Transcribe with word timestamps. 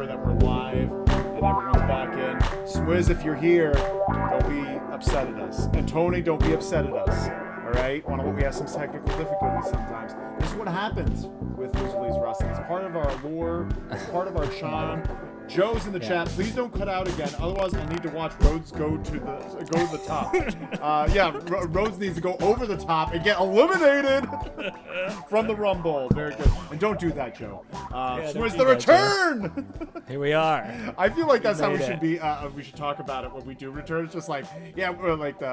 sure 0.00 0.06
that 0.06 0.26
we're 0.26 0.32
live 0.48 0.90
and 0.90 1.44
everyone's 1.44 1.76
back 1.82 2.10
in. 2.14 2.38
Swizz, 2.66 3.10
if 3.10 3.22
you're 3.22 3.34
here, 3.34 3.72
don't 3.72 4.48
be 4.48 4.62
upset 4.94 5.28
at 5.28 5.38
us. 5.38 5.66
And 5.74 5.86
Tony, 5.86 6.22
don't 6.22 6.40
be 6.40 6.54
upset 6.54 6.86
at 6.86 6.94
us. 6.94 7.28
All 7.64 7.72
right? 7.72 8.02
We 8.34 8.42
have 8.42 8.54
some 8.54 8.66
technical 8.66 9.08
difficulties 9.18 9.70
sometimes. 9.70 10.14
This 10.40 10.52
is 10.52 10.56
what 10.56 10.68
happens 10.68 11.26
with 11.54 11.74
Leaves 11.74 12.16
Wrestling. 12.18 12.48
It's 12.48 12.60
part 12.60 12.84
of 12.84 12.96
our 12.96 13.14
lore. 13.22 13.68
It's 13.90 14.04
part 14.06 14.26
of 14.26 14.38
our 14.38 14.46
charm. 14.46 15.02
Joe's 15.50 15.86
in 15.86 15.92
the 15.92 15.98
chat. 16.00 16.28
Please 16.28 16.54
don't 16.54 16.72
cut 16.72 16.88
out 16.88 17.08
again. 17.08 17.30
Otherwise, 17.38 17.74
I 17.74 17.84
need 17.88 18.02
to 18.04 18.10
watch 18.10 18.32
Rhodes 18.40 18.70
go 18.70 18.96
to 18.96 19.12
the 19.12 19.66
go 19.70 19.86
to 19.86 19.96
the 19.96 20.02
top. 20.06 20.34
Uh, 20.80 21.06
yeah, 21.12 21.26
R- 21.50 21.66
Rhodes 21.66 21.98
needs 21.98 22.14
to 22.14 22.20
go 22.22 22.36
over 22.40 22.66
the 22.66 22.76
top 22.76 23.12
and 23.12 23.22
get 23.22 23.38
eliminated 23.38 24.26
from 25.28 25.46
the 25.46 25.54
Rumble. 25.54 26.08
Very 26.14 26.34
good. 26.34 26.50
And 26.70 26.80
don't 26.80 26.98
do 26.98 27.10
that, 27.12 27.36
Joe. 27.36 27.64
Uh, 27.92 28.20
Yeah, 28.22 28.32
don't 28.32 28.56
the 28.56 28.66
return. 28.66 29.66
Here 30.08 30.18
we 30.18 30.32
are. 30.32 30.72
I 30.96 31.10
feel 31.10 31.26
like 31.26 31.42
that's 31.42 31.60
how 31.60 31.70
we 31.70 31.78
made 31.78 31.86
should 31.86 32.00
be. 32.00 32.18
Uh, 32.18 32.48
we 32.50 32.62
should 32.62 32.76
talk 32.76 32.98
about 32.98 33.24
it 33.24 33.32
when 33.32 33.44
we 33.44 33.54
do 33.54 33.70
return. 33.70 34.06
It's 34.06 34.14
just 34.14 34.28
like, 34.30 34.46
yeah, 34.74 34.88
we're 34.90 35.14
like 35.14 35.38
the 35.38 35.46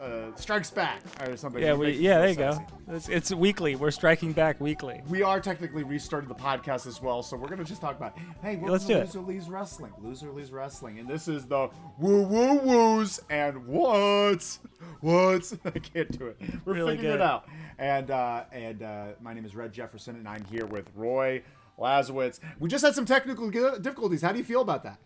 uh, 0.00 0.36
strikes 0.36 0.70
back 0.70 1.02
or 1.26 1.36
something. 1.36 1.60
Yeah, 1.62 1.74
we 1.74 1.92
yeah, 1.92 2.18
there 2.20 2.28
you 2.28 2.34
go. 2.36 2.58
It's, 2.90 3.08
it's 3.08 3.32
weekly. 3.34 3.74
We're 3.74 3.90
striking 3.90 4.32
back 4.32 4.60
weekly. 4.60 5.02
We 5.08 5.22
are 5.22 5.40
technically 5.40 5.82
restarting 5.82 6.28
the 6.28 6.34
podcast 6.36 6.86
as 6.86 7.02
well, 7.02 7.22
so 7.22 7.36
we're 7.36 7.48
gonna 7.48 7.64
just 7.64 7.80
talk 7.80 7.96
about. 7.96 8.16
Hey, 8.42 8.56
what 8.56 8.70
let's 8.70 8.84
do 8.86 8.96
it. 8.98 9.12
Leaves 9.38 9.50
wrestling? 9.50 9.92
Loser 10.02 10.32
Leaves 10.32 10.50
wrestling, 10.50 10.98
and 10.98 11.08
this 11.08 11.28
is 11.28 11.46
the 11.46 11.70
woo 11.96 12.22
woo 12.24 12.58
woos 12.58 13.20
and 13.30 13.68
what? 13.68 14.58
What? 15.00 15.52
I 15.64 15.78
can't 15.78 16.18
do 16.18 16.26
it. 16.26 16.40
We're 16.64 16.74
Really 16.74 16.96
figuring 16.96 17.14
it 17.14 17.22
out. 17.22 17.46
And 17.78 18.10
uh, 18.10 18.46
and 18.50 18.82
uh, 18.82 19.06
my 19.20 19.34
name 19.34 19.44
is 19.44 19.54
Red 19.54 19.72
Jefferson, 19.72 20.16
and 20.16 20.26
I'm 20.26 20.44
here 20.46 20.66
with 20.66 20.90
Roy 20.96 21.44
Lazowitz. 21.78 22.40
We 22.58 22.68
just 22.68 22.84
had 22.84 22.96
some 22.96 23.04
technical 23.04 23.48
difficulties. 23.48 24.22
How 24.22 24.32
do 24.32 24.38
you 24.38 24.44
feel 24.44 24.60
about 24.60 24.82
that? 24.82 24.98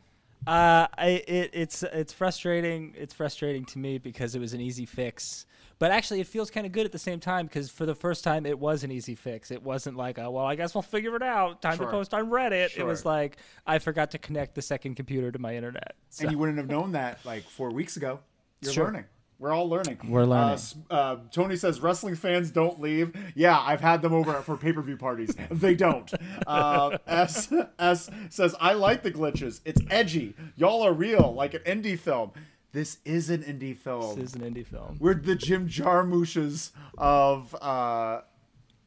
Uh, 0.47 0.86
I 0.97 1.22
it, 1.28 1.50
it's 1.53 1.83
it's 1.83 2.14
frustrating. 2.14 2.94
It's 2.97 3.12
frustrating 3.12 3.66
to 3.66 3.78
me 3.78 3.98
because 3.98 4.34
it 4.34 4.38
was 4.38 4.55
an 4.55 4.62
easy 4.62 4.86
fix. 4.86 5.44
But 5.83 5.91
actually, 5.91 6.20
it 6.20 6.28
feels 6.28 6.48
kind 6.48 6.64
of 6.64 6.70
good 6.70 6.86
at 6.86 6.92
the 6.92 6.98
same 7.00 7.19
time 7.19 7.47
because 7.47 7.69
for 7.69 7.86
the 7.86 7.94
first 7.97 8.22
time, 8.22 8.47
it 8.47 8.56
was 8.56 8.84
an 8.84 8.92
easy 8.92 9.16
fix. 9.16 9.50
It 9.50 9.61
wasn't 9.61 9.97
like, 9.97 10.16
oh, 10.16 10.30
well, 10.30 10.47
I 10.47 10.55
guess 10.55 10.77
we'll 10.77 10.83
figure 10.83 11.16
it 11.16 11.25
out. 11.25 11.61
Time 11.61 11.77
Sure. 11.77 11.86
to 11.86 11.91
post 11.91 12.14
on 12.14 12.30
Reddit. 12.30 12.77
It 12.78 12.86
was 12.86 13.05
like 13.05 13.38
I 13.66 13.80
forgot 13.80 14.12
to 14.12 14.19
connect 14.19 14.55
the 14.55 14.62
second 14.62 14.94
computer 14.94 15.33
to 15.33 15.41
my 15.41 15.56
internet. 15.56 15.97
So, 16.08 16.22
And 16.22 16.30
you 16.30 16.38
wouldn't 16.38 16.58
have 16.58 16.69
known 16.69 16.92
that 16.92 17.19
like 17.27 17.42
four 17.42 17.72
weeks 17.72 17.97
ago. 17.97 18.20
You're 18.60 18.72
Sure. 18.72 18.84
learning. 18.84 19.06
We're 19.41 19.50
all 19.50 19.69
learning. 19.69 19.98
We're 20.06 20.22
learning. 20.25 20.60
Uh, 20.88 20.94
uh, 20.94 21.16
Tony 21.33 21.56
says 21.56 21.80
wrestling 21.80 22.14
fans 22.14 22.53
don't 22.53 22.80
leave. 22.80 23.12
Yeah, 23.34 23.58
I've 23.58 23.80
had 23.80 24.00
them 24.00 24.12
over 24.14 24.34
for 24.34 24.56
pay 24.56 24.72
per 24.72 24.83
view 24.83 24.97
parties. 24.97 25.34
They 25.50 25.75
don't. 25.75 26.08
Uh, 26.47 26.97
S 27.08 27.53
S 27.80 28.08
says 28.30 28.55
I 28.60 28.75
like 28.75 29.03
the 29.03 29.10
glitches. 29.10 29.60
It's 29.64 29.80
edgy. 29.91 30.36
Y'all 30.55 30.83
are 30.83 30.92
real, 30.92 31.34
like 31.34 31.55
an 31.55 31.62
indie 31.62 31.98
film. 31.98 32.30
This 32.73 32.98
is 33.05 33.28
an 33.28 33.42
indie 33.42 33.77
film. 33.77 34.19
this 34.19 34.31
is 34.31 34.34
an 34.34 34.41
indie 34.42 34.67
film. 34.67 34.97
We're 34.98 35.15
the 35.15 35.34
Jim 35.34 35.69
Jarmusch's 35.69 36.73
of 36.97 37.55
uh, 37.61 38.23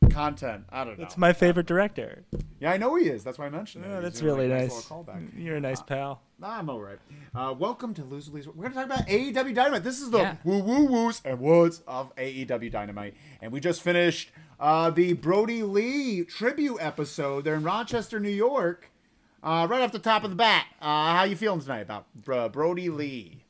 content. 0.10 0.66
I 0.70 0.84
don't 0.84 0.98
know. 0.98 1.06
It's 1.06 1.18
my 1.18 1.34
favorite 1.34 1.68
director. 1.68 2.24
yeah, 2.60 2.72
I 2.72 2.78
know 2.78 2.96
he 2.96 3.08
is. 3.08 3.24
That's 3.24 3.38
why 3.38 3.46
I 3.46 3.50
mentioned 3.50 3.86
it. 3.86 3.94
He's 3.94 4.02
that's 4.02 4.22
really 4.24 4.48
like, 4.48 4.62
nice. 4.62 4.86
callback. 4.88 5.30
You're 5.38 5.58
a 5.58 5.62
nice 5.62 5.84
pal. 5.84 6.22
I'm 6.42 6.68
all 6.68 6.82
right. 6.82 6.98
Uh, 7.36 7.54
welcome 7.58 7.94
to 7.94 8.04
Loser 8.04 8.32
Leaves. 8.32 8.48
We're 8.48 8.54
going 8.70 8.72
to 8.72 8.76
talk 8.76 8.86
about 8.88 9.08
AEW 9.08 9.54
Dynamite. 9.54 9.84
This 9.84 10.02
is 10.02 10.10
the 10.10 10.18
Yeah. 10.18 10.36
woo 10.44 10.60
woo 10.64 10.86
woos 10.86 11.22
and 11.24 11.40
woods 11.40 11.84
of 11.88 12.12
AEW 12.16 12.72
Dynamite. 12.72 13.14
And 13.40 13.52
we 13.52 13.60
just 13.60 13.84
finished 13.84 14.32
uh, 14.60 14.90
the 14.90 15.14
Brodie 15.14 15.62
Lee 15.64 16.24
tribute 16.24 16.78
episode. 16.80 17.44
They're 17.44 17.56
in 17.56 17.64
Rochester, 17.64 18.20
New 18.20 18.30
York. 18.30 18.90
Uh, 19.44 19.68
right 19.70 19.82
off 19.82 19.92
the 19.92 20.00
top 20.00 20.24
of 20.24 20.32
the 20.32 20.36
bat, 20.36 20.66
uh, 20.82 21.16
how 21.16 21.24
you 21.24 21.36
feeling 21.36 21.62
tonight 21.62 21.82
about 21.82 22.08
uh, 22.34 22.50
Brodie 22.50 22.90
Lee? 22.90 23.44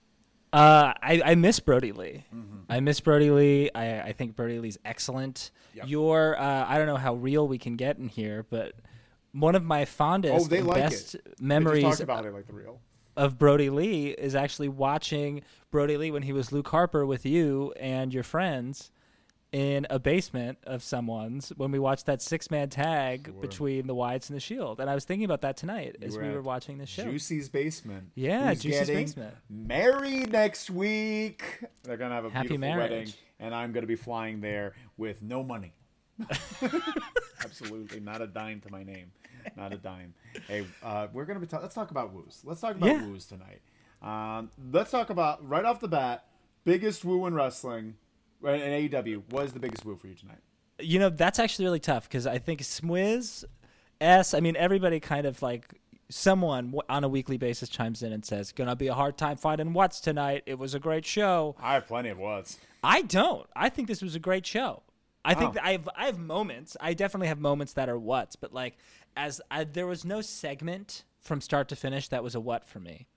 Uh, 0.56 0.94
I, 1.02 1.22
I 1.26 1.36
miss 1.36 1.60
Brodie 1.60 1.92
Lee. 1.92 2.24
Mm-hmm. 2.34 2.56
I 2.70 2.80
miss 2.80 3.00
Brodie 3.02 3.30
Lee. 3.32 3.70
I, 3.76 4.00
I 4.02 4.12
think 4.14 4.36
Brodie 4.36 4.60
Lee's 4.60 4.78
excellent. 4.86 5.52
Yep. 5.74 5.90
Your 5.90 6.40
uh, 6.40 6.66
I 6.68 6.78
don't 6.78 6.88
know 6.88 6.96
how 6.96 7.16
real 7.16 7.48
we 7.48 7.58
can 7.58 7.76
get 7.76 7.98
in 7.98 8.08
here, 8.08 8.46
but 8.50 8.74
one 9.34 9.56
of 9.56 9.64
my 9.66 9.84
fondest, 9.84 10.46
Oh, 10.46 10.48
they 10.48 10.60
and 10.60 10.68
like 10.68 10.78
best 10.84 11.16
it. 11.16 11.24
They 11.26 11.32
just 11.32 11.42
memories 11.42 12.00
about 12.00 12.26
it 12.26 12.34
like 12.34 12.48
the 12.48 12.54
real. 12.54 12.80
of 13.18 13.38
Brodie 13.38 13.70
Lee 13.70 14.12
is 14.12 14.34
actually 14.34 14.70
watching 14.70 15.42
Brodie 15.72 15.98
Lee 15.98 16.12
when 16.12 16.24
he 16.24 16.32
was 16.32 16.54
Luke 16.54 16.70
Harper 16.70 17.06
with 17.06 17.26
you 17.26 17.74
and 17.78 18.14
your 18.14 18.24
friends 18.24 18.92
in 19.56 19.88
a 19.90 19.98
basement 19.98 20.58
of 20.66 20.84
someone's 20.84 21.48
when 21.56 21.72
we 21.72 21.80
watched 21.80 22.08
that 22.08 22.22
six 22.22 22.52
man 22.52 22.68
tag 22.68 23.40
between 23.40 23.88
the 23.88 23.96
Wyatts 23.96 24.28
and 24.30 24.36
the 24.36 24.40
Shield. 24.42 24.82
And 24.82 24.90
I 24.90 24.94
was 24.96 25.06
thinking 25.06 25.24
about 25.24 25.40
that 25.42 25.56
tonight 25.56 25.96
as 26.02 26.18
were 26.18 26.24
we 26.24 26.30
were 26.32 26.42
watching 26.42 26.78
the 26.78 26.86
show. 26.86 27.04
Juicy's 27.06 27.48
basement. 27.48 28.10
Yeah, 28.16 28.50
Who's 28.50 28.64
Juicy's 28.64 28.80
getting 28.82 28.96
basement. 29.06 29.36
Married 29.50 30.34
next 30.34 30.70
week. 30.70 31.64
They're 31.84 31.96
gonna 31.96 32.16
have 32.16 32.26
a 32.26 32.30
Happy 32.32 32.50
beautiful 32.50 32.70
marriage. 32.70 32.92
wedding, 32.92 33.14
and 33.40 33.56
I'm 33.56 33.72
gonna 33.72 33.88
be 33.88 33.96
flying 33.96 34.42
there 34.42 34.74
with 34.98 35.22
no 35.22 35.42
money. 35.42 35.72
Absolutely, 37.44 38.00
not 38.00 38.22
a 38.22 38.28
dime 38.28 38.60
to 38.62 38.72
my 38.72 38.84
name, 38.84 39.12
not 39.56 39.72
a 39.74 39.78
dime. 39.78 40.14
Hey, 40.48 40.66
uh, 40.84 41.08
we're 41.14 41.26
gonna 41.26 41.40
be. 41.40 41.48
Ta- 41.48 41.60
let's 41.62 41.76
talk 41.76 41.92
about 41.92 42.14
woos. 42.14 42.42
Let's 42.44 42.60
talk 42.62 42.76
about 42.76 42.88
Yeah. 42.90 43.06
woos 43.06 43.26
tonight. 43.26 43.62
Um, 44.02 44.50
let's 44.72 44.92
talk 44.92 45.10
about 45.10 45.48
right 45.48 45.64
off 45.66 45.80
the 45.80 45.88
bat. 45.88 46.26
Biggest 46.66 47.06
woo 47.06 47.26
in 47.26 47.34
wrestling, 47.34 47.96
in 48.48 48.90
AEW. 48.90 49.24
What 49.32 49.46
is 49.46 49.54
the 49.54 49.60
biggest 49.60 49.86
woo 49.86 49.96
for 49.96 50.08
you 50.08 50.16
tonight? 50.16 50.40
you 50.78 51.00
know 51.00 51.08
that's 51.10 51.40
actually 51.40 51.64
really 51.64 51.80
tough 51.80 52.04
because 52.04 52.28
I 52.28 52.38
think 52.38 52.60
Smiz, 52.62 53.46
S. 54.02 54.34
I 54.34 54.42
mean 54.42 54.56
everybody 54.58 55.00
kind 55.00 55.26
of 55.26 55.42
like 55.42 55.74
someone 56.10 56.74
on 56.90 57.04
a 57.04 57.08
weekly 57.08 57.38
basis 57.38 57.70
chimes 57.70 58.04
in 58.04 58.12
and 58.14 58.24
says 58.26 58.52
gonna 58.52 58.76
be 58.76 58.88
a 58.88 58.94
hard 58.94 59.18
time 59.18 59.38
finding 59.38 59.74
what's 59.74 60.00
tonight. 60.02 60.44
It 60.46 60.60
was 60.60 60.74
a 60.76 60.80
great 60.80 61.06
show. 61.06 61.56
I 61.60 61.76
have 61.76 61.88
plenty 61.88 62.10
of 62.10 62.18
what's. 62.18 62.60
I 62.84 63.02
don't. 63.04 63.48
I 63.56 63.70
think 63.70 63.88
this 63.88 64.02
was 64.02 64.16
a 64.16 64.20
great 64.20 64.46
show. 64.46 64.84
I 65.24 65.34
think 65.34 65.52
Oh. 65.52 65.54
that 65.54 65.64
I 65.66 65.72
have 65.72 65.90
I 65.96 66.06
have 66.08 66.20
moments. 66.20 66.76
I 66.82 66.94
definitely 66.94 67.28
have 67.30 67.40
moments 67.40 67.74
that 67.74 67.88
are 67.90 67.98
what's, 67.98 68.36
but 68.36 68.54
like 68.54 68.78
as 69.18 69.40
I, 69.50 69.64
there 69.64 69.88
was 69.88 70.04
no 70.04 70.20
segment 70.22 71.04
from 71.22 71.40
start 71.42 71.70
to 71.70 71.76
finish 71.78 72.10
that 72.10 72.22
was 72.22 72.36
a 72.36 72.40
what 72.42 72.68
for 72.68 72.80
me. 72.80 73.08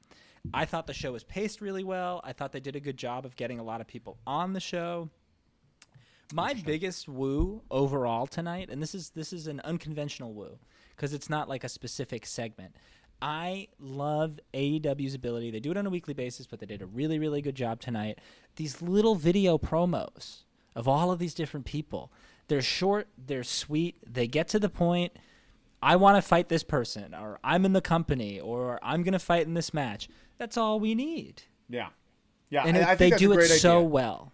I 0.54 0.64
thought 0.64 0.86
the 0.86 0.94
show 0.94 1.10
was 1.12 1.24
paced 1.24 1.60
really 1.60 1.82
well. 1.84 2.20
I 2.24 2.32
thought 2.32 2.52
they 2.52 2.60
did 2.60 2.76
a 2.76 2.80
good 2.80 2.96
job 2.96 3.26
of 3.26 3.34
getting 3.36 3.58
a 3.58 3.64
lot 3.64 3.80
of 3.80 3.88
people 3.88 4.16
on 4.26 4.52
the 4.52 4.60
show. 4.60 5.10
My 6.32 6.52
biggest 6.54 7.08
woo 7.08 7.62
overall 7.70 8.26
tonight, 8.26 8.68
and 8.70 8.82
this 8.82 8.94
is 8.94 9.10
this 9.10 9.32
is 9.32 9.46
an 9.46 9.60
unconventional 9.60 10.34
woo 10.34 10.58
because 10.94 11.14
it's 11.14 11.30
not 11.30 11.48
like 11.48 11.64
a 11.64 11.68
specific 11.68 12.26
segment. 12.26 12.76
I 13.20 13.68
love 13.80 14.38
AEW's 14.54 15.14
ability. 15.14 15.50
They 15.50 15.60
do 15.60 15.70
it 15.70 15.76
on 15.76 15.86
a 15.86 15.90
weekly 15.90 16.14
basis, 16.14 16.46
but 16.46 16.60
they 16.60 16.66
did 16.66 16.82
a 16.82 16.86
really 16.86 17.18
really 17.18 17.40
good 17.40 17.54
job 17.54 17.80
tonight. 17.80 18.18
These 18.56 18.82
little 18.82 19.14
video 19.14 19.56
promos 19.56 20.44
of 20.76 20.86
all 20.86 21.10
of 21.10 21.18
these 21.18 21.34
different 21.34 21.66
people. 21.66 22.12
They're 22.48 22.62
short, 22.62 23.08
they're 23.18 23.44
sweet, 23.44 23.96
they 24.06 24.26
get 24.26 24.48
to 24.48 24.58
the 24.58 24.68
point. 24.68 25.12
I 25.82 25.96
want 25.96 26.16
to 26.16 26.22
fight 26.22 26.48
this 26.48 26.62
person, 26.62 27.14
or 27.14 27.38
I'm 27.44 27.64
in 27.64 27.72
the 27.72 27.80
company, 27.80 28.40
or 28.40 28.78
I'm 28.82 29.02
going 29.02 29.12
to 29.12 29.18
fight 29.18 29.46
in 29.46 29.54
this 29.54 29.72
match. 29.72 30.08
That's 30.38 30.56
all 30.56 30.80
we 30.80 30.94
need. 30.94 31.42
Yeah, 31.68 31.88
yeah. 32.50 32.64
And 32.64 32.76
I, 32.76 32.92
it, 32.92 32.98
they 32.98 33.10
do 33.10 33.32
it 33.32 33.36
great 33.36 33.48
so 33.48 33.82
well. 33.82 34.32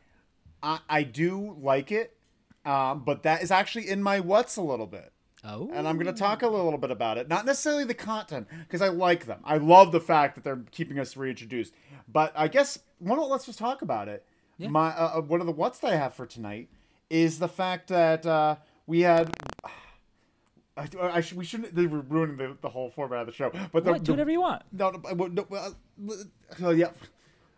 I, 0.64 0.78
I 0.88 1.02
do 1.02 1.56
like 1.60 1.92
it, 1.92 2.16
um, 2.64 3.04
but 3.04 3.22
that 3.24 3.42
is 3.42 3.50
actually 3.50 3.88
in 3.88 4.02
my 4.02 4.20
what's 4.20 4.56
a 4.56 4.62
little 4.62 4.86
bit. 4.86 5.12
Oh. 5.44 5.70
And 5.74 5.86
I'm 5.86 5.96
going 5.96 6.06
to 6.06 6.18
talk 6.18 6.40
a 6.42 6.48
little 6.48 6.78
bit 6.78 6.90
about 6.90 7.18
it. 7.18 7.28
Not 7.28 7.44
necessarily 7.44 7.84
the 7.84 7.92
content, 7.92 8.48
because 8.60 8.80
I 8.80 8.88
like 8.88 9.26
them. 9.26 9.40
I 9.44 9.58
love 9.58 9.92
the 9.92 10.00
fact 10.00 10.36
that 10.36 10.44
they're 10.44 10.64
keeping 10.70 10.98
us 10.98 11.18
reintroduced. 11.18 11.74
But 12.10 12.32
I 12.34 12.48
guess, 12.48 12.78
well, 12.98 13.28
let's 13.28 13.44
just 13.44 13.58
talk 13.58 13.82
about 13.82 14.08
it. 14.08 14.24
My 14.58 14.88
uh, 14.88 15.18
uh, 15.18 15.20
One 15.20 15.40
of 15.40 15.46
the 15.46 15.52
what's 15.52 15.80
that 15.80 15.92
I 15.92 15.96
have 15.96 16.14
for 16.14 16.24
tonight 16.26 16.68
is 17.10 17.38
the 17.40 17.48
fact 17.48 17.88
that 17.88 18.24
uh, 18.24 18.56
we 18.86 19.00
had. 19.00 19.36
I, 20.76 20.88
I 21.00 21.20
should, 21.20 21.36
we 21.38 21.44
shouldn't. 21.44 21.74
They 21.74 21.86
were 21.86 22.00
ruining 22.00 22.36
the, 22.36 22.56
the 22.60 22.68
whole 22.68 22.90
format 22.90 23.20
of 23.20 23.26
the 23.26 23.32
show. 23.32 23.52
But 23.72 23.84
the, 23.84 23.92
What? 23.92 24.02
Do 24.02 24.12
whatever 24.12 24.30
you 24.30 24.40
want. 24.40 24.62
no, 24.72 24.90
no, 24.90 25.00
uh, 25.08 25.28
no 25.28 25.46
uh, 25.52 26.66
uh, 26.66 26.70
yeah. 26.70 26.88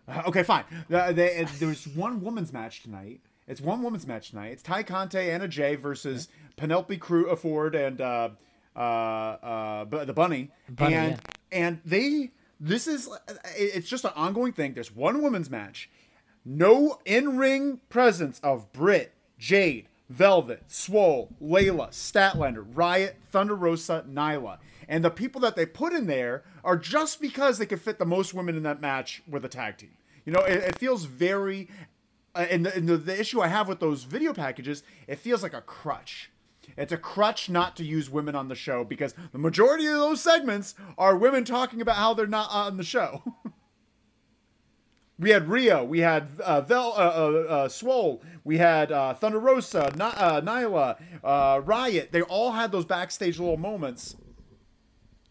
Uh, 0.09 0.23
Okay, 0.27 0.43
fine. 0.43 0.65
Uh, 0.93 1.13
they, 1.13 1.43
uh, 1.43 1.49
there's 1.59 1.87
one 1.89 2.23
women's 2.23 2.53
match 2.53 2.83
tonight. 2.83 3.21
It's 3.47 3.61
one 3.61 3.83
women's 3.83 4.07
match 4.07 4.31
tonight. 4.31 4.53
It's 4.53 4.63
Tay 4.63 4.83
Conti, 4.83 5.19
Anna 5.19 5.47
Jay 5.47 5.77
versus 5.77 6.29
Penelope 6.57 6.97
Crew 6.99 7.35
Ford 7.37 7.75
and 7.75 8.01
uh, 8.01 8.31
uh, 8.75 8.79
uh, 8.79 9.85
the 10.05 10.13
Bunny. 10.13 10.51
Bunny, 10.69 10.95
and 10.95 11.11
yeah. 11.13 11.19
and 11.53 11.81
they 11.85 12.31
this 12.59 12.87
is 12.87 13.09
uh, 13.09 13.19
it's 13.57 13.89
just 13.89 14.05
an 14.05 14.13
ongoing 14.17 14.53
thing. 14.53 14.75
There's 14.75 14.95
one 14.95 15.23
women's 15.23 15.51
match. 15.51 15.89
No 16.45 17.01
in-ring 17.05 17.81
presence 17.89 18.41
of 18.41 18.73
Britt, 18.73 19.13
Jade, 19.39 19.89
Velvet, 20.09 20.63
Swole, 20.69 21.31
Leyla, 21.43 21.89
Statlander, 21.91 22.65
Riot, 22.73 23.17
Thunder 23.31 23.55
Rosa, 23.55 24.05
Nyla. 24.09 24.59
And 24.89 25.05
the 25.05 25.11
people 25.11 25.41
that 25.43 25.57
they 25.57 25.67
put 25.67 25.93
in 25.93 26.07
there 26.07 26.45
are 26.65 26.77
just 26.77 27.21
because 27.21 27.59
they 27.59 27.67
could 27.67 27.81
fit 27.81 27.99
the 27.99 28.07
most 28.07 28.35
women 28.35 28.57
in 28.57 28.63
that 28.63 28.81
match 28.81 29.23
with 29.29 29.45
a 29.45 29.49
tag 29.49 29.79
team. 29.79 29.97
You 30.25 30.33
know, 30.33 30.41
it, 30.41 30.59
it 30.59 30.79
feels 30.79 31.05
very. 31.05 31.69
Uh, 32.35 32.47
and 32.51 32.67
the, 32.67 32.75
and 32.75 32.89
the, 32.89 32.97
the 32.97 33.19
issue 33.19 33.41
I 33.41 33.47
have 33.47 33.67
with 33.67 33.81
those 33.81 34.05
video 34.05 34.35
packages, 34.35 34.83
it 35.07 35.19
feels 35.19 35.43
like 35.43 35.55
a 35.55 35.63
crutch. 35.63 36.31
It's 36.77 36.93
a 36.93 36.97
crutch 36.97 37.49
not 37.49 37.77
to 37.77 37.85
use 37.85 38.11
women 38.11 38.35
on 38.35 38.49
the 38.49 38.55
show 38.55 38.85
because 38.85 39.15
the 39.33 39.39
majority 39.39 39.87
of 39.87 39.95
those 39.95 40.21
segments 40.21 40.75
are 40.99 41.17
women 41.17 41.45
talking 41.45 41.81
about 41.81 41.97
how 41.97 42.13
they're 42.15 42.27
not 42.27 42.51
on 42.51 42.77
the 42.77 42.85
show. 42.85 43.23
we 45.19 45.31
had 45.31 45.49
Rio, 45.49 45.85
we 45.85 46.01
had 46.01 46.29
uh, 46.45 46.61
Vel, 46.61 46.93
uh, 46.97 46.97
uh, 46.97 47.47
uh, 47.49 47.69
Swole, 47.69 48.23
we 48.45 48.59
had 48.59 48.93
uh, 48.93 49.15
Thunder 49.15 49.39
Rosa, 49.39 49.87
N- 49.93 50.03
uh, 50.03 50.41
Nyla, 50.43 51.67
Riot. 51.67 52.13
They 52.13 52.23
all 52.23 52.53
had 52.53 52.73
those 52.73 52.85
backstage 52.85 53.39
little 53.39 53.57
moments. 53.57 54.17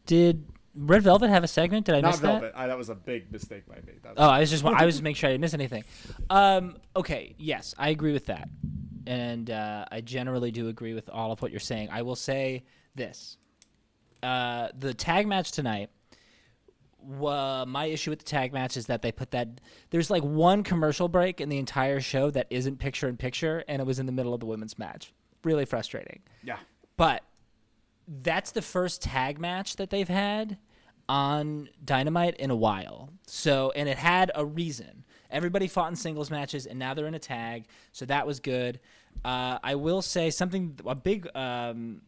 Did 0.06 0.46
Red 0.76 1.04
Velvet 1.04 1.30
have 1.30 1.44
a 1.44 1.48
segment? 1.48 1.86
Did 1.86 1.96
I 1.96 2.02
Not 2.02 2.12
miss 2.12 2.20
that? 2.22 2.28
Velvet. 2.42 2.54
I, 2.56 2.68
that 2.68 2.78
was 2.78 2.90
a 2.90 2.96
big 2.96 3.32
mistake 3.32 3.66
by 3.68 3.76
me. 3.76 3.94
That 4.04 4.10
was- 4.16 4.18
Oh, 4.18 4.30
I 4.30 4.40
was 4.42 4.50
just 4.50 4.66
I 4.66 4.86
was 4.86 5.02
making 5.02 5.16
sure 5.16 5.30
I 5.30 5.34
didn't 5.34 5.42
miss 5.42 5.54
anything. 5.54 5.84
Um, 6.30 6.78
okay, 6.96 7.36
yes, 7.38 7.74
I 7.78 7.90
agree 7.90 8.14
with 8.14 8.26
that, 8.28 8.50
and 9.08 9.50
uh, 9.50 9.86
I 9.92 10.02
generally 10.02 10.52
do 10.52 10.68
agree 10.68 10.94
with 10.94 11.10
all 11.10 11.32
of 11.32 11.42
what 11.42 11.52
you're 11.52 11.60
saying. 11.60 11.90
I 11.92 12.02
will 12.02 12.16
say 12.16 12.64
this: 12.96 13.38
uh, 14.24 14.70
the 14.78 14.94
tag 14.94 15.28
match 15.28 15.52
tonight. 15.52 15.90
wa- 17.02 17.66
my 17.66 17.86
issue 17.86 18.10
with 18.10 18.20
the 18.20 18.26
tag 18.26 18.52
match 18.54 18.78
is 18.78 18.88
that 18.88 19.02
they 19.02 19.12
put 19.12 19.32
that 19.32 19.48
there's 19.92 20.10
like 20.10 20.24
one 20.24 20.64
commercial 20.64 21.08
break 21.08 21.40
in 21.40 21.50
the 21.50 21.58
entire 21.58 22.00
show 22.02 22.30
that 22.32 22.48
isn't 22.50 22.78
picture 22.80 23.08
in 23.08 23.18
picture, 23.18 23.64
and 23.68 23.82
it 23.82 23.86
was 23.86 24.00
in 24.00 24.06
the 24.06 24.12
middle 24.12 24.34
of 24.34 24.40
the 24.40 24.46
women's 24.46 24.78
match. 24.78 25.14
Really 25.44 25.66
frustrating. 25.66 26.22
yeah. 26.44 26.58
But 26.98 27.24
that's 28.08 28.52
the 28.52 28.62
first 28.62 29.02
tag 29.02 29.40
match 29.40 29.76
that 29.78 29.90
they've 29.90 30.08
had 30.08 30.58
on 31.08 31.70
Dynamite 31.84 32.36
in 32.38 32.52
a 32.52 32.56
while. 32.56 33.10
So, 33.28 33.72
and 33.76 33.88
it 33.90 33.98
had 33.98 34.32
a 34.36 34.46
reason. 34.46 35.04
Everybody 35.32 35.68
fought 35.68 35.90
in 35.90 35.96
singles 35.96 36.30
matches, 36.32 36.66
and 36.66 36.78
now 36.80 36.94
they're 36.94 37.08
in 37.08 37.16
a 37.16 37.20
tag. 37.20 37.66
So 37.92 38.06
that 38.06 38.26
was 38.26 38.40
good. 38.40 38.80
Uh, 39.24 39.60
I 39.64 39.76
will 39.76 40.02
say 40.02 40.30
something. 40.30 40.78
A 40.86 40.96
big 40.96 41.28
um, 41.36 42.02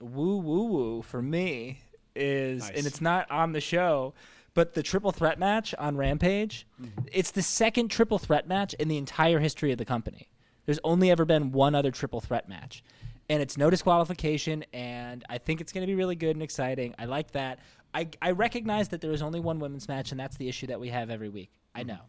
woo 0.00 0.38
woo 0.38 0.64
woo 0.64 1.02
for 1.02 1.20
me 1.22 1.80
is, 2.14 2.62
Nice. 2.62 2.70
and 2.78 2.86
it's 2.86 3.00
not 3.00 3.30
on 3.30 3.52
the 3.52 3.60
show. 3.60 4.14
But 4.54 4.74
the 4.74 4.82
triple 4.82 5.12
threat 5.12 5.38
match 5.38 5.74
on 5.78 5.96
Rampage, 5.96 6.66
it's 7.10 7.30
the 7.30 7.40
second 7.42 7.88
triple 7.90 8.18
threat 8.18 8.46
match 8.46 8.74
in 8.74 8.88
the 8.88 8.98
entire 8.98 9.38
history 9.38 9.72
of 9.72 9.78
the 9.78 9.86
company. 9.86 10.28
There's 10.66 10.78
only 10.84 11.10
ever 11.10 11.24
been 11.24 11.52
one 11.52 11.74
other 11.74 11.90
triple 11.90 12.20
threat 12.20 12.50
match. 12.50 12.84
And 13.28 13.40
it's 13.40 13.56
no 13.56 13.70
disqualification, 13.70 14.64
and 14.72 15.24
I 15.30 15.38
think 15.38 15.60
it's 15.60 15.72
going 15.72 15.82
to 15.82 15.86
be 15.86 15.94
really 15.94 16.16
good 16.16 16.36
and 16.36 16.42
exciting. 16.42 16.94
I 16.98 17.04
like 17.06 17.30
that. 17.32 17.60
I, 17.94 18.08
I 18.20 18.32
recognize 18.32 18.88
that 18.88 19.00
there 19.00 19.12
is 19.12 19.22
only 19.22 19.40
one 19.40 19.58
women's 19.58 19.88
match, 19.88 20.10
and 20.10 20.20
that's 20.20 20.36
the 20.36 20.48
issue 20.48 20.66
that 20.66 20.80
we 20.80 20.88
have 20.88 21.08
every 21.10 21.28
week. 21.28 21.50
I 21.74 21.82
know. 21.84 22.00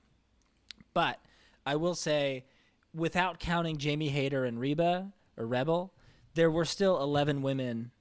But 0.94 1.20
I 1.66 1.76
will 1.76 1.96
say, 1.96 2.46
without 2.94 3.40
counting 3.40 3.78
Jamie 3.78 4.10
Hayter 4.10 4.46
and 4.46 4.60
Reba 4.60 5.12
or 5.38 5.46
Rebel, 5.48 5.94
there 6.36 6.52
were 6.52 6.66
still 6.66 7.02
11 7.02 7.42
women 7.42 7.92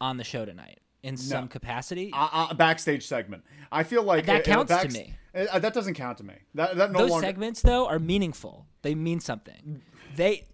on 0.00 0.16
the 0.16 0.24
show 0.24 0.44
tonight 0.44 0.80
in 1.02 1.16
some 1.16 1.48
capacity. 1.48 2.10
Uh, 2.12 2.28
uh, 2.32 2.54
backstage 2.54 3.06
segment. 3.06 3.42
I 3.72 3.82
feel 3.82 4.02
like 4.02 4.26
That 4.26 4.42
uh, 4.42 4.52
counts 4.52 4.72
to 4.72 4.78
backs- 4.78 4.94
me. 4.94 5.14
uh, 5.34 5.58
that 5.58 5.74
doesn't 5.74 5.94
count 5.94 6.18
to 6.18 6.24
me. 6.24 6.34
That 6.54 6.76
that 6.76 6.92
no 6.92 7.00
Those 7.00 7.10
longer. 7.10 7.26
segments, 7.26 7.62
though, 7.62 7.86
are 7.86 7.98
meaningful. 7.98 8.66
They 8.82 8.94
mean 8.94 9.20
something. 9.20 9.82
They. 10.16 10.44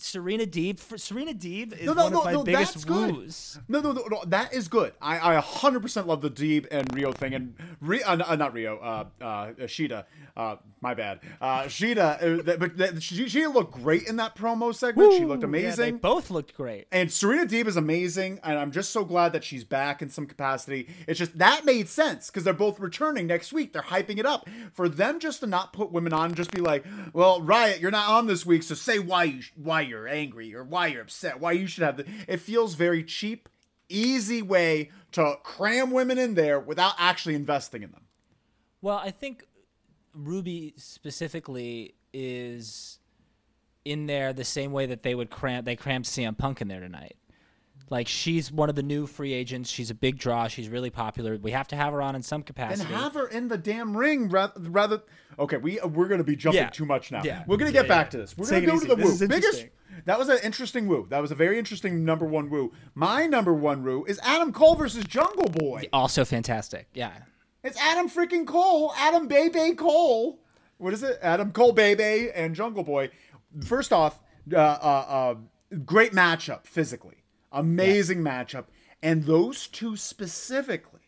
Serena 0.00 0.44
Deeb. 0.46 0.78
For, 0.80 0.98
Serena 0.98 1.32
Deeb 1.32 1.72
is 1.78 1.86
No, 1.86 1.92
no, 1.94 2.04
one 2.04 2.12
no, 2.12 2.18
of 2.20 2.24
my 2.24 2.32
no, 2.32 2.42
biggest 2.44 2.74
that's 2.74 2.84
good. 2.84 3.14
woos. 3.14 3.58
No, 3.68 3.80
no, 3.80 3.92
no, 3.92 4.04
no, 4.10 4.22
that 4.26 4.52
is 4.52 4.68
good. 4.68 4.92
I, 5.00 5.36
I 5.36 5.40
100% 5.40 6.06
love 6.06 6.20
the 6.22 6.30
Deeb 6.30 6.66
and 6.70 6.92
Rio 6.94 7.12
thing, 7.12 7.34
and 7.34 7.54
Rio, 7.80 8.02
uh, 8.06 8.22
uh, 8.26 8.36
not 8.36 8.52
Rio, 8.54 8.78
uh, 8.78 9.04
uh, 9.22 9.46
Shida, 9.66 10.04
uh, 10.36 10.56
my 10.80 10.94
bad, 10.94 11.20
uh, 11.40 11.62
Shida, 11.64 12.48
uh, 12.48 12.56
but 12.56 12.76
th- 12.78 13.02
she, 13.02 13.28
she 13.28 13.46
looked 13.46 13.72
great 13.74 14.06
in 14.08 14.16
that 14.16 14.34
promo 14.36 14.74
segment. 14.74 15.12
she 15.14 15.24
looked 15.24 15.42
Yeah, 15.42 15.48
they 15.50 15.58
amazing. 15.66 15.96
both 15.98 16.30
looked 16.30 16.54
great. 16.54 16.86
and 16.90 17.12
Serena 17.12 17.44
Deeb 17.46 17.66
is 17.66 17.76
amazing, 17.76 18.40
and 18.42 18.58
I'm 18.58 18.70
just 18.72 18.90
so 18.90 19.04
glad 19.04 19.32
that 19.34 19.44
she's 19.44 19.64
back 19.64 20.00
in 20.02 20.08
some 20.10 20.26
capacity. 20.26 20.88
It's 21.06 21.18
just 21.18 21.36
that 21.38 21.64
made 21.64 21.88
sense 21.88 22.28
because 22.28 22.44
they're 22.44 22.54
both 22.54 22.80
returning 22.80 23.26
next 23.26 23.52
week. 23.52 23.72
They're 23.72 23.82
hyping 23.82 24.18
it 24.18 24.26
up 24.26 24.48
for 24.72 24.88
them 24.88 25.18
just 25.20 25.40
to 25.40 25.46
not 25.46 25.72
put 25.72 25.92
women 25.92 26.12
on, 26.12 26.34
just 26.34 26.50
be 26.50 26.60
like, 26.60 26.84
"Well, 27.12 27.40
Riot, 27.42 27.80
you're 27.80 27.90
not 27.90 28.08
on 28.08 28.26
this 28.26 28.46
week, 28.46 28.62
so 28.62 28.74
say 28.74 28.98
why 28.98 29.24
you 29.24 29.40
why 29.56 29.82
you're 29.90 30.08
angry 30.08 30.54
or 30.54 30.64
why 30.64 30.86
you're 30.86 31.02
upset, 31.02 31.40
why 31.40 31.52
you 31.52 31.66
should 31.66 31.82
have 31.82 31.98
the." 31.98 32.06
It 32.26 32.38
feels 32.38 32.74
very 32.74 33.04
cheap, 33.04 33.48
easy 33.88 34.40
way 34.40 34.90
to 35.12 35.36
cram 35.42 35.90
women 35.90 36.18
in 36.18 36.34
there 36.34 36.58
without 36.58 36.94
actually 36.98 37.34
investing 37.34 37.82
in 37.82 37.90
them. 37.90 38.06
Well, 38.80 38.96
I 38.96 39.10
think 39.10 39.46
Ruby 40.14 40.74
specifically 40.76 41.94
is 42.12 42.98
in 43.84 44.06
there 44.06 44.32
the 44.32 44.44
same 44.44 44.72
way 44.72 44.86
that 44.86 45.02
they 45.02 45.14
would 45.14 45.30
cram 45.30 45.64
they 45.64 45.76
crammed 45.76 46.04
CM 46.04 46.36
Punk 46.36 46.60
in 46.60 46.68
there 46.68 46.80
tonight. 46.80 47.16
Like 47.90 48.06
she's 48.08 48.52
one 48.52 48.68
of 48.68 48.76
the 48.76 48.82
new 48.84 49.06
free 49.06 49.32
agents. 49.32 49.68
She's 49.68 49.90
a 49.90 49.94
big 49.94 50.16
draw. 50.16 50.46
She's 50.48 50.68
really 50.68 50.90
popular. 50.90 51.36
We 51.36 51.50
have 51.50 51.66
to 51.68 51.76
have 51.76 51.92
her 51.92 52.00
on 52.00 52.14
in 52.14 52.22
some 52.22 52.42
capacity. 52.44 52.86
And 52.86 52.94
have 53.02 53.14
her 53.14 53.26
in 53.26 53.48
the 53.48 53.58
damn 53.58 53.96
ring 53.96 54.28
rather. 54.28 54.52
rather 54.60 55.02
okay, 55.38 55.56
we 55.56 55.80
we're 55.80 56.06
gonna 56.08 56.22
be 56.24 56.36
jumping 56.36 56.62
Yeah. 56.62 56.68
too 56.70 56.86
much 56.86 57.10
now. 57.10 57.22
Yeah. 57.24 57.42
We're 57.48 57.56
gonna 57.56 57.70
Yeah, 57.72 57.82
get 57.82 57.88
back 57.88 58.06
yeah. 58.06 58.10
to 58.10 58.16
this. 58.18 58.36
We're 58.38 58.46
Take 58.48 58.64
gonna 58.66 58.78
it 58.78 58.86
go 58.86 58.94
to 58.94 59.02
the 59.02 59.02
This 59.08 59.20
woo. 59.20 59.28
Biggest. 59.28 59.66
That 60.06 60.18
was 60.18 60.28
an 60.28 60.38
interesting 60.44 60.86
woo. 60.86 61.06
That 61.10 61.20
was 61.20 61.30
a 61.32 61.34
very 61.34 61.58
interesting 61.58 62.04
number 62.04 62.24
one 62.24 62.48
woo. 62.48 62.72
My 62.94 63.26
number 63.26 63.52
one 63.52 63.82
woo 63.82 64.04
is 64.06 64.18
Adam 64.22 64.52
Cole 64.52 64.76
versus 64.76 65.04
Jungle 65.04 65.48
Boy. 65.50 65.88
also 65.92 66.24
fantastic. 66.24 66.86
Yeah. 66.94 67.10
It's 67.64 67.78
Adam 67.78 68.08
freaking 68.08 68.46
Cole, 68.46 68.94
Adam 68.96 69.26
Bebe 69.28 69.74
Cole. 69.74 70.38
What 70.78 70.94
is 70.94 71.02
it? 71.02 71.18
Adam 71.20 71.50
Cole 71.52 71.72
Bebe 71.72 72.30
and 72.34 72.54
Jungle 72.54 72.84
Boy. 72.84 73.10
First 73.66 73.92
off, 73.92 74.22
uh, 74.50 74.56
uh, 74.56 75.04
uh, 75.08 75.34
great 75.84 76.12
matchup 76.12 76.64
physically, 76.66 77.19
amazing 77.52 78.18
matchup, 78.18 78.66
and 79.02 79.24
those 79.24 79.66
two 79.66 79.96
specifically 79.96 81.00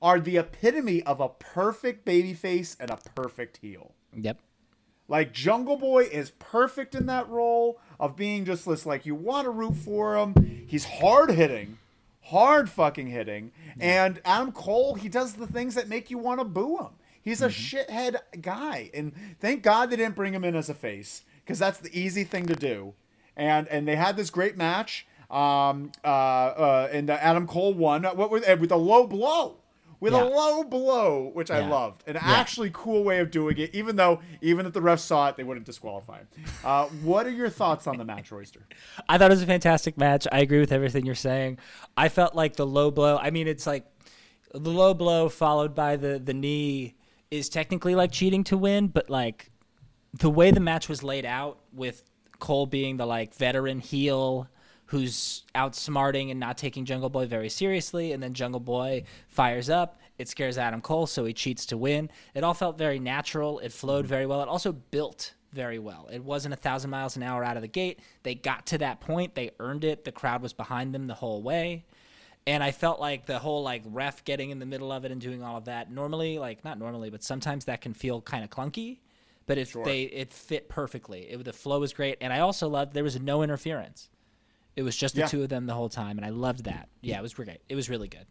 are 0.00 0.20
the 0.20 0.36
epitome 0.36 1.02
of 1.02 1.20
a 1.20 1.28
perfect 1.28 2.04
babyface 2.04 2.76
and 2.78 2.90
a 2.90 2.98
perfect 3.14 3.58
heel. 3.58 3.94
Yep. 4.14 4.38
Like 5.08 5.32
Jungle 5.32 5.76
Boy 5.76 6.04
is 6.04 6.30
perfect 6.38 6.94
in 6.94 7.06
that 7.06 7.28
role 7.28 7.80
of 7.98 8.14
being 8.14 8.44
just 8.44 8.66
this 8.66 8.84
like 8.84 9.06
you 9.06 9.14
want 9.14 9.46
to 9.46 9.50
root 9.50 9.74
for 9.76 10.16
him. 10.16 10.66
He's 10.66 10.84
hard 10.84 11.30
hitting, 11.30 11.78
hard 12.24 12.68
fucking 12.68 13.06
hitting, 13.06 13.52
and 13.80 14.20
Adam 14.24 14.52
Cole 14.52 14.94
he 14.94 15.08
does 15.08 15.34
the 15.34 15.46
things 15.46 15.74
that 15.74 15.88
make 15.88 16.10
you 16.10 16.18
want 16.18 16.40
to 16.40 16.44
boo 16.44 16.76
him. 16.76 16.90
He's 17.22 17.40
a 17.40 17.48
mm-hmm. 17.48 17.92
shithead 17.92 18.16
guy, 18.42 18.90
and 18.92 19.12
thank 19.40 19.62
God 19.62 19.90
they 19.90 19.96
didn't 19.96 20.14
bring 20.14 20.34
him 20.34 20.44
in 20.44 20.54
as 20.54 20.68
a 20.68 20.74
face 20.74 21.22
because 21.44 21.58
that's 21.58 21.78
the 21.78 21.98
easy 21.98 22.24
thing 22.24 22.46
to 22.46 22.54
do. 22.54 22.92
And 23.34 23.66
and 23.68 23.88
they 23.88 23.96
had 23.96 24.16
this 24.16 24.30
great 24.30 24.58
match. 24.58 25.06
Um, 25.30 25.92
uh, 26.04 26.06
uh, 26.08 26.88
and 26.92 27.10
uh, 27.10 27.18
Adam 27.20 27.46
Cole 27.46 27.74
won. 27.74 28.04
What 28.04 28.30
with 28.30 28.48
with 28.60 28.72
a 28.72 28.76
low 28.76 29.06
blow, 29.06 29.56
with 30.00 30.14
Yeah. 30.14 30.22
a 30.22 30.24
low 30.24 30.64
blow, 30.64 31.30
which 31.34 31.50
I 31.50 31.66
loved. 31.68 32.02
An 32.06 32.16
actually 32.16 32.70
cool 32.72 33.04
way 33.04 33.18
of 33.18 33.30
doing 33.30 33.58
it, 33.58 33.74
even 33.74 33.96
though 33.96 34.20
even 34.40 34.64
if 34.64 34.72
the 34.72 34.80
refs 34.80 35.00
saw 35.00 35.28
it, 35.28 35.36
they 35.36 35.44
wouldn't 35.44 35.66
disqualify 35.66 36.18
him. 36.20 36.28
Uh, 36.64 36.86
what 37.02 37.26
are 37.26 37.30
your 37.30 37.50
thoughts 37.50 37.86
on 37.86 37.98
the 37.98 38.04
match, 38.06 38.30
Royster? 38.32 38.60
I 39.08 39.18
thought 39.18 39.30
it 39.30 39.34
was 39.34 39.42
a 39.42 39.46
fantastic 39.46 39.98
match. 39.98 40.26
I 40.32 40.40
agree 40.40 40.60
with 40.60 40.72
everything 40.72 41.04
you're 41.04 41.14
saying. 41.14 41.58
I 41.96 42.08
felt 42.08 42.34
like 42.34 42.56
the 42.56 42.66
low 42.66 42.90
blow. 42.90 43.18
I 43.18 43.30
mean, 43.30 43.48
it's 43.48 43.66
like 43.66 43.84
the 44.54 44.70
low 44.70 44.94
blow 44.94 45.28
followed 45.28 45.74
by 45.74 45.96
the 45.96 46.18
the 46.18 46.32
knee 46.34 46.94
is 47.30 47.50
technically 47.50 47.94
like 47.94 48.10
cheating 48.12 48.44
to 48.44 48.56
win, 48.56 48.86
but 48.86 49.10
like 49.10 49.50
the 50.14 50.30
way 50.30 50.50
the 50.52 50.60
match 50.60 50.88
was 50.88 51.02
laid 51.02 51.26
out 51.26 51.58
with 51.74 52.02
Cole 52.38 52.64
being 52.64 52.96
the 52.96 53.04
like 53.04 53.34
veteran 53.34 53.80
heel 53.80 54.48
who's 54.88 55.44
outsmarting 55.54 56.30
and 56.30 56.40
not 56.40 56.56
taking 56.56 56.84
Jungle 56.84 57.10
Boy 57.10 57.26
very 57.26 57.50
seriously, 57.50 58.12
and 58.12 58.22
then 58.22 58.32
Jungle 58.32 58.60
Boy 58.60 59.04
fires 59.28 59.68
up. 59.68 60.00
It 60.16 60.28
scares 60.28 60.56
Adam 60.56 60.80
Cole, 60.80 61.06
so 61.06 61.24
he 61.24 61.32
cheats 61.32 61.66
to 61.66 61.76
win. 61.76 62.10
It 62.34 62.42
all 62.42 62.54
felt 62.54 62.78
very 62.78 62.98
natural. 62.98 63.58
It 63.60 63.72
flowed 63.72 64.06
very 64.06 64.26
well. 64.26 64.42
It 64.42 64.48
also 64.48 64.72
built 64.72 65.34
very 65.52 65.78
well. 65.78 66.08
It 66.10 66.24
wasn't 66.24 66.54
a 66.54 66.56
thousand 66.56 66.90
miles 66.90 67.16
an 67.16 67.22
hour 67.22 67.44
out 67.44 67.56
of 67.56 67.62
the 67.62 67.68
gate. 67.68 68.00
They 68.22 68.34
got 68.34 68.66
to 68.66 68.78
that 68.78 69.00
point. 69.00 69.34
They 69.34 69.50
earned 69.60 69.84
it. 69.84 70.04
The 70.04 70.12
crowd 70.12 70.42
was 70.42 70.54
behind 70.54 70.94
them 70.94 71.06
the 71.06 71.14
whole 71.14 71.42
way. 71.42 71.84
And 72.46 72.64
I 72.64 72.70
felt 72.70 72.98
like 72.98 73.26
the 73.26 73.38
whole 73.38 73.62
like 73.62 73.82
ref 73.84 74.24
getting 74.24 74.50
in 74.50 74.58
the 74.58 74.66
middle 74.66 74.90
of 74.90 75.04
it 75.04 75.12
and 75.12 75.20
doing 75.20 75.42
all 75.42 75.58
of 75.58 75.66
that. 75.66 75.90
Normally, 75.90 76.38
like 76.38 76.64
not 76.64 76.78
normally, 76.78 77.10
but 77.10 77.22
sometimes 77.22 77.66
that 77.66 77.82
can 77.82 77.92
feel 77.92 78.22
kind 78.22 78.42
of 78.42 78.48
clunky. 78.48 79.00
But 79.46 79.58
if 79.58 79.74
they 79.84 80.02
it 80.02 80.32
fit 80.32 80.70
perfectly. 80.70 81.30
It, 81.30 81.44
the 81.44 81.52
flow 81.52 81.80
was 81.80 81.92
great, 81.92 82.16
and 82.22 82.32
I 82.32 82.40
also 82.40 82.68
loved 82.68 82.94
there 82.94 83.04
was 83.04 83.20
no 83.20 83.42
interference. 83.42 84.08
It 84.78 84.82
was 84.84 84.96
just 84.96 85.16
the 85.16 85.22
Yeah. 85.22 85.26
two 85.26 85.42
of 85.42 85.48
them 85.48 85.66
the 85.66 85.74
whole 85.74 85.88
time, 85.88 86.18
and 86.18 86.24
I 86.24 86.28
loved 86.28 86.62
that. 86.66 86.88
Yeah, 87.00 87.18
it 87.18 87.22
was 87.22 87.34
great. 87.34 87.60
It 87.68 87.74
was 87.74 87.90
really 87.90 88.06
good. 88.06 88.26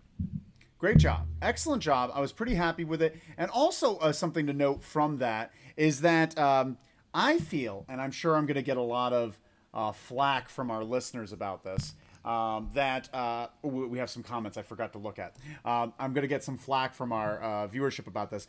Great 0.77 0.98
job. 0.98 1.27
Excellent 1.42 1.84
job. 1.84 2.10
I 2.13 2.22
was 2.22 2.32
pretty 2.32 2.56
happy 2.56 2.86
with 2.86 3.01
it. 3.01 3.20
And 3.38 3.51
also, 3.51 3.98
uh, 3.98 4.13
something 4.13 4.48
to 4.48 4.54
note 4.54 4.82
from 4.82 5.18
that 5.18 5.51
is 5.75 6.00
that 6.01 6.39
um, 6.39 6.77
I 7.13 7.39
feel, 7.39 7.84
and 7.89 8.00
I'm 8.00 8.12
sure 8.12 8.38
I'm 8.38 8.46
going 8.46 8.56
to 8.56 8.62
get 8.62 8.77
a 8.77 8.82
lot 8.82 9.12
of 9.12 9.38
uh, 9.74 9.92
flack 9.92 10.48
from 10.48 10.72
our 10.72 10.86
listeners 10.86 11.34
about 11.34 11.66
this, 11.66 11.96
um, 12.24 12.70
that 12.75 13.13
uh, 13.13 13.48
we 13.62 13.98
have 13.98 14.10
some 14.10 14.24
comments 14.24 14.58
I 14.58 14.62
forgot 14.62 14.94
to 14.94 15.00
look 15.00 15.20
at. 15.20 15.36
Um, 15.66 15.92
I'm 16.00 16.13
going 16.13 16.22
to 16.22 16.30
get 16.30 16.46
some 16.46 16.58
flack 16.58 16.94
from 16.96 17.12
our 17.12 17.42
uh, 17.44 17.68
viewership 17.68 18.08
about 18.08 18.32
this. 18.32 18.48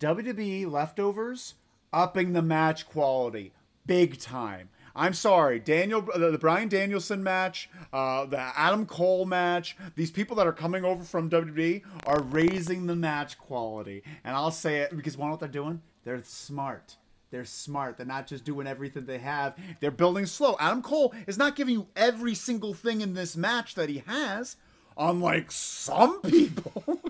WWE 0.00 0.70
leftovers 0.70 1.54
upping 1.94 2.34
the 2.34 2.42
match 2.42 2.86
quality 2.86 3.52
big 3.86 4.20
time. 4.20 4.68
I'm 4.98 5.14
sorry, 5.14 5.60
Daniel, 5.60 6.02
the, 6.02 6.32
the 6.32 6.38
Bryan 6.38 6.68
Danielson 6.68 7.22
match, 7.22 7.70
uh, 7.92 8.26
the 8.26 8.40
Adam 8.40 8.84
Cole 8.84 9.24
match. 9.26 9.76
These 9.94 10.10
people 10.10 10.34
that 10.36 10.46
are 10.46 10.52
coming 10.52 10.84
over 10.84 11.04
from 11.04 11.30
WWE 11.30 11.82
are 12.04 12.20
raising 12.20 12.86
the 12.86 12.96
match 12.96 13.38
quality, 13.38 14.02
and 14.24 14.34
I'll 14.34 14.50
say 14.50 14.78
it 14.78 14.96
because 14.96 15.16
know 15.16 15.28
what 15.28 15.38
they're 15.38 15.48
doing? 15.48 15.82
They're 16.02 16.22
smart. 16.24 16.96
They're 17.30 17.44
smart. 17.44 17.96
They're 17.96 18.06
not 18.06 18.26
just 18.26 18.44
doing 18.44 18.66
everything 18.66 19.06
they 19.06 19.18
have. 19.18 19.54
They're 19.80 19.92
building 19.92 20.26
slow. 20.26 20.56
Adam 20.58 20.82
Cole 20.82 21.14
is 21.28 21.38
not 21.38 21.54
giving 21.54 21.74
you 21.74 21.86
every 21.94 22.34
single 22.34 22.74
thing 22.74 23.00
in 23.00 23.14
this 23.14 23.36
match 23.36 23.76
that 23.76 23.88
he 23.88 24.02
has, 24.06 24.56
unlike 24.96 25.52
some 25.52 26.20
people. 26.22 27.00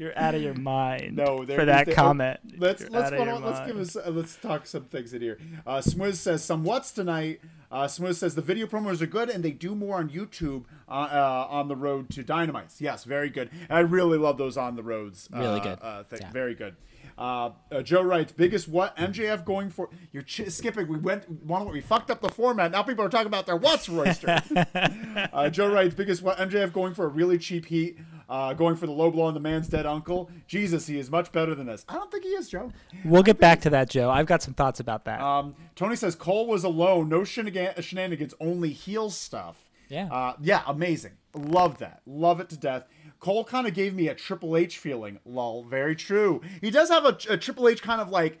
You're 0.00 0.18
out 0.18 0.34
of 0.34 0.40
your 0.40 0.54
mind. 0.58 1.16
No, 1.16 1.44
for 1.44 1.66
that 1.66 1.84
they, 1.84 1.92
comment. 1.92 2.40
Let's 2.56 2.80
You're 2.80 2.88
let's 2.88 3.08
out 3.08 3.12
of 3.12 3.18
your 3.26 3.34
on, 3.34 3.44
let's 3.44 3.58
mind. 3.58 3.72
give 3.72 3.80
us 3.80 3.96
uh, 3.96 4.10
let's 4.10 4.34
talk 4.36 4.66
some 4.66 4.84
things 4.84 5.12
in 5.12 5.20
here. 5.20 5.38
Uh, 5.66 5.76
Smiz 5.76 6.14
says 6.14 6.42
some 6.42 6.64
what's 6.64 6.90
tonight. 6.90 7.42
Uh, 7.70 7.84
Smiz 7.84 8.14
says 8.14 8.34
the 8.34 8.40
video 8.40 8.66
promos 8.66 9.02
are 9.02 9.06
good 9.06 9.28
and 9.28 9.44
they 9.44 9.50
do 9.50 9.74
more 9.74 9.98
on 9.98 10.08
YouTube 10.08 10.64
uh, 10.88 10.92
uh, 10.92 11.46
on 11.50 11.68
the 11.68 11.76
road 11.76 12.08
to 12.10 12.24
Dynamites. 12.24 12.80
Yes, 12.80 13.04
very 13.04 13.28
good. 13.28 13.50
And 13.68 13.76
I 13.76 13.80
really 13.80 14.16
love 14.16 14.38
those 14.38 14.56
on 14.56 14.74
the 14.74 14.82
roads. 14.82 15.28
Really 15.30 15.60
uh, 15.60 15.64
good. 15.64 15.78
Uh, 15.82 16.02
thing. 16.04 16.20
Yeah. 16.22 16.32
Very 16.32 16.54
good. 16.54 16.76
Uh, 17.18 17.50
uh, 17.70 17.82
Joe 17.82 18.02
writes, 18.02 18.32
biggest 18.32 18.66
what 18.66 18.96
MJF 18.96 19.44
going 19.44 19.68
for? 19.68 19.90
You're 20.10 20.22
ch- 20.22 20.48
skipping. 20.48 20.88
We 20.88 20.96
went 20.96 21.28
one. 21.44 21.68
We 21.68 21.82
fucked 21.82 22.10
up 22.10 22.22
the 22.22 22.30
format. 22.30 22.72
Now 22.72 22.82
people 22.82 23.04
are 23.04 23.10
talking 23.10 23.26
about 23.26 23.44
their 23.44 23.56
what's 23.56 23.90
Royster. 23.90 24.42
uh, 25.32 25.50
Joe 25.50 25.70
writes, 25.70 25.94
biggest 25.94 26.22
what 26.22 26.38
MJF 26.38 26.72
going 26.72 26.94
for 26.94 27.04
a 27.04 27.08
really 27.08 27.36
cheap 27.36 27.66
heat. 27.66 27.98
Uh, 28.30 28.52
going 28.54 28.76
for 28.76 28.86
the 28.86 28.92
low 28.92 29.10
blow 29.10 29.24
on 29.24 29.34
the 29.34 29.40
man's 29.40 29.66
dead 29.66 29.86
uncle. 29.86 30.30
Jesus, 30.46 30.86
he 30.86 31.00
is 31.00 31.10
much 31.10 31.32
better 31.32 31.52
than 31.52 31.66
this. 31.66 31.84
I 31.88 31.94
don't 31.94 32.12
think 32.12 32.22
he 32.22 32.30
is, 32.30 32.48
Joe. 32.48 32.70
We'll 33.04 33.24
get 33.24 33.40
back 33.40 33.60
to 33.62 33.70
that, 33.70 33.90
Joe. 33.90 34.08
I've 34.08 34.26
got 34.26 34.40
some 34.40 34.54
thoughts 34.54 34.78
about 34.78 35.04
that. 35.06 35.20
Um, 35.20 35.56
Tony 35.74 35.96
says 35.96 36.14
Cole 36.14 36.46
was 36.46 36.62
alone, 36.62 37.08
no 37.08 37.24
shenanigans, 37.24 38.34
only 38.40 38.70
heel 38.70 39.10
stuff. 39.10 39.68
Yeah. 39.88 40.06
Uh, 40.12 40.34
yeah, 40.40 40.62
amazing. 40.68 41.14
Love 41.34 41.78
that. 41.78 42.02
Love 42.06 42.38
it 42.38 42.48
to 42.50 42.56
death. 42.56 42.84
Cole 43.18 43.44
kind 43.44 43.66
of 43.66 43.74
gave 43.74 43.94
me 43.94 44.06
a 44.06 44.14
Triple 44.14 44.56
H 44.56 44.78
feeling. 44.78 45.18
Lol, 45.24 45.64
very 45.64 45.96
true. 45.96 46.40
He 46.60 46.70
does 46.70 46.88
have 46.88 47.04
a, 47.04 47.18
a 47.28 47.36
Triple 47.36 47.68
H 47.68 47.82
kind 47.82 48.00
of 48.00 48.10
like 48.10 48.38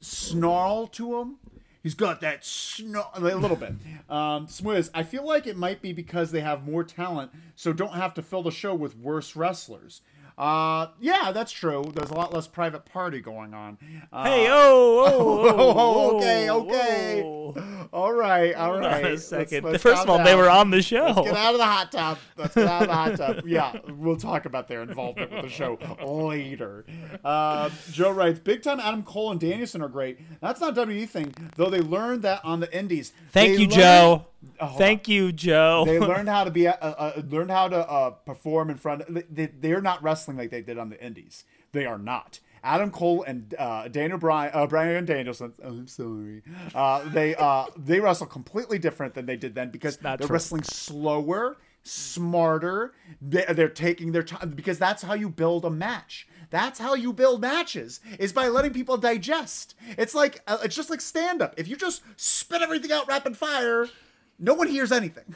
snarl 0.00 0.86
to 0.86 1.18
him. 1.18 1.38
He's 1.82 1.94
got 1.94 2.20
that 2.20 2.44
snarl 2.44 3.10
a 3.14 3.20
little 3.20 3.56
bit. 3.56 3.74
Um, 4.08 4.46
I 4.94 5.02
feel 5.02 5.26
like 5.26 5.46
it 5.46 5.56
might 5.56 5.82
be 5.82 5.92
because 5.92 6.30
they 6.30 6.40
have 6.40 6.64
more 6.64 6.84
talent, 6.84 7.32
so 7.56 7.72
don't 7.72 7.94
have 7.94 8.14
to 8.14 8.22
fill 8.22 8.42
the 8.42 8.52
show 8.52 8.74
with 8.74 8.96
worse 8.96 9.34
wrestlers. 9.34 10.00
Uh, 10.38 10.88
yeah, 11.00 11.30
that's 11.32 11.52
true. 11.52 11.90
There's 11.94 12.10
a 12.10 12.14
lot 12.14 12.32
less 12.32 12.46
private 12.46 12.84
party 12.86 13.20
going 13.20 13.54
on. 13.54 13.78
Uh, 14.12 14.24
hey, 14.24 14.46
oh, 14.50 15.04
oh, 15.06 15.48
oh, 15.58 15.74
oh, 15.76 16.16
okay, 16.18 16.50
okay. 16.50 17.22
whoa. 17.22 17.88
All 17.92 18.12
right, 18.12 18.54
all 18.54 18.70
Hold 18.72 18.80
right. 18.84 19.04
a 19.04 19.08
Let's- 19.10 19.26
second. 19.26 19.64
let's 19.64 19.82
First 19.82 20.02
of 20.04 20.08
all, 20.10 20.24
they 20.24 20.34
were 20.34 20.48
on 20.48 20.70
the 20.70 20.80
show. 20.80 21.04
Let's 21.14 21.20
get 21.28 21.36
out 21.36 21.52
of 21.52 21.58
the 21.58 21.66
hot 21.66 21.92
tub. 21.92 22.18
Let's 22.38 22.54
get 22.54 22.66
out 22.66 22.82
of 22.82 22.88
the 22.88 22.94
hot 22.94 23.16
tub. 23.16 23.46
Yeah, 23.52 23.78
we'll 23.98 24.16
talk 24.16 24.46
about 24.46 24.68
their 24.68 24.82
involvement 24.82 25.30
with 25.32 25.42
the 25.42 25.48
show 25.50 25.78
later. 26.06 26.86
Uh, 27.22 27.68
Joe 27.90 28.10
writes, 28.12 28.38
"Big 28.38 28.62
time 28.62 28.80
Adam 28.80 29.02
Cole 29.02 29.30
and 29.32 29.38
Danielson 29.40 29.82
are 29.82 29.88
great. 29.88 30.18
That's 30.40 30.60
not 30.60 30.74
WWE 30.74 31.06
thing, 31.08 31.34
though. 31.56 31.68
They 31.68 31.80
learned 31.80 32.22
that 32.22 32.40
on 32.44 32.60
the 32.60 32.74
Indies. 32.76 33.12
Thank 33.30 33.48
They 33.48 33.52
you, 33.62 33.68
learned- 33.68 33.72
Joe. 33.72 34.26
Oh, 34.60 34.76
Thank 34.78 35.08
you, 35.08 35.32
Joe. 35.32 35.84
they 35.86 35.98
learned 36.00 36.28
how 36.28 36.44
to 36.44 36.50
be 36.50 36.68
uh, 36.68 36.74
uh, 36.80 37.22
learned 37.28 37.50
how 37.50 37.68
to 37.68 37.88
uh, 37.88 38.10
perform 38.10 38.70
in 38.70 38.76
front. 38.76 39.02
They, 39.12 39.24
they, 39.30 39.46
they're 39.46 39.82
not 39.82 40.02
wrestling 40.02 40.36
like 40.36 40.50
they 40.50 40.62
did 40.62 40.78
on 40.78 40.90
the 40.90 41.04
Indies. 41.04 41.44
They 41.72 41.86
are 41.86 41.98
not. 41.98 42.40
Adam 42.64 42.90
Cole 42.90 43.24
and 43.24 43.54
uh, 43.58 43.88
Daniel 43.88 44.18
Bryan, 44.18 44.52
uh, 44.54 44.66
Bryan 44.66 45.04
Danielson. 45.04 45.52
I'm 45.64 45.88
sorry. 45.88 46.42
Uh, 46.74 47.08
they 47.08 47.34
uh, 47.34 47.66
they 47.76 47.98
wrestle 47.98 48.26
completely 48.26 48.78
different 48.78 49.14
than 49.14 49.26
they 49.26 49.36
did 49.36 49.54
then 49.54 49.70
because 49.70 49.96
they're 49.96 50.16
true. 50.16 50.28
wrestling 50.28 50.62
slower, 50.62 51.56
smarter. 51.82 52.92
They, 53.20 53.44
they're 53.48 53.68
taking 53.68 54.12
their 54.12 54.22
time 54.22 54.50
because 54.50 54.78
that's 54.78 55.02
how 55.02 55.14
you 55.14 55.28
build 55.28 55.64
a 55.64 55.70
match. 55.70 56.28
That's 56.50 56.78
how 56.78 56.94
you 56.94 57.12
build 57.12 57.40
matches 57.40 58.00
is 58.18 58.32
by 58.32 58.46
letting 58.48 58.72
people 58.72 58.96
digest. 58.96 59.74
It's 59.98 60.14
like 60.14 60.42
uh, 60.46 60.58
it's 60.62 60.76
just 60.76 60.90
like 60.90 61.00
stand 61.00 61.42
up. 61.42 61.54
If 61.56 61.66
you 61.66 61.76
just 61.76 62.02
spit 62.16 62.62
everything 62.62 62.92
out 62.92 63.08
rapid 63.08 63.36
fire, 63.36 63.88
no 64.42 64.52
one 64.54 64.68
hears 64.68 64.92
anything. 64.92 65.34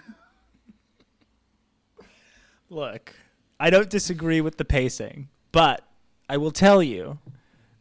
Look, 2.69 3.15
I 3.61 3.71
don't 3.71 3.89
disagree 3.89 4.41
with 4.41 4.57
the 4.57 4.65
pacing, 4.65 5.29
but 5.53 5.83
I 6.29 6.37
will 6.37 6.51
tell 6.51 6.83
you, 6.83 7.19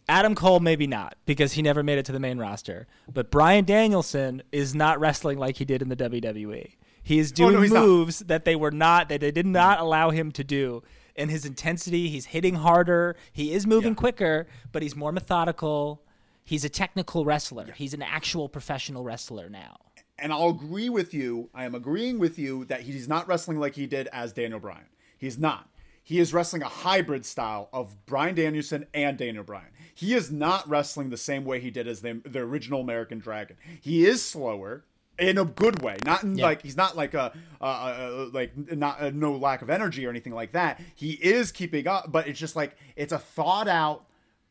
Adam 0.08 0.36
Cole 0.36 0.60
maybe 0.60 0.86
not 0.86 1.18
because 1.26 1.54
he 1.54 1.62
never 1.64 1.82
made 1.82 1.98
it 1.98 2.06
to 2.06 2.12
the 2.12 2.20
main 2.20 2.38
roster. 2.38 2.88
But 3.12 3.32
Bryan 3.32 3.66
Danielson 3.66 4.44
is 4.52 4.76
not 4.76 5.00
wrestling 5.00 5.40
like 5.40 5.58
he 5.58 5.66
did 5.66 5.82
in 5.82 5.90
the 5.90 5.96
WWE. 5.96 6.74
He 7.02 7.20
is 7.20 7.32
Oh, 7.34 7.36
doing 7.36 7.54
no, 7.56 7.62
he's 7.62 7.72
not. 7.72 7.86
moves 7.86 8.20
that 8.20 8.46
they 8.46 8.56
were 8.56 8.72
not 8.72 9.10
that 9.10 9.22
they 9.22 9.32
did 9.32 9.48
not 9.48 9.80
allow 9.80 10.12
him 10.12 10.32
to 10.34 10.44
do. 10.44 10.84
In 11.16 11.30
his 11.30 11.46
intensity, 11.46 12.10
he's 12.10 12.26
hitting 12.26 12.56
harder. 12.56 13.16
He 13.32 13.54
is 13.54 13.66
moving 13.66 13.94
Yeah. 13.94 14.00
quicker, 14.00 14.48
but 14.72 14.84
he's 14.84 14.96
more 14.96 15.12
methodical. 15.12 16.04
He's 16.44 16.64
a 16.66 16.70
technical 16.70 17.26
wrestler. 17.26 17.72
He's 17.76 17.94
an 17.96 18.02
actual 18.04 18.50
professional 18.50 19.04
wrestler 19.04 19.50
now. 19.50 19.78
And 20.18 20.32
I'll 20.32 20.50
agree 20.50 20.90
with 20.90 21.14
you. 21.14 21.50
I 21.54 21.66
am 21.66 21.76
agreeing 21.76 22.20
with 22.20 22.40
you 22.40 22.66
that 22.66 22.82
he's 22.82 23.08
not 23.08 23.28
wrestling 23.28 23.60
like 23.60 23.76
he 23.76 23.86
did 23.86 24.08
as 24.08 24.32
Daniel 24.34 24.60
Bryan. 24.60 24.86
He's 25.18 25.38
not. 25.38 25.70
He 26.04 26.20
is 26.20 26.34
wrestling 26.34 26.62
a 26.62 26.68
hybrid 26.70 27.26
style 27.26 27.68
of 27.74 28.06
Bryan 28.06 28.36
Danielson 28.36 28.86
and 28.94 29.18
Daniel 29.18 29.44
Bryan. 29.44 29.70
He 29.94 30.14
is 30.14 30.32
not 30.32 30.68
wrestling 30.70 31.10
the 31.10 31.18
same 31.18 31.46
way 31.46 31.60
he 31.60 31.72
did 31.72 31.88
as 31.88 32.02
the, 32.02 32.22
the 32.26 32.40
original 32.40 32.82
American 32.82 33.18
Dragon. 33.20 33.58
He 33.82 34.06
is 34.06 34.24
slower 34.24 34.86
in 35.18 35.38
a 35.38 35.46
good 35.46 35.82
way. 35.82 35.98
Not 36.06 36.24
in 36.24 36.38
Yeah. 36.38 36.46
like 36.46 36.62
he's 36.62 36.78
not 36.78 36.96
like 36.96 37.14
a 37.14 37.34
uh, 37.60 37.64
uh, 37.64 38.30
like 38.32 38.52
not 38.56 39.02
uh, 39.02 39.12
no 39.14 39.36
lack 39.36 39.62
of 39.64 39.70
energy 39.70 40.06
or 40.06 40.10
anything 40.12 40.34
like 40.34 40.52
that. 40.52 40.80
He 40.94 41.12
is 41.14 41.52
keeping 41.52 41.88
up, 41.88 42.12
but 42.12 42.28
it's 42.28 42.40
just 42.40 42.56
like 42.56 42.76
it's 42.96 43.12
a 43.14 43.18
thought 43.20 43.68
out 43.68 44.06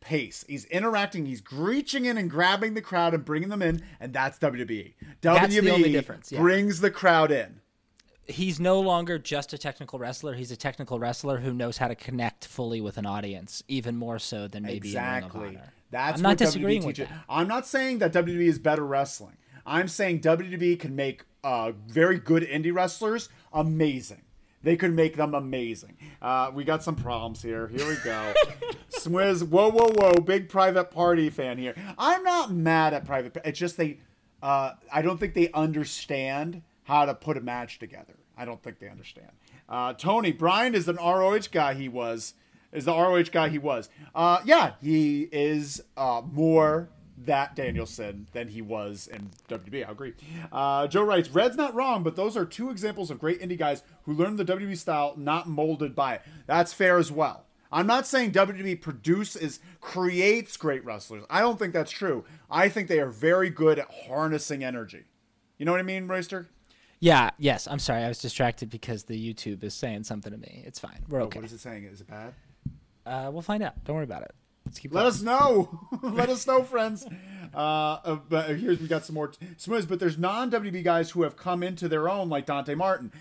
pace. 0.04 0.44
He's 0.49 0.64
interacting. 0.66 1.26
He's 1.26 1.42
reaching 1.50 2.04
in 2.04 2.16
and 2.18 2.30
grabbing 2.30 2.75
the 2.75 2.82
crowd 2.82 3.14
and 3.14 3.25
bringing 3.25 3.49
them 3.49 3.62
in, 3.62 3.82
and 3.99 4.12
that's 4.12 4.38
WWE. 4.38 4.94
That's 5.20 5.54
the 5.54 5.61
WWE 5.61 5.70
only 5.73 5.92
difference, 5.92 6.30
yeah. 6.30 6.40
brings 6.40 6.80
the 6.80 6.90
crowd 6.90 7.30
in. 7.32 7.61
he's 8.26 8.58
no 8.61 8.80
longer 8.80 9.18
just 9.18 9.52
a 9.52 9.58
technical 9.58 9.99
wrestler. 9.99 10.34
He's 10.34 10.50
a 10.50 10.56
technical 10.56 10.99
wrestler 10.99 11.38
who 11.38 11.52
knows 11.52 11.78
how 11.78 11.88
to 11.88 11.94
connect 11.94 12.46
fully 12.46 12.80
with 12.80 12.96
an 12.99 13.06
audience, 13.06 13.62
even 13.68 13.96
more 13.96 14.18
so 14.18 14.46
than 14.49 14.62
maybe 14.62 14.88
exactly. 14.88 15.58
That's 15.90 16.18
I'm 16.18 16.23
not 16.23 16.28
what 16.30 16.38
disagreeing 16.38 16.82
WWE 16.82 16.87
with 16.87 16.96
teaches. 16.96 17.11
that. 17.11 17.25
I'm 17.28 17.49
not 17.49 17.66
saying 17.66 17.99
that 17.99 18.12
WWE 18.12 18.46
is 18.46 18.58
better 18.58 18.84
wrestling. 18.84 19.37
I'm 19.66 19.88
saying 19.88 20.20
WWE 20.20 20.78
can 20.78 20.94
make 20.96 21.25
uh, 21.42 21.73
very 21.87 22.18
good 22.18 22.42
indie 22.42 22.75
wrestlers 22.75 23.28
amazing. 23.52 24.23
They 24.64 24.76
could 24.76 24.94
make 24.94 25.16
them 25.16 25.35
amazing. 25.35 25.97
Uh, 26.23 26.50
we 26.52 26.64
got 26.64 26.83
some 26.83 26.97
problems 26.97 27.42
here. 27.42 27.68
Here 27.68 27.87
we 27.87 27.97
go. 28.02 28.33
Swizz, 28.90 29.47
whoa, 29.47 29.71
whoa, 29.71 29.90
whoa, 29.92 30.14
big 30.14 30.49
private 30.49 30.90
party 30.90 31.28
fan 31.28 31.59
here. 31.59 31.75
I'm 31.99 32.23
not 32.25 32.50
mad 32.50 32.94
at 32.94 33.04
private. 33.04 33.37
It's 33.44 33.59
just 33.59 33.76
they. 33.76 33.99
Uh, 34.42 34.73
I 34.92 35.02
don't 35.02 35.18
think 35.18 35.35
they 35.35 35.50
understand 35.52 36.62
how 36.85 37.04
to 37.04 37.14
put 37.14 37.37
a 37.37 37.40
match 37.40 37.78
together. 37.78 38.14
I 38.37 38.44
don't 38.47 38.62
think 38.62 38.78
they 38.78 38.88
understand. 38.88 39.30
Uh, 39.68 39.92
Tony 39.92 40.33
Bryan 40.33 40.75
is 40.75 40.88
an 40.88 40.97
ROH 40.97 41.49
guy. 41.52 41.75
He 41.75 41.88
was 41.88 42.35
is 42.73 42.87
the 42.87 42.92
ROH 42.92 43.25
guy. 43.25 43.50
He 43.50 43.59
was. 43.59 43.90
Uh, 44.14 44.40
yeah, 44.47 44.73
he 44.83 45.28
is 45.30 45.83
uh, 45.97 46.23
more 46.33 46.88
that 47.18 47.54
Danielson 47.54 48.26
than 48.33 48.49
he 48.49 48.62
was 48.62 49.09
in 49.09 49.30
WWE. 49.49 49.87
I 49.87 49.92
agree. 49.92 50.14
Uh, 50.52 50.87
Joe 50.87 51.02
writes, 51.02 51.28
Red's 51.30 51.56
not 51.56 51.75
wrong, 51.75 52.02
but 52.02 52.16
those 52.16 52.37
are 52.37 52.44
two 52.44 52.71
examples 52.71 53.11
of 53.11 53.18
great 53.18 53.40
indie 53.40 53.59
guys 53.59 53.83
who 54.04 54.12
learned 54.12 54.38
the 54.38 54.44
WWE 54.44 54.76
style, 54.76 55.14
not 55.16 55.49
molded 55.49 55.94
by 55.94 56.14
it. 56.14 56.23
That's 56.46 56.73
fair 56.73 56.99
as 56.99 57.11
well. 57.12 57.44
I'm 57.73 57.87
not 57.88 58.06
saying 58.06 58.32
WWE 58.32 58.80
produces 58.80 59.58
creates 59.80 60.56
great 60.56 60.84
wrestlers. 60.84 61.25
I 61.28 61.40
don't 61.40 61.58
think 61.58 61.73
that's 61.73 61.90
true. 61.90 62.25
I 62.50 62.68
think 62.68 62.88
they 62.88 63.00
are 63.00 63.08
very 63.11 63.50
good 63.50 63.78
at 63.78 63.88
harnessing 64.06 64.62
energy. 64.62 65.04
You 65.58 65.66
know 65.66 65.73
what 65.73 65.80
I 65.80 65.84
mean, 65.84 66.06
Royster? 66.06 66.49
Yeah, 67.00 67.30
yes. 67.38 67.66
I'm 67.66 67.78
sorry. 67.80 68.02
I 68.04 68.08
was 68.08 68.18
distracted 68.20 68.70
because 68.70 69.04
the 69.04 69.34
YouTube 69.34 69.62
is 69.64 69.75
saying 69.75 70.04
something 70.04 70.30
to 70.32 70.38
me. 70.38 70.62
It's 70.64 70.78
fine. 70.78 71.04
We're 71.08 71.23
okay. 71.23 71.38
Oh, 71.38 71.42
What 71.42 71.46
is 71.46 71.52
it 71.52 71.61
saying? 71.61 71.84
Is 71.84 72.00
it 72.00 72.06
bad? 72.08 72.32
Uh, 73.04 73.30
we'll 73.32 73.42
find 73.42 73.62
out. 73.62 73.82
Don't 73.84 73.96
worry 73.96 74.04
about 74.04 74.23
it. 74.23 74.32
Let's 74.64 74.78
keep 74.78 74.94
Let 74.94 75.00
going. 75.02 75.08
us 75.12 75.20
know. 75.23 75.80
Let 76.02 76.30
us 76.30 76.46
know, 76.46 76.62
friends. 76.62 77.04
Uh, 77.54 77.58
uh, 77.58 78.14
but 78.28 78.56
here's 78.56 78.80
we 78.80 78.87
got 78.87 79.04
some 79.04 79.14
more 79.14 79.28
t- 79.28 79.46
Smooths, 79.58 79.84
but 79.84 80.00
there's 80.00 80.16
non 80.16 80.50
WB 80.50 80.82
guys 80.82 81.11
who 81.11 81.23
have 81.23 81.37
come 81.37 81.62
into 81.62 81.87
their 81.88 82.08
own, 82.08 82.28
like 82.30 82.46
Dante 82.46 82.75
Martin. 82.75 83.12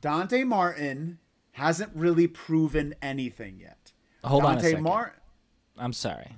Dante 0.00 0.44
Martin 0.44 1.18
hasn't 1.52 1.90
really 1.94 2.26
proven 2.26 2.94
anything 3.02 3.58
yet. 3.58 3.92
Hold 4.24 4.44
on 4.44 4.52
a 4.52 4.54
Dante 4.54 4.68
second. 4.70 4.84
Martin. 4.84 5.20
I'm 5.78 5.92
sorry. 5.92 6.30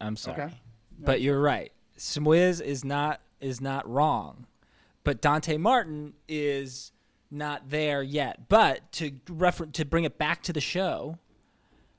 I'm 0.00 0.16
sorry. 0.16 0.42
Okay. 0.42 0.54
But 0.98 1.20
you're 1.20 1.40
right. 1.40 1.72
Swiz 1.98 2.60
is 2.60 2.84
not 2.84 3.20
is 3.40 3.60
not 3.60 3.88
wrong. 3.88 4.46
But 5.04 5.20
Dante 5.20 5.56
Martin 5.56 6.14
is 6.28 6.92
not 7.30 7.70
there 7.70 8.02
yet. 8.02 8.48
But 8.48 8.92
to 8.92 9.12
refer 9.28 9.66
to 9.66 9.84
bring 9.84 10.04
it 10.04 10.18
back 10.18 10.42
to 10.44 10.52
the 10.52 10.60
show, 10.60 11.18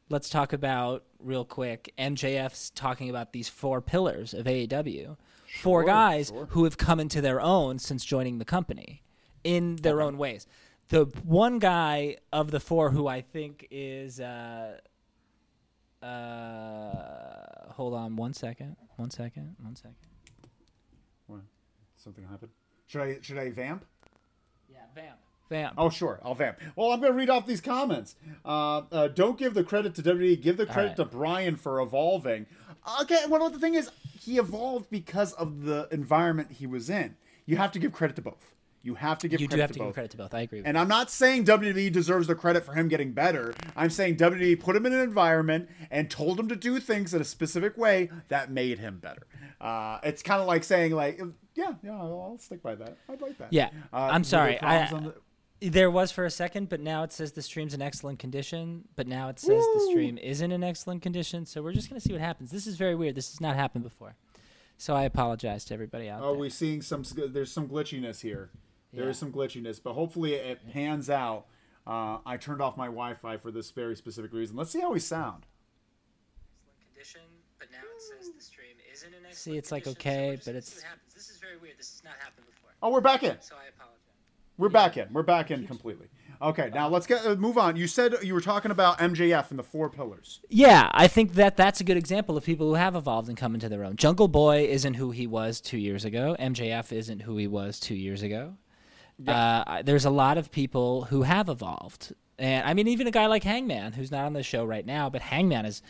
let's 0.10 0.30
talk 0.30 0.54
about 0.54 1.04
real 1.20 1.46
quick 1.46 1.94
MJF's 1.98 2.70
talking 2.70 3.10
about 3.10 3.34
these 3.34 3.50
four 3.50 3.82
pillars 3.82 4.34
of 4.34 4.46
AEW. 4.46 5.18
four 5.62 5.84
guys 5.84 6.28
sure. 6.28 6.48
who 6.52 6.64
have 6.64 6.78
come 6.78 7.00
into 7.00 7.22
their 7.22 7.42
own 7.42 7.80
since 7.80 8.04
joining 8.06 8.40
the 8.40 8.46
company 8.46 9.04
in 9.44 9.78
their 9.78 10.02
own 10.02 10.18
ways. 10.18 10.48
The 10.90 11.06
one 11.24 11.60
guy 11.60 12.18
of 12.32 12.52
the 12.52 12.60
four 12.60 12.92
who 12.92 13.08
I 13.08 13.22
think 13.22 13.68
is 13.72 14.20
uh 14.20 14.78
uh 16.02 17.72
hold 17.74 17.94
on 17.94 18.16
one 18.16 18.34
second. 18.34 18.76
One 18.98 19.10
second. 19.10 19.56
One 19.62 19.76
second. 19.76 19.96
What? 21.28 21.42
Something 21.96 22.26
happened. 22.26 22.52
Should 22.88 23.02
I 23.02 23.18
should 23.22 23.38
I 23.38 23.50
vamp? 23.50 23.86
Yeah, 24.70 24.80
Vamp. 24.96 25.18
Vamp. 25.50 25.76
Oh, 25.78 25.90
sure, 25.90 26.20
I'll 26.24 26.36
vamp. 26.36 26.60
Well, 26.76 26.92
I'm 26.92 27.00
going 27.00 27.12
to 27.12 27.18
read 27.18 27.30
off 27.30 27.46
these 27.46 27.62
comments. 27.62 28.16
Uh, 28.44 28.82
uh, 28.92 29.08
don't 29.10 29.38
give 29.38 29.54
the 29.54 29.64
credit 29.64 29.94
to 29.96 30.02
WWE. 30.02 30.42
Give 30.42 30.58
the 30.58 30.66
credit 30.66 30.90
right. 30.90 30.96
to 30.98 31.06
Bryan 31.06 31.58
for 31.58 31.80
evolving. 31.82 32.48
Okay, 33.02 33.24
well, 33.30 33.50
the 33.50 33.60
thing 33.60 33.76
is, 33.76 33.90
he 34.20 34.38
evolved 34.38 34.90
because 34.90 35.34
of 35.34 35.64
the 35.64 35.88
environment 35.92 36.54
he 36.54 36.66
was 36.66 36.90
in. 36.90 37.16
You 37.46 37.58
have 37.58 37.72
to 37.74 37.80
give 37.80 37.92
credit 37.92 38.16
to 38.16 38.22
both. 38.22 38.54
You 38.86 38.96
have 38.96 39.18
to 39.20 39.30
give 39.30 39.40
you 39.40 39.48
credit 39.48 39.56
do 39.58 39.62
have 39.62 39.72
to 39.72 39.80
both. 39.80 39.88
give 39.88 39.94
credit 39.94 40.12
to 40.12 40.18
both. 40.18 40.34
I 40.34 40.42
agree. 40.42 40.60
With 40.60 40.68
And 40.68 40.78
I'm 40.78 40.90
not 40.90 41.10
saying 41.10 41.46
WWE 41.46 41.90
deserves 41.92 42.28
the 42.28 42.36
credit 42.36 42.66
for 42.66 42.74
him 42.74 42.90
getting 42.90 43.14
better. 43.14 43.54
I'm 43.78 43.90
saying 43.90 44.18
WWE 44.18 44.60
put 44.60 44.76
him 44.76 44.86
in 44.86 44.92
an 44.92 45.00
environment 45.00 45.70
and 45.90 46.12
told 46.12 46.38
him 46.40 46.50
to 46.50 46.56
do 46.58 46.80
things 46.82 47.14
in 47.14 47.22
a 47.22 47.24
specific 47.26 47.78
way 47.78 48.10
that 48.28 48.52
made 48.52 48.80
him 48.80 49.00
better. 49.00 49.26
Uh, 49.62 50.00
it's 50.04 50.22
kind 50.22 50.42
of 50.42 50.48
like 50.48 50.66
saying, 50.66 50.92
like, 50.92 51.22
yeah, 51.56 51.74
yeah, 51.82 51.94
I'll, 51.98 52.38
stick 52.42 52.62
by 52.62 52.76
that. 52.76 52.98
I'd 53.08 53.22
like 53.22 53.38
that. 53.38 53.54
Yeah, 53.54 53.70
Uh, 53.94 54.10
I'm 54.12 54.26
sorry, 54.26 54.62
I- 54.62 54.90
the- 54.90 55.16
There 55.72 55.90
was 55.90 56.12
for 56.12 56.26
a 56.26 56.30
second, 56.30 56.68
but 56.68 56.82
now 56.82 57.04
it 57.04 57.14
says 57.14 57.32
the 57.32 57.42
stream's 57.42 57.74
in 57.74 57.82
excellent 57.82 58.20
condition. 58.20 58.84
But 58.98 59.08
now 59.08 59.30
it 59.30 59.40
says 59.40 59.64
the 59.76 59.88
stream 59.92 60.18
isn't 60.18 60.52
in 60.52 60.62
excellent 60.62 61.02
condition. 61.02 61.46
So 61.46 61.62
we're 61.62 61.72
just 61.72 61.88
gonna 61.88 62.02
see 62.02 62.12
what 62.12 62.20
happens. 62.22 62.52
This 62.52 62.68
is 62.68 62.76
very 62.76 62.96
weird. 62.96 63.16
This 63.16 63.32
has 63.32 63.40
not 63.40 63.56
happened 63.56 63.86
before. 63.86 64.16
So 64.78 64.94
I 64.94 65.04
apologize 65.04 65.64
to 65.66 65.74
everybody 65.74 66.10
out 66.10 66.22
Oh, 66.22 66.32
there. 66.32 66.40
we're 66.42 66.50
seeing 66.50 66.82
some. 66.82 67.06
There's 67.16 67.50
some 67.52 67.70
glitchiness 67.70 68.20
here. 68.20 68.50
There 68.94 69.10
is 69.10 69.18
Yeah. 69.18 69.20
some 69.22 69.32
glitchiness, 69.34 69.82
but 69.84 69.94
hopefully 69.94 70.36
it 70.36 70.60
pans 70.72 71.10
out. 71.10 71.48
Uh, 71.86 72.20
I 72.26 72.38
turned 72.38 72.62
off 72.62 72.78
my 72.78 72.86
Wi-Fi 72.86 73.38
for 73.38 73.52
this 73.52 73.72
very 73.72 73.96
specific 73.96 74.32
reason. 74.34 74.56
Let's 74.56 74.72
see 74.72 74.80
how 74.80 74.92
we 74.92 75.00
sound. 75.00 75.46
Condition, 76.94 77.22
but 77.60 77.70
now 77.72 77.80
it 77.80 78.02
says 78.02 78.32
the 78.34 78.42
stream 78.42 78.76
isn't 78.92 79.08
in 79.10 79.16
excellent 79.16 79.36
See, 79.36 79.58
it's 79.58 79.72
like 79.72 79.88
okay, 79.88 80.38
but 80.46 80.56
it's. 80.56 80.84
This 81.14 81.30
is 81.30 81.38
very 81.38 81.58
weird. 81.58 81.78
This 81.78 81.92
has 81.92 82.04
not 82.04 82.14
happened 82.20 82.46
before. 82.48 82.70
Oh, 82.82 82.90
we're 82.92 83.02
back 83.02 83.24
in. 83.24 83.36
So 83.42 83.56
I 83.56 83.68
apologize. 83.68 84.00
We're 84.58 84.70
back 84.70 84.98
in. 84.98 85.12
We're 85.12 85.24
back 85.24 85.50
in 85.52 85.66
completely. 85.66 86.08
Okay, 86.42 86.70
now 86.74 86.88
let's 86.88 87.08
get 87.08 87.26
uh, 87.26 87.36
move 87.36 87.58
on. 87.58 87.76
You 87.76 87.88
said 87.88 88.16
you 88.22 88.34
were 88.34 88.42
talking 88.42 88.70
about 88.70 89.00
MJF 89.00 89.50
and 89.50 89.58
the 89.58 89.64
four 89.64 89.90
pillars. 89.90 90.42
Yeah, 90.50 90.90
I 90.94 91.08
think 91.08 91.34
that 91.34 91.58
that's 91.58 91.82
a 91.82 91.84
good 91.84 91.98
example 91.98 92.38
of 92.38 92.44
people 92.44 92.68
who 92.68 92.76
have 92.76 92.96
evolved 92.96 93.30
and 93.30 93.38
come 93.38 93.56
into 93.56 93.68
their 93.70 93.84
own. 93.84 93.96
Jungle 93.96 94.28
Boy 94.28 94.66
isn't 94.66 94.94
who 94.96 95.12
he 95.12 95.26
was 95.26 95.60
two 95.60 95.78
years 95.78 96.06
ago. 96.06 96.36
MJF 96.40 96.92
isn't 96.92 97.22
who 97.22 97.38
he 97.38 97.48
was 97.48 97.80
two 97.80 97.96
years 97.96 98.22
ago. 98.22 98.56
Uh, 99.26 99.84
there's 99.84 100.06
a 100.06 100.10
lot 100.10 100.38
of 100.38 100.52
people 100.52 101.04
who 101.04 101.24
have 101.24 101.50
evolved, 101.50 102.14
and 102.38 102.66
I 102.66 102.74
mean, 102.74 102.88
even 102.88 103.08
a 103.08 103.12
guy 103.12 103.28
like 103.28 103.44
Hangman, 103.44 103.94
who's 103.94 104.12
not 104.12 104.26
on 104.26 104.34
the 104.34 104.44
show 104.44 104.66
right 104.66 104.86
now, 104.86 105.10
but 105.10 105.22
Hangman 105.22 105.66
has 105.66 105.82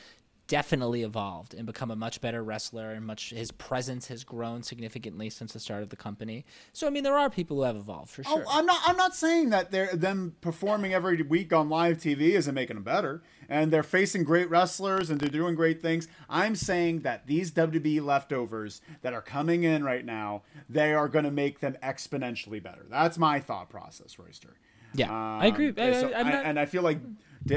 definitely 0.48 1.04
evolved 1.04 1.54
and 1.54 1.66
become 1.66 1.90
a 1.90 1.96
much 1.96 2.20
better 2.22 2.44
wrestler, 2.44 2.92
and 2.92 3.06
much 3.06 3.30
his 3.30 3.52
presence 3.52 4.08
has 4.08 4.24
grown 4.24 4.62
significantly 4.62 5.30
since 5.30 5.54
the 5.54 5.60
start 5.60 5.84
of 5.84 5.90
the 5.90 5.96
company. 5.96 6.46
So, 6.74 6.86
I 6.86 6.90
mean, 6.90 7.04
there 7.04 7.18
are 7.18 7.30
people 7.30 7.58
who 7.58 7.64
have 7.64 7.76
evolved 7.76 8.10
for 8.12 8.24
sure. 8.24 8.44
Oh, 8.46 8.50
I'm 8.60 8.66
not. 8.66 8.82
I'm 8.86 8.98
not 8.98 9.16
saying 9.16 9.50
that 9.52 9.72
they're 9.72 9.96
them 9.96 10.36
performing 10.42 10.94
every 10.94 11.22
week 11.22 11.54
on 11.54 11.70
live 11.70 11.98
TV 11.98 12.32
isn't 12.32 12.54
making 12.54 12.76
them 12.76 12.84
better, 12.84 13.24
and 13.48 13.72
they're 13.72 13.84
facing 13.84 14.24
great 14.24 14.50
wrestlers 14.50 15.10
and 15.10 15.20
they're 15.20 15.30
doing 15.30 15.56
great 15.56 15.82
things. 15.82 16.08
I'm 16.30 16.56
saying 16.56 17.02
that 17.02 17.26
these 17.28 17.52
WWE 17.52 18.04
leftovers 18.04 18.82
that 19.02 19.14
are 19.14 19.22
coming 19.22 19.64
in 19.64 19.84
right 19.84 20.06
now, 20.06 20.44
they 20.70 20.94
are 20.94 21.08
going 21.08 21.26
to 21.26 21.32
make 21.32 21.60
them 21.62 21.78
exponentially 21.82 22.62
better. 22.62 22.86
That's 22.90 23.18
my 23.18 23.40
thought 23.40 23.70
process, 23.70 24.20
Royster. 24.20 24.56
yeah, 24.94 25.12
I 25.12 25.48
agree. 25.48 25.70
Um, 25.70 25.76
I, 25.78 25.82
and, 25.82 25.96
so 25.96 26.12
I, 26.16 26.20
I- 26.20 26.24
not, 26.24 26.46
and 26.46 26.60
I 26.60 26.66
feel 26.66 26.84
like 26.84 27.00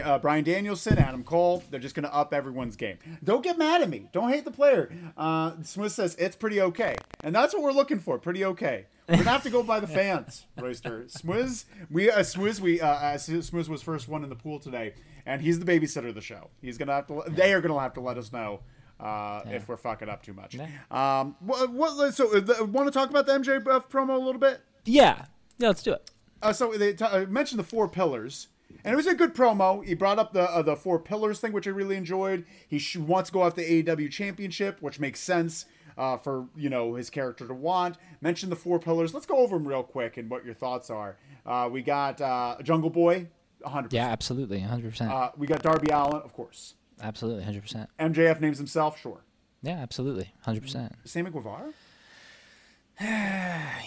uh, 0.03 0.19
Bryan 0.19 0.45
Danielson, 0.45 0.99
Adam 0.99 1.23
Cole, 1.25 1.63
they're 1.71 1.81
just 1.81 1.95
going 1.95 2.05
to 2.05 2.15
up 2.15 2.35
everyone's 2.35 2.77
game. 2.77 2.99
Don't 3.23 3.43
get 3.43 3.57
mad 3.59 3.83
at 3.83 3.89
me. 3.89 4.09
Don't 4.13 4.31
hate 4.31 4.45
the 4.45 4.51
player. 4.51 4.91
Uh, 5.17 5.53
Smith 5.63 5.93
says 5.93 6.15
it's 6.19 6.37
pretty 6.37 6.61
okay, 6.61 6.97
and 7.23 7.35
that's 7.35 7.55
what 7.55 7.63
we're 7.63 7.73
looking 7.73 7.99
for. 8.01 8.19
Pretty 8.19 8.45
okay. 8.45 8.87
We're 9.09 9.19
gonna 9.19 9.31
have 9.31 9.45
to 9.45 9.51
go 9.51 9.63
by 9.63 9.79
the 9.79 9.87
fans, 9.99 10.47
Royster. 10.59 11.05
Swizz, 11.05 11.65
we 11.91 12.11
uh, 12.11 12.19
Swizz, 12.21 12.59
we 12.59 12.81
uh, 12.81 12.87
uh, 12.89 13.15
Swizz 13.17 13.69
was 13.69 13.81
first 13.81 14.09
one 14.09 14.25
in 14.25 14.29
the 14.31 14.35
pool 14.35 14.59
today, 14.59 14.95
and 15.25 15.41
he's 15.41 15.61
the 15.61 15.65
babysitter 15.65 16.09
of 16.09 16.17
the 16.17 16.21
show. 16.21 16.51
He's 16.61 16.77
gonna 16.77 16.93
have 16.95 17.07
to. 17.07 17.23
They 17.29 17.53
are 17.55 17.61
gonna 17.61 17.79
have 17.79 17.95
to 17.95 18.01
let 18.01 18.19
us 18.19 18.33
know. 18.33 18.61
Uh, 18.99 19.43
If 19.47 19.69
we're 19.69 19.77
fucking 19.77 20.09
up 20.09 20.23
too 20.25 20.33
much, 20.33 20.57
um, 20.91 21.37
what, 21.41 21.71
what, 21.71 22.15
so 22.15 22.35
uh, 22.37 22.65
want 22.65 22.89
to 22.89 22.91
talk 22.91 23.11
about 23.11 23.27
the 23.27 23.33
MJF 23.33 23.63
promo 23.89 24.15
a 24.17 24.19
little 24.19 24.41
bit? 24.41 24.61
yeah, 24.87 25.27
yeah, 25.59 25.69
let's 25.69 25.83
do 25.83 25.93
it. 25.93 26.11
uh, 26.43 26.53
so 26.53 26.73
they 26.73 26.95
t- 26.95 27.05
uh, 27.05 27.27
mentioned 27.27 27.59
the 27.61 27.65
four 27.65 27.89
pillars, 27.89 28.49
and 28.87 28.93
it 28.93 28.97
was 28.97 29.07
a 29.07 29.15
good 29.15 29.35
promo. 29.35 29.85
He 29.85 29.95
brought 29.95 30.19
up 30.19 30.33
the 30.33 30.43
uh, 30.43 30.63
the 30.63 30.77
four 30.77 30.99
pillars 30.99 31.41
thing, 31.41 31.53
which 31.53 31.67
I 31.67 31.71
really 31.71 31.97
enjoyed. 31.97 32.47
He 32.69 32.79
sh- 32.79 32.97
wants 32.97 33.29
to 33.31 33.35
go 33.35 33.45
after 33.45 33.61
the 33.61 33.83
AEW 33.83 34.11
championship, 34.11 34.81
which 34.81 35.01
makes 35.01 35.21
sense 35.21 35.67
uh, 35.99 36.17
for 36.19 36.47
you 36.57 36.71
know 36.71 36.95
his 36.95 37.11
character 37.11 37.47
to 37.47 37.55
want. 37.55 37.97
Mentioned 38.21 38.53
the 38.53 38.57
four 38.57 38.79
pillars. 38.79 39.13
Let's 39.13 39.27
go 39.27 39.39
over 39.39 39.57
them 39.59 39.67
real 39.67 39.83
quick 39.83 40.17
and 40.17 40.31
what 40.31 40.45
your 40.45 40.55
thoughts 40.55 40.89
are. 40.89 41.17
Uh, 41.45 41.69
we 41.71 41.83
got 41.83 42.21
uh, 42.21 42.57
Jungle 42.63 42.91
Boy, 42.91 43.27
100. 43.61 43.93
Yeah, 43.93 44.07
absolutely, 44.09 44.61
100%. 44.61 45.11
Uh, 45.11 45.31
we 45.37 45.47
got 45.47 45.63
Darby 45.63 45.91
Allin, 45.91 46.23
of 46.23 46.33
course. 46.33 46.75
absolutely, 47.03 47.45
100%. 47.45 47.87
MJF 48.01 48.41
names 48.41 48.59
himself, 48.59 48.99
sure. 49.01 49.21
Yeah, 49.63 49.79
absolutely, 49.79 50.33
100%. 50.47 50.93
Sammy 51.05 51.31
Guevara. 51.31 51.73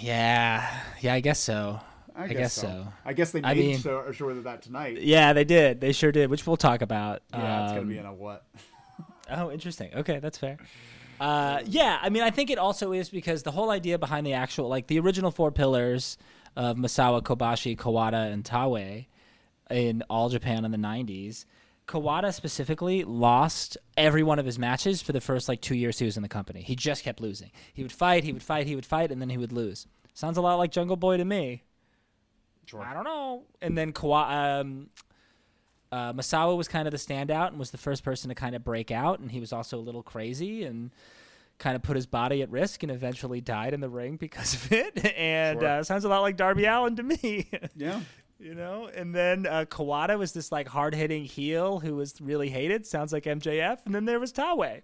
Yeah, 0.01 0.81
yeah, 1.01 1.13
I 1.13 1.19
guess 1.19 1.39
so. 1.39 1.79
I, 2.23 2.27
guess 2.27 2.53
so. 2.53 2.87
I 3.05 3.13
guess 3.13 3.31
they 3.31 3.41
I 3.43 3.53
made 3.53 3.65
mean- 3.65 3.79
sure, 3.79 4.11
sure 4.13 4.31
of 4.31 4.43
that 4.43 4.61
tonight. 4.61 5.01
Yeah, 5.01 5.33
they 5.33 5.43
did. 5.45 5.79
They 5.81 5.91
sure 5.91 6.11
did, 6.11 6.29
which 6.29 6.45
we'll 6.45 6.57
talk 6.57 6.81
about. 6.81 7.21
Yeah, 7.33 7.63
it's 7.63 7.71
gonna 7.71 7.81
Um, 7.81 7.87
be 7.89 7.97
in 7.97 8.05
a 8.05 8.13
what? 8.13 8.45
Oh, 9.31 9.51
interesting. 9.51 9.91
Okay, 9.93 10.17
that's 10.17 10.39
fair. 10.39 10.57
Uh, 11.19 11.61
yeah, 11.65 11.99
I 12.01 12.09
mean, 12.09 12.23
I 12.23 12.31
think 12.31 12.49
it 12.49 12.57
also 12.57 12.93
is 12.93 13.09
because 13.09 13.43
the 13.43 13.51
whole 13.51 13.69
idea 13.69 13.99
behind 13.99 14.25
the 14.25 14.33
actual, 14.33 14.67
like 14.69 14.87
the 14.87 14.99
original 14.99 15.29
four 15.29 15.51
pillars 15.51 16.17
of 16.55 16.77
Misawa, 16.77 17.21
Kobashi, 17.21 17.77
Kawada, 17.77 18.31
and 18.33 18.43
Taue 18.43 19.05
in 19.69 20.01
All 20.09 20.29
Japan 20.29 20.65
in 20.65 20.71
the 20.71 20.77
90s, 20.79 21.45
Kawada 21.87 22.33
specifically 22.33 23.03
lost 23.03 23.77
every 23.97 24.23
one 24.23 24.39
of 24.39 24.47
his 24.47 24.57
matches 24.57 25.01
for 25.01 25.11
the 25.11 25.21
first 25.21 25.47
like 25.47 25.61
two 25.61 25.75
years 25.75 25.99
he 25.99 26.05
was 26.05 26.17
in 26.17 26.23
the 26.23 26.29
company. 26.29 26.61
He 26.63 26.75
just 26.75 27.03
kept 27.03 27.21
losing. 27.21 27.51
He 27.73 27.83
would 27.83 27.91
fight, 27.91 28.23
he 28.23 28.33
would 28.33 28.41
fight, 28.41 28.65
he 28.65 28.73
would 28.75 28.85
fight, 28.85 29.11
and 29.11 29.21
then 29.21 29.29
he 29.29 29.37
would 29.37 29.51
lose. 29.51 29.85
Sounds 30.15 30.37
a 30.37 30.41
lot 30.41 30.55
like 30.55 30.71
Jungle 30.71 30.95
Boy 30.97 31.17
to 31.17 31.25
me. 31.25 31.61
Sure. 32.69 32.81
I 32.81 32.93
don't 32.93 33.03
know. 33.03 33.43
And 33.61 33.77
then 33.77 33.91
Kawa, 33.93 34.59
um, 34.61 34.89
uh, 35.91 36.13
Misawa 36.13 36.55
was 36.55 36.67
kind 36.67 36.87
of 36.87 36.91
the 36.91 36.97
standout 36.97 37.47
and 37.47 37.57
was 37.57 37.71
the 37.71 37.77
first 37.77 38.03
person 38.03 38.29
to 38.29 38.35
kind 38.35 38.55
of 38.55 38.63
break 38.63 38.91
out, 38.91 39.19
and 39.19 39.31
he 39.31 39.39
was 39.39 39.51
also 39.51 39.77
a 39.77 39.81
little 39.81 40.03
crazy 40.03 40.63
and 40.63 40.91
kind 41.57 41.75
of 41.75 41.81
put 41.81 41.95
his 41.95 42.05
body 42.05 42.41
at 42.41 42.49
risk 42.51 42.83
and 42.83 42.91
eventually 42.91 43.41
died 43.41 43.73
in 43.73 43.79
the 43.81 43.89
ring 43.89 44.15
because 44.17 44.53
of 44.53 44.71
it. 44.71 45.03
And 45.17 45.59
Sure. 45.59 45.67
uh, 45.67 45.83
sounds 45.83 46.05
a 46.05 46.09
lot 46.09 46.21
like 46.21 46.37
Darby 46.37 46.65
Allin 46.65 46.95
to 46.97 47.03
me. 47.03 47.49
Yeah. 47.75 48.01
You 48.41 48.55
know, 48.55 48.87
and 48.95 49.13
then 49.13 49.45
uh, 49.45 49.65
Kawada 49.65 50.17
was 50.17 50.31
this 50.31 50.49
like 50.49 50.69
hard 50.69 50.95
hitting 50.95 51.25
heel 51.25 51.81
who 51.81 51.95
was 51.97 52.21
really 52.21 52.47
hated. 52.49 52.85
Sounds 52.87 53.11
like 53.11 53.25
MJF. 53.25 53.79
And 53.85 53.93
then 53.93 54.05
there 54.05 54.17
was 54.17 54.31
Taue, 54.31 54.81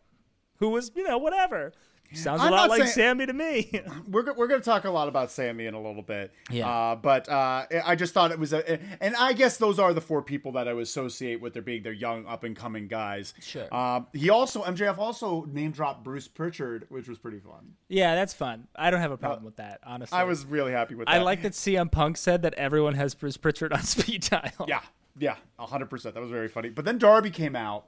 who 0.58 0.70
was, 0.72 0.92
you 0.94 1.04
know, 1.08 1.18
whatever. 1.18 1.72
Sounds 2.14 2.42
a 2.42 2.46
I'm 2.46 2.52
lot 2.52 2.70
like 2.70 2.82
saying- 2.84 2.92
Sammy 2.94 3.26
to 3.26 3.34
me. 3.34 3.82
we're, 4.10 4.34
we're 4.34 4.48
going 4.48 4.62
to 4.62 4.66
talk 4.66 4.86
a 4.86 4.90
lot 4.92 5.08
about 5.08 5.32
Sammy 5.32 5.66
in 5.66 5.74
a 5.74 5.82
little 5.82 6.02
bit. 6.02 6.32
Yeah. 6.50 6.70
Uh, 6.70 6.96
but 6.96 7.28
uh, 7.28 7.66
I 7.86 7.96
just 7.96 8.14
thought 8.14 8.32
it 8.32 8.40
was 8.40 8.54
a, 8.54 8.80
and 9.02 9.16
I 9.18 9.34
guess 9.34 9.58
those 9.58 9.80
are 9.80 9.94
the 9.94 10.02
four 10.02 10.22
people 10.22 10.52
that 10.54 10.68
I 10.68 10.74
would 10.74 10.84
associate 10.84 11.42
with 11.42 11.54
their 11.54 11.62
being 11.62 11.84
their 11.84 11.92
young 11.94 12.26
up 12.26 12.44
and 12.44 12.56
coming 12.56 12.88
guys. 12.88 13.34
Sure. 13.42 13.74
Um, 13.74 14.08
he 14.14 14.30
also 14.30 14.64
MJF 14.64 14.98
also 14.98 15.46
name 15.46 15.72
dropped 15.72 16.04
Bruce 16.04 16.28
Pritchard, 16.28 16.86
which 16.90 17.08
was 17.10 17.18
pretty 17.20 17.40
fun. 17.40 17.74
yeah, 17.90 18.16
that's 18.16 18.34
fun. 18.34 18.68
I 18.76 18.92
don't 18.92 19.02
have 19.02 19.12
a 19.12 19.18
problem 19.18 19.44
with 19.44 19.58
that, 19.58 19.80
honestly. 19.84 20.18
I 20.18 20.24
was 20.24 20.46
really 20.46 20.72
happy 20.72 20.96
with 20.96 21.08
that. 21.08 21.14
I 21.16 21.22
like 21.22 21.42
that 21.42 21.54
CM 21.54 21.92
Punk 21.92 22.18
said 22.18 22.44
that 22.44 22.54
everyone 22.56 22.94
has 22.96 23.14
Bruce 23.16 23.38
Pritchard 23.38 23.74
on 23.74 23.84
speed 23.84 24.22
dial. 24.24 24.66
Yeah, 24.68 24.82
yeah, 25.18 25.36
hundred 25.60 25.90
percent. 25.90 26.16
That 26.16 26.22
was 26.22 26.32
very 26.32 26.48
funny. 26.48 26.70
But 26.70 26.86
then 26.86 26.98
Darby 26.98 27.30
came 27.30 27.56
out, 27.56 27.86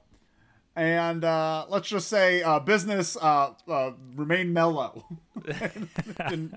and 0.78 1.24
uh, 1.24 1.66
let's 1.68 1.88
just 1.88 2.06
say 2.06 2.40
uh, 2.40 2.60
business 2.60 3.16
uh, 3.20 3.52
uh, 3.66 3.90
remained 4.14 4.54
mellow. 4.54 5.04
didn't, 5.44 6.54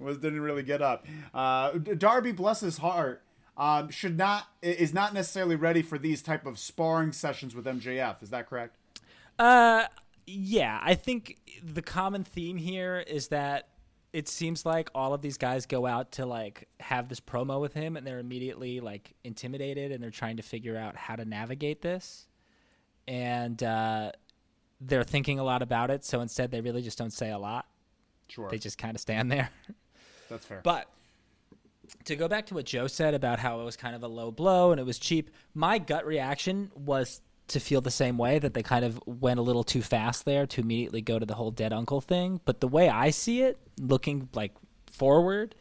was 0.00 0.18
didn't 0.18 0.40
really 0.40 0.64
get 0.64 0.82
up. 0.82 1.06
Uh, 1.32 1.70
Darby, 1.78 2.32
bless 2.32 2.60
his 2.60 2.78
heart, 2.78 3.22
um, 3.56 3.88
should 3.90 4.18
not 4.18 4.48
is 4.62 4.92
not 4.92 5.14
necessarily 5.14 5.54
ready 5.54 5.80
for 5.80 5.96
these 5.96 6.22
type 6.22 6.44
of 6.44 6.58
sparring 6.58 7.12
sessions 7.12 7.54
with 7.54 7.64
MJF. 7.64 8.20
Is 8.20 8.30
that 8.30 8.48
correct? 8.50 8.76
Uh, 9.38 9.84
yeah. 10.26 10.80
I 10.82 10.96
think 10.96 11.38
the 11.62 11.82
common 11.82 12.24
theme 12.24 12.56
here 12.56 13.04
is 13.06 13.28
that 13.28 13.68
it 14.12 14.28
seems 14.28 14.66
like 14.66 14.90
all 14.92 15.14
of 15.14 15.22
these 15.22 15.38
guys 15.38 15.66
go 15.66 15.86
out 15.86 16.12
to 16.12 16.26
like 16.26 16.68
have 16.80 17.08
this 17.08 17.20
promo 17.20 17.60
with 17.60 17.74
him, 17.74 17.96
and 17.96 18.04
they're 18.04 18.18
immediately 18.18 18.80
like 18.80 19.14
intimidated, 19.22 19.92
and 19.92 20.02
they're 20.02 20.10
trying 20.10 20.38
to 20.38 20.42
figure 20.42 20.76
out 20.76 20.96
how 20.96 21.14
to 21.14 21.24
navigate 21.24 21.80
this. 21.80 22.26
And 23.06 23.62
uh, 23.62 24.12
they're 24.80 25.04
thinking 25.04 25.38
a 25.38 25.44
lot 25.44 25.62
about 25.62 25.90
it. 25.90 26.04
So 26.04 26.20
instead, 26.20 26.50
they 26.50 26.60
really 26.60 26.82
just 26.82 26.98
don't 26.98 27.12
say 27.12 27.30
a 27.30 27.38
lot. 27.38 27.66
Sure. 28.28 28.48
They 28.48 28.58
just 28.58 28.78
kind 28.78 28.94
of 28.94 29.00
stand 29.00 29.30
there. 29.30 29.50
That's 30.28 30.46
fair. 30.46 30.60
But 30.62 30.88
to 32.04 32.16
go 32.16 32.28
back 32.28 32.46
to 32.46 32.54
what 32.54 32.64
Joe 32.64 32.86
said 32.86 33.14
about 33.14 33.38
how 33.38 33.60
it 33.60 33.64
was 33.64 33.76
kind 33.76 33.94
of 33.94 34.02
a 34.02 34.08
low 34.08 34.30
blow 34.30 34.72
and 34.72 34.80
it 34.80 34.84
was 34.84 34.98
cheap, 34.98 35.30
my 35.54 35.78
gut 35.78 36.06
reaction 36.06 36.70
was 36.74 37.20
to 37.48 37.60
feel 37.60 37.80
the 37.80 37.90
same 37.90 38.16
way 38.16 38.38
that 38.38 38.54
they 38.54 38.62
kind 38.62 38.84
of 38.84 39.00
went 39.06 39.38
a 39.38 39.42
little 39.42 39.64
too 39.64 39.82
fast 39.82 40.24
there 40.24 40.46
to 40.46 40.60
immediately 40.60 41.02
go 41.02 41.18
to 41.18 41.26
the 41.26 41.34
whole 41.34 41.50
dead 41.50 41.72
uncle 41.72 42.00
thing. 42.00 42.40
But 42.44 42.60
the 42.60 42.68
way 42.68 42.88
I 42.88 43.10
see 43.10 43.42
it, 43.42 43.58
looking 43.78 44.28
like 44.32 44.52
forward, 44.90 45.54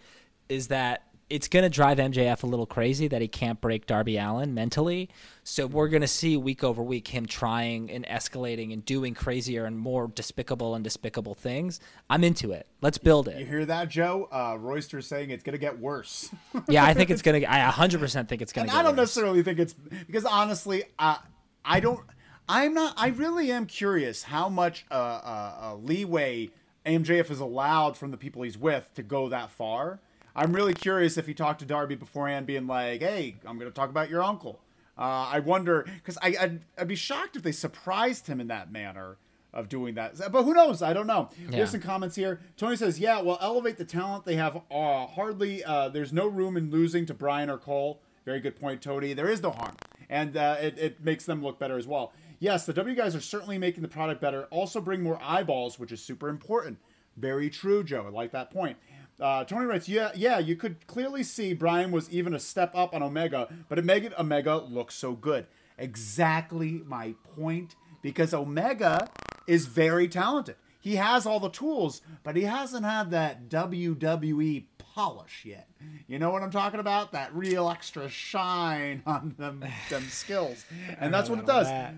is 0.47 0.67
that 0.67 1.03
it's 1.31 1.47
going 1.47 1.63
to 1.63 1.69
drive 1.69 1.97
MJF 1.97 2.43
a 2.43 2.45
little 2.45 2.65
crazy 2.65 3.07
that 3.07 3.21
he 3.21 3.27
can't 3.27 3.61
break 3.61 3.85
Darby 3.85 4.17
Allin 4.17 4.53
mentally. 4.53 5.09
So 5.43 5.65
we're 5.65 5.87
going 5.87 6.01
to 6.01 6.07
see 6.07 6.35
week 6.35 6.63
over 6.63 6.83
week 6.83 7.07
him 7.07 7.25
trying 7.25 7.89
and 7.89 8.05
escalating 8.05 8.73
and 8.73 8.83
doing 8.83 9.13
crazier 9.13 9.65
and 9.65 9.79
more 9.79 10.09
despicable 10.13 10.75
and 10.75 10.83
despicable 10.83 11.33
things. 11.33 11.79
I'm 12.09 12.23
into 12.25 12.51
it. 12.51 12.67
Let's 12.81 12.97
build 12.97 13.29
it. 13.29 13.39
you 13.39 13.45
hear 13.45 13.65
that, 13.65 13.87
Joe? 13.87 14.27
Uh, 14.31 14.57
Royster's 14.59 15.07
saying 15.07 15.29
it's 15.29 15.43
going 15.43 15.53
to 15.53 15.59
get 15.59 15.79
worse. 15.79 16.29
Yeah, 16.67 16.83
I 16.83 16.93
think 16.93 17.09
it's 17.09 17.21
going 17.23 17.41
to 17.41 17.51
I 17.51 17.71
100% 17.71 18.27
think 18.27 18.41
it's 18.41 18.51
going 18.51 18.67
to. 18.67 18.75
I 18.75 18.83
don't 18.83 18.91
worse. 18.91 18.97
necessarily 18.97 19.41
think 19.41 19.59
it's 19.59 19.73
because 19.73 20.25
honestly, 20.25 20.83
uh, 20.99 21.17
I 21.63 21.79
don't. 21.79 22.01
I'm 22.49 22.73
not. 22.73 22.93
I 22.97 23.07
really 23.07 23.51
am 23.51 23.65
curious 23.65 24.23
how 24.23 24.49
much 24.49 24.85
uh, 24.91 24.95
uh, 24.95 25.55
uh, 25.61 25.75
leeway 25.75 26.49
MJF 26.85 27.31
is 27.31 27.39
allowed 27.39 27.95
from 27.95 28.11
the 28.11 28.17
people 28.17 28.41
he's 28.41 28.57
with 28.57 28.91
to 28.95 29.03
go 29.03 29.29
that 29.29 29.49
far. 29.49 29.99
I'm 30.35 30.53
really 30.53 30.73
curious 30.73 31.17
if 31.17 31.27
he 31.27 31.33
talked 31.33 31.59
to 31.59 31.65
Darby 31.65 31.95
beforehand, 31.95 32.45
being 32.45 32.67
like, 32.67 33.01
"Hey, 33.01 33.35
I'm 33.45 33.57
going 33.57 33.69
to 33.69 33.75
talk 33.75 33.89
about 33.89 34.09
your 34.09 34.23
uncle." 34.23 34.61
Uh, 34.97 35.29
I 35.31 35.39
wonder 35.39 35.85
because 35.95 36.17
I 36.21 36.35
I'd, 36.39 36.59
I'd 36.77 36.87
be 36.87 36.95
shocked 36.95 37.35
if 37.35 37.43
they 37.43 37.51
surprised 37.51 38.27
him 38.27 38.39
in 38.39 38.47
that 38.47 38.71
manner 38.71 39.17
of 39.53 39.67
doing 39.67 39.95
that. 39.95 40.15
But 40.31 40.43
who 40.43 40.53
knows? 40.53 40.81
I 40.81 40.93
don't 40.93 41.07
know. 41.07 41.29
Yeah. 41.49 41.57
Here's 41.57 41.71
some 41.71 41.81
comments 41.81 42.15
here. 42.15 42.39
Tony 42.57 42.75
says, 42.75 42.99
"Yeah, 42.99 43.21
well, 43.21 43.37
elevate 43.41 43.77
the 43.77 43.85
talent 43.85 44.25
they 44.25 44.35
have. 44.35 44.61
Uh, 44.71 45.07
hardly. 45.07 45.63
Uh, 45.63 45.89
there's 45.89 46.13
no 46.13 46.27
room 46.27 46.57
in 46.57 46.71
losing 46.71 47.05
to 47.07 47.13
Bryan 47.13 47.49
or 47.49 47.57
Cole. 47.57 48.01
Very 48.25 48.39
good 48.39 48.55
point, 48.59 48.81
Tony. 48.81 49.13
There 49.13 49.29
is 49.29 49.41
no 49.41 49.51
harm, 49.51 49.75
and 50.09 50.37
uh, 50.37 50.57
it, 50.61 50.77
it 50.77 51.03
makes 51.03 51.25
them 51.25 51.43
look 51.43 51.59
better 51.59 51.77
as 51.77 51.87
well. 51.87 52.13
Yes, 52.39 52.65
the 52.65 52.73
W 52.73 52.95
guys 52.95 53.15
are 53.15 53.21
certainly 53.21 53.57
making 53.57 53.81
the 53.81 53.87
product 53.87 54.21
better. 54.21 54.45
Also, 54.51 54.79
bring 54.79 55.01
more 55.01 55.19
eyeballs, 55.21 55.77
which 55.79 55.91
is 55.91 56.01
super 56.01 56.29
important. 56.29 56.77
Very 57.17 57.49
true, 57.49 57.83
Joe. 57.83 58.05
I 58.07 58.09
like 58.09 58.31
that 58.31 58.51
point." 58.51 58.77
Uh, 59.19 59.43
Tony 59.43 59.65
writes, 59.65 59.87
yeah, 59.87 60.11
yeah, 60.15 60.39
you 60.39 60.55
could 60.55 60.87
clearly 60.87 61.23
see 61.23 61.53
Bryan 61.53 61.91
was 61.91 62.09
even 62.09 62.33
a 62.33 62.39
step 62.39 62.71
up 62.73 62.93
on 62.93 63.03
Omega, 63.03 63.47
but 63.69 63.77
it 63.77 63.85
made 63.85 64.11
Omega 64.17 64.57
look 64.57 64.91
so 64.91 65.13
good. 65.13 65.45
Exactly 65.77 66.81
my 66.85 67.13
point, 67.35 67.75
because 68.01 68.33
Omega 68.33 69.09
is 69.47 69.65
very 69.67 70.07
talented. 70.07 70.55
He 70.79 70.95
has 70.95 71.27
all 71.27 71.39
the 71.39 71.49
tools, 71.49 72.01
but 72.23 72.35
he 72.35 72.43
hasn't 72.43 72.85
had 72.85 73.11
that 73.11 73.49
WWE 73.49 74.65
polish 74.77 75.43
yet. 75.45 75.69
You 76.07 76.17
know 76.17 76.31
what 76.31 76.41
I'm 76.41 76.51
talking 76.51 76.79
about? 76.79 77.11
That 77.11 77.33
real 77.35 77.69
extra 77.69 78.09
shine 78.09 79.03
on 79.05 79.35
them, 79.37 79.63
them 79.89 80.03
skills. 80.09 80.65
And 80.99 81.13
that's 81.13 81.29
what 81.29 81.39
it 81.39 81.45
does. 81.45 81.67
that. 81.67 81.95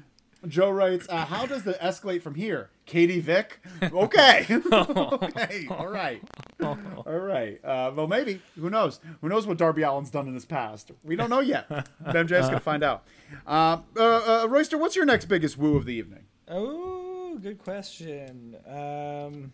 Joe 0.47 0.69
writes, 0.69 1.07
uh, 1.09 1.25
"How 1.25 1.45
does 1.45 1.63
the 1.63 1.73
escalate 1.73 2.21
from 2.21 2.35
here?" 2.35 2.69
Katie 2.85 3.19
Vick. 3.21 3.61
Okay. 3.81 4.45
okay. 4.71 5.67
All 5.69 5.87
right. 5.87 6.21
All 6.63 6.75
right. 7.05 7.63
Uh, 7.63 7.91
well, 7.95 8.07
maybe. 8.07 8.41
Who 8.59 8.69
knows? 8.69 8.99
Who 9.21 9.29
knows 9.29 9.47
what 9.47 9.57
Darby 9.57 9.83
Allin's 9.83 10.09
done 10.09 10.27
in 10.27 10.33
his 10.33 10.45
past? 10.45 10.91
We 11.03 11.15
don't 11.15 11.29
know 11.29 11.39
yet. 11.39 11.69
MJF's 11.69 12.47
gonna 12.47 12.59
find 12.61 12.83
out. 12.83 13.05
Uh, 13.47 13.79
uh, 13.97 14.43
uh, 14.43 14.47
Royster, 14.49 14.77
what's 14.77 14.95
your 14.95 15.05
next 15.05 15.25
biggest 15.25 15.57
woo 15.57 15.77
of 15.77 15.85
the 15.85 15.93
evening? 15.93 16.25
Oh, 16.47 17.37
good 17.41 17.57
question. 17.63 18.57
Um, 18.67 19.53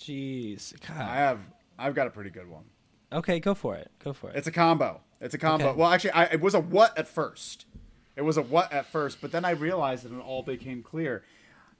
jeez, 0.00 0.74
I 0.88 1.16
have. 1.16 1.40
I've 1.78 1.94
got 1.94 2.06
a 2.06 2.10
pretty 2.10 2.30
good 2.30 2.48
one. 2.48 2.64
Okay, 3.12 3.40
go 3.40 3.54
for 3.54 3.76
it. 3.76 3.90
Go 4.02 4.12
for 4.12 4.30
it. 4.30 4.36
It's 4.36 4.46
a 4.46 4.52
combo. 4.52 5.00
It's 5.20 5.34
a 5.34 5.38
combo. 5.38 5.68
Okay. 5.68 5.78
Well, 5.78 5.90
actually, 5.92 6.10
I, 6.10 6.24
it 6.24 6.40
was 6.40 6.54
a 6.54 6.60
what 6.60 6.96
at 6.98 7.06
first. 7.06 7.66
It 8.16 8.22
was 8.22 8.36
a 8.36 8.42
what 8.42 8.72
at 8.72 8.86
first, 8.86 9.20
but 9.20 9.32
then 9.32 9.44
I 9.44 9.50
realized 9.50 10.04
it 10.04 10.10
and 10.12 10.20
it 10.20 10.24
all 10.24 10.42
became 10.42 10.82
clear. 10.82 11.24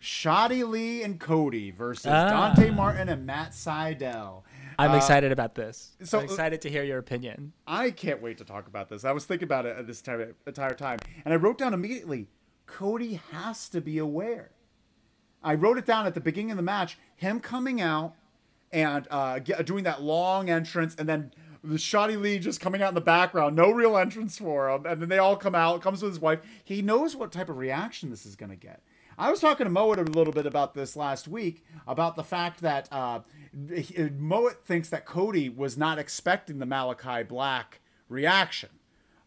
Shotty 0.03 0.69
Lee 0.69 1.03
and 1.03 1.19
Cody 1.19 1.71
versus 1.71 2.07
Ah. 2.07 2.29
Dante 2.29 2.71
Martin 2.71 3.09
and 3.09 3.25
Matt 3.25 3.53
Sydal. 3.53 4.43
I'm 4.79 4.91
Uh, 4.91 4.97
excited 4.97 5.31
about 5.33 5.55
this. 5.55 5.93
so- 6.03 6.19
I'm 6.19 6.25
excited 6.25 6.61
to 6.63 6.71
hear 6.71 6.83
your 6.83 6.99
opinion. 6.99 7.53
I 7.67 7.91
can't 7.91 8.21
wait 8.21 8.39
to 8.39 8.45
talk 8.45 8.67
about 8.67 8.89
this. 8.89 9.05
I 9.05 9.13
was 9.13 9.25
thinking 9.25 9.47
about 9.47 9.65
it 9.67 9.77
at 9.79 9.87
this 9.87 10.03
time, 10.03 10.35
entire 10.47 10.75
time, 10.75 10.99
and 11.25 11.33
I 11.33 11.37
wrote 11.37 11.57
down 11.59 11.73
immediately. 11.73 12.29
Cody 12.67 13.21
has 13.31 13.69
to 13.71 13.81
be 13.81 13.99
aware. 13.99 14.51
I 15.43 15.55
wrote 15.55 15.79
it 15.79 15.87
down 15.87 16.07
at 16.07 16.15
the 16.15 16.21
beginning 16.21 16.51
of 16.51 16.57
the 16.57 16.63
match. 16.63 16.99
Him 17.17 17.39
coming 17.39 17.81
out 17.81 18.15
and 18.73 19.07
uh, 19.11 19.39
get, 19.39 19.65
doing 19.65 19.85
that 19.85 20.03
long 20.03 20.51
entrance, 20.51 20.95
and 20.97 21.09
then 21.09 21.33
the 21.65 21.77
Shotty 21.77 22.21
Lee 22.21 22.39
just 22.39 22.61
coming 22.61 22.83
out 22.83 22.91
in 22.91 22.95
the 22.95 23.01
background. 23.01 23.57
No 23.57 23.71
real 23.71 23.97
entrance 23.97 24.39
for 24.39 24.69
him, 24.71 24.85
and 24.87 25.01
then 25.01 25.09
they 25.09 25.19
all 25.19 25.37
come 25.37 25.55
out. 25.55 25.81
Comes 25.83 26.03
with 26.03 26.13
his 26.13 26.21
wife. 26.21 26.41
He 26.63 26.83
knows 26.83 27.17
what 27.17 27.33
type 27.33 27.49
of 27.49 27.57
reaction 27.57 28.11
this 28.11 28.27
is 28.27 28.37
going 28.37 28.51
to 28.51 28.57
get. 28.57 28.83
I 29.17 29.31
was 29.31 29.41
talking 29.41 29.65
to 29.65 29.71
Moet 29.71 29.99
a 29.99 30.03
little 30.03 30.33
bit 30.33 30.47
about 30.47 30.75
this 30.75 30.97
last 30.97 31.29
week 31.29 31.65
about 31.87 32.17
the 32.17 32.25
fact 32.25 32.61
that 32.63 32.89
uh, 32.93 33.21
he- 33.73 34.11
Moet 34.19 34.65
thinks 34.65 34.89
that 34.89 35.07
Cody 35.07 35.49
was 35.49 35.79
not 35.79 35.99
expecting 35.99 36.59
the 36.59 36.67
Malachi 36.67 37.23
Black 37.23 37.81
reaction. 38.09 38.71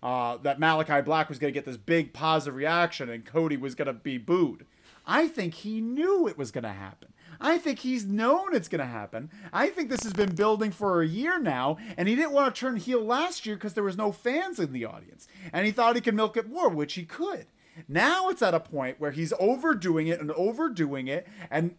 Uh, 0.04 0.38
that 0.38 0.60
Malachi 0.60 1.02
Black 1.02 1.30
was 1.30 1.40
going 1.40 1.52
to 1.52 1.58
get 1.58 1.66
this 1.66 1.78
big 1.78 2.14
positive 2.14 2.56
reaction 2.56 3.10
and 3.10 3.26
Cody 3.26 3.58
was 3.58 3.76
going 3.76 3.88
to 3.88 3.94
be 3.94 4.18
booed. 4.18 4.66
I 5.06 5.28
think 5.28 5.56
he 5.56 5.82
knew 5.82 6.28
it 6.28 6.38
was 6.38 6.52
going 6.52 6.66
to 6.66 6.70
happen. 6.70 7.14
I 7.40 7.58
think 7.58 7.80
he's 7.80 8.06
known 8.06 8.56
it's 8.56 8.68
going 8.68 8.80
to 8.80 8.86
happen. 8.86 9.30
I 9.54 9.68
think 9.68 9.90
this 9.90 10.04
has 10.04 10.14
been 10.14 10.36
building 10.36 10.72
for 10.72 11.02
a 11.02 11.08
year 11.08 11.40
now, 11.40 11.78
and 11.98 12.08
he 12.08 12.16
didn't 12.16 12.32
want 12.34 12.54
to 12.54 12.60
turn 12.60 12.78
heel 12.78 13.04
last 13.04 13.46
year 13.46 13.56
because 13.56 13.74
there 13.74 13.84
was 13.84 13.98
no 13.98 14.12
fans 14.12 14.60
in 14.60 14.74
the 14.74 14.86
audience, 14.86 15.28
and 15.54 15.66
he 15.66 15.72
thought 15.72 15.96
he 15.96 16.02
could 16.02 16.16
milk 16.16 16.38
it 16.38 16.50
more, 16.50 16.70
which 16.70 16.94
he 16.94 17.04
could. 17.04 17.46
Now 17.88 18.30
it's 18.30 18.42
at 18.42 18.54
a 18.54 18.60
point 18.60 19.00
where 19.00 19.12
he's 19.12 19.34
overdoing 19.40 20.08
it 20.08 20.20
and 20.20 20.32
overdoing 20.32 21.08
it, 21.08 21.28
and 21.52 21.76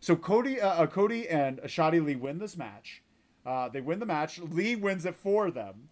so 0.00 0.16
Cody, 0.16 0.60
uh, 0.60 0.82
uh, 0.82 0.86
Cody 0.86 1.28
and 1.28 1.60
Shotty 1.62 2.04
Lee 2.04 2.16
win 2.16 2.38
this 2.38 2.56
match. 2.56 3.02
Uh, 3.46 3.68
they 3.68 3.80
win 3.80 4.00
the 4.00 4.06
match. 4.06 4.38
Lee 4.38 4.76
wins 4.76 5.06
it 5.06 5.14
for 5.14 5.50
them, 5.50 5.88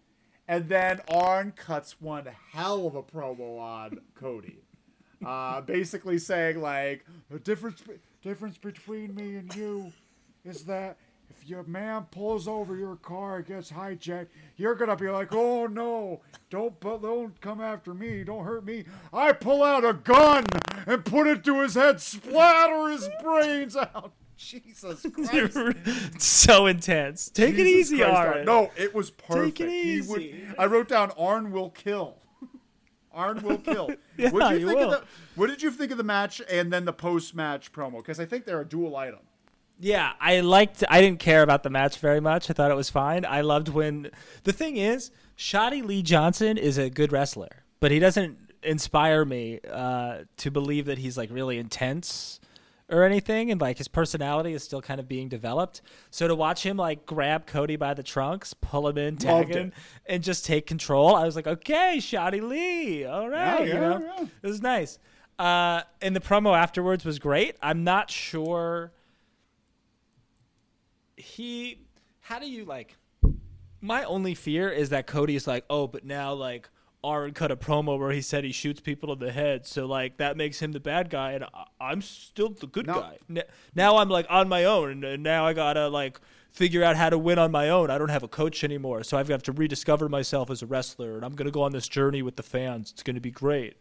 and 0.47 0.69
then 0.69 1.01
Arn 1.07 1.51
cuts 1.55 1.99
one 2.01 2.27
hell 2.51 2.85
of 2.85 2.95
a 2.95 3.01
promo 3.01 3.59
on 3.59 4.01
Cody, 4.13 4.59
uh, 5.25 5.61
basically 5.61 6.17
saying 6.17 6.61
like 6.61 7.05
the 7.31 7.39
difference 7.39 7.81
difference 8.23 8.57
between 8.57 9.13
me 9.15 9.35
and 9.35 9.53
you 9.55 9.91
is 10.45 10.63
that 10.65 10.97
if 11.29 11.47
your 11.49 11.63
man 11.63 12.05
pulls 12.11 12.47
over 12.47 12.75
your 12.75 12.95
car 12.97 13.37
and 13.37 13.45
gets 13.45 13.71
hijacked, 13.71 14.27
you're 14.57 14.75
gonna 14.75 14.95
be 14.95 15.09
like, 15.09 15.33
"Oh 15.33 15.67
no, 15.67 16.21
don't 16.49 16.79
don't 16.79 17.39
come 17.41 17.59
after 17.61 17.93
me, 17.93 18.23
don't 18.23 18.43
hurt 18.45 18.65
me." 18.65 18.85
I 19.11 19.31
pull 19.33 19.63
out 19.63 19.83
a 19.85 19.93
gun 19.93 20.45
and 20.85 21.03
put 21.05 21.27
it 21.27 21.43
to 21.45 21.61
his 21.61 21.75
head, 21.75 21.99
splatter 22.01 22.89
his 22.89 23.09
brains 23.21 23.75
out. 23.75 24.13
Jesus 24.37 25.05
Christ! 25.13 26.21
so 26.21 26.65
intense. 26.65 27.29
Take 27.29 27.55
it 27.57 27.67
easy, 27.67 27.97
Christ, 27.97 28.15
Arn. 28.15 28.45
No, 28.45 28.71
it 28.75 28.93
was 28.93 29.11
perfect. 29.11 29.59
it 29.61 29.69
He 29.69 30.01
would- 30.01 30.21
easy. 30.21 30.45
I 30.57 30.65
wrote 30.65 30.87
down 30.89 31.11
Arn 31.17 31.51
will 31.51 31.69
kill. 31.69 32.17
Arn 33.13 33.41
will 33.41 33.57
kill. 33.57 33.89
Yeah, 34.15 34.29
what 34.29 34.51
did 34.51 34.61
you 34.61 34.67
think 34.67 34.79
will. 34.79 34.93
of 34.93 35.01
the 35.01 35.07
What 35.33 35.47
did 35.47 35.63
you 35.63 35.71
think 35.71 35.91
of 35.91 35.97
the 35.97 36.03
match 36.03 36.39
and 36.47 36.71
then 36.71 36.85
the 36.85 36.93
post-match 36.93 37.71
promo? 37.71 37.97
Because 37.97 38.19
I 38.19 38.25
think 38.25 38.45
they're 38.45 38.61
a 38.61 38.65
dual 38.65 38.95
item. 38.95 39.21
Yeah, 39.79 40.13
I 40.21 40.41
liked. 40.41 40.83
I 40.87 41.01
didn't 41.01 41.19
care 41.19 41.41
about 41.41 41.63
the 41.63 41.71
match 41.71 41.97
very 41.97 42.19
much. 42.19 42.47
I 42.49 42.53
thought 42.53 42.69
it 42.69 42.75
was 42.75 42.91
fine. 42.91 43.25
I 43.25 43.41
loved 43.41 43.69
when 43.69 44.11
the 44.43 44.53
thing 44.53 44.77
is, 44.77 45.09
Shotty 45.35 45.83
Lee 45.83 46.03
Johnson 46.03 46.57
is 46.57 46.77
a 46.77 46.91
good 46.91 47.11
wrestler, 47.11 47.63
but 47.79 47.89
he 47.89 47.97
doesn't 47.97 48.37
inspire 48.61 49.25
me 49.25 49.59
uh, 49.69 50.19
to 50.37 50.51
believe 50.51 50.85
that 50.85 50.99
he's 50.99 51.17
like 51.17 51.29
really 51.31 51.57
intense 51.57 52.39
or 52.89 53.03
anything, 53.03 53.51
and 53.51 53.59
like 53.59 53.77
his 53.77 53.87
personality 53.87 54.53
is 54.53 54.63
still 54.63 54.81
kind 54.81 54.99
of 54.99 55.07
being 55.07 55.29
developed. 55.29 55.81
So 56.11 56.27
to 56.27 56.35
watch 56.35 56.65
him 56.65 56.77
like 56.77 57.05
grab 57.05 57.45
Cody 57.45 57.75
by 57.75 57.93
the 57.93 58.03
trunks, 58.03 58.53
pull 58.53 58.87
him 58.87 58.97
in, 58.97 59.17
tag 59.17 59.47
Loved 59.47 59.55
him, 59.55 59.67
it. 59.67 59.73
and 60.13 60.23
just 60.23 60.45
take 60.45 60.67
control, 60.67 61.15
I 61.15 61.25
was 61.25 61.35
like, 61.35 61.47
okay, 61.47 61.95
Shotty 61.97 62.41
Lee, 62.41 63.05
all 63.05 63.29
right, 63.29 63.67
yeah, 63.67 63.73
you 63.73 63.79
know, 63.79 63.99
yeah. 63.99 64.25
it 64.41 64.47
was 64.47 64.61
nice. 64.61 64.99
Uh, 65.39 65.81
and 66.01 66.15
the 66.15 66.19
promo 66.19 66.55
afterwards 66.55 67.03
was 67.05 67.19
great. 67.19 67.55
I'm 67.61 67.83
not 67.83 68.11
sure 68.11 68.91
he 71.15 71.79
how 72.21 72.39
do 72.39 72.49
you 72.49 72.65
like 72.65 72.97
my 73.83 74.05
only 74.05 74.33
fear 74.33 74.69
is 74.69 74.89
that 74.89 75.07
cody 75.07 75.35
is 75.35 75.45
like, 75.45 75.65
oh, 75.69 75.87
but 75.87 76.05
now 76.05 76.33
like 76.33 76.69
Arn 77.03 77.33
cut 77.33 77.51
a 77.51 77.55
promo 77.57 77.99
where 77.99 78.11
he 78.11 78.21
said 78.21 78.43
he 78.43 78.51
shoots 78.51 78.79
people 78.79 79.11
in 79.11 79.19
the 79.19 79.31
head, 79.31 79.65
so 79.67 79.85
like 79.85 80.17
that 80.17 80.37
makes 80.37 80.59
him 80.61 80.71
the 80.71 80.79
bad 80.79 81.09
guy, 81.09 81.33
and 81.33 81.43
I- 81.43 81.65
I'm 81.81 82.01
still 82.01 82.49
the 82.49 82.67
good 82.67 82.87
No. 82.87 82.93
guy. 83.29 83.43
Now 83.75 83.97
I'm 83.97 84.09
like 84.09 84.25
on 84.29 84.47
my 84.47 84.63
own, 84.63 85.03
and- 85.03 85.21
now 85.23 85.45
I 85.45 85.53
gotta 85.53 85.89
like 85.89 86.19
figure 86.51 86.83
out 86.83 86.95
how 86.95 87.09
to 87.09 87.17
win 87.17 87.39
on 87.39 87.51
my 87.51 87.69
own. 87.69 87.89
I 87.89 87.97
don't 87.97 88.09
have 88.09 88.23
a 88.23 88.27
coach 88.27 88.63
anymore, 88.63 89.03
so 89.03 89.17
I've 89.17 89.27
got 89.27 89.43
to 89.45 89.51
rediscover 89.51 90.07
myself 90.07 90.49
as 90.49 90.61
a 90.61 90.65
wrestler, 90.67 91.15
and 91.15 91.25
I'm 91.25 91.33
going 91.35 91.47
to 91.47 91.51
go 91.51 91.63
on 91.63 91.71
this 91.71 91.87
journey 91.87 92.21
with 92.21 92.35
the 92.35 92.43
fans. 92.43 92.91
It's 92.91 93.01
going 93.01 93.15
to 93.15 93.19
be 93.21 93.31
great 93.31 93.75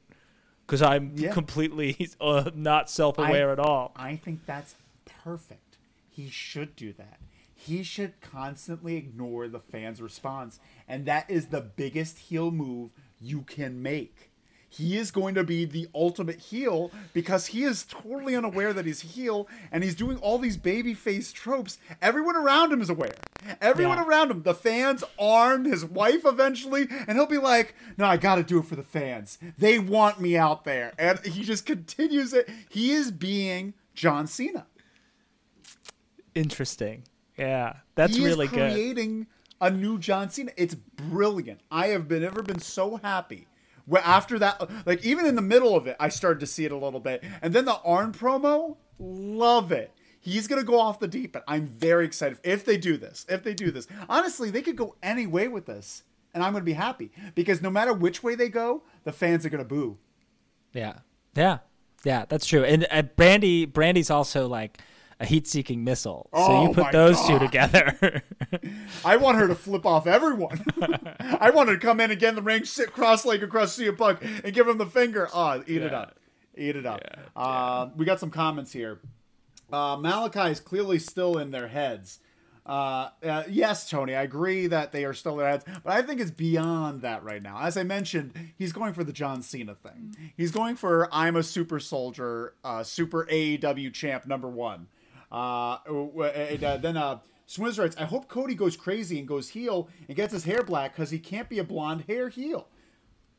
because 0.67 0.81
I'm 0.81 1.13
Yeah. 1.15 1.33
completely 1.33 2.09
uh, 2.21 2.51
not 2.55 2.89
self-aware 2.91 3.51
I- 3.51 3.53
at 3.53 3.59
all. 3.59 3.93
I 3.95 4.17
think 4.17 4.47
that's 4.47 4.75
perfect. 5.05 5.77
He 6.09 6.29
should 6.31 6.75
do 6.75 6.93
that. 6.95 7.21
He 7.55 7.83
should 7.85 8.21
constantly 8.23 8.97
ignore 8.97 9.47
the 9.49 9.61
fans' 9.61 10.01
response. 10.03 10.59
And 10.89 11.05
that 11.07 11.31
is 11.31 11.47
the 11.49 11.61
biggest 11.61 12.19
heel 12.19 12.51
move 12.51 12.91
you 13.23 13.43
can 13.43 13.83
make. 13.83 14.29
He 14.69 14.97
is 14.97 15.11
going 15.11 15.35
to 15.35 15.45
be 15.45 15.67
the 15.67 15.87
ultimate 15.95 16.41
heel 16.41 16.91
because 17.13 17.49
he 17.49 17.63
is 17.63 17.85
totally 17.85 18.35
unaware 18.35 18.73
that 18.73 18.87
he's 18.87 19.01
heel 19.03 19.47
and 19.71 19.85
he's 19.85 19.95
doing 19.95 20.17
all 20.17 20.39
these 20.39 20.57
babyface 20.57 21.31
tropes. 21.31 21.77
Everyone 22.01 22.37
around 22.37 22.73
him 22.73 22.81
is 22.81 22.89
aware. 22.89 23.13
Everyone 23.61 23.99
Yeah. 23.99 24.07
around 24.07 24.31
him, 24.31 24.45
the 24.45 24.55
fans, 24.55 25.05
Arn, 25.19 25.67
his 25.67 25.85
wife 25.85 26.25
eventually, 26.25 26.89
and 27.07 27.19
he'll 27.19 27.27
be 27.27 27.37
like, 27.37 27.75
No, 27.99 28.07
I 28.07 28.17
got 28.17 28.37
to 28.37 28.43
do 28.43 28.61
it 28.61 28.65
for 28.65 28.77
the 28.77 28.83
fans. 28.83 29.37
They 29.59 29.79
want 29.79 30.23
me 30.23 30.39
out 30.39 30.65
there. 30.65 30.95
And 30.99 31.19
he 31.27 31.43
just 31.45 31.67
continues 31.67 32.33
it. 32.33 32.49
He 32.71 32.93
is 32.93 33.11
being 33.11 33.75
John 33.95 34.27
Cena. 34.27 34.65
Interesting. 36.35 37.03
Yeah, 37.37 37.77
that's 37.95 38.17
he 38.17 38.25
really 38.25 38.47
is 38.47 38.53
good. 38.53 38.73
creating 38.73 39.27
a 39.63 39.71
new 39.71 39.97
John 39.97 40.29
Cena. 40.29 40.51
It's 40.57 40.75
brilliant. 40.75 41.61
I 41.71 41.87
have 41.89 42.09
been 42.09 42.25
ever 42.25 42.43
been 42.43 42.59
so 42.59 42.97
happy. 42.97 43.47
Where 43.87 44.03
after 44.05 44.39
that, 44.41 44.69
like 44.87 45.05
even 45.05 45.25
in 45.25 45.37
the 45.37 45.43
middle 45.43 45.75
of 45.75 45.87
it, 45.87 45.97
I 45.99 46.09
started 46.09 46.41
to 46.41 46.47
see 46.47 46.65
it 46.65 46.73
a 46.73 46.77
little 46.77 47.01
bit, 47.01 47.25
and 47.41 47.55
then 47.55 47.65
the 47.65 47.81
Arn 47.85 48.13
promo, 48.13 48.77
love 48.99 49.73
it. 49.73 49.93
He's 50.21 50.47
gonna 50.47 50.63
go 50.63 50.79
off 50.79 51.01
the 51.01 51.09
deep 51.09 51.35
end. 51.35 51.45
I'm 51.49 51.67
very 51.67 52.05
excited 52.05 52.39
if 52.45 52.65
they 52.65 52.77
do 52.77 52.97
this. 52.97 53.25
If 53.29 53.43
they 53.43 53.55
do 53.55 53.71
this, 53.71 53.89
honestly, 54.09 54.51
they 54.51 54.63
could 54.63 54.77
go 54.77 54.97
any 55.03 55.27
way 55.27 55.49
with 55.49 55.67
this, 55.67 56.03
and 56.35 56.45
I'm 56.45 56.53
gonna 56.53 56.65
be 56.65 56.75
happy 56.75 57.11
because 57.35 57.63
no 57.63 57.71
matter 57.71 57.93
which 57.93 58.23
way 58.23 58.35
they 58.35 58.49
go, 58.49 58.83
the 59.05 59.13
fans 59.13 59.47
are 59.47 59.51
gonna 59.51 59.65
boo. 59.65 59.99
Yeah, 60.73 60.99
yeah, 61.35 61.59
yeah. 62.05 62.25
That's 62.29 62.47
true. 62.47 62.65
And 62.65 62.87
uh, 62.91 63.03
Brandi, 63.03 63.71
Brandi's 63.71 64.11
also 64.11 64.47
like 64.47 64.79
a 65.21 65.27
heat-seeking 65.27 65.83
missile. 65.85 66.29
so 66.35 66.41
Oh 66.41 66.63
you 66.69 66.75
put 66.75 66.85
my 66.85 66.93
those 66.93 67.25
two 67.27 67.39
together. 67.39 68.23
I 69.05 69.17
want 69.17 69.39
her 69.39 69.49
to 69.49 69.55
flip 69.55 69.87
off 69.87 70.07
everyone. 70.07 70.65
I 71.21 71.51
want 71.51 71.69
her 71.69 71.77
to 71.77 71.81
come 71.81 72.01
in 72.01 72.11
and 72.11 72.19
get 72.21 72.31
in 72.31 72.35
the 72.37 72.43
ring, 72.43 72.65
sit 72.65 72.93
cross-legged 72.93 73.45
across 73.45 73.77
CM 73.77 73.97
Punk, 73.97 74.21
and 74.23 74.53
give 74.53 74.69
him 74.69 74.79
the 74.79 74.87
finger. 74.87 75.29
Oh, 75.33 75.63
eat 75.67 75.83
it 75.83 75.95
up. 75.95 76.17
Eat 76.57 76.77
it 76.77 76.87
up. 76.87 77.01
Uh, 77.35 77.89
we 77.97 78.05
got 78.05 78.21
some 78.21 78.31
comments 78.31 78.73
here. 78.73 79.01
Uh, 79.73 79.97
Malachi 79.97 80.51
is 80.51 80.61
clearly 80.61 80.99
still 80.99 81.39
in 81.39 81.51
their 81.51 81.69
heads. 81.69 82.19
Uh, 82.65 83.09
uh, 83.25 83.43
yes, 83.49 83.91
Tony, 83.91 84.15
I 84.15 84.23
agree 84.23 84.69
that 84.69 84.93
they 84.93 85.05
are 85.05 85.15
still 85.15 85.33
in 85.33 85.39
their 85.39 85.49
heads, 85.49 85.65
but 85.83 85.93
I 85.93 86.03
think 86.03 86.21
it's 86.21 86.31
beyond 86.31 87.03
that 87.03 87.25
right 87.25 87.43
now. 87.43 87.59
As 87.61 87.77
I 87.77 87.83
mentioned, 87.83 88.53
he's 88.57 88.73
going 88.73 88.93
for 88.93 89.03
the 89.03 89.13
John 89.13 89.43
Cena 89.43 89.75
thing. 89.75 90.15
He's 90.37 90.53
going 90.53 90.77
for 90.77 91.09
I'm 91.13 91.35
a 91.35 91.43
super 91.43 91.81
soldier, 91.81 92.55
uh, 92.63 92.85
super 92.85 93.27
AEW 93.27 93.93
champ 93.93 94.27
number 94.27 94.49
one. 94.49 94.87
Uh, 95.33 95.79
and, 95.87 96.63
uh, 96.63 96.77
then 96.77 96.97
uh, 96.97 97.19
Swizz 97.49 97.79
writes, 97.79 97.97
I 97.99 98.05
hope 98.05 98.29
Cody 98.29 98.55
goes 98.55 98.77
crazy 98.77 99.19
and 99.19 99.27
goes 99.27 99.49
heel 99.49 99.89
and 100.07 100.17
gets 100.17 100.33
his 100.33 100.45
hair 100.45 100.63
black 100.63 100.93
because 100.95 101.11
he 101.11 101.19
can't 101.19 101.49
be 101.49 101.59
a 101.59 101.65
blonde 101.65 102.05
hair 102.07 102.29
heel. 102.29 102.69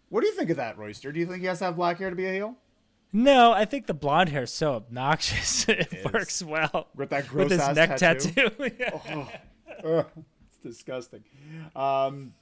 What 0.10 0.22
do 0.22 0.28
you 0.28 0.34
think 0.34 0.50
of 0.50 0.58
that, 0.58 0.78
Royster? 0.78 1.12
Do 1.12 1.20
you 1.20 1.26
think 1.26 1.42
he 1.42 1.48
has 1.48 1.60
to 1.60 1.66
have 1.66 1.76
black 1.76 2.00
hair 2.00 2.10
to 2.10 2.16
be 2.16 2.26
a 2.26 2.34
heel? 2.34 2.56
no, 3.16 3.52
I 3.52 3.66
think 3.66 3.86
the 3.86 3.94
blonde 3.94 4.30
hair 4.30 4.44
is 4.44 4.52
so 4.52 4.74
obnoxious. 4.74 5.66
it 5.70 6.04
works 6.12 6.42
well 6.42 6.88
With 6.96 7.12
that 7.12 7.32
with 7.32 7.52
his 7.52 7.60
neck 7.76 7.98
tattoo? 7.98 8.32
tattoo. 8.32 8.72
Yeah. 8.80 9.28
Ugh, 9.84 10.06
it's 10.48 10.58
disgusting. 10.64 11.24
Um, 11.76 12.34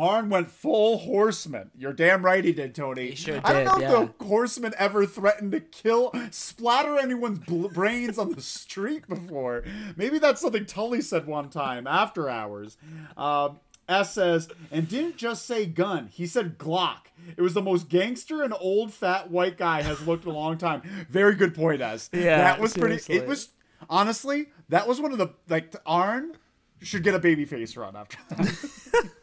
Arn 0.00 0.30
went 0.30 0.50
full 0.50 0.98
horseman. 0.98 1.70
You're 1.76 1.92
damn 1.92 2.24
right 2.24 2.42
he 2.42 2.52
did, 2.52 2.74
Tony. 2.74 3.10
He 3.10 3.16
sure 3.16 3.40
I 3.44 3.52
don't 3.52 3.64
know 3.66 3.78
did, 3.78 3.90
if 3.90 4.18
the 4.18 4.24
horseman 4.24 4.72
ever 4.78 5.04
threatened 5.04 5.52
to 5.52 5.60
kill, 5.60 6.10
splatter 6.30 6.98
anyone's 6.98 7.40
bl- 7.40 7.68
brains 7.68 8.18
on 8.18 8.32
the 8.32 8.40
street 8.40 9.06
before. 9.06 9.62
Maybe 9.96 10.18
that's 10.18 10.40
something 10.40 10.64
Tully 10.64 11.02
said 11.02 11.26
one 11.26 11.50
time 11.50 11.86
after 11.86 12.30
hours. 12.30 12.78
Um, 13.16 13.60
S 13.90 14.14
says, 14.14 14.48
and 14.70 14.88
didn't 14.88 15.16
just 15.16 15.44
say 15.44 15.66
gun. 15.66 16.08
He 16.10 16.26
said 16.26 16.56
Glock. 16.56 17.08
It 17.36 17.42
was 17.42 17.52
the 17.52 17.60
most 17.60 17.90
gangster 17.90 18.42
and 18.42 18.54
old 18.58 18.94
fat 18.94 19.30
white 19.30 19.58
guy 19.58 19.82
has 19.82 20.06
looked 20.06 20.24
in 20.24 20.30
a 20.30 20.34
long 20.34 20.56
time. 20.56 20.80
Very 21.10 21.34
good 21.34 21.54
point, 21.54 21.82
S. 21.82 22.08
Yeah, 22.20 22.38
that 22.38 22.58
was 22.58 22.72
pretty. 22.72 23.00
It 23.12 23.26
was 23.26 23.50
honestly 23.90 24.46
that 24.70 24.88
was 24.88 25.00
one 25.00 25.12
of 25.12 25.18
the 25.18 25.28
like 25.48 25.74
Arn 25.84 26.36
should 26.80 27.02
get 27.02 27.14
a 27.14 27.18
baby 27.18 27.44
face 27.44 27.76
run 27.76 27.96
after 27.96 28.16
that. 28.30 29.10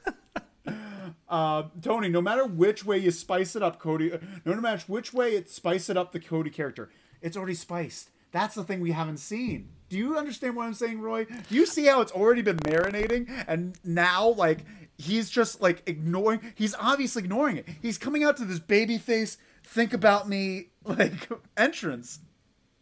uh, 1.29 1.63
Tony, 1.81 2.09
no 2.09 2.21
matter 2.21 2.45
which 2.45 2.85
way 2.85 2.97
you 2.97 3.11
spice 3.11 3.55
it 3.55 3.63
up, 3.63 3.79
Cody, 3.79 4.13
uh, 4.13 4.17
no 4.45 4.55
matter 4.55 4.83
which 4.87 5.13
way 5.13 5.35
it 5.35 5.49
spice 5.49 5.89
it 5.89 5.97
up 5.97 6.11
the 6.11 6.19
Cody 6.19 6.49
character, 6.49 6.89
it's 7.21 7.35
already 7.37 7.53
spiced. 7.55 8.09
That's 8.31 8.55
the 8.55 8.63
thing 8.63 8.79
we 8.81 8.91
haven't 8.91 9.17
seen. 9.17 9.69
Do 9.89 9.97
you 9.97 10.17
understand 10.17 10.55
what 10.55 10.65
I'm 10.65 10.73
saying, 10.73 10.99
Roy? 10.99 11.25
Do 11.25 11.55
you 11.55 11.65
see 11.65 11.85
how 11.85 12.01
it's 12.01 12.11
already 12.11 12.41
been 12.41 12.57
marinating 12.57 13.29
and 13.47 13.77
now 13.83 14.29
like 14.29 14.59
he's 14.97 15.29
just 15.29 15.61
like 15.61 15.81
ignoring 15.87 16.41
he's 16.55 16.75
obviously 16.79 17.21
ignoring 17.23 17.55
it. 17.57 17.67
He's 17.81 17.97
coming 17.97 18.23
out 18.23 18.35
to 18.37 18.45
this 18.45 18.59
baby 18.59 18.97
face, 18.97 19.37
think 19.63 19.93
about 19.93 20.27
me 20.27 20.67
like 20.83 21.29
entrance. 21.55 22.19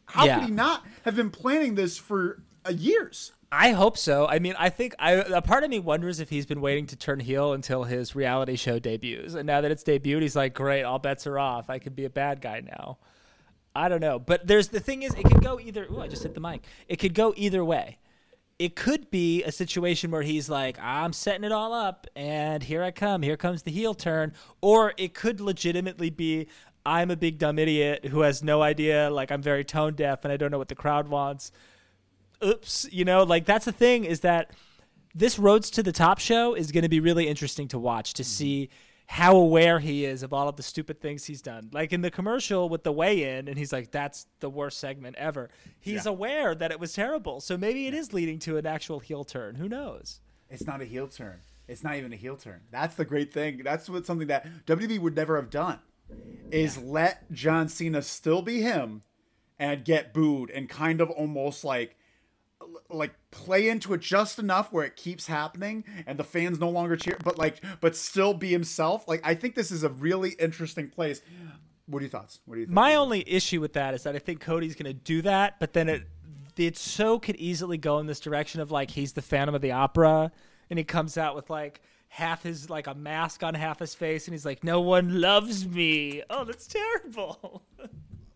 How 0.08 0.25
Yeah. 0.25 0.39
could 0.39 0.45
he 0.45 0.51
not 0.51 0.84
have 1.03 1.15
been 1.15 1.29
planning 1.31 1.75
this 1.75 1.97
for 1.97 2.41
Uh, 2.65 2.71
years? 2.71 3.32
I 3.51 3.71
hope 3.71 3.97
so. 3.97 4.28
I 4.28 4.39
mean, 4.39 4.56
I 4.58 4.69
think 4.69 4.95
I 4.99 5.12
a 5.12 5.41
part 5.41 5.63
of 5.63 5.69
me 5.69 5.80
wonders 5.80 6.19
if 6.19 6.30
he's 6.30 6.45
been 6.45 6.62
waiting 6.62 6.88
to 6.88 6.95
turn 6.95 7.19
heel 7.19 7.54
until 7.54 7.84
his 7.84 8.15
reality 8.15 8.56
show 8.56 8.80
debuts, 8.80 9.36
and 9.36 9.45
now 9.45 9.62
that 9.62 9.71
it's 9.71 9.84
debuted, 9.84 10.23
he's 10.23 10.36
like, 10.36 10.54
"Great, 10.54 10.84
all 10.84 10.99
bets 10.99 11.28
are 11.28 11.39
off. 11.39 11.69
I 11.69 11.80
could 11.80 11.95
be 11.95 12.06
a 12.06 12.10
bad 12.10 12.41
guy 12.41 12.62
now." 12.62 12.97
I 13.75 13.88
don't 13.88 14.01
know, 14.01 14.19
but 14.19 14.47
there's 14.47 14.69
the 14.69 14.80
thing 14.80 15.04
is, 15.04 15.13
it 15.13 15.23
could 15.25 15.43
go 15.43 15.60
either. 15.60 15.88
I 15.99 16.08
just 16.08 16.23
hit 16.23 16.34
the 16.34 16.39
mic. 16.39 16.65
It 16.88 16.97
could 16.97 17.13
go 17.13 17.34
either 17.38 17.63
way. 17.63 17.99
It 18.58 18.75
could 18.75 19.12
be 19.12 19.43
a 19.43 19.51
situation 19.51 20.12
where 20.12 20.23
he's 20.23 20.49
like, 20.49 20.78
"I'm 20.82 21.13
setting 21.13 21.43
it 21.43 21.51
all 21.51 21.71
up, 21.73 22.08
and 22.15 22.63
here 22.63 22.84
I 22.84 22.91
come. 22.91 23.21
Here 23.21 23.38
comes 23.38 23.63
the 23.63 23.71
heel 23.71 23.93
turn," 23.93 24.34
or 24.60 24.93
it 24.97 25.13
could 25.13 25.39
legitimately 25.39 26.10
be. 26.10 26.47
I'm 26.86 27.10
a 27.10 27.15
big 27.15 27.39
dumb 27.39 27.58
idiot 27.58 28.06
who 28.06 28.21
has 28.21 28.43
no 28.43 28.62
idea. 28.62 29.10
Like 29.10 29.32
I'm 29.32 29.41
very 29.41 29.63
tone 29.63 29.95
deaf 29.95 30.23
and 30.23 30.32
I 30.32 30.38
don't 30.38 30.51
know 30.51 30.60
what 30.60 30.67
the 30.67 30.75
crowd 30.75 31.08
wants 31.08 31.51
oops, 32.43 32.88
you 32.91 33.06
know, 33.06 33.24
like 33.24 33.45
that's 33.45 33.65
the 33.65 33.71
thing 33.71 34.06
is 34.06 34.21
that 34.21 34.52
this 35.13 35.39
Rhodes 35.39 35.69
to 35.71 35.84
the 35.84 35.91
Top 35.91 36.19
show 36.19 36.54
is 36.56 36.71
going 36.71 36.84
to 36.84 36.89
be 36.89 37.00
really 37.00 37.28
interesting 37.28 37.67
to 37.69 37.80
watch 37.80 38.13
to 38.15 38.24
mm-hmm. 38.24 38.30
see 38.30 38.69
how 39.08 39.36
aware 39.36 39.80
he 39.80 40.04
is 40.04 40.24
of 40.24 40.34
all 40.34 40.50
of 40.50 40.56
the 40.56 40.63
stupid 40.63 41.00
things 41.00 41.26
he's 41.26 41.41
done. 41.41 41.69
Like 41.71 41.93
in 41.93 42.02
the 42.02 42.10
commercial 42.10 42.69
with 42.69 42.84
the 42.84 42.91
weigh 42.91 43.38
in, 43.38 43.48
and 43.48 43.58
he's 43.58 43.71
like, 43.71 43.91
that's 43.91 44.26
the 44.39 44.50
worst 44.50 44.80
segment 44.80 45.15
ever. 45.17 45.50
He's 45.80 46.06
Yeah. 46.06 46.12
aware 46.12 46.56
that 46.56 46.71
it 46.71 46.80
was 46.80 46.93
terrible. 46.93 47.39
So 47.39 47.56
maybe 47.58 47.88
it 47.88 47.93
is 47.93 48.13
leading 48.13 48.39
to 48.39 48.58
an 48.58 48.65
actual 48.65 49.00
heel 49.00 49.24
turn. 49.24 49.56
Who 49.56 49.69
knows? 49.69 50.21
It's 50.50 50.65
not 50.65 50.82
a 50.82 50.86
heel 50.86 51.08
turn. 51.08 51.41
It's 51.67 51.84
not 51.84 51.95
even 51.95 52.13
a 52.13 52.15
heel 52.15 52.36
turn. 52.36 52.62
That's 52.71 52.95
the 52.95 53.06
great 53.06 53.34
thing. 53.34 53.62
That's 53.63 53.89
what 53.89 54.06
something 54.06 54.28
that 54.28 54.48
WWE 54.65 55.00
would 55.00 55.15
never 55.15 55.36
have 55.36 55.50
done. 55.50 55.80
Is 56.52 56.78
let 56.78 57.32
John 57.32 57.67
Cena 57.67 58.02
still 58.02 58.41
be 58.41 58.62
him 58.62 59.02
and 59.58 59.84
get 59.84 60.13
booed 60.13 60.52
and 60.52 60.69
kind 60.69 61.02
of 61.02 61.10
almost 61.10 61.63
like 61.63 61.95
like 62.89 63.13
play 63.32 63.69
into 63.69 63.93
it 63.93 64.01
just 64.01 64.39
enough 64.39 64.71
where 64.71 64.86
it 64.86 64.95
keeps 64.95 65.28
happening 65.28 65.84
and 66.08 66.17
the 66.17 66.23
fans 66.23 66.60
no 66.60 66.69
longer 66.69 66.95
cheer 66.95 67.17
but 67.23 67.38
like 67.38 67.63
but 67.82 67.95
still 67.95 68.34
be 68.34 68.49
himself. 68.49 69.08
Like 69.08 69.21
I 69.23 69.36
think 69.36 69.56
this 69.56 69.71
is 69.71 69.84
a 69.84 69.89
really 69.89 70.32
interesting 70.32 70.89
place. 70.89 71.21
What 71.88 71.99
are 71.99 72.01
your 72.04 72.10
thoughts? 72.10 72.39
What 72.45 72.56
do 72.56 72.62
you 72.62 72.65
think? 72.65 72.73
My 72.73 72.95
only 72.95 73.23
issue 73.28 73.62
with 73.62 73.73
that 73.73 73.93
is 73.93 74.04
that 74.04 74.15
I 74.15 74.19
think 74.19 74.39
Cody's 74.39 74.75
going 74.75 74.86
to 74.86 74.93
do 74.93 75.21
that, 75.21 75.60
but 75.60 75.73
then 75.73 75.89
it 75.89 76.04
it 76.58 76.78
so 76.78 77.19
could 77.19 77.36
easily 77.36 77.78
go 77.78 77.99
in 77.99 78.08
this 78.08 78.19
direction 78.19 78.62
of 78.62 78.71
like 78.71 78.91
he's 78.91 79.13
the 79.13 79.21
Phantom 79.21 79.56
of 79.56 79.62
the 79.62 79.71
Opera, 79.71 80.32
and 80.69 80.80
he 80.80 80.86
comes 80.86 81.17
out 81.17 81.36
with 81.36 81.49
like 81.49 81.82
half 82.08 82.43
his 82.43 82.69
like 82.69 82.88
a 82.88 82.95
mask 82.95 83.43
on 83.43 83.54
half 83.54 83.80
his 83.80 83.93
face, 83.93 84.28
and 84.28 84.34
he's 84.34 84.45
like, 84.45 84.63
"No 84.63 84.82
one 84.82 85.21
loves 85.21 85.67
me." 85.67 86.23
Oh, 86.30 86.43
that's 86.43 86.67
terrible. 86.67 87.63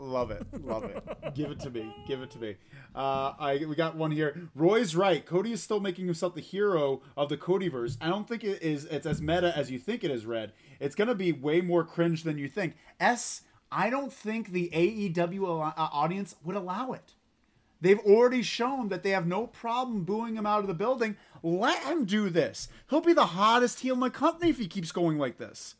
Love 0.02 0.32
it, 0.32 0.48
love 0.64 0.86
it. 0.86 1.04
Give 1.36 1.52
it 1.52 1.60
to 1.60 1.70
me. 1.70 1.94
Give 2.08 2.22
it 2.22 2.32
to 2.32 2.40
me. 2.40 2.56
Uh, 2.96 3.34
I 3.38 3.66
we 3.68 3.76
got 3.76 3.98
one 3.98 4.12
here. 4.12 4.50
Roy's 4.56 4.96
right. 4.96 5.26
Cody 5.26 5.52
is 5.52 5.62
still 5.62 5.82
making 5.82 6.06
himself 6.06 6.36
the 6.36 6.42
hero 6.42 7.02
of 7.18 7.28
the 7.28 7.36
Codyverse. 7.36 7.98
I 8.00 8.08
don't 8.08 8.26
think 8.26 8.46
it 8.46 8.64
is. 8.64 8.86
It's 8.86 9.06
as 9.06 9.22
meta 9.22 9.56
as 9.58 9.70
you 9.70 9.78
think 9.78 10.06
it 10.06 10.10
is. 10.10 10.26
Red. 10.26 10.54
It's 10.80 10.96
gonna 10.96 11.16
be 11.16 11.34
way 11.34 11.60
more 11.60 11.84
cringe 11.84 12.24
than 12.24 12.38
you 12.38 12.48
think. 12.48 12.76
S. 12.98 13.42
I 13.72 13.90
don't 13.90 14.12
think 14.12 14.52
the 14.52 14.70
AEW 14.74 15.44
uh, 15.44 15.74
audience 15.78 16.36
would 16.46 16.56
allow 16.56 16.94
it. 16.94 17.14
They've 17.82 18.00
already 18.00 18.42
shown 18.42 18.88
that 18.90 19.04
they 19.04 19.12
have 19.12 19.28
no 19.28 19.48
problem 19.48 20.06
booing 20.06 20.36
him 20.36 20.46
out 20.46 20.62
of 20.62 20.68
the 20.68 20.74
building. 20.74 21.18
Let 21.44 21.84
him 21.84 22.06
do 22.06 22.30
this. 22.30 22.70
He'll 22.90 23.02
be 23.02 23.14
the 23.14 23.28
hottest 23.28 23.82
heel 23.82 23.96
in 23.96 24.00
the 24.00 24.10
company 24.10 24.50
if 24.50 24.58
he 24.58 24.68
keeps 24.68 24.92
going 24.92 25.18
like 25.18 25.38
this. 25.38 25.76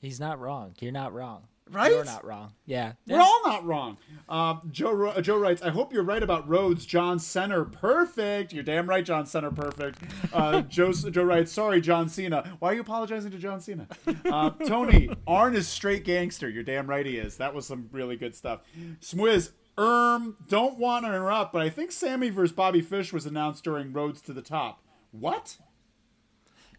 He's 0.00 0.18
not 0.18 0.40
wrong. 0.40 0.74
You're 0.80 0.92
not 0.92 1.14
wrong. 1.14 1.44
Right? 1.70 1.90
You're 1.90 2.04
not 2.04 2.24
wrong. 2.24 2.52
Yeah. 2.64 2.92
We're 3.08 3.20
all 3.20 3.40
not 3.44 3.64
wrong. 3.64 3.96
Um, 4.28 4.68
Joe 4.70 5.06
uh, 5.08 5.20
Joe 5.20 5.36
writes, 5.36 5.62
I 5.62 5.70
hope 5.70 5.92
you're 5.92 6.04
right 6.04 6.22
about 6.22 6.48
Rhodes. 6.48 6.86
John 6.86 7.18
Center, 7.18 7.64
perfect. 7.64 8.52
You're 8.52 8.62
damn 8.62 8.88
right, 8.88 9.04
John 9.04 9.26
Center, 9.26 9.50
perfect. 9.50 9.98
Uh, 10.32 10.60
Joe 10.68 10.92
Joe 10.92 11.24
writes, 11.24 11.50
sorry, 11.50 11.80
John 11.80 12.08
Cena. 12.08 12.56
Why 12.60 12.70
are 12.70 12.74
you 12.74 12.82
apologizing 12.82 13.32
to 13.32 13.38
John 13.38 13.60
Cena? 13.60 13.88
Uh, 14.24 14.50
Tony, 14.66 15.10
Arn 15.26 15.56
is 15.56 15.66
straight 15.66 16.04
gangster. 16.04 16.48
You're 16.48 16.62
damn 16.62 16.86
right 16.86 17.04
he 17.04 17.18
is. 17.18 17.36
That 17.38 17.52
was 17.52 17.66
some 17.66 17.88
really 17.90 18.16
good 18.16 18.36
stuff. 18.36 18.60
Swizz, 19.00 19.50
Erm, 19.76 20.36
don't 20.48 20.78
want 20.78 21.04
to 21.04 21.08
interrupt, 21.08 21.52
but 21.52 21.62
I 21.62 21.68
think 21.68 21.90
Sammy 21.90 22.30
versus 22.30 22.54
Bobby 22.54 22.80
Fish 22.80 23.12
was 23.12 23.26
announced 23.26 23.64
during 23.64 23.92
Rhodes 23.92 24.22
to 24.22 24.32
the 24.32 24.40
Top. 24.40 24.82
What? 25.10 25.58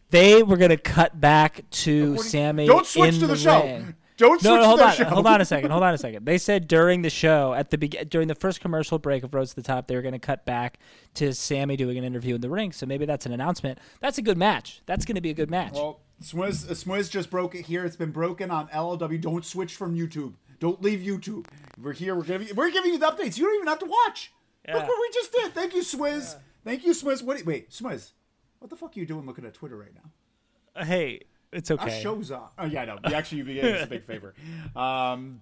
They 0.09 0.41
were 0.41 0.57
gonna 0.57 0.77
cut 0.77 1.19
back 1.19 1.69
to 1.69 2.17
Sammy. 2.17 2.65
Don't 2.65 2.85
switch 2.85 3.19
to 3.19 3.27
the, 3.27 3.35
show. 3.35 3.61
ring. 3.61 3.95
Don't 4.17 4.39
switch 4.39 4.49
No, 4.49 4.57
no, 4.57 4.65
hold 4.65 4.79
the 4.79 4.85
on, 4.87 4.93
show. 4.95 5.03
hold 5.05 5.27
on 5.27 5.41
a 5.41 5.45
second, 5.45 5.69
hold 5.69 5.83
on 5.83 5.93
a 5.93 5.97
second. 5.97 6.25
They 6.25 6.37
said 6.39 6.67
during 6.67 7.03
the 7.03 7.09
show, 7.09 7.53
at 7.53 7.69
the 7.69 7.77
be- 7.77 7.87
during 7.87 8.27
the 8.27 8.35
first 8.35 8.61
commercial 8.61 8.97
break 8.99 9.23
of 9.23 9.33
Rhodes 9.33 9.51
to 9.51 9.55
the 9.57 9.61
Top, 9.61 9.87
they 9.87 9.95
were 9.95 10.01
going 10.01 10.13
to 10.13 10.19
cut 10.19 10.43
back 10.45 10.79
to 11.15 11.33
Sammy 11.33 11.77
doing 11.77 11.97
an 11.97 12.03
interview 12.03 12.35
in 12.35 12.41
the 12.41 12.49
ring. 12.49 12.71
So 12.71 12.85
maybe 12.85 13.05
that's 13.05 13.25
an 13.27 13.31
announcement. 13.31 13.77
That's 13.99 14.17
a 14.17 14.21
good 14.23 14.37
match. 14.37 14.81
That's 14.87 15.05
going 15.05 15.15
to 15.15 15.21
be 15.21 15.29
a 15.29 15.33
good 15.35 15.51
match. 15.51 15.73
Well, 15.73 16.01
Swizz, 16.21 16.69
uh, 16.69 16.73
Swizz 16.73 17.11
just 17.11 17.29
broke 17.29 17.53
it 17.53 17.67
here. 17.67 17.85
It's 17.85 17.95
been 17.95 18.09
broken 18.11 18.49
on 18.49 18.67
LLW. 18.69 19.21
Don't 19.21 19.45
switch 19.45 19.75
from 19.75 19.95
YouTube. 19.95 20.33
Don't 20.59 20.81
leave 20.81 20.99
YouTube. 21.01 21.45
We're 21.79 21.93
here. 21.93 22.15
We're 22.15 22.23
giving 22.23 22.47
we're 22.55 22.71
giving 22.71 22.93
you 22.93 22.97
the 22.99 23.05
updates. 23.05 23.37
You 23.37 23.45
don't 23.45 23.55
even 23.55 23.67
have 23.67 23.79
to 23.79 23.85
watch. 23.85 24.33
Look 24.67 24.81
what 24.87 24.99
we 24.99 25.09
just 25.13 25.31
did. 25.31 25.53
Thank 25.53 25.75
you, 25.75 25.81
Swizz. 25.81 26.35
Thank 26.65 26.83
you, 26.83 26.91
Swizz. 26.93 27.21
What? 27.23 27.45
Wait, 27.45 27.69
Swizz. 27.69 28.11
What 28.59 28.69
the 28.71 28.75
fuck 28.75 28.97
are 28.97 28.99
you 28.99 29.05
doing 29.05 29.25
looking 29.27 29.45
at 29.45 29.53
Twitter 29.53 29.77
right 29.77 29.93
now? 29.93 30.83
hey, 30.83 31.21
it's 31.53 31.71
Our 31.71 31.77
okay. 31.77 32.01
show's 32.01 32.31
on. 32.31 32.49
Oh 32.57 32.65
yeah, 32.65 32.81
I 32.81 32.85
know. 32.85 32.97
You 33.07 33.13
actually, 33.15 33.39
you 33.39 33.43
gave 33.45 33.63
us 33.75 33.83
a 33.83 33.87
big 33.87 34.03
favor. 34.11 34.33
Um, 34.75 35.41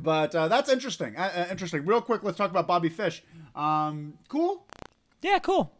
but 0.00 0.34
uh, 0.34 0.48
that's 0.48 0.68
interesting. 0.70 1.16
Uh, 1.16 1.30
uh, 1.34 1.46
interesting. 1.50 1.84
Real 1.86 2.00
quick, 2.02 2.22
let's 2.22 2.36
talk 2.36 2.50
about 2.50 2.66
Bobby 2.66 2.88
Fish. 2.88 3.22
Um, 3.54 4.14
cool. 4.28 4.66
Yeah, 5.22 5.38
cool. 5.38 5.72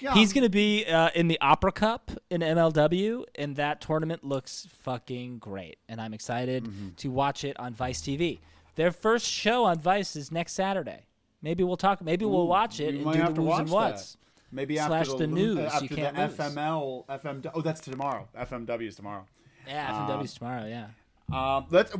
Yeah. 0.00 0.14
He's 0.14 0.32
going 0.32 0.42
to 0.44 0.48
be 0.50 0.84
uh, 0.86 1.10
in 1.14 1.28
the 1.28 1.40
Opera 1.40 1.72
Cup 1.72 2.10
in 2.30 2.40
MLW, 2.40 3.24
and 3.34 3.56
that 3.56 3.80
tournament 3.80 4.24
looks 4.24 4.66
fucking 4.80 5.38
great. 5.38 5.78
And 5.88 6.00
I'm 6.00 6.14
excited 6.14 6.64
Mm-hmm. 6.64 6.88
to 6.96 7.10
watch 7.10 7.44
it 7.44 7.58
on 7.60 7.74
Vice 7.74 8.00
TV. 8.00 8.38
Their 8.76 8.90
first 8.92 9.26
show 9.26 9.64
on 9.64 9.78
Vice 9.78 10.16
is 10.16 10.30
next 10.32 10.52
Saturday. 10.52 11.06
Maybe 11.42 11.62
we'll 11.64 11.76
talk. 11.76 12.02
Maybe 12.02 12.24
we'll 12.24 12.46
watch 12.46 12.80
it 12.80 12.94
and 12.94 13.04
do 13.12 13.18
have 13.20 13.34
the 13.34 13.42
to 13.42 13.48
who's 13.48 13.58
and 13.60 13.70
watch 13.70 13.92
whats. 13.92 14.16
Maybe 14.56 14.76
Slash 14.76 15.08
after 15.08 15.18
the 15.18 15.26
news, 15.26 15.58
uh, 15.58 15.60
you 15.60 15.66
after 15.66 15.94
can't 15.94 16.16
the 16.16 16.26
lose. 16.26 16.36
FML, 16.36 17.06
FM. 17.06 17.50
Oh, 17.54 17.60
that's 17.60 17.80
tomorrow. 17.80 18.26
FMW 18.34 18.88
is 18.88 18.96
tomorrow. 18.96 19.26
Yeah, 19.68 20.08
FMW's 20.08 20.32
tomorrow. 20.32 20.66
Yeah. 20.66 20.86
Um, 21.30 21.66
let's 21.70 21.92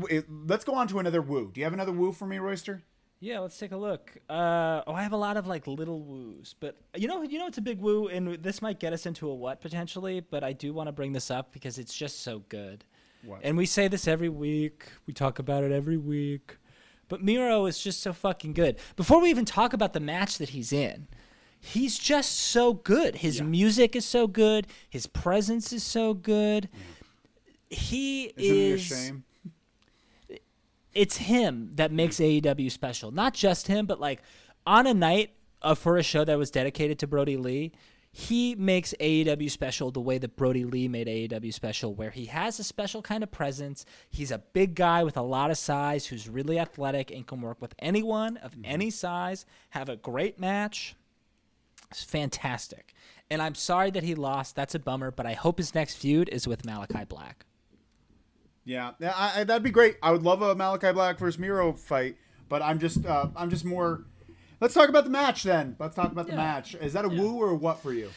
let's 0.47 0.65
go 0.65 0.75
on 0.75 0.89
to 0.89 0.99
another 0.99 1.21
woo. 1.21 1.51
Do 1.53 1.61
you 1.61 1.65
have 1.65 1.75
another 1.75 1.93
woo 1.93 2.13
for 2.13 2.27
me, 2.27 2.39
Royster? 2.39 2.83
Yeah, 3.21 3.41
let's 3.41 3.59
take 3.59 3.73
a 3.73 3.77
look. 3.77 4.11
Uh, 4.31 4.83
oh, 4.87 4.95
I 4.95 5.03
have 5.03 5.13
a 5.13 5.19
lot 5.19 5.37
of 5.37 5.47
like 5.47 5.67
little 5.67 6.01
woos, 6.01 6.55
but 6.59 6.77
you 6.97 7.09
know, 7.09 7.23
you 7.23 7.39
know, 7.39 7.47
it's 7.47 7.59
a 7.59 7.63
big 7.63 7.79
woo, 7.79 8.09
and 8.09 8.43
this 8.43 8.63
might 8.63 8.81
get 8.81 8.95
us 8.95 9.05
into 9.05 9.29
a 9.29 9.35
what 9.35 9.61
potentially. 9.61 10.21
But 10.21 10.43
I 10.43 10.55
do 10.55 10.73
want 10.73 10.89
to 10.89 10.93
bring 10.93 11.13
this 11.13 11.31
up 11.31 11.53
because 11.53 11.79
it's 11.79 11.95
just 11.95 12.23
so 12.23 12.43
good. 12.49 12.85
What? 13.23 13.41
And 13.43 13.59
we 13.59 13.67
say 13.67 13.89
this 13.89 14.09
every 14.09 14.31
week. 14.31 14.85
We 15.07 15.13
talk 15.13 15.39
about 15.39 15.63
it 15.63 15.73
every 15.73 15.99
week. 15.99 16.57
But 17.09 17.23
Miro 17.23 17.67
is 17.67 17.79
just 17.79 18.01
so 18.01 18.15
fucking 18.15 18.55
good. 18.55 18.79
Before 18.97 19.21
we 19.21 19.29
even 19.29 19.45
talk 19.45 19.75
about 19.75 19.93
the 19.93 20.01
match 20.01 20.39
that 20.39 20.51
he's 20.51 20.73
in, 20.73 21.07
he's 21.61 21.99
just 21.99 22.33
so 22.37 22.73
good. 22.75 23.17
His 23.17 23.39
Yeah. 23.39 23.45
music 23.45 23.97
is 23.97 24.05
so 24.05 24.27
good. 24.27 24.67
His 24.89 25.07
presence 25.07 25.73
is 25.73 25.83
so 25.83 26.15
good. 26.15 26.69
He 27.71 28.27
Isn't 28.37 28.39
it 28.39 28.49
a 28.71 28.75
is 28.75 28.81
shame? 28.83 29.25
it's 30.95 31.17
him 31.19 31.73
that 31.75 31.93
makes 31.93 32.21
AEW 32.21 32.71
special. 32.71 33.11
Not 33.11 33.35
just 33.35 33.67
him, 33.67 33.87
but 33.87 34.01
like 34.01 34.23
on 34.67 34.87
a 34.87 34.95
night 34.95 35.31
uh, 35.63 35.75
for 35.75 35.97
a 35.97 36.03
show 36.03 36.25
that 36.25 36.39
was 36.39 36.51
dedicated 36.51 36.99
to 37.01 37.07
Brodie 37.07 37.37
Lee, 37.37 37.73
he 38.13 38.55
makes 38.55 38.95
AEW 38.99 39.51
special 39.51 39.91
the 39.91 40.01
way 40.01 40.17
that 40.17 40.37
Brodie 40.37 40.65
Lee 40.65 40.89
made 40.89 41.07
AEW 41.07 41.53
special, 41.53 41.95
where 41.95 42.11
he 42.11 42.27
has 42.27 42.59
a 42.59 42.65
special 42.65 43.03
kind 43.03 43.23
of 43.23 43.31
presence. 43.31 43.85
He's 44.09 44.31
a 44.31 44.39
big 44.39 44.75
guy 44.75 45.05
with 45.05 45.19
a 45.19 45.23
lot 45.23 45.51
of 45.51 45.59
size 45.59 46.07
who's 46.07 46.27
really 46.29 46.59
athletic 46.59 47.11
and 47.11 47.27
can 47.27 47.43
work 47.43 47.61
with 47.61 47.75
anyone 47.79 48.39
of 48.39 48.55
any 48.65 48.89
size, 48.91 49.45
have 49.71 49.91
a 49.91 49.97
great 49.97 50.39
match. 50.41 50.95
It's 51.97 52.05
fantastic. 52.05 52.93
And 53.31 53.41
I'm 53.41 53.55
sorry 53.55 53.91
that 53.93 54.03
he 54.03 54.15
lost. 54.15 54.55
That's 54.55 54.75
a 54.75 54.79
bummer, 54.79 55.11
but 55.11 55.25
I 55.25 55.33
hope 55.33 55.57
his 55.57 55.75
next 55.75 55.95
feud 55.97 56.29
is 56.29 56.47
with 56.47 56.65
Malachi 56.67 57.05
Black. 57.09 57.47
Yeah, 58.65 58.93
yeah, 58.99 59.13
I, 59.17 59.41
I, 59.41 59.45
that'd 59.45 59.63
be 59.63 59.71
great. 59.71 59.97
I 60.03 60.11
would 60.11 60.23
love 60.23 60.43
a 60.43 60.55
Malachi 60.55 60.93
Black 60.93 61.19
versus 61.19 61.39
Miro 61.39 61.73
fight, 61.73 62.17
but 62.49 62.61
I'm 62.63 62.79
just 62.79 63.07
uh, 63.07 63.29
I'm 63.35 63.49
just 63.49 63.65
more. 63.65 64.05
Let's 64.61 64.75
talk 64.75 64.89
about 64.91 65.05
the 65.05 65.11
match 65.11 65.43
then. 65.45 65.77
Let's 65.79 65.95
talk 65.95 66.13
about 66.13 66.27
the 66.27 66.33
Yeah. 66.33 66.39
match. 66.39 66.75
Is 66.75 66.93
that 66.93 67.05
a 67.05 67.09
woo 67.09 67.37
or 67.37 67.51
a 67.51 67.55
what 67.55 67.81
for 67.81 67.93
you? 67.93 68.11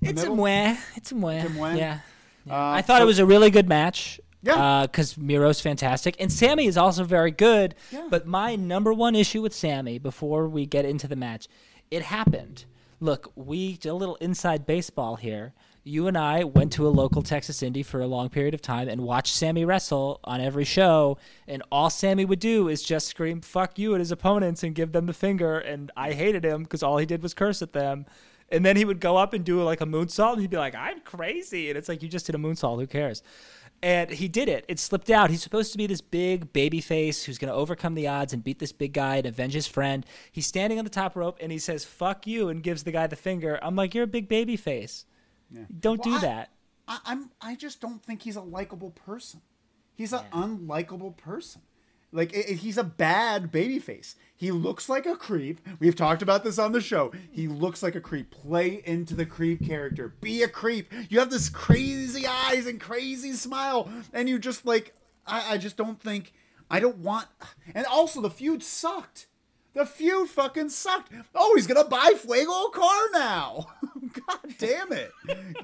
It's 0.00 0.22
a 0.22 0.30
middle? 0.30 0.36
mwah. 0.36 0.78
It's 0.96 1.10
a 1.10 1.14
mwah. 1.14 1.42
It's 1.44 1.50
a 1.50 1.58
mwah? 1.58 1.76
Yeah. 1.76 1.98
Yeah. 2.46 2.54
Uh, 2.54 2.70
I 2.70 2.82
thought 2.82 2.98
so- 2.98 3.02
it 3.02 3.06
was 3.06 3.18
a 3.18 3.26
really 3.26 3.50
good 3.50 3.68
match. 3.68 4.20
Yeah. 4.42 4.86
Because 4.86 5.16
Miro's 5.18 5.60
fantastic. 5.60 6.14
And 6.20 6.32
Sammy 6.32 6.66
is 6.66 6.76
also 6.76 7.02
very 7.02 7.32
good. 7.32 7.74
Yeah. 7.90 8.06
But 8.08 8.26
my 8.26 8.54
number 8.54 8.92
one 8.92 9.16
issue 9.16 9.42
with 9.42 9.52
Sammy 9.52 9.98
before 9.98 10.48
we 10.48 10.64
get 10.66 10.84
into 10.84 11.08
the 11.08 11.16
match, 11.16 11.48
it 11.90 12.02
happened. 12.02 12.64
Look, 13.00 13.32
we 13.36 13.76
did 13.76 13.90
a 13.90 13.94
little 13.94 14.16
inside 14.16 14.66
baseball 14.66 15.16
here. 15.16 15.52
You 15.84 16.08
and 16.08 16.18
I 16.18 16.44
went 16.44 16.72
to 16.72 16.86
a 16.86 16.90
local 16.90 17.22
Texas 17.22 17.62
Indie 17.62 17.86
for 17.86 18.00
a 18.00 18.06
long 18.06 18.28
period 18.28 18.54
of 18.54 18.60
time 18.60 18.88
and 18.88 19.02
watched 19.02 19.34
Sammy 19.34 19.64
wrestle 19.64 20.20
on 20.24 20.40
every 20.40 20.64
show. 20.64 21.16
And 21.46 21.62
all 21.70 21.90
Sammy 21.90 22.24
would 22.24 22.40
do 22.40 22.68
is 22.68 22.82
just 22.82 23.06
scream 23.06 23.40
"fuck 23.40 23.78
you" 23.78 23.94
at 23.94 24.00
his 24.00 24.10
opponents 24.10 24.64
and 24.64 24.74
give 24.74 24.92
them 24.92 25.06
the 25.06 25.12
finger. 25.12 25.58
And 25.58 25.92
I 25.96 26.12
hated 26.12 26.44
him 26.44 26.64
because 26.64 26.82
all 26.82 26.98
he 26.98 27.06
did 27.06 27.22
was 27.22 27.34
curse 27.34 27.62
at 27.62 27.72
them. 27.72 28.04
And 28.50 28.66
then 28.66 28.76
he 28.76 28.84
would 28.84 29.00
go 29.00 29.16
up 29.16 29.32
and 29.32 29.44
do 29.44 29.62
like 29.62 29.80
a 29.80 29.86
moonsault, 29.86 30.32
and 30.32 30.40
he'd 30.40 30.50
be 30.50 30.56
like, 30.56 30.74
"I'm 30.74 31.00
crazy," 31.00 31.68
and 31.68 31.78
it's 31.78 31.88
like 31.88 32.02
you 32.02 32.08
just 32.08 32.26
did 32.26 32.34
a 32.34 32.38
moonsault. 32.38 32.80
Who 32.80 32.86
cares? 32.86 33.22
And 33.82 34.10
he 34.10 34.26
did 34.26 34.48
it. 34.48 34.64
It 34.66 34.80
slipped 34.80 35.08
out. 35.08 35.30
He's 35.30 35.42
supposed 35.42 35.70
to 35.72 35.78
be 35.78 35.86
this 35.86 36.00
big 36.00 36.52
baby 36.52 36.80
face 36.80 37.22
who's 37.24 37.38
going 37.38 37.48
to 37.50 37.54
overcome 37.54 37.94
the 37.94 38.08
odds 38.08 38.32
and 38.32 38.42
beat 38.42 38.58
this 38.58 38.72
big 38.72 38.92
guy 38.92 39.16
and 39.18 39.26
avenge 39.26 39.52
his 39.54 39.68
friend. 39.68 40.04
He's 40.32 40.46
standing 40.48 40.78
on 40.78 40.84
the 40.84 40.90
top 40.90 41.14
rope 41.14 41.38
and 41.40 41.52
he 41.52 41.58
says 41.58 41.84
"fuck 41.84 42.26
you" 42.26 42.48
and 42.48 42.62
gives 42.62 42.82
the 42.82 42.90
guy 42.90 43.06
the 43.06 43.14
finger. 43.16 43.58
I'm 43.62 43.76
like, 43.76 43.94
"You're 43.94 44.04
a 44.04 44.08
big 44.08 44.28
baby 44.28 44.56
face. 44.56 45.04
Don't 45.80 46.04
Well, 46.04 46.18
do 46.18 46.26
I- 46.26 46.28
that." 46.28 46.50
I, 46.88 46.98
I'm 47.04 47.30
I 47.40 47.54
just 47.54 47.80
don't 47.80 48.02
think 48.02 48.22
he's 48.22 48.36
a 48.36 48.40
likable 48.40 48.90
person. 48.90 49.42
He's 49.94 50.12
an 50.12 50.24
unlikable 50.32 51.16
person. 51.16 51.62
Like 52.12 52.34
i 52.34 52.40
i- 52.50 52.54
he's 52.54 52.78
a 52.78 52.84
bad 52.84 53.52
babyface. 53.52 54.14
He 54.38 54.52
looks 54.52 54.88
like 54.88 55.04
a 55.04 55.16
creep. 55.16 55.60
We've 55.80 55.96
talked 55.96 56.22
about 56.22 56.44
this 56.44 56.60
on 56.60 56.70
the 56.70 56.80
show. 56.80 57.12
He 57.32 57.48
looks 57.48 57.82
like 57.82 57.96
a 57.96 58.00
creep. 58.00 58.30
Play 58.30 58.80
into 58.86 59.16
the 59.16 59.26
creep 59.26 59.66
character. 59.66 60.14
Be 60.20 60.44
a 60.44 60.48
creep. 60.48 60.92
You 61.08 61.18
have 61.18 61.28
this 61.28 61.48
crazy 61.48 62.24
eyes 62.24 62.64
and 62.66 62.80
crazy 62.80 63.32
smile, 63.32 63.90
and 64.12 64.28
you 64.28 64.38
just 64.38 64.64
like 64.64 64.94
I, 65.26 65.54
I 65.54 65.58
just 65.58 65.76
don't 65.76 66.00
think 66.00 66.32
I 66.70 66.78
don't 66.78 66.98
want. 66.98 67.26
And 67.74 67.84
also 67.86 68.20
the 68.20 68.30
feud 68.30 68.62
sucked. 68.62 69.26
The 69.74 69.84
feud 69.84 70.28
fucking 70.28 70.68
sucked. 70.68 71.12
Oh, 71.34 71.54
he's 71.56 71.66
gonna 71.66 71.88
buy 71.88 72.12
Fuego 72.16 72.66
a 72.66 72.70
car 72.70 73.06
now. 73.12 73.66
God 74.12 74.54
damn 74.56 74.92
it. 74.92 75.10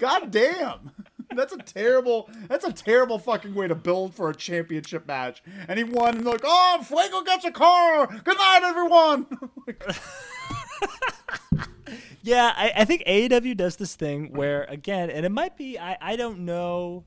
God 0.01 0.33
damn. 0.33 0.91
That's 1.37 1.53
a 1.53 1.59
terrible. 1.59 2.31
That's 2.49 2.65
a 2.65 2.73
terrible 2.73 3.19
fucking 3.19 3.55
way 3.55 3.69
to 3.69 3.75
build 3.75 4.15
for 4.15 4.31
a 4.31 4.35
championship 4.35 5.07
match. 5.07 5.43
And 5.69 5.79
he 5.79 5.85
won. 5.85 6.17
And 6.17 6.25
like, 6.25 6.43
oh, 6.45 6.81
Fuego 6.83 7.23
gets 7.23 7.45
a 7.45 7.51
car. 7.51 8.07
Good 8.07 8.39
night, 8.39 8.61
everyone. 8.63 9.27
Yeah, 12.25 12.55
I, 12.57 12.73
I 12.77 12.85
think 12.87 13.05
AEW 13.07 13.55
does 13.55 13.77
this 13.77 13.97
thing 13.97 14.33
where 14.33 14.65
again, 14.65 15.11
and 15.11 15.27
it 15.27 15.29
might 15.29 15.59
be 15.59 15.79
I, 15.79 15.99
I 16.01 16.17
don't 16.17 16.41
know 16.41 17.05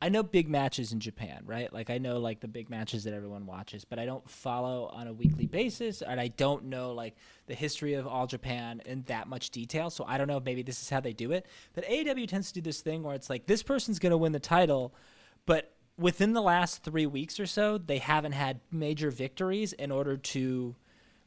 I 0.00 0.08
know 0.10 0.22
big 0.22 0.48
matches 0.48 0.92
in 0.92 1.00
Japan, 1.00 1.42
right? 1.46 1.72
Like 1.72 1.88
I 1.88 1.98
know 1.98 2.18
like 2.18 2.40
the 2.40 2.48
big 2.48 2.68
matches 2.68 3.04
that 3.04 3.14
everyone 3.14 3.46
watches, 3.46 3.84
but 3.84 3.98
I 3.98 4.04
don't 4.04 4.28
follow 4.28 4.90
on 4.92 5.06
a 5.06 5.12
weekly 5.12 5.46
basis 5.46 6.02
and 6.02 6.20
I 6.20 6.28
don't 6.28 6.64
know 6.66 6.92
like 6.92 7.16
the 7.46 7.54
history 7.54 7.94
of 7.94 8.06
all 8.06 8.26
Japan 8.26 8.82
in 8.84 9.02
that 9.04 9.26
much 9.26 9.50
detail. 9.50 9.88
So 9.88 10.04
I 10.06 10.18
don't 10.18 10.28
know 10.28 10.40
maybe 10.40 10.62
this 10.62 10.82
is 10.82 10.90
how 10.90 11.00
they 11.00 11.14
do 11.14 11.32
it. 11.32 11.46
But 11.74 11.84
AEW 11.86 12.28
tends 12.28 12.48
to 12.48 12.54
do 12.54 12.60
this 12.60 12.82
thing 12.82 13.02
where 13.02 13.14
it's 13.14 13.30
like 13.30 13.46
this 13.46 13.62
person's 13.62 13.98
gonna 13.98 14.18
win 14.18 14.32
the 14.32 14.40
title, 14.40 14.94
but 15.46 15.72
within 15.98 16.32
the 16.34 16.42
last 16.42 16.82
three 16.82 17.06
weeks 17.06 17.40
or 17.40 17.46
so, 17.46 17.78
they 17.78 17.98
haven't 17.98 18.32
had 18.32 18.60
major 18.70 19.10
victories 19.10 19.72
in 19.72 19.90
order 19.90 20.16
to 20.16 20.74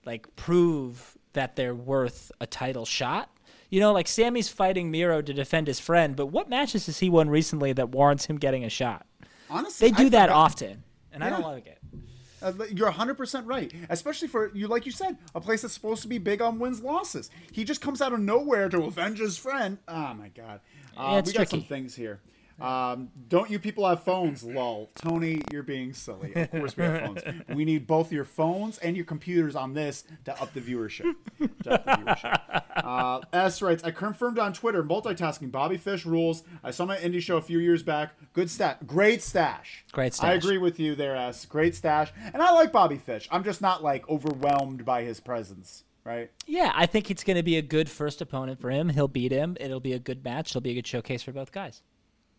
like 0.05 0.35
prove 0.35 1.17
that 1.33 1.55
they're 1.55 1.75
worth 1.75 2.31
a 2.39 2.47
title 2.47 2.85
shot. 2.85 3.31
You 3.69 3.79
know, 3.79 3.93
like 3.93 4.07
Sammy's 4.07 4.49
fighting 4.49 4.89
Miro 4.89 5.21
to 5.21 5.33
defend 5.33 5.67
his 5.67 5.79
friend, 5.79 6.15
but 6.15 6.27
what 6.27 6.49
matches 6.49 6.87
has 6.87 6.99
he 6.99 7.09
won 7.09 7.29
recently 7.29 7.71
that 7.73 7.89
warrants 7.89 8.25
him 8.25 8.37
getting 8.37 8.63
a 8.65 8.69
shot? 8.69 9.05
Honestly, 9.49 9.89
They 9.89 9.95
do 9.95 10.05
I 10.07 10.09
that 10.09 10.25
forgot- 10.29 10.35
often, 10.35 10.83
and 11.13 11.23
I 11.23 11.29
don't 11.29 11.41
like 11.43 11.67
it. 11.67 11.77
Uh, 12.41 12.53
you're 12.73 12.89
100% 12.89 13.45
right. 13.47 13.71
Especially 13.89 14.27
for 14.27 14.49
you, 14.55 14.67
like 14.67 14.85
you 14.85 14.91
said, 14.93 15.17
a 15.35 15.41
place 15.41 15.61
that's 15.61 15.73
supposed 15.73 16.01
to 16.03 16.07
be 16.07 16.17
big 16.17 16.41
on 16.41 16.57
wins 16.57 16.81
losses. 16.81 17.29
He 17.51 17.65
just 17.65 17.81
comes 17.81 18.01
out 18.01 18.13
of 18.13 18.21
nowhere 18.21 18.69
to 18.69 18.83
avenge 18.83 19.19
his 19.19 19.37
friend. 19.37 19.77
Oh 19.89 20.13
my 20.13 20.29
god. 20.29 20.61
Uh, 20.97 21.09
Yeah, 21.11 21.17
it's 21.19 21.27
we 21.31 21.37
got 21.37 21.49
some 21.49 21.63
things 21.63 21.95
here. 21.95 22.21
Um, 22.61 23.09
don't 23.27 23.49
you 23.49 23.59
people 23.59 23.87
have 23.87 24.03
phones? 24.03 24.43
Lol. 24.43 24.89
Tony, 24.95 25.41
you're 25.51 25.63
being 25.63 25.93
silly. 25.93 26.33
Of 26.35 26.51
course 26.51 26.75
we 26.77 26.83
have 26.83 27.01
phones. 27.01 27.21
We 27.55 27.65
need 27.65 27.87
both 27.87 28.11
your 28.11 28.25
phones 28.25 28.77
and 28.77 28.95
your 28.95 29.05
computers 29.05 29.55
on 29.55 29.73
this 29.73 30.03
to 30.25 30.41
up 30.41 30.53
the 30.53 30.61
viewership. 30.61 31.15
To 31.63 31.73
up 31.73 31.85
the 31.85 31.91
viewership. 31.91 32.63
Uh, 32.75 33.21
S 33.33 33.61
writes, 33.61 33.83
I 33.83 33.91
confirmed 33.91 34.39
on 34.39 34.53
Twitter, 34.53 34.83
multitasking. 34.83 35.51
Bobby 35.51 35.77
Fish 35.77 36.05
rules. 36.05 36.43
I 36.63 36.71
saw 36.71 36.85
my 36.85 36.97
indie 36.97 37.21
show 37.21 37.37
a 37.37 37.41
few 37.41 37.59
years 37.59 37.83
back. 37.83 38.13
Good 38.33 38.49
stat. 38.49 38.85
Great 38.87 39.21
stash. 39.21 39.85
Great 39.91 40.13
stash. 40.13 40.29
I 40.29 40.33
agree 40.33 40.57
with 40.57 40.79
you 40.79 40.95
there, 40.95 41.15
S. 41.15 41.45
Great 41.45 41.75
stash. 41.75 42.11
And 42.33 42.41
I 42.41 42.51
like 42.51 42.71
Bobby 42.71 42.97
Fish. 42.97 43.27
I'm 43.31 43.43
just 43.43 43.61
not 43.61 43.83
like 43.83 44.07
overwhelmed 44.09 44.85
by 44.85 45.03
his 45.03 45.19
presence, 45.19 45.83
right? 46.03 46.29
Yeah, 46.45 46.71
I 46.75 46.85
think 46.85 47.09
it's 47.11 47.23
going 47.23 47.37
to 47.37 47.43
be 47.43 47.57
a 47.57 47.61
good 47.61 47.89
first 47.89 48.21
opponent 48.21 48.59
for 48.59 48.69
him. 48.69 48.89
He'll 48.89 49.07
beat 49.07 49.31
him. 49.31 49.57
It'll 49.59 49.79
be 49.79 49.93
a 49.93 49.99
good 49.99 50.23
match. 50.23 50.51
It'll 50.51 50.61
be 50.61 50.71
a 50.71 50.75
good 50.75 50.87
showcase 50.87 51.23
for 51.23 51.31
both 51.31 51.51
guys. 51.51 51.81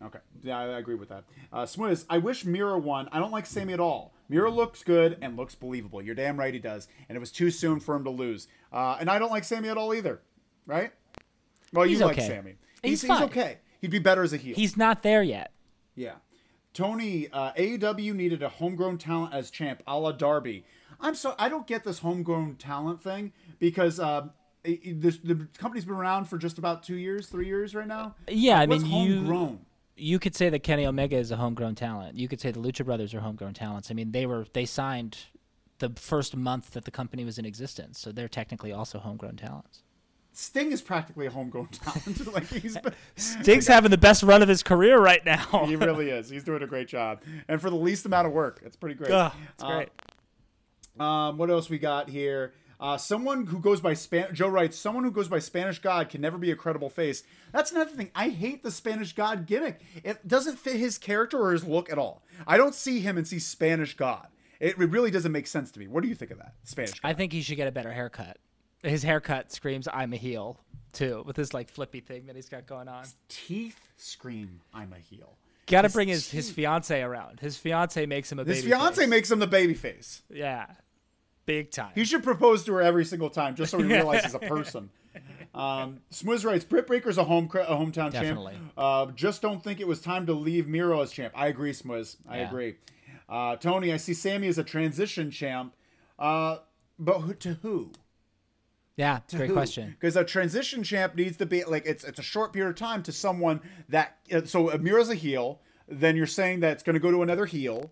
Okay. 0.03 0.19
Yeah, 0.43 0.59
I 0.59 0.77
agree 0.79 0.95
with 0.95 1.09
that. 1.09 1.23
Uh, 1.53 1.63
Swizz, 1.63 2.05
I 2.09 2.17
wish 2.17 2.43
Miro 2.45 2.77
won. 2.77 3.07
I 3.11 3.19
don't 3.19 3.31
like 3.31 3.45
Sammy 3.45 3.73
at 3.73 3.79
all. 3.79 4.13
Miro 4.29 4.49
looks 4.49 4.83
good 4.83 5.17
and 5.21 5.37
looks 5.37 5.53
believable. 5.55 6.01
You're 6.01 6.15
damn 6.15 6.37
right 6.39 6.53
he 6.53 6.59
does. 6.59 6.87
And 7.07 7.15
it 7.15 7.19
was 7.19 7.31
too 7.31 7.51
soon 7.51 7.79
for 7.79 7.95
him 7.95 8.03
to 8.05 8.09
lose. 8.09 8.47
Uh, 8.73 8.97
and 8.99 9.09
I 9.09 9.19
don't 9.19 9.29
like 9.31 9.43
Sammy 9.43 9.69
at 9.69 9.77
all 9.77 9.93
either. 9.93 10.21
Right? 10.65 10.91
Well, 11.73 11.87
He's 11.87 11.99
you 11.99 12.05
like. 12.05 12.19
Sammy. 12.19 12.55
He's 12.81 13.01
He's, 13.01 13.07
fine. 13.09 13.23
okay. 13.23 13.57
He'd 13.79 13.91
be 13.91 13.99
better 13.99 14.23
as 14.23 14.33
a 14.33 14.37
heel. 14.37 14.55
He's 14.55 14.75
not 14.77 15.03
there 15.03 15.21
yet. 15.21 15.51
Yeah. 15.95 16.15
Tony, 16.73 17.27
uh, 17.31 17.51
AEW 17.53 18.13
needed 18.15 18.41
a 18.41 18.49
homegrown 18.49 18.97
talent 18.97 19.33
as 19.33 19.51
champ, 19.51 19.83
a 19.85 19.99
la 19.99 20.11
Darby. 20.13 20.63
I'm 20.99 21.15
so 21.15 21.35
I 21.37 21.49
don't 21.49 21.67
get 21.67 21.83
this 21.83 21.99
homegrown 21.99 22.55
talent 22.55 23.01
thing 23.01 23.33
because 23.59 23.99
uh, 23.99 24.27
it- 24.63 24.79
it- 24.83 25.01
this, 25.01 25.17
the 25.17 25.47
company's 25.57 25.83
been 25.85 25.95
around 25.95 26.25
for 26.25 26.37
just 26.37 26.57
about 26.57 26.83
two 26.83 26.95
years, 26.95 27.27
three 27.27 27.47
years 27.47 27.75
right 27.75 27.87
now. 27.87 28.15
Yeah, 28.29 28.59
I 28.59 28.65
mean, 28.67 28.81
homegrown? 28.81 29.49
you 29.51 29.59
could 30.19 30.35
say 30.35 30.49
that 30.49 30.59
Kenny 30.63 30.85
Omega 30.85 31.15
is 31.17 31.31
a 31.31 31.35
homegrown 31.37 31.75
talent. 31.75 32.15
You 32.17 32.27
could 32.27 32.41
say 32.41 32.51
the 32.51 32.59
Lucha 32.59 32.85
Brothers 32.85 33.13
are 33.13 33.19
homegrown 33.19 33.53
talents. 33.53 33.91
I 33.91 33.93
mean, 33.93 34.11
they 34.11 34.25
were 34.25 34.45
they 34.53 34.65
signed 34.65 35.17
the 35.79 35.89
first 35.95 36.35
month 36.35 36.71
that 36.71 36.85
the 36.85 36.91
company 36.91 37.25
was 37.25 37.37
in 37.39 37.45
existence, 37.45 37.99
so 37.99 38.11
they're 38.11 38.27
technically 38.27 38.71
also 38.71 38.99
homegrown 38.99 39.35
talents. 39.37 39.83
Sting 40.33 40.71
is 40.71 40.81
practically 40.81 41.25
a 41.25 41.29
homegrown 41.31 41.67
talent. 41.71 42.25
like 42.33 42.47
he's 42.47 42.77
been, 42.77 42.93
Sting's 43.15 43.67
having 43.67 43.91
the 43.91 43.97
best 43.97 44.23
run 44.23 44.41
of 44.41 44.47
his 44.47 44.63
career 44.63 44.97
right 44.99 45.25
now. 45.25 45.65
he 45.65 45.75
really 45.75 46.09
is. 46.09 46.29
He's 46.29 46.43
doing 46.43 46.63
a 46.63 46.67
great 46.67 46.87
job, 46.87 47.21
and 47.47 47.59
for 47.59 47.69
the 47.69 47.75
least 47.75 48.05
amount 48.05 48.27
of 48.27 48.33
work, 48.33 48.61
it's 48.65 48.75
pretty 48.77 48.95
great. 48.95 49.11
Ugh, 49.11 49.33
it's 49.53 49.63
Uh, 49.63 49.67
great. 49.75 49.89
Um, 50.99 51.37
what 51.37 51.49
else 51.49 51.69
we 51.69 51.79
got 51.79 52.09
here? 52.09 52.53
Uh, 52.81 52.97
someone 52.97 53.45
who 53.45 53.59
goes 53.59 53.79
by 53.79 53.93
Span. 53.93 54.33
Joe 54.33 54.47
writes, 54.47 54.75
someone 54.75 55.03
who 55.03 55.11
goes 55.11 55.27
by 55.27 55.37
Spanish 55.37 55.77
God 55.79 56.09
can 56.09 56.19
never 56.19 56.39
be 56.39 56.49
a 56.49 56.55
credible 56.55 56.89
face. 56.89 57.21
That's 57.53 57.71
another 57.71 57.91
thing. 57.91 58.09
I 58.15 58.29
hate 58.29 58.63
the 58.63 58.71
Spanish 58.71 59.13
God 59.13 59.45
gimmick. 59.45 59.81
It 60.03 60.27
doesn't 60.27 60.57
fit 60.57 60.77
his 60.77 60.97
character 60.97 61.39
or 61.39 61.51
his 61.51 61.63
look 61.63 61.91
at 61.91 61.99
all. 61.99 62.23
I 62.47 62.57
don't 62.57 62.73
see 62.73 62.99
him 62.99 63.17
and 63.17 63.27
see 63.27 63.37
Spanish 63.37 63.95
God. 63.95 64.25
It, 64.59 64.79
it 64.79 64.89
really 64.89 65.11
doesn't 65.11 65.31
make 65.31 65.45
sense 65.45 65.69
to 65.73 65.79
me. 65.79 65.87
What 65.87 66.01
do 66.01 66.09
you 66.09 66.15
think 66.15 66.31
of 66.31 66.39
that, 66.39 66.55
Spanish 66.63 66.99
God? 66.99 67.07
I 67.07 67.13
think 67.13 67.33
he 67.33 67.41
should 67.43 67.57
get 67.57 67.67
a 67.67 67.71
better 67.71 67.91
haircut. 67.93 68.37
His 68.81 69.03
haircut 69.03 69.51
screams 69.51 69.87
"I'm 69.93 70.11
a 70.11 70.17
heel" 70.17 70.59
too, 70.91 71.21
with 71.27 71.35
this 71.35 71.53
like 71.53 71.69
flippy 71.69 71.99
thing 71.99 72.25
that 72.25 72.35
he's 72.35 72.49
got 72.49 72.65
going 72.65 72.87
on. 72.87 73.03
His 73.03 73.15
Teeth 73.29 73.79
scream, 73.97 74.61
"I'm 74.73 74.91
a 74.91 74.97
heel." 74.97 75.37
Got 75.67 75.83
to 75.83 75.89
bring 75.89 76.07
his 76.07 76.31
his 76.31 76.49
fiance 76.51 76.99
around. 76.99 77.39
His 77.41 77.57
fiance 77.57 78.03
makes 78.07 78.31
him 78.31 78.39
a 78.39 78.43
His 78.43 78.57
baby 78.63 78.69
fiance 78.71 79.01
face. 79.01 79.07
makes 79.09 79.29
him 79.31 79.37
the 79.37 79.45
baby 79.45 79.75
face. 79.75 80.23
yeah, 80.31 80.65
big 81.45 81.71
time. 81.71 81.91
He 81.95 82.05
should 82.05 82.23
propose 82.23 82.63
to 82.65 82.73
her 82.73 82.81
every 82.81 83.05
single 83.05 83.29
time, 83.29 83.55
just 83.55 83.71
so 83.71 83.79
he 83.79 83.85
realizes 83.93 84.33
a 84.33 84.39
person. 84.39 84.89
Um, 85.53 85.99
Smooth 86.09 86.43
writes, 86.45 86.63
Britt 86.63 86.87
Baker's 86.87 87.17
a 87.17 87.23
home 87.25 87.45
a 87.53 87.65
hometown 87.75 88.11
Definitely. 88.11 88.53
champ. 88.53 88.71
Uh, 88.77 89.05
just 89.07 89.41
don't 89.41 89.61
think 89.63 89.79
it 89.79 89.87
was 89.87 89.99
time 89.99 90.25
to 90.27 90.33
leave 90.33 90.67
Miro 90.67 91.01
as 91.01 91.11
champ. 91.11 91.33
I 91.35 91.47
agree, 91.47 91.73
Smooth. 91.73 92.09
I 92.27 92.39
Yeah. 92.39 92.47
agree. 92.47 92.75
Uh, 93.27 93.55
Tony, 93.57 93.91
I 93.93 93.97
see 93.97 94.13
Sammy 94.13 94.47
as 94.47 94.57
a 94.57 94.63
transition 94.63 95.29
champ, 95.31 95.73
uh, 96.19 96.57
but 96.99 97.19
who, 97.19 97.33
to 97.35 97.53
who? 97.61 97.91
yeah, 98.97 99.19
great 99.33 99.51
question. 99.51 99.89
Because 99.99 100.15
a 100.15 100.23
transition 100.23 100.83
champ 100.83 101.15
needs 101.15 101.37
to 101.37 101.45
be 101.45 101.63
like 101.63 101.85
it's 101.85 102.03
it's 102.03 102.19
a 102.19 102.23
short 102.23 102.53
period 102.53 102.69
of 102.71 102.75
time 102.75 103.01
to 103.03 103.11
someone 103.11 103.59
that. 103.89 104.17
uh, 104.33 104.41
So 104.45 104.69
if 104.69 104.81
Miro's 104.81 105.09
a 105.09 105.15
heel, 105.15 105.59
then 105.87 106.15
you're 106.15 106.27
saying 106.27 106.59
that 106.59 106.73
it's 106.73 106.83
going 106.83 106.93
to 106.93 106.99
go 106.99 107.09
to 107.11 107.21
another 107.23 107.45
heel. 107.45 107.89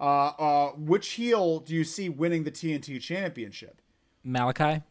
Uh, 0.00 0.28
uh, 0.38 0.70
which 0.72 1.08
heel 1.10 1.58
do 1.60 1.74
you 1.74 1.82
see 1.84 2.08
winning 2.08 2.44
the 2.44 2.50
TNT 2.52 3.00
championship? 3.00 3.80
Malachi, 4.22 4.82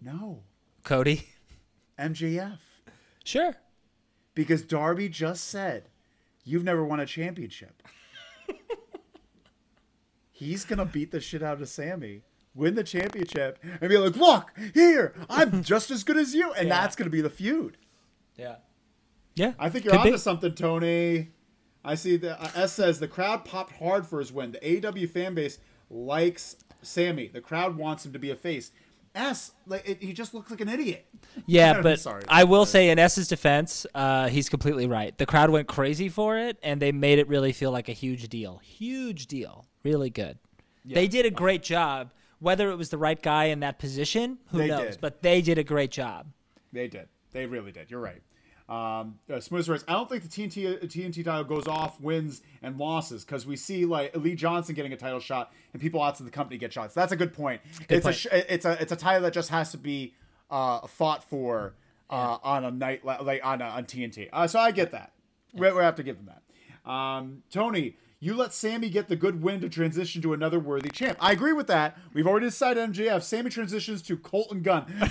No, 0.00 0.42
Cody, 0.84 1.28
MJF. 1.98 2.58
sure. 3.24 3.56
Because 4.34 4.62
Darby 4.62 5.08
just 5.08 5.44
said, 5.48 5.84
You've 6.44 6.64
never 6.64 6.84
won 6.84 7.00
a 7.00 7.06
championship. 7.06 7.82
He's 10.32 10.64
going 10.64 10.78
to 10.78 10.84
beat 10.84 11.10
the 11.10 11.20
shit 11.20 11.42
out 11.42 11.60
of 11.60 11.68
Sammy, 11.68 12.22
win 12.54 12.74
the 12.74 12.84
championship, 12.84 13.58
and 13.80 13.90
be 13.90 13.98
like, 13.98 14.16
Look, 14.16 14.50
here, 14.74 15.14
I'm 15.28 15.62
just 15.64 15.90
as 15.90 16.04
good 16.04 16.16
as 16.16 16.34
you. 16.34 16.52
And 16.52 16.68
Yeah. 16.68 16.80
that's 16.80 16.96
going 16.96 17.06
to 17.06 17.10
be 17.10 17.20
the 17.20 17.30
feud. 17.30 17.76
Yeah, 18.36 18.56
yeah. 19.34 19.52
I 19.58 19.68
think 19.68 19.84
you're 19.84 19.92
Could 19.92 20.00
onto 20.00 20.12
be. 20.12 20.18
something, 20.18 20.54
Tony. 20.54 21.30
I 21.84 21.94
see 21.94 22.16
the 22.16 22.40
uh, 22.40 22.50
S 22.54 22.72
says 22.72 23.00
the 23.00 23.08
crowd 23.08 23.44
popped 23.44 23.76
hard 23.76 24.06
for 24.06 24.18
his 24.18 24.32
win. 24.32 24.52
The 24.52 24.58
AEW 24.58 25.08
fan 25.08 25.34
base 25.34 25.58
likes 25.88 26.56
Sammy. 26.82 27.28
The 27.28 27.40
crowd 27.40 27.76
wants 27.76 28.04
him 28.04 28.12
to 28.12 28.18
be 28.18 28.30
a 28.30 28.36
face. 28.36 28.70
S, 29.14 29.52
like 29.66 29.88
it, 29.88 30.02
he 30.02 30.12
just 30.12 30.34
looks 30.34 30.50
like 30.50 30.60
an 30.60 30.68
idiot. 30.68 31.06
Yeah, 31.46 31.80
but 31.80 31.98
sorry. 31.98 32.22
I 32.28 32.44
will 32.44 32.64
say, 32.64 32.90
in 32.90 32.98
S's 32.98 33.26
defense, 33.26 33.86
uh, 33.94 34.28
he's 34.28 34.48
completely 34.48 34.86
right. 34.86 35.16
The 35.16 35.26
crowd 35.26 35.50
went 35.50 35.66
crazy 35.66 36.08
for 36.08 36.38
it, 36.38 36.58
and 36.62 36.80
they 36.80 36.92
made 36.92 37.18
it 37.18 37.28
really 37.28 37.52
feel 37.52 37.72
like 37.72 37.88
a 37.88 37.92
huge 37.92 38.28
deal. 38.28 38.58
Huge 38.62 39.26
deal. 39.26 39.66
Really 39.82 40.10
good. 40.10 40.38
They 40.84 41.08
did 41.08 41.26
a 41.26 41.30
great 41.30 41.62
job. 41.62 42.12
Whether 42.38 42.70
it 42.70 42.76
was 42.76 42.88
the 42.88 42.98
right 42.98 43.20
guy 43.20 43.44
in 43.46 43.60
that 43.60 43.78
position, 43.78 44.38
who 44.46 44.66
knows? 44.66 44.92
did. 44.92 45.00
But 45.00 45.22
they 45.22 45.42
did 45.42 45.58
a 45.58 45.64
great 45.64 45.90
job. 45.90 46.26
They 46.72 46.88
did. 46.88 47.08
They 47.32 47.46
really 47.46 47.70
did. 47.70 47.90
You're 47.90 48.00
right. 48.00 48.22
Um, 48.70 49.18
uh, 49.28 49.40
Smooth 49.40 49.68
writes, 49.68 49.84
I 49.88 49.94
don't 49.94 50.08
think 50.08 50.22
the 50.22 50.28
TNT 50.28 50.76
uh, 50.76 50.86
TNT 50.86 51.24
title 51.24 51.42
goes 51.42 51.66
off 51.66 52.00
wins 52.00 52.40
and 52.62 52.78
losses 52.78 53.24
because 53.24 53.44
we 53.44 53.56
see 53.56 53.84
like 53.84 54.16
Lee 54.16 54.36
Johnson 54.36 54.76
getting 54.76 54.92
a 54.92 54.96
title 54.96 55.18
shot 55.18 55.52
and 55.72 55.82
people 55.82 56.00
outside 56.00 56.24
the 56.26 56.30
company 56.30 56.56
get 56.56 56.72
shots. 56.72 56.94
That's 56.94 57.10
a 57.10 57.16
good 57.16 57.32
point. 57.32 57.60
it's 57.88 58.04
point. 58.04 58.14
a 58.14 58.18
sh- 58.18 58.26
it's 58.30 58.64
a 58.64 58.80
it's 58.80 58.92
a 58.92 58.96
title 58.96 59.22
that 59.22 59.32
just 59.32 59.50
has 59.50 59.72
to 59.72 59.76
be 59.76 60.14
uh, 60.52 60.86
fought 60.86 61.24
for 61.24 61.74
uh, 62.10 62.38
on 62.44 62.64
a 62.64 62.70
night 62.70 63.04
li- 63.04 63.16
like 63.20 63.44
on 63.44 63.60
a, 63.60 63.64
on 63.64 63.86
TNT. 63.86 64.28
Uh, 64.32 64.46
so 64.46 64.60
I 64.60 64.70
get 64.70 64.92
that. 64.92 65.12
We, 65.52 65.72
we 65.72 65.82
have 65.82 65.96
to 65.96 66.04
give 66.04 66.16
them 66.16 66.26
that. 66.26 66.90
Um, 66.90 67.42
Tony, 67.50 67.96
you 68.20 68.34
let 68.36 68.52
Sammy 68.52 68.88
get 68.88 69.08
the 69.08 69.16
good 69.16 69.42
win 69.42 69.60
to 69.62 69.68
transition 69.68 70.22
to 70.22 70.32
another 70.32 70.60
worthy 70.60 70.90
champ. 70.90 71.18
I 71.20 71.32
agree 71.32 71.52
with 71.52 71.66
that. 71.66 71.98
We've 72.12 72.26
already 72.26 72.46
decided 72.46 72.92
MJF. 72.92 73.22
Sammy 73.22 73.50
transitions 73.50 74.00
to 74.02 74.16
Colten 74.16 74.62
Gunn. 74.62 74.86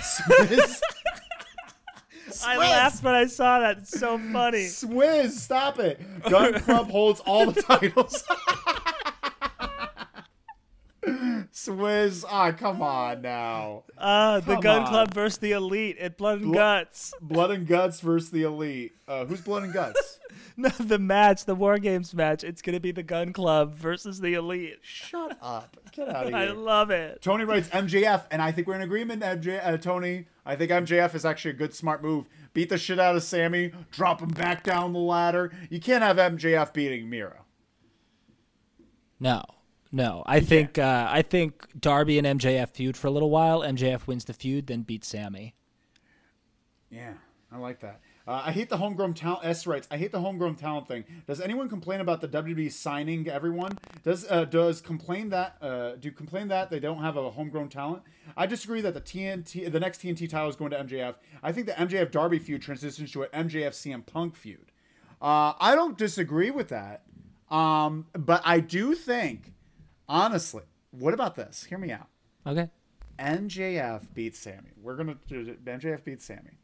Swizz- 2.30 2.46
I 2.46 2.56
laughed 2.58 3.02
when 3.02 3.14
I 3.14 3.26
saw 3.26 3.60
that. 3.60 3.78
It's 3.78 3.98
so 3.98 4.18
funny. 4.32 4.64
Swizz, 4.64 5.30
stop 5.32 5.78
it. 5.78 6.00
Gun 6.28 6.54
Club 6.60 6.90
holds 6.90 7.20
all 7.20 7.50
the 7.50 7.62
titles. 7.62 8.24
Swizz, 11.02 12.24
ah, 12.28 12.52
come 12.52 12.82
on 12.82 13.22
now. 13.22 13.84
Uh, 13.96 14.40
the 14.40 14.52
Come 14.54 14.60
Gun 14.60 14.82
on. 14.82 14.88
Club 14.88 15.14
versus 15.14 15.38
the 15.38 15.52
Elite 15.52 15.96
at 15.98 16.16
Blood 16.18 16.38
and 16.40 16.52
Blo- 16.52 16.54
Guts. 16.54 17.14
Blood 17.20 17.50
and 17.50 17.66
Guts 17.66 18.00
versus 18.00 18.30
the 18.30 18.42
Elite. 18.42 18.92
Uh, 19.08 19.24
who's 19.24 19.40
Blood 19.40 19.64
and 19.64 19.72
Guts? 19.72 20.18
No, 20.56 20.68
the 20.68 20.98
match, 20.98 21.44
the 21.46 21.54
War 21.54 21.78
Games 21.78 22.12
match. 22.14 22.44
It's 22.44 22.60
gonna 22.62 22.78
be 22.80 22.92
the 22.92 23.02
Gun 23.02 23.32
Club 23.32 23.74
versus 23.74 24.20
the 24.20 24.34
Elite. 24.34 24.78
Shut 24.82 25.36
up. 25.40 25.76
Get 25.90 26.08
out 26.08 26.24
of 26.26 26.28
here. 26.34 26.36
I 26.38 26.44
love 26.50 26.90
it. 26.90 27.20
Tony 27.22 27.44
writes 27.44 27.68
MJF, 27.70 28.26
and 28.30 28.40
I 28.42 28.52
think 28.52 28.66
we're 28.68 28.74
in 28.76 28.82
agreement, 28.82 29.22
MJ, 29.22 29.60
uh, 29.66 29.76
Tony. 29.78 30.26
I 30.44 30.54
think 30.56 30.70
MJF 30.70 31.14
is 31.14 31.24
actually 31.24 31.52
a 31.52 31.54
good, 31.54 31.74
smart 31.74 32.02
move. 32.02 32.26
Beat 32.52 32.68
the 32.68 32.78
shit 32.78 32.98
out 33.00 33.16
of 33.16 33.22
Sammy, 33.22 33.72
drop 33.90 34.20
him 34.20 34.28
back 34.28 34.62
down 34.62 34.92
the 34.92 34.98
ladder. 35.00 35.50
You 35.70 35.80
can't 35.80 36.02
have 36.04 36.16
MJF 36.18 36.72
beating 36.74 37.08
Miro. 37.10 37.44
No, 39.18 39.42
no. 39.92 40.22
I 40.26 40.40
think 40.40 40.78
uh, 40.78 41.08
I 41.10 41.22
think 41.22 41.66
Darby 41.78 42.18
and 42.18 42.40
MJF 42.40 42.70
feud 42.70 42.96
for 42.96 43.06
a 43.06 43.10
little 43.10 43.30
while. 43.30 43.60
MJF 43.60 44.06
wins 44.06 44.24
the 44.24 44.32
feud, 44.32 44.66
then 44.66 44.82
beats 44.82 45.08
Sammy. 45.08 45.54
Yeah, 46.90 47.14
I 47.52 47.58
like 47.58 47.80
that. 47.80 48.00
Uh, 48.30 48.42
I 48.44 48.52
hate 48.52 48.68
the 48.68 48.76
homegrown 48.76 49.14
talent. 49.14 49.44
S 49.44 49.66
writes, 49.66 49.88
I 49.90 49.96
hate 49.96 50.12
the 50.12 50.20
homegrown 50.20 50.54
talent 50.54 50.86
thing. 50.86 51.04
Does 51.26 51.40
anyone 51.40 51.68
complain 51.68 52.00
about 52.00 52.20
the 52.20 52.28
WWE 52.28 52.70
signing 52.70 53.28
everyone? 53.28 53.76
Does 54.04 54.24
uh, 54.30 54.44
does 54.44 54.80
complain 54.80 55.30
that 55.30 55.56
uh, 55.60 55.96
do 55.96 56.12
complain 56.12 56.46
that 56.48 56.70
they 56.70 56.78
don't 56.78 57.02
have 57.02 57.16
a 57.16 57.30
homegrown 57.30 57.70
talent? 57.70 58.02
I 58.36 58.46
disagree 58.46 58.82
that 58.82 58.94
the 58.94 59.00
TNT 59.00 59.70
the 59.72 59.80
next 59.80 60.00
TNT 60.00 60.28
title 60.28 60.48
is 60.48 60.54
going 60.54 60.70
to 60.70 60.84
MJF. 60.84 61.16
I 61.42 61.50
think 61.50 61.66
the 61.66 61.72
MJF 61.72 62.12
Darby 62.12 62.38
feud 62.38 62.62
transitions 62.62 63.10
to 63.12 63.24
an 63.24 63.48
MJF 63.48 63.70
CM 63.70 64.06
Punk 64.06 64.36
feud. 64.36 64.70
Uh, 65.20 65.54
I 65.58 65.74
don't 65.74 65.98
disagree 65.98 66.50
with 66.50 66.68
that, 66.68 67.02
um, 67.50 68.06
but 68.12 68.42
I 68.44 68.60
do 68.60 68.94
think, 68.94 69.52
honestly, 70.10 70.64
what 70.90 71.14
about 71.14 71.36
this? 71.36 71.64
Hear 71.64 71.78
me 71.78 71.92
out. 71.92 72.08
Okay. 72.46 72.68
MJF 73.18 74.12
beats 74.12 74.38
Sammy. 74.38 74.70
We're 74.82 74.96
gonna 74.96 75.16
do 75.28 75.56
MJF 75.64 76.04
beats 76.04 76.24
Sammy, 76.24 76.58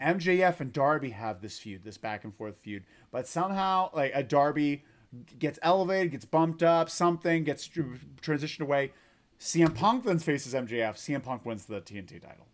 MJF 0.00 0.60
and 0.60 0.72
Darby 0.72 1.10
have 1.10 1.40
this 1.40 1.58
feud, 1.58 1.84
this 1.84 1.96
back 1.96 2.24
and 2.24 2.34
forth 2.34 2.58
feud, 2.58 2.84
but 3.10 3.28
somehow 3.28 3.90
like 3.94 4.12
a 4.14 4.22
Darby 4.22 4.84
gets 5.38 5.58
elevated, 5.62 6.12
gets 6.12 6.24
bumped 6.24 6.62
up, 6.62 6.90
something 6.90 7.44
gets 7.44 7.66
tr- 7.66 7.82
transitioned 8.20 8.62
away. 8.62 8.92
CM 9.38 9.74
Punk 9.74 10.04
then 10.04 10.18
faces 10.18 10.54
MJF. 10.54 10.94
CM 10.94 11.22
Punk 11.22 11.44
wins 11.44 11.66
the 11.66 11.80
TNT 11.80 12.20
title. 12.20 12.46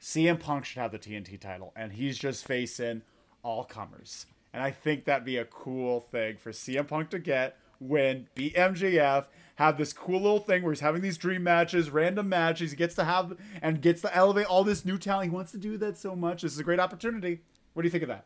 CM 0.00 0.38
Punk 0.38 0.64
should 0.64 0.78
have 0.78 0.92
the 0.92 0.98
TNT 0.98 1.40
title, 1.40 1.72
and 1.74 1.92
he's 1.92 2.16
just 2.16 2.46
facing 2.46 3.02
all 3.42 3.64
comers. 3.64 4.26
And 4.52 4.62
I 4.62 4.70
think 4.70 5.04
that'd 5.04 5.24
be 5.24 5.36
a 5.36 5.44
cool 5.44 6.00
thing 6.00 6.36
for 6.36 6.52
CM 6.52 6.86
Punk 6.86 7.10
to 7.10 7.18
get 7.18 7.56
win, 7.80 8.28
beat 8.34 8.54
MJF, 8.54 9.26
have 9.56 9.76
this 9.78 9.92
cool 9.92 10.20
little 10.20 10.38
thing 10.38 10.62
where 10.62 10.72
he's 10.72 10.80
having 10.80 11.02
these 11.02 11.18
dream 11.18 11.42
matches, 11.42 11.90
random 11.90 12.28
matches. 12.28 12.70
He 12.70 12.76
gets 12.76 12.94
to 12.96 13.04
have 13.04 13.36
and 13.60 13.80
gets 13.82 14.02
to 14.02 14.14
elevate 14.16 14.46
all 14.46 14.64
this 14.64 14.84
new 14.84 14.98
talent. 14.98 15.30
He 15.30 15.34
wants 15.34 15.50
to 15.52 15.58
do 15.58 15.76
that 15.78 15.96
so 15.98 16.14
much. 16.14 16.42
This 16.42 16.52
is 16.52 16.58
a 16.58 16.64
great 16.64 16.80
opportunity. 16.80 17.40
What 17.74 17.82
do 17.82 17.86
you 17.86 17.90
think 17.90 18.02
of 18.04 18.08
that? 18.08 18.24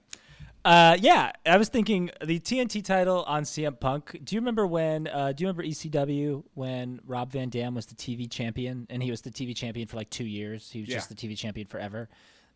Uh, 0.64 0.96
yeah, 1.00 1.32
I 1.44 1.56
was 1.56 1.68
thinking 1.68 2.10
the 2.24 2.38
TNT 2.38 2.84
title 2.84 3.24
on 3.26 3.42
CM 3.42 3.80
Punk. 3.80 4.20
Do 4.22 4.34
you 4.36 4.40
remember 4.40 4.64
when? 4.66 5.08
Uh, 5.08 5.32
do 5.32 5.42
you 5.42 5.48
remember 5.48 5.64
ECW 5.64 6.44
when 6.54 7.00
Rob 7.04 7.32
Van 7.32 7.48
Dam 7.48 7.74
was 7.74 7.86
the 7.86 7.96
TV 7.96 8.30
champion 8.30 8.86
and 8.88 9.02
he 9.02 9.10
was 9.10 9.22
the 9.22 9.30
TV 9.30 9.56
champion 9.56 9.88
for 9.88 9.96
like 9.96 10.08
two 10.10 10.24
years? 10.24 10.70
He 10.70 10.80
was 10.80 10.88
Yeah. 10.88 10.96
just 10.96 11.08
the 11.08 11.16
TV 11.16 11.36
champion 11.36 11.66
forever. 11.66 12.08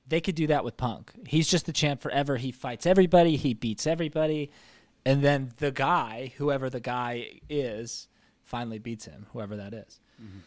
They 0.06 0.20
could 0.20 0.36
do 0.36 0.46
that 0.46 0.64
with 0.64 0.76
Punk. 0.76 1.12
He's 1.26 1.48
just 1.48 1.66
the 1.66 1.72
champ 1.72 2.00
forever. 2.00 2.36
He 2.36 2.52
fights 2.52 2.86
everybody. 2.86 3.34
He 3.36 3.54
beats 3.54 3.88
everybody, 3.88 4.52
and 5.06 5.22
then 5.22 5.52
the 5.58 5.70
guy, 5.70 6.32
whoever 6.36 6.68
the 6.68 6.80
guy 6.80 7.40
is, 7.48 8.08
finally 8.42 8.80
beats 8.80 9.04
him, 9.04 9.26
whoever 9.32 9.56
that 9.56 9.72
is. 9.72 10.00
Mm-hmm. 10.20 10.38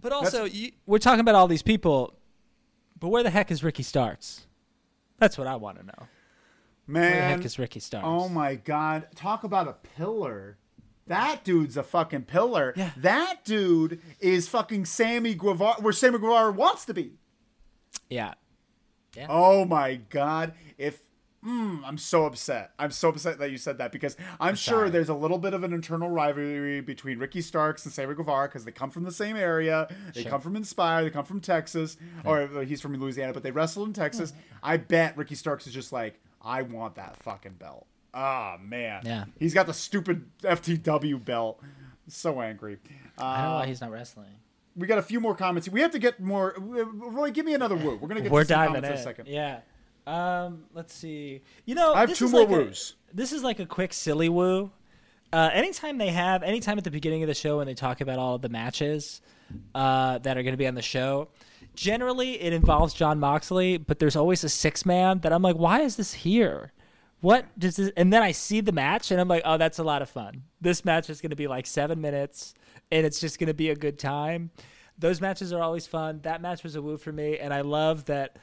But 0.00 0.12
also, 0.12 0.44
you, 0.44 0.72
we're 0.86 0.98
talking 0.98 1.20
about 1.20 1.36
all 1.36 1.46
these 1.46 1.62
people, 1.62 2.18
but 2.98 3.08
where 3.08 3.22
the 3.22 3.30
heck 3.30 3.50
is 3.50 3.62
Ricky 3.62 3.84
Starks? 3.84 4.46
That's 5.18 5.38
what 5.38 5.46
I 5.46 5.54
want 5.56 5.78
to 5.78 5.86
know. 5.86 6.08
Man, 6.88 7.02
Where 7.02 7.20
the 7.20 7.26
heck 7.36 7.44
is 7.44 7.58
Ricky 7.58 7.80
Starks? 7.80 8.06
oh 8.06 8.28
my 8.28 8.56
god, 8.56 9.06
talk 9.14 9.44
about 9.44 9.68
a 9.68 9.74
pillar. 9.96 10.58
That 11.06 11.44
dude's 11.44 11.76
a 11.76 11.84
fucking 11.84 12.22
pillar. 12.22 12.74
Yeah. 12.76 12.90
That 12.96 13.44
dude 13.44 14.00
is 14.18 14.48
fucking 14.48 14.84
Sammy 14.86 15.34
Guevara, 15.34 15.80
where 15.80 15.92
Sammy 15.92 16.18
Guevara 16.18 16.50
wants 16.50 16.84
to 16.86 16.94
be. 16.94 17.12
Yeah. 18.10 18.34
Yeah. 19.16 19.28
Oh 19.30 19.64
my 19.64 19.94
god! 20.10 20.54
If 20.76 21.00
mm, 21.46 21.80
I'm 21.84 21.98
so 21.98 22.26
upset, 22.26 22.72
I'm 22.78 22.90
so 22.90 23.10
upset 23.10 23.38
that 23.38 23.50
you 23.50 23.58
said 23.58 23.78
that 23.78 23.92
because 23.92 24.16
I'm, 24.40 24.54
sure 24.56 24.78
sorry. 24.78 24.90
there's 24.90 25.08
a 25.08 25.14
little 25.14 25.38
bit 25.38 25.54
of 25.54 25.62
an 25.64 25.72
internal 25.72 26.08
rivalry 26.10 26.80
between 26.80 27.18
Ricky 27.18 27.40
Starks 27.40 27.84
and 27.84 27.94
Sammy 27.94 28.14
Guevara 28.14 28.48
because 28.48 28.64
they 28.64 28.72
come 28.72 28.90
from 28.90 29.04
the 29.04 29.12
same 29.12 29.36
area. 29.36 29.88
They 30.14 30.22
Sure. 30.22 30.30
come 30.32 30.40
from 30.40 30.56
Inspire. 30.56 31.04
They 31.04 31.10
come 31.10 31.24
from 31.24 31.40
Texas, 31.40 31.96
or 32.24 32.42
uh, 32.42 32.60
he's 32.60 32.80
from 32.80 32.94
Louisiana, 32.96 33.32
but 33.32 33.42
they 33.42 33.50
wrestled 33.50 33.88
in 33.88 33.94
Texas. 33.94 34.32
I 34.62 34.76
bet 34.78 35.16
Ricky 35.16 35.34
Starks 35.36 35.66
is 35.66 35.72
just 35.74 35.92
like, 35.92 36.20
I 36.42 36.62
want 36.62 36.96
that 36.96 37.16
fucking 37.22 37.54
belt. 37.54 37.86
Ah 38.14 38.56
man, 38.62 39.02
Yeah. 39.04 39.24
He's 39.38 39.52
got 39.52 39.66
the 39.66 39.74
stupid 39.74 40.24
FTW 40.42 41.22
belt. 41.24 41.60
So 42.08 42.40
angry. 42.40 42.78
Uh, 43.20 43.24
I 43.24 43.36
don't 43.42 43.50
know 43.50 43.54
why 43.56 43.66
he's 43.66 43.80
not 43.80 43.90
wrestling. 43.90 44.28
we 44.76 44.86
got 44.86 44.98
a 44.98 45.02
few 45.02 45.20
more 45.20 45.34
comments. 45.34 45.68
We 45.68 45.80
have 45.80 45.90
to 45.90 45.98
get 45.98 46.20
more. 46.20 46.54
Roy, 46.58 47.30
give 47.30 47.44
me 47.44 47.54
another 47.54 47.74
woo. 47.76 47.96
We're 48.00 48.08
gonna 48.08 48.20
get 48.20 48.30
We're 48.30 48.42
to 48.42 48.48
some 48.48 48.56
diving 48.58 48.74
comments 48.76 48.88
in. 48.88 48.94
in 48.94 48.98
a 49.00 49.02
second. 49.02 49.26
Yeah. 49.28 49.60
Um, 50.06 50.64
let's 50.74 50.94
see. 50.94 51.42
You 51.64 51.74
know, 51.74 51.94
I 51.94 52.00
have 52.00 52.08
this 52.08 52.18
two 52.18 52.26
is 52.26 52.32
more 52.32 52.46
like 52.46 52.50
a- 52.50 52.72
this 53.12 53.32
is 53.32 53.42
like 53.42 53.58
a 53.58 53.66
quick 53.66 53.92
silly 53.92 54.28
woo. 54.28 54.70
Uh, 55.32 55.50
anytime 55.52 55.98
they 55.98 56.10
have, 56.10 56.42
anytime 56.42 56.78
at 56.78 56.84
the 56.84 56.90
beginning 56.90 57.22
of 57.22 57.26
the 57.26 57.34
show 57.34 57.58
when 57.58 57.66
they 57.66 57.74
talk 57.74 58.00
about 58.00 58.18
all 58.18 58.36
of 58.36 58.42
the 58.42 58.48
matches 58.48 59.20
uh, 59.74 60.18
that 60.18 60.38
are 60.38 60.42
going 60.42 60.52
to 60.52 60.58
be 60.58 60.66
on 60.66 60.74
the 60.74 60.82
show, 60.82 61.28
generally 61.74 62.40
it 62.40 62.52
involves 62.52 62.94
John 62.94 63.18
Moxley, 63.18 63.76
but 63.76 63.98
there's 63.98 64.16
always 64.16 64.44
a 64.44 64.48
six 64.48 64.86
man 64.86 65.18
that 65.20 65.32
I'm 65.32 65.42
like, 65.42 65.56
why 65.56 65.80
is 65.80 65.96
this 65.96 66.12
here? 66.12 66.72
What 67.20 67.46
does 67.58 67.76
this? 67.76 67.90
And 67.96 68.12
then 68.12 68.22
I 68.22 68.30
see 68.30 68.60
the 68.60 68.72
match 68.72 69.10
and 69.10 69.20
I'm 69.20 69.28
like, 69.28 69.42
oh, 69.44 69.56
that's 69.56 69.78
a 69.78 69.84
lot 69.84 70.00
of 70.00 70.08
fun. 70.08 70.44
This 70.60 70.84
match 70.84 71.10
is 71.10 71.20
going 71.20 71.30
to 71.30 71.36
be 71.36 71.48
like 71.48 71.66
seven 71.66 72.00
minutes 72.00 72.54
and 72.92 73.04
it's 73.04 73.18
just 73.20 73.38
going 73.38 73.48
to 73.48 73.54
be 73.54 73.70
a 73.70 73.76
good 73.76 73.98
time. 73.98 74.50
Those 74.98 75.20
matches 75.20 75.52
are 75.52 75.60
always 75.60 75.86
fun. 75.86 76.20
That 76.22 76.40
match 76.40 76.62
was 76.62 76.76
a 76.76 76.80
woo 76.82 76.96
for 76.96 77.12
me, 77.12 77.38
and 77.38 77.52
I 77.52 77.60
love 77.60 78.06
that 78.06 78.38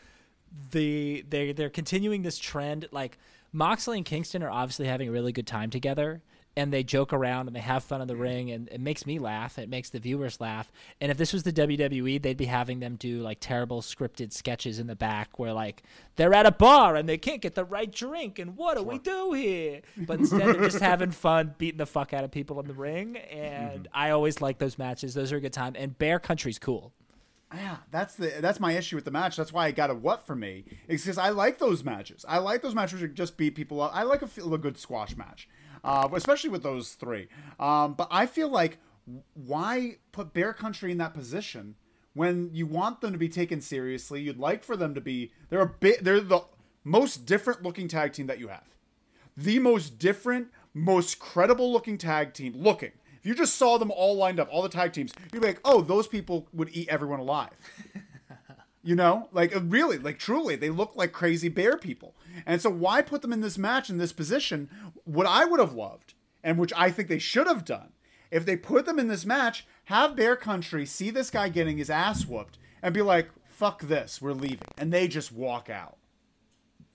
the 0.71 1.25
they 1.27 1.51
they're 1.51 1.69
continuing 1.69 2.21
this 2.21 2.37
trend. 2.37 2.87
Like 2.91 3.17
Moxley 3.51 3.97
and 3.97 4.05
Kingston 4.05 4.43
are 4.43 4.49
obviously 4.49 4.87
having 4.87 5.09
a 5.09 5.11
really 5.11 5.31
good 5.31 5.47
time 5.47 5.69
together, 5.69 6.21
and 6.55 6.71
they 6.71 6.83
joke 6.83 7.13
around 7.13 7.47
and 7.47 7.55
they 7.55 7.61
have 7.61 7.83
fun 7.83 8.01
in 8.01 8.07
the 8.07 8.13
mm-hmm. 8.13 8.21
ring, 8.21 8.51
and 8.51 8.69
it 8.69 8.79
makes 8.79 9.05
me 9.05 9.19
laugh. 9.19 9.57
It 9.57 9.69
makes 9.69 9.89
the 9.89 9.99
viewers 9.99 10.39
laugh. 10.39 10.71
And 11.01 11.11
if 11.11 11.17
this 11.17 11.33
was 11.33 11.43
the 11.43 11.53
WWE, 11.53 12.21
they'd 12.21 12.37
be 12.37 12.45
having 12.45 12.79
them 12.79 12.95
do 12.95 13.21
like 13.21 13.39
terrible 13.39 13.81
scripted 13.81 14.31
sketches 14.33 14.79
in 14.79 14.87
the 14.87 14.95
back 14.95 15.39
where 15.39 15.53
like 15.53 15.83
they're 16.15 16.33
at 16.33 16.45
a 16.45 16.51
bar 16.51 16.95
and 16.95 17.09
they 17.09 17.17
can't 17.17 17.41
get 17.41 17.55
the 17.55 17.65
right 17.65 17.91
drink, 17.91 18.39
and 18.39 18.55
what 18.55 18.77
do 18.77 18.83
we 18.83 18.99
do 18.99 19.33
here? 19.33 19.81
But 20.05 20.19
instead, 20.19 20.41
they're 20.41 20.63
just 20.63 20.79
having 20.79 21.11
fun, 21.11 21.55
beating 21.57 21.77
the 21.77 21.85
fuck 21.85 22.13
out 22.13 22.23
of 22.23 22.31
people 22.31 22.59
in 22.59 22.67
the 22.67 22.73
ring. 22.73 23.13
Mm-hmm. 23.15 23.37
And 23.37 23.87
I 23.93 24.11
always 24.11 24.41
like 24.41 24.57
those 24.57 24.77
matches. 24.77 25.13
Those 25.13 25.31
are 25.31 25.37
a 25.37 25.41
good 25.41 25.53
time. 25.53 25.73
And 25.77 25.97
Bear 25.97 26.19
Country's 26.19 26.59
cool. 26.59 26.91
Yeah, 27.53 27.77
that's 27.91 28.15
the 28.15 28.33
that's 28.39 28.59
my 28.59 28.73
issue 28.73 28.95
with 28.95 29.05
the 29.05 29.11
match. 29.11 29.35
That's 29.35 29.53
why 29.53 29.67
I 29.67 29.71
got 29.71 29.89
a 29.89 29.95
what 29.95 30.25
for 30.25 30.35
me. 30.35 30.65
It's 30.87 31.03
because 31.03 31.17
I 31.17 31.29
like 31.29 31.59
those 31.59 31.83
matches. 31.83 32.25
I 32.27 32.39
like 32.39 32.61
those 32.61 32.75
matches 32.75 33.01
you 33.01 33.07
just 33.07 33.37
beat 33.37 33.55
people 33.55 33.81
up. 33.81 33.91
I 33.93 34.03
like 34.03 34.21
a, 34.21 34.29
a 34.51 34.57
good 34.57 34.77
squash 34.77 35.15
match, 35.15 35.47
uh, 35.83 36.09
especially 36.13 36.49
with 36.49 36.63
those 36.63 36.93
three. 36.93 37.27
Um, 37.59 37.93
but 37.93 38.07
I 38.09 38.25
feel 38.25 38.49
like 38.49 38.79
why 39.33 39.97
put 40.11 40.33
Bear 40.33 40.53
Country 40.53 40.91
in 40.91 40.97
that 40.97 41.13
position 41.13 41.75
when 42.13 42.49
you 42.53 42.65
want 42.65 43.01
them 43.01 43.11
to 43.11 43.17
be 43.17 43.29
taken 43.29 43.61
seriously? 43.61 44.21
You'd 44.21 44.39
like 44.39 44.63
for 44.63 44.75
them 44.75 44.95
to 44.95 45.01
be. 45.01 45.31
They're 45.49 45.61
a 45.61 45.67
bit. 45.67 46.03
They're 46.03 46.21
the 46.21 46.41
most 46.83 47.25
different 47.25 47.63
looking 47.63 47.87
tag 47.87 48.13
team 48.13 48.27
that 48.27 48.39
you 48.39 48.47
have. 48.47 48.67
The 49.37 49.59
most 49.59 49.97
different, 49.99 50.49
most 50.73 51.19
credible 51.19 51.71
looking 51.71 51.97
tag 51.97 52.33
team. 52.33 52.53
Looking. 52.55 52.91
If 53.23 53.27
you 53.27 53.35
just 53.35 53.55
saw 53.55 53.77
them 53.77 53.89
all 53.89 54.17
lined 54.17 54.37
up, 54.37 54.49
all 54.51 54.61
the 54.61 54.67
tag 54.67 54.91
teams, 54.91 55.13
you'd 55.31 55.41
be 55.41 55.47
like, 55.47 55.61
oh, 55.63 55.79
those 55.79 56.07
people 56.09 56.49
would 56.51 56.67
eat 56.73 56.89
everyone 56.89 57.21
alive. 57.21 57.51
You 58.85 58.97
know, 58.97 59.29
like 59.31 59.55
uh, 59.55 59.61
really, 59.61 59.97
like 59.97 60.19
truly, 60.19 60.57
they 60.57 60.69
look 60.69 60.91
like 60.97 61.13
crazy 61.13 61.47
bear 61.47 61.77
people. 61.77 62.15
And 62.45 62.61
so, 62.61 62.69
why 62.69 63.01
put 63.01 63.21
them 63.21 63.31
in 63.31 63.39
this 63.39 63.57
match 63.57 63.89
in 63.89 63.97
this 63.97 64.11
position? 64.11 64.69
What 65.05 65.25
I 65.25 65.45
would 65.45 65.61
have 65.61 65.71
loved, 65.71 66.15
and 66.43 66.57
which 66.57 66.73
I 66.75 66.91
think 66.91 67.07
they 67.07 67.17
should 67.17 67.47
have 67.47 67.63
done, 67.63 67.93
if 68.29 68.45
they 68.45 68.57
put 68.57 68.85
them 68.85 68.99
in 68.99 69.07
this 69.07 69.25
match, 69.25 69.65
have 69.85 70.17
Bear 70.17 70.35
Country 70.35 70.85
see 70.85 71.11
this 71.11 71.29
guy 71.29 71.47
getting 71.47 71.77
his 71.77 71.89
ass 71.89 72.25
whooped 72.25 72.57
and 72.81 72.93
be 72.93 73.01
like, 73.01 73.29
"Fuck 73.47 73.83
this, 73.83 74.21
we're 74.21 74.33
leaving," 74.33 74.67
and 74.77 74.91
they 74.91 75.07
just 75.07 75.31
walk 75.31 75.69
out. 75.69 75.95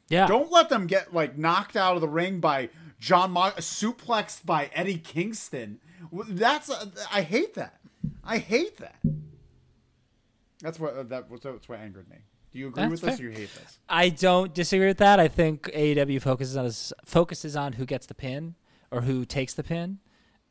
Yeah. 0.08 0.26
Don't 0.26 0.52
let 0.52 0.68
them 0.68 0.86
get 0.86 1.14
like 1.14 1.38
knocked 1.38 1.74
out 1.74 1.94
of 1.94 2.02
the 2.02 2.08
ring 2.08 2.38
by 2.38 2.68
John 2.98 3.32
Mo- 3.32 3.52
suplexed 3.58 4.44
by 4.44 4.70
Eddie 4.74 4.98
Kingston. 4.98 5.80
That's 6.28 6.70
uh, 6.70 6.86
I 7.12 7.22
hate 7.22 7.54
that. 7.54 7.78
I 8.24 8.38
hate 8.38 8.78
that. 8.78 9.00
That's 10.60 10.80
what 10.80 10.94
uh, 10.94 11.02
that 11.04 11.30
was. 11.30 11.40
That's 11.40 11.68
what 11.68 11.78
angered 11.78 12.08
me. 12.08 12.18
Do 12.52 12.58
you 12.58 12.68
agree 12.68 12.82
That's 12.84 13.02
with 13.02 13.10
this, 13.10 13.20
or 13.20 13.24
you 13.24 13.30
hate 13.30 13.54
this? 13.54 13.78
I 13.88 14.08
don't 14.08 14.54
disagree 14.54 14.86
with 14.86 14.98
that. 14.98 15.20
I 15.20 15.28
think 15.28 15.64
AEW 15.64 16.20
focuses 16.22 16.56
on 16.56 16.96
focuses 17.04 17.56
on 17.56 17.74
who 17.74 17.84
gets 17.84 18.06
the 18.06 18.14
pin 18.14 18.54
or 18.90 19.02
who 19.02 19.24
takes 19.24 19.54
the 19.54 19.62
pin, 19.62 19.98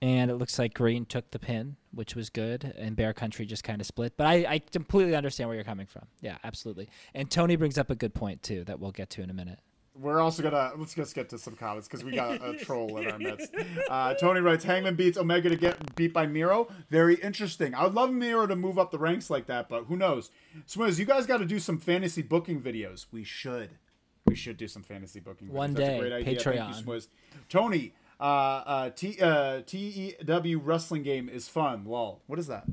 and 0.01 0.29
it 0.29 0.35
looks 0.35 0.59
like 0.59 0.73
Green 0.73 1.05
took 1.05 1.31
the 1.31 1.39
pin, 1.39 1.75
which 1.91 2.15
was 2.15 2.29
good, 2.29 2.73
and 2.77 2.95
Bear 2.95 3.13
Country 3.13 3.45
just 3.45 3.63
kind 3.63 3.81
of 3.81 3.87
split. 3.87 4.13
But 4.15 4.27
I, 4.27 4.45
I 4.47 4.59
completely 4.59 5.15
understand 5.15 5.49
where 5.49 5.55
you're 5.55 5.63
coming 5.65 5.87
from. 5.87 6.03
Yeah, 6.21 6.37
absolutely. 6.43 6.89
And 7.15 7.31
Tony 7.31 7.55
brings 7.55 7.77
up 7.77 7.89
a 7.89 7.95
good 7.95 8.13
point 8.13 8.43
too 8.43 8.63
that 8.65 8.79
we'll 8.79 8.91
get 8.91 9.09
to 9.11 9.21
in 9.21 9.29
a 9.29 9.33
minute. 9.33 9.59
We're 9.99 10.19
also 10.19 10.43
gonna 10.43 10.71
let's 10.77 10.93
just 10.93 11.15
get 11.15 11.29
to 11.29 11.37
some 11.37 11.55
comments 11.55 11.87
because 11.87 12.03
we 12.03 12.11
got 12.11 12.41
a 12.45 12.53
troll 12.53 12.97
in 12.97 13.09
our 13.09 13.17
midst. 13.17 13.53
Uh, 13.89 14.13
Tony 14.15 14.41
writes, 14.41 14.63
"Hangman 14.63 14.95
beats 14.95 15.17
Omega 15.17 15.49
to 15.49 15.55
get 15.55 15.95
beat 15.95 16.13
by 16.13 16.27
Miro. 16.27 16.67
Very 16.89 17.15
interesting. 17.15 17.73
I 17.73 17.83
would 17.83 17.93
love 17.93 18.11
Miro 18.11 18.45
to 18.47 18.55
move 18.55 18.77
up 18.77 18.91
the 18.91 18.99
ranks 18.99 19.29
like 19.29 19.47
that, 19.47 19.69
but 19.69 19.85
who 19.85 19.95
knows? 19.95 20.29
Swizz, 20.67 20.99
you 20.99 21.05
guys 21.05 21.25
got 21.25 21.37
to 21.37 21.45
do 21.45 21.59
some 21.59 21.79
fantasy 21.79 22.21
booking 22.21 22.61
videos. 22.61 23.05
We 23.11 23.23
should. 23.23 23.71
We 24.25 24.35
should 24.35 24.57
do 24.57 24.67
some 24.67 24.83
fantasy 24.83 25.19
booking. 25.19 25.47
Videos. 25.47 25.51
One 25.51 25.73
That's 25.73 25.87
day, 25.87 25.97
a 25.97 25.99
great 25.99 26.13
idea. 26.13 26.39
Thank 26.39 26.45
you, 26.45 26.61
Patreon. 26.61 26.83
Swizz. 26.83 27.07
Tony, 27.49 27.93
uh, 28.19 28.23
uh, 28.23 28.89
T 28.89 29.17
uh, 29.21 29.61
TEW 29.61 30.59
wrestling 30.59 31.03
game 31.03 31.29
is 31.29 31.47
fun. 31.47 31.85
Lol. 31.85 32.21
What 32.27 32.39
is 32.39 32.47
that? 32.47 32.65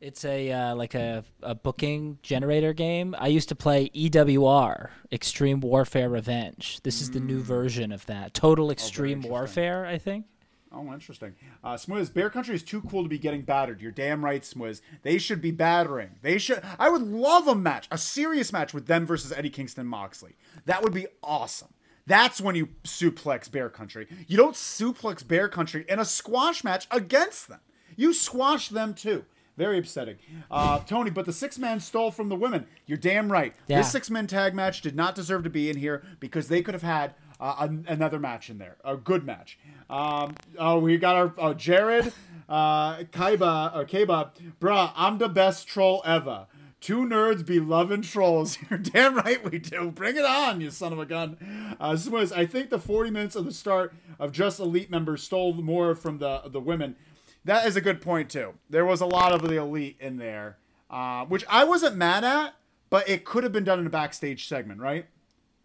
It's 0.00 0.24
a 0.24 0.50
uh, 0.50 0.74
like 0.74 0.94
a, 0.94 1.24
a 1.42 1.54
booking 1.54 2.18
generator 2.22 2.72
game. 2.72 3.14
I 3.18 3.28
used 3.28 3.50
to 3.50 3.54
play 3.54 3.90
EWR, 3.90 4.88
Extreme 5.12 5.60
Warfare 5.60 6.08
Revenge. 6.08 6.80
This 6.82 7.02
is 7.02 7.10
the 7.10 7.20
new 7.20 7.40
version 7.40 7.92
of 7.92 8.06
that. 8.06 8.32
Total 8.32 8.70
Extreme 8.70 9.18
interesting. 9.18 9.30
Warfare, 9.30 9.84
I 9.84 9.98
think. 9.98 10.24
Oh, 10.72 10.92
interesting. 10.92 11.34
Uh, 11.64 11.74
Smwiz, 11.74 12.14
Bear 12.14 12.30
Country 12.30 12.54
is 12.54 12.62
too 12.62 12.80
cool 12.82 13.02
to 13.02 13.08
be 13.08 13.18
getting 13.18 13.42
battered. 13.42 13.82
You're 13.82 13.90
damn 13.90 14.24
right, 14.24 14.42
Smwiz. 14.42 14.80
They 15.02 15.18
should 15.18 15.42
be 15.42 15.50
battering. 15.50 16.10
They 16.22 16.38
should. 16.38 16.62
I 16.78 16.88
would 16.88 17.02
love 17.02 17.48
a 17.48 17.54
match, 17.54 17.88
a 17.90 17.98
serious 17.98 18.52
match 18.52 18.72
with 18.72 18.86
them 18.86 19.04
versus 19.04 19.32
Eddie 19.32 19.50
Kingston 19.50 19.86
Moxley. 19.86 20.36
That 20.64 20.82
would 20.82 20.94
be 20.94 21.08
awesome. 21.22 21.74
That's 22.06 22.40
when 22.40 22.54
you 22.54 22.68
suplex 22.84 23.50
Bear 23.50 23.68
Country. 23.68 24.06
You 24.28 24.36
don't 24.36 24.54
suplex 24.54 25.26
Bear 25.26 25.48
Country 25.48 25.84
in 25.88 25.98
a 25.98 26.04
squash 26.04 26.64
match 26.64 26.86
against 26.90 27.48
them. 27.48 27.60
You 27.96 28.14
squash 28.14 28.68
them 28.70 28.94
too. 28.94 29.24
Very 29.60 29.76
upsetting. 29.76 30.16
Uh, 30.50 30.78
Tony, 30.78 31.10
but 31.10 31.26
the 31.26 31.34
six 31.34 31.58
man 31.58 31.80
stole 31.80 32.10
from 32.10 32.30
the 32.30 32.34
women. 32.34 32.64
You're 32.86 32.96
damn 32.96 33.30
right. 33.30 33.54
Yeah. 33.68 33.80
This 33.80 33.92
six 33.92 34.08
man 34.08 34.26
tag 34.26 34.54
match 34.54 34.80
did 34.80 34.96
not 34.96 35.14
deserve 35.14 35.44
to 35.44 35.50
be 35.50 35.68
in 35.68 35.76
here 35.76 36.02
because 36.18 36.48
they 36.48 36.62
could 36.62 36.72
have 36.72 36.82
had 36.82 37.12
uh, 37.38 37.56
an- 37.58 37.84
another 37.86 38.18
match 38.18 38.48
in 38.48 38.56
there, 38.56 38.76
a 38.82 38.96
good 38.96 39.26
match. 39.26 39.58
Um, 39.90 40.34
oh, 40.58 40.78
we 40.78 40.96
got 40.96 41.14
our 41.14 41.34
uh, 41.38 41.52
Jared, 41.52 42.10
uh, 42.48 43.00
Kaiba, 43.12 43.76
or 43.76 43.84
Kaiba, 43.84 44.30
bruh, 44.58 44.92
I'm 44.96 45.18
the 45.18 45.28
best 45.28 45.68
troll 45.68 46.00
ever. 46.06 46.46
Two 46.80 47.00
nerds 47.00 47.44
be 47.44 47.60
loving 47.60 48.00
trolls. 48.00 48.56
You're 48.70 48.78
damn 48.78 49.14
right 49.14 49.44
we 49.44 49.58
do. 49.58 49.90
Bring 49.90 50.16
it 50.16 50.24
on, 50.24 50.62
you 50.62 50.70
son 50.70 50.94
of 50.94 50.98
a 50.98 51.04
gun. 51.04 51.76
Uh, 51.78 51.92
Swizz, 51.92 52.32
I 52.34 52.46
think 52.46 52.70
the 52.70 52.78
40 52.78 53.10
minutes 53.10 53.36
of 53.36 53.44
the 53.44 53.52
start 53.52 53.92
of 54.18 54.32
just 54.32 54.58
elite 54.58 54.90
members 54.90 55.22
stole 55.22 55.52
more 55.52 55.94
from 55.94 56.16
the 56.16 56.40
the 56.46 56.60
women. 56.60 56.96
That 57.44 57.66
is 57.66 57.76
a 57.76 57.80
good 57.80 58.00
point 58.00 58.30
too. 58.30 58.54
There 58.68 58.84
was 58.84 59.00
a 59.00 59.06
lot 59.06 59.32
of 59.32 59.42
the 59.42 59.56
elite 59.56 59.96
in 60.00 60.18
there, 60.18 60.58
uh, 60.90 61.24
which 61.26 61.44
I 61.48 61.64
wasn't 61.64 61.96
mad 61.96 62.22
at, 62.24 62.54
but 62.90 63.08
it 63.08 63.24
could 63.24 63.44
have 63.44 63.52
been 63.52 63.64
done 63.64 63.78
in 63.80 63.86
a 63.86 63.90
backstage 63.90 64.46
segment, 64.48 64.80
right? 64.80 65.06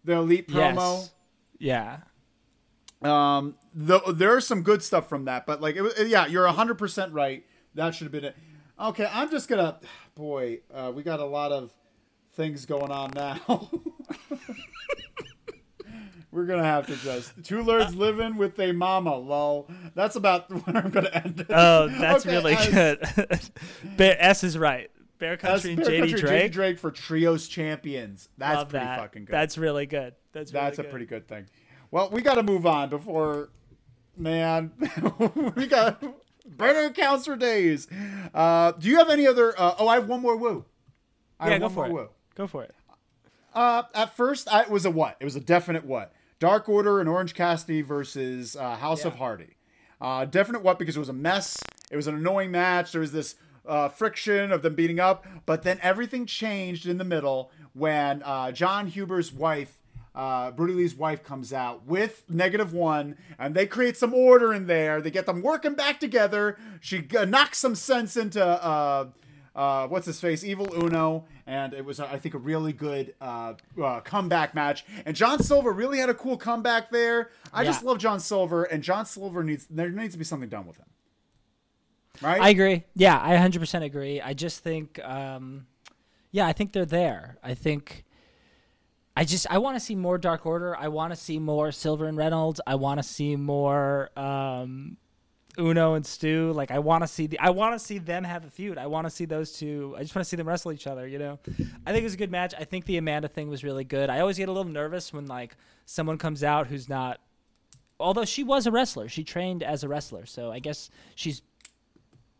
The 0.04 0.14
elite 0.14 0.48
promo. 0.48 1.10
Yes. 1.58 2.00
Yeah. 3.02 3.36
Um, 3.36 3.56
the, 3.74 4.00
there's 4.12 4.46
some 4.46 4.62
good 4.62 4.82
stuff 4.82 5.08
from 5.08 5.26
that, 5.26 5.44
but 5.46 5.60
like, 5.60 5.76
it, 5.76 5.82
was- 5.82 5.94
yeah, 6.08 6.26
you're 6.26 6.46
100% 6.48 7.08
right. 7.12 7.44
That 7.74 7.94
should 7.94 8.06
have 8.06 8.12
been 8.12 8.24
it. 8.24 8.36
Okay, 8.80 9.08
I'm 9.12 9.30
just 9.30 9.48
gonna, 9.48 9.78
boy, 10.14 10.60
uh, 10.72 10.92
we 10.94 11.02
got 11.02 11.20
a 11.20 11.24
lot 11.26 11.52
of 11.52 11.72
things 12.32 12.64
going 12.66 12.90
on 12.90 13.10
now. 13.14 13.70
We're 16.32 16.44
gonna 16.46 16.64
have 16.64 16.86
to 16.88 16.96
just 16.96 17.32
two 17.44 17.62
nerds 17.62 17.96
living 17.96 18.36
with 18.36 18.58
a 18.60 18.72
mama, 18.72 19.16
lol. 19.16 19.70
That's 19.94 20.16
about 20.16 20.50
when 20.66 20.76
I'm 20.76 20.90
gonna 20.90 21.10
end 21.12 21.40
it. 21.40 21.46
Oh, 21.50 21.88
that's 21.88 22.26
Okay, 22.26 22.34
really 22.36 22.54
as- 22.54 22.68
good. 22.68 23.50
Bear, 23.96 24.16
S 24.18 24.44
is 24.44 24.58
right. 24.58 24.90
Bear 25.18 25.36
Country 25.38 25.72
and 25.72 25.80
Bear 25.82 25.88
JD 25.90 25.98
Country, 26.00 26.20
Drake. 26.20 26.52
Drake 26.52 26.78
for 26.78 26.90
trios 26.90 27.48
champions. 27.48 28.28
That's 28.36 28.56
Love 28.56 28.68
pretty 28.68 28.84
that. 28.84 28.98
fucking 28.98 29.24
good. 29.26 29.32
That's 29.32 29.56
really 29.56 29.86
good. 29.86 30.14
That's 30.32 30.52
really 30.52 30.64
That's 30.66 30.78
a 30.78 30.84
pretty 30.84 31.06
good 31.06 31.26
thing. 31.26 31.46
Well, 31.90 32.10
we 32.10 32.20
got 32.20 32.34
to 32.34 32.42
move 32.42 32.66
on 32.66 32.90
before, 32.90 33.48
man. 34.16 34.72
we 35.56 35.66
got 35.66 36.02
burner 36.46 36.90
counts 36.90 37.24
for 37.26 37.36
days. 37.36 37.88
Uh, 38.34 38.72
do 38.72 38.88
you 38.88 38.98
have 38.98 39.08
any 39.08 39.26
other? 39.26 39.58
Uh, 39.58 39.74
oh, 39.78 39.88
I 39.88 39.94
have 39.94 40.06
one 40.08 40.20
more 40.20 40.36
woo. 40.36 40.66
I 41.40 41.46
Yeah, 41.46 41.52
have 41.52 41.60
go 41.62 41.68
for 41.70 41.74
more 41.76 41.86
it. 41.86 41.92
woo. 41.92 42.08
Go 42.34 42.46
for 42.46 42.64
it. 42.64 42.74
Uh, 43.54 43.84
at 43.94 44.14
first, 44.16 44.52
I, 44.52 44.62
it 44.62 44.70
was 44.70 44.84
a 44.84 44.90
what? 44.90 45.16
It 45.18 45.24
was 45.24 45.36
a 45.36 45.40
definite 45.40 45.86
what? 45.86 46.12
Dark 46.38 46.68
Order 46.68 47.00
and 47.00 47.08
Orange 47.08 47.34
Cassidy 47.34 47.80
versus 47.82 48.56
uh, 48.56 48.76
House 48.76 49.04
of 49.04 49.16
Hardy. 49.16 49.56
Uh, 50.00 50.26
definite 50.26 50.62
what? 50.62 50.78
Because 50.78 50.96
it 50.96 51.00
was 51.00 51.08
a 51.08 51.14
mess. 51.14 51.56
It 51.90 51.96
was 51.96 52.06
an 52.06 52.14
annoying 52.14 52.50
match. 52.50 52.92
There 52.92 53.00
was 53.00 53.12
this 53.12 53.36
uh, 53.66 53.88
friction 53.88 54.52
of 54.52 54.62
them 54.62 54.74
beating 54.74 55.00
up, 55.00 55.24
but 55.46 55.62
then 55.62 55.78
everything 55.82 56.26
changed 56.26 56.86
in 56.86 56.98
the 56.98 57.04
middle 57.04 57.50
when 57.72 58.22
uh, 58.22 58.52
Jon 58.52 58.88
Huber's 58.88 59.32
wife, 59.32 59.80
uh, 60.14 60.50
Brodie 60.50 60.74
Lee's 60.74 60.94
wife, 60.94 61.24
comes 61.24 61.52
out 61.52 61.86
with 61.86 62.24
negative 62.28 62.72
one, 62.74 63.16
and 63.38 63.54
they 63.54 63.66
create 63.66 63.96
some 63.96 64.12
order 64.12 64.52
in 64.52 64.66
there. 64.66 65.00
They 65.00 65.10
get 65.10 65.24
them 65.26 65.42
working 65.42 65.74
back 65.74 65.98
together. 66.00 66.58
She 66.80 67.06
uh, 67.16 67.24
knocks 67.24 67.58
some 67.58 67.74
sense 67.74 68.16
into. 68.16 69.10
Uh, 69.56 69.88
what's 69.88 70.04
his 70.04 70.20
face, 70.20 70.44
Evil 70.44 70.68
Uno, 70.84 71.24
and 71.46 71.72
it 71.72 71.82
was, 71.82 71.98
uh, 71.98 72.06
I 72.12 72.18
think, 72.18 72.34
a 72.34 72.38
really 72.38 72.74
good 72.74 73.14
uh, 73.22 73.54
uh, 73.82 74.00
comeback 74.00 74.54
match. 74.54 74.84
And 75.06 75.16
John 75.16 75.42
Silver 75.42 75.72
really 75.72 75.96
had 75.98 76.10
a 76.10 76.14
cool 76.14 76.36
comeback 76.36 76.90
there. 76.90 77.30
I 77.54 77.64
just 77.64 77.82
love 77.82 77.96
John 77.96 78.20
Silver, 78.20 78.64
and 78.64 78.82
John 78.82 79.06
Silver 79.06 79.42
needs 79.42 79.66
there 79.70 79.88
needs 79.88 80.12
to 80.12 80.18
be 80.18 80.24
something 80.24 80.50
done 80.50 80.66
with 80.66 80.76
him, 80.76 80.84
right? 82.20 82.38
I 82.38 82.50
agree. 82.50 82.84
Yeah, 82.94 83.18
I 83.18 83.34
100% 83.36 83.82
agree. 83.82 84.20
I 84.20 84.34
just 84.34 84.62
think, 84.62 85.02
um, 85.02 85.66
yeah, 86.32 86.46
I 86.46 86.52
think 86.52 86.72
they're 86.72 86.84
there. 86.84 87.38
I 87.42 87.54
think. 87.54 88.04
I 89.18 89.24
just 89.24 89.46
I 89.48 89.56
want 89.56 89.76
to 89.76 89.80
see 89.80 89.94
more 89.94 90.18
Dark 90.18 90.44
Order. 90.44 90.76
I 90.76 90.88
want 90.88 91.14
to 91.14 91.16
see 91.16 91.38
more 91.38 91.72
Silver 91.72 92.04
and 92.06 92.18
Reynolds. 92.18 92.60
I 92.66 92.74
want 92.74 92.98
to 92.98 93.02
see 93.02 93.34
more 93.34 94.10
um, 94.18 94.98
Uno 95.58 95.94
and 95.94 96.04
Stu. 96.06 96.52
Like 96.52 96.70
I 96.70 96.78
want 96.78 97.02
to 97.04 97.08
see 97.08 97.26
the 97.26 97.38
I 97.38 97.50
want 97.50 97.74
to 97.74 97.84
see 97.84 97.98
them 97.98 98.24
have 98.24 98.44
a 98.44 98.50
feud. 98.50 98.78
I 98.78 98.86
want 98.86 99.06
to 99.06 99.10
see 99.10 99.24
those 99.24 99.52
two. 99.52 99.94
I 99.96 100.02
just 100.02 100.14
want 100.14 100.24
to 100.24 100.28
see 100.28 100.36
them 100.36 100.46
wrestle 100.48 100.72
each 100.72 100.86
other. 100.86 101.06
You 101.06 101.18
know, 101.18 101.38
I 101.86 101.92
think 101.92 102.00
it 102.00 102.04
was 102.04 102.14
a 102.14 102.18
good 102.18 102.30
match. 102.30 102.54
I 102.58 102.64
think 102.64 102.84
the 102.86 102.96
Amanda 102.98 103.28
thing 103.28 103.48
was 103.48 103.64
really 103.64 103.84
good. 103.84 104.10
I 104.10 104.20
always 104.20 104.36
get 104.38 104.48
a 104.48 104.52
little 104.52 104.70
nervous 104.70 105.12
when 105.12 105.26
like 105.26 105.56
someone 105.84 106.18
comes 106.18 106.42
out 106.44 106.66
who's 106.66 106.88
not. 106.88 107.20
Although 107.98 108.26
she 108.26 108.44
was 108.44 108.66
a 108.66 108.70
wrestler, 108.70 109.08
she 109.08 109.24
trained 109.24 109.62
as 109.62 109.82
a 109.82 109.88
wrestler, 109.88 110.26
so 110.26 110.52
I 110.52 110.58
guess 110.58 110.90
she's 111.14 111.40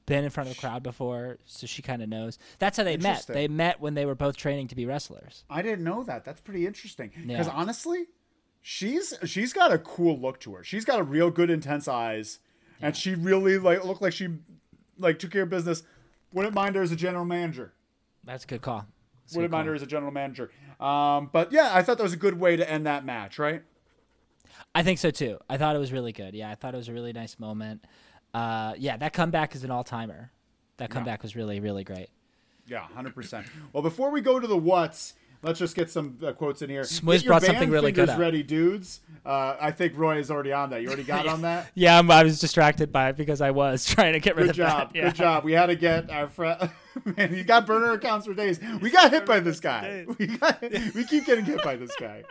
been 0.04 0.22
in 0.22 0.30
front 0.30 0.50
of 0.50 0.56
a 0.56 0.60
crowd 0.60 0.82
before, 0.82 1.38
so 1.46 1.66
she 1.66 1.80
kind 1.82 2.02
of 2.02 2.08
knows. 2.08 2.38
That's 2.58 2.76
how 2.76 2.84
they 2.84 2.96
met. 2.98 3.26
They 3.26 3.48
met 3.48 3.80
when 3.80 3.94
they 3.94 4.04
were 4.06 4.14
both 4.14 4.36
training 4.36 4.68
to 4.68 4.76
be 4.76 4.84
wrestlers. 4.86 5.44
I 5.50 5.62
didn't 5.62 5.82
know 5.84 6.02
that. 6.04 6.24
That's 6.24 6.40
pretty 6.40 6.66
interesting. 6.66 7.10
Because 7.26 7.46
Yeah. 7.46 7.52
honestly, 7.54 8.06
she's 8.60 9.14
she's 9.24 9.52
got 9.52 9.72
a 9.72 9.78
cool 9.78 10.18
look 10.20 10.38
to 10.40 10.54
her. 10.56 10.62
She's 10.64 10.84
got 10.84 11.00
a 11.00 11.02
real 11.02 11.30
good 11.30 11.50
intense 11.50 11.88
eyes, 11.88 12.38
and 12.80 12.96
she 12.96 13.14
really 13.14 13.58
like 13.58 13.84
looked 13.84 14.02
like 14.02 14.12
she 14.12 14.28
like 14.98 15.18
took 15.18 15.30
care 15.30 15.42
of 15.42 15.50
business. 15.50 15.82
Wouldn't 16.32 16.54
mind 16.54 16.74
her 16.76 16.82
as 16.82 16.92
a 16.92 16.96
general 16.96 17.24
manager. 17.24 17.72
That's 18.24 18.44
a 18.44 18.46
good 18.46 18.62
call. 18.62 18.86
That's 19.24 19.34
Wouldn't 19.34 19.50
good 19.50 19.56
mind 19.56 19.66
call. 19.66 19.70
her 19.70 19.74
as 19.74 19.82
a 19.82 19.86
general 19.86 20.12
manager. 20.12 20.50
Um, 20.80 21.30
but 21.32 21.52
yeah, 21.52 21.70
I 21.72 21.82
thought 21.82 21.96
that 21.98 22.02
was 22.02 22.12
a 22.12 22.18
good 22.18 22.38
way 22.38 22.56
to 22.56 22.68
end 22.68 22.86
that 22.86 23.04
match, 23.04 23.38
right? 23.38 23.62
I 24.74 24.82
think 24.82 24.98
so 24.98 25.10
too. 25.10 25.38
I 25.48 25.56
thought 25.56 25.74
it 25.74 25.78
was 25.78 25.92
really 25.92 26.12
good. 26.12 26.34
Yeah, 26.34 26.50
I 26.50 26.54
thought 26.54 26.74
it 26.74 26.76
was 26.76 26.88
a 26.88 26.92
really 26.92 27.12
nice 27.12 27.38
moment. 27.38 27.84
Uh, 28.34 28.74
yeah, 28.76 28.96
that 28.98 29.12
comeback 29.12 29.54
is 29.54 29.64
an 29.64 29.70
all 29.70 29.84
timer. 29.84 30.30
That 30.76 30.90
comeback 30.90 31.22
was 31.22 31.34
really, 31.34 31.60
really 31.60 31.84
great. 31.84 32.08
Yeah, 32.66 32.80
hundred 32.80 33.14
percent. 33.14 33.46
Well, 33.72 33.82
before 33.82 34.10
we 34.10 34.20
go 34.20 34.38
to 34.38 34.46
the 34.46 34.56
what's, 34.56 35.14
let's 35.42 35.58
just 35.58 35.74
get 35.74 35.90
some 35.90 36.18
uh, 36.24 36.32
quotes 36.32 36.62
in 36.62 36.70
here. 36.70 36.84
Your 37.02 37.22
brought 37.22 37.42
something 37.42 37.70
really 37.70 37.92
good 37.92 38.08
up. 38.08 38.18
ready, 38.18 38.42
dudes. 38.42 39.00
Uh, 39.24 39.56
I 39.60 39.70
think 39.70 39.96
Roy 39.96 40.18
is 40.18 40.30
already 40.30 40.52
on 40.52 40.70
that. 40.70 40.82
You 40.82 40.88
already 40.88 41.04
got 41.04 41.26
on 41.28 41.42
that. 41.42 41.70
Yeah, 41.74 41.98
I'm, 41.98 42.10
I 42.10 42.22
was 42.22 42.38
distracted 42.38 42.92
by 42.92 43.10
it 43.10 43.16
because 43.16 43.40
I 43.40 43.50
was 43.50 43.84
trying 43.94 44.12
to 44.12 44.20
get 44.20 44.36
rid 44.36 44.44
Good 44.44 44.50
of 44.50 44.56
job. 44.56 44.92
that. 44.92 44.96
Yeah. 44.96 45.04
Good 45.04 45.14
job. 45.16 45.44
We 45.44 45.52
had 45.52 45.66
to 45.66 45.76
get 45.76 46.10
our 46.10 46.28
friend. 46.28 46.70
Man, 47.16 47.34
you 47.34 47.44
got 47.44 47.66
burner 47.66 47.92
accounts 47.92 48.26
for 48.26 48.34
days. 48.34 48.60
We 48.80 48.90
got 48.90 49.10
hit 49.10 49.26
by 49.26 49.40
this 49.40 49.60
guy. 49.60 50.06
We 50.18 50.26
got. 50.28 50.62
We 50.94 51.04
keep 51.04 51.26
getting 51.26 51.44
hit 51.44 51.62
by 51.62 51.76
this 51.76 51.94
guy. 51.98 52.24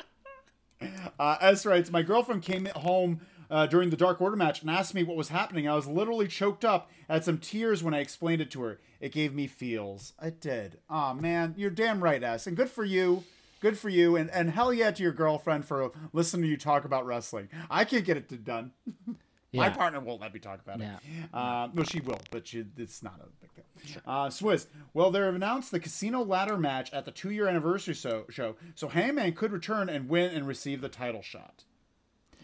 Uh, 1.19 1.37
S 1.41 1.65
writes, 1.65 1.91
my 1.91 2.01
girlfriend 2.01 2.41
came 2.41 2.65
home 2.75 3.21
uh, 3.55 3.65
during 3.65 3.89
the 3.89 3.95
Dark 3.95 4.19
Order 4.19 4.35
match 4.35 4.59
and 4.61 4.69
asked 4.69 4.93
me 4.93 5.01
what 5.01 5.15
was 5.15 5.29
happening. 5.29 5.65
I 5.65 5.75
was 5.75 5.87
literally 5.87 6.27
choked 6.27 6.65
up, 6.65 6.91
had 7.09 7.23
some 7.23 7.37
tears 7.37 7.81
when 7.81 7.93
I 7.93 7.99
explained 7.99 8.41
it 8.41 8.51
to 8.51 8.61
her. 8.63 8.81
It 8.99 9.13
gave 9.13 9.33
me 9.33 9.47
feels. 9.47 10.11
It 10.21 10.41
did. 10.41 10.79
Aw, 10.89 11.13
man, 11.13 11.53
you're 11.55 11.69
damn 11.69 12.03
right, 12.03 12.21
S. 12.21 12.47
And 12.47 12.57
good 12.57 12.69
for 12.69 12.83
you. 12.83 13.23
Good 13.61 13.77
for 13.77 13.87
you. 13.87 14.17
And, 14.17 14.29
and 14.31 14.49
hell 14.49 14.73
yeah 14.73 14.91
to 14.91 15.01
your 15.01 15.13
girlfriend 15.13 15.63
for 15.63 15.91
listening 16.11 16.41
to 16.43 16.47
you 16.49 16.57
talk 16.57 16.83
about 16.83 17.05
wrestling. 17.05 17.47
I 17.69 17.85
can't 17.85 18.03
get 18.03 18.17
it 18.17 18.43
done. 18.43 18.73
My 19.53 19.67
Yeah. 19.67 19.69
partner 19.69 20.01
won't 20.01 20.19
let 20.19 20.33
me 20.33 20.41
talk 20.41 20.59
about 20.59 20.81
Yeah. 20.81 20.95
it. 20.95 21.29
Uh, 21.33 21.69
well, 21.73 21.85
she 21.85 22.01
will, 22.01 22.19
but 22.31 22.45
she, 22.47 22.65
it's 22.75 23.01
not 23.01 23.21
a 23.21 23.29
big 23.39 23.51
thing. 23.51 24.01
Uh, 24.05 24.27
Swizz, 24.27 24.67
well, 24.93 25.11
they've 25.11 25.23
announced 25.33 25.71
the 25.71 25.79
casino 25.79 26.23
ladder 26.25 26.57
match 26.57 26.91
at 26.91 27.05
the 27.05 27.11
two 27.11 27.29
year 27.31 27.47
anniversary 27.47 27.95
so, 27.95 28.25
show, 28.29 28.57
so 28.75 28.89
Hangman 28.89 29.31
could 29.31 29.53
return 29.53 29.87
and 29.87 30.09
win 30.09 30.31
and 30.35 30.45
receive 30.45 30.81
the 30.81 30.89
title 30.89 31.21
shot. 31.21 31.63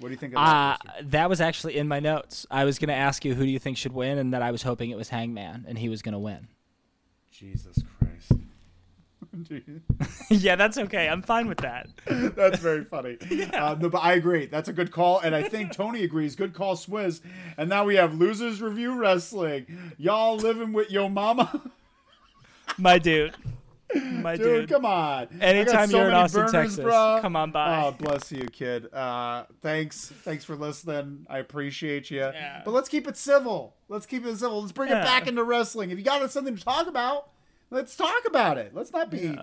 What 0.01 0.09
do 0.09 0.13
you 0.13 0.17
think 0.17 0.33
of 0.33 0.39
Uh, 0.39 0.77
that? 0.83 1.11
that 1.11 1.29
was 1.29 1.39
actually 1.39 1.77
in 1.77 1.87
my 1.87 1.99
notes. 1.99 2.45
I 2.51 2.65
was 2.65 2.79
going 2.79 2.89
to 2.89 2.95
ask 2.95 3.23
you 3.23 3.35
who 3.35 3.43
do 3.45 3.49
you 3.49 3.59
think 3.59 3.77
should 3.77 3.93
win, 3.93 4.17
and 4.17 4.33
that 4.33 4.41
I 4.41 4.51
was 4.51 4.63
hoping 4.63 4.89
it 4.89 4.97
was 4.97 5.09
Hangman, 5.09 5.65
and 5.67 5.77
he 5.77 5.87
was 5.89 6.01
going 6.01 6.13
to 6.13 6.19
win. 6.19 6.47
Jesus 7.31 7.77
Christ. 7.99 8.31
yeah, 10.29 10.55
that's 10.57 10.77
okay. 10.77 11.07
I'm 11.07 11.21
fine 11.21 11.47
with 11.47 11.59
that. 11.59 11.87
That's 12.35 12.59
very 12.59 12.83
funny. 12.83 13.17
Uh, 13.53 13.75
no, 13.79 13.87
but 13.89 13.99
I 13.99 14.13
agree. 14.13 14.45
That's 14.47 14.67
a 14.67 14.73
good 14.73 14.91
call. 14.91 15.19
And 15.19 15.33
I 15.33 15.43
think 15.43 15.71
Tony 15.71 16.03
agrees. 16.03 16.35
Good 16.35 16.53
call, 16.53 16.75
Swizz. 16.75 17.21
And 17.57 17.69
now 17.69 17.85
we 17.85 17.95
have 17.95 18.13
Losers 18.13 18.61
Review 18.61 18.93
Wrestling. 18.99 19.93
Y'all 19.97 20.35
living 20.35 20.73
with 20.73 20.91
yo 20.91 21.07
mama? 21.07 21.61
My 22.77 22.99
dude. 22.99 23.33
My 24.21 24.35
Dude, 24.35 24.61
dude. 24.61 24.69
come 24.69 24.85
on. 24.85 25.27
Anytime 25.41 25.89
so 25.89 25.97
you're 25.97 26.07
in 26.09 26.13
Austin, 26.13 26.41
burners, 26.41 26.51
Texas, 26.51 26.79
bruh. 26.79 27.21
come 27.21 27.35
on 27.35 27.51
by. 27.51 27.83
Oh, 27.83 27.91
bless 27.91 28.31
you, 28.31 28.45
kid. 28.47 28.93
Uh, 28.93 29.45
thanks. 29.61 30.07
Thanks 30.23 30.43
for 30.45 30.55
listening. 30.55 31.25
I 31.29 31.39
appreciate 31.39 32.09
you. 32.11 32.19
Yeah. 32.19 32.61
But 32.63 32.71
let's 32.71 32.89
keep 32.89 33.07
it 33.07 33.17
civil. 33.17 33.75
Let's 33.89 34.05
keep 34.05 34.25
it 34.25 34.37
civil. 34.37 34.61
Let's 34.61 34.71
bring 34.71 34.89
it 34.89 35.01
back 35.03 35.27
into 35.27 35.43
wrestling. 35.43 35.91
If 35.91 35.97
you 35.97 36.03
got 36.05 36.29
something 36.31 36.55
to 36.55 36.63
talk 36.63 36.87
about, 36.87 37.29
let's 37.69 37.95
talk 37.95 38.23
about 38.27 38.57
it. 38.57 38.73
Let's 38.73 38.91
not 38.91 39.09
be. 39.09 39.37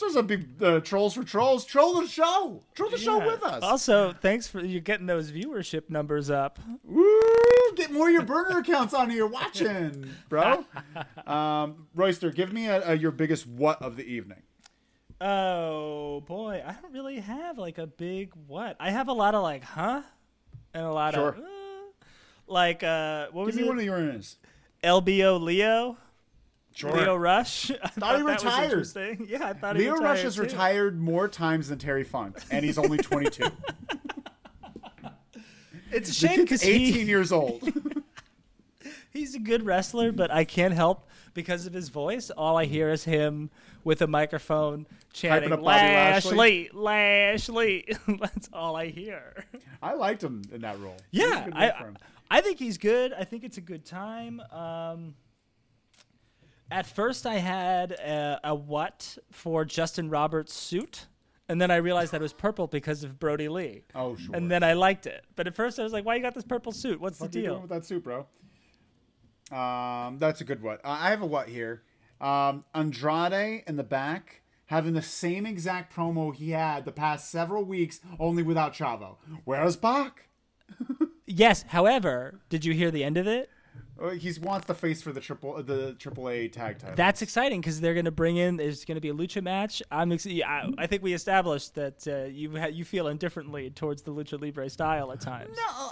Let's 0.00 0.14
not 0.14 0.26
be 0.26 0.44
uh, 0.62 0.80
trolls 0.80 1.14
for 1.14 1.22
trolls. 1.22 1.64
Troll 1.66 2.00
the 2.00 2.06
show. 2.08 2.62
Troll 2.74 2.88
the 2.90 2.96
show 2.98 3.18
with 3.18 3.42
us. 3.42 3.62
Also, 3.62 4.12
thanks 4.14 4.48
for 4.48 4.64
you 4.64 4.80
getting 4.80 5.06
those 5.06 5.30
viewership 5.30 5.90
numbers 5.90 6.30
up. 6.30 6.58
Woo! 6.82 7.04
Get 7.76 7.90
more 7.90 8.08
of 8.08 8.12
your 8.14 8.22
burner 8.22 8.58
accounts 8.60 8.94
on 8.94 9.10
here 9.10 9.26
watching, 9.26 10.08
bro. 10.28 10.64
Um, 11.26 11.86
Royster, 11.94 12.30
give 12.30 12.52
me 12.52 12.66
a, 12.66 12.90
a, 12.92 12.94
your 12.94 13.10
biggest 13.12 13.46
what 13.46 13.80
of 13.80 13.96
the 13.96 14.04
evening. 14.04 14.42
Oh 15.20 16.20
boy, 16.26 16.62
I 16.66 16.72
don't 16.80 16.92
really 16.92 17.20
have 17.20 17.56
like 17.58 17.78
a 17.78 17.86
big 17.86 18.32
what. 18.46 18.76
I 18.80 18.90
have 18.90 19.08
a 19.08 19.12
lot 19.12 19.34
of 19.34 19.42
like 19.42 19.62
huh, 19.62 20.02
and 20.74 20.84
a 20.84 20.92
lot 20.92 21.14
Sure. 21.14 21.28
of 21.28 21.38
uh, 21.38 21.42
like 22.46 22.82
uh, 22.82 23.28
what 23.30 23.46
was 23.46 23.54
Give 23.54 23.62
me 23.62 23.68
it? 23.68 23.70
one 23.70 23.78
of 23.78 23.84
yours. 23.84 24.36
LBO 24.82 25.40
Lio. 25.40 25.96
Sure. 26.74 26.92
Lio 26.92 27.16
Rush. 27.16 27.70
I 27.82 27.88
thought, 27.88 28.16
he 28.16 28.22
that 28.22 28.42
retired. 28.42 29.20
Yeah, 29.28 29.46
I 29.46 29.52
thought 29.52 29.76
he 29.76 29.82
Lio 29.82 29.96
Rush 29.96 30.22
has 30.22 30.36
too. 30.36 30.42
retired 30.42 30.98
more 30.98 31.28
times 31.28 31.68
than 31.68 31.78
Terry 31.78 32.04
Funk, 32.04 32.38
and 32.50 32.64
he's 32.64 32.78
only 32.78 32.98
22. 32.98 33.44
It's 35.94 36.08
a 36.08 36.14
shame 36.14 36.40
because 36.40 36.64
18 36.64 36.94
he, 36.94 37.02
years 37.02 37.32
old. 37.32 37.70
he's 39.12 39.34
a 39.34 39.38
good 39.38 39.66
wrestler, 39.66 40.10
but 40.10 40.30
I 40.30 40.44
can't 40.44 40.72
help 40.72 41.06
because 41.34 41.66
of 41.66 41.74
his 41.74 41.90
voice. 41.90 42.30
All 42.30 42.56
I 42.56 42.64
hear 42.64 42.88
is 42.88 43.04
him 43.04 43.50
with 43.84 44.00
a 44.00 44.06
microphone 44.06 44.86
chanting 45.12 45.52
up 45.52 45.60
Lashley, 45.60 46.70
Lashley. 46.72 47.94
That's 48.08 48.48
all 48.54 48.74
I 48.74 48.86
hear. 48.86 49.44
I 49.82 49.92
liked 49.92 50.24
him 50.24 50.42
in 50.50 50.62
that 50.62 50.80
role. 50.80 50.96
It 51.12 51.22
was 51.22 51.30
a 51.30 51.34
Yeah, 51.34 51.48
I. 51.52 51.72
I 52.32 52.40
think 52.40 52.58
he's 52.58 52.78
good. 52.78 53.12
I 53.12 53.24
think 53.24 53.44
it's 53.44 53.58
a 53.58 53.60
good 53.60 53.84
time. 53.84 54.40
Um, 54.50 55.14
at 56.72 56.86
first, 56.86 57.26
I 57.26 57.34
had 57.34 57.92
a, 57.92 58.40
a 58.44 58.54
what 58.54 59.18
for 59.30 59.64
Justin 59.64 60.10
Roberts' 60.10 60.54
suit, 60.54 61.06
and 61.48 61.60
then 61.60 61.70
I 61.70 61.76
realized 61.76 62.12
that 62.12 62.20
it 62.20 62.22
was 62.22 62.32
purple 62.32 62.66
because 62.66 63.04
of 63.04 63.18
Brody 63.18 63.48
Lee. 63.48 63.84
Oh, 63.94 64.16
sure. 64.16 64.34
And 64.34 64.50
then 64.50 64.62
I 64.62 64.72
liked 64.72 65.06
it. 65.06 65.24
But 65.36 65.46
at 65.46 65.54
first, 65.54 65.78
I 65.78 65.82
was 65.82 65.92
like, 65.92 66.04
"Why 66.04 66.16
you 66.16 66.22
got 66.22 66.34
this 66.34 66.44
purple 66.44 66.72
suit? 66.72 67.00
What's 67.00 67.18
the 67.18 67.24
What 67.24 67.32
doing 67.32 67.44
deal?" 67.44 67.60
with 67.60 67.70
that 67.70 67.84
suit, 67.84 68.02
bro? 68.02 68.26
Um, 69.50 70.18
that's 70.18 70.40
a 70.40 70.44
good 70.44 70.62
what. 70.62 70.80
Uh, 70.84 70.96
I 71.00 71.10
have 71.10 71.22
a 71.22 71.26
what 71.26 71.48
here. 71.48 71.82
Um, 72.20 72.64
Andrade 72.74 73.64
in 73.66 73.76
the 73.76 73.82
back 73.82 74.42
having 74.66 74.94
the 74.94 75.02
same 75.02 75.44
exact 75.44 75.94
promo 75.94 76.34
he 76.34 76.50
had 76.50 76.86
the 76.86 76.92
past 76.92 77.30
several 77.30 77.62
weeks, 77.62 78.00
only 78.18 78.42
without 78.42 78.72
Chavo. 78.72 79.16
Where's 79.44 79.76
Bach? 79.76 80.24
Yes. 81.24 81.64
However, 81.68 82.40
did 82.50 82.64
you 82.64 82.74
hear 82.74 82.90
the 82.90 83.04
end 83.04 83.16
of 83.16 83.26
it? 83.26 83.48
Uh, 84.02 84.10
he 84.10 84.32
wants 84.40 84.66
the 84.66 84.74
face 84.74 85.00
for 85.00 85.12
the 85.12 85.20
triple 85.20 85.62
the 85.62 85.94
triple 85.98 86.28
A 86.28 86.48
tag 86.48 86.78
title. 86.78 86.96
That's 86.96 87.22
exciting 87.22 87.60
because 87.60 87.80
they're 87.80 87.94
going 87.94 88.06
to 88.06 88.10
bring 88.10 88.36
in. 88.36 88.56
There's 88.56 88.84
going 88.84 88.96
to 88.96 89.00
be 89.00 89.10
a 89.10 89.14
lucha 89.14 89.42
match. 89.42 89.82
I'm. 89.90 90.10
Ex- 90.10 90.26
I, 90.26 90.70
I 90.78 90.86
think 90.86 91.02
we 91.02 91.12
established 91.12 91.74
that 91.76 92.06
uh, 92.08 92.24
you 92.28 92.56
ha- 92.58 92.66
you 92.66 92.84
feel 92.84 93.06
indifferently 93.08 93.70
towards 93.70 94.02
the 94.02 94.10
lucha 94.12 94.40
libre 94.40 94.68
style 94.68 95.12
at 95.12 95.20
times. 95.20 95.56
No, 95.56 95.90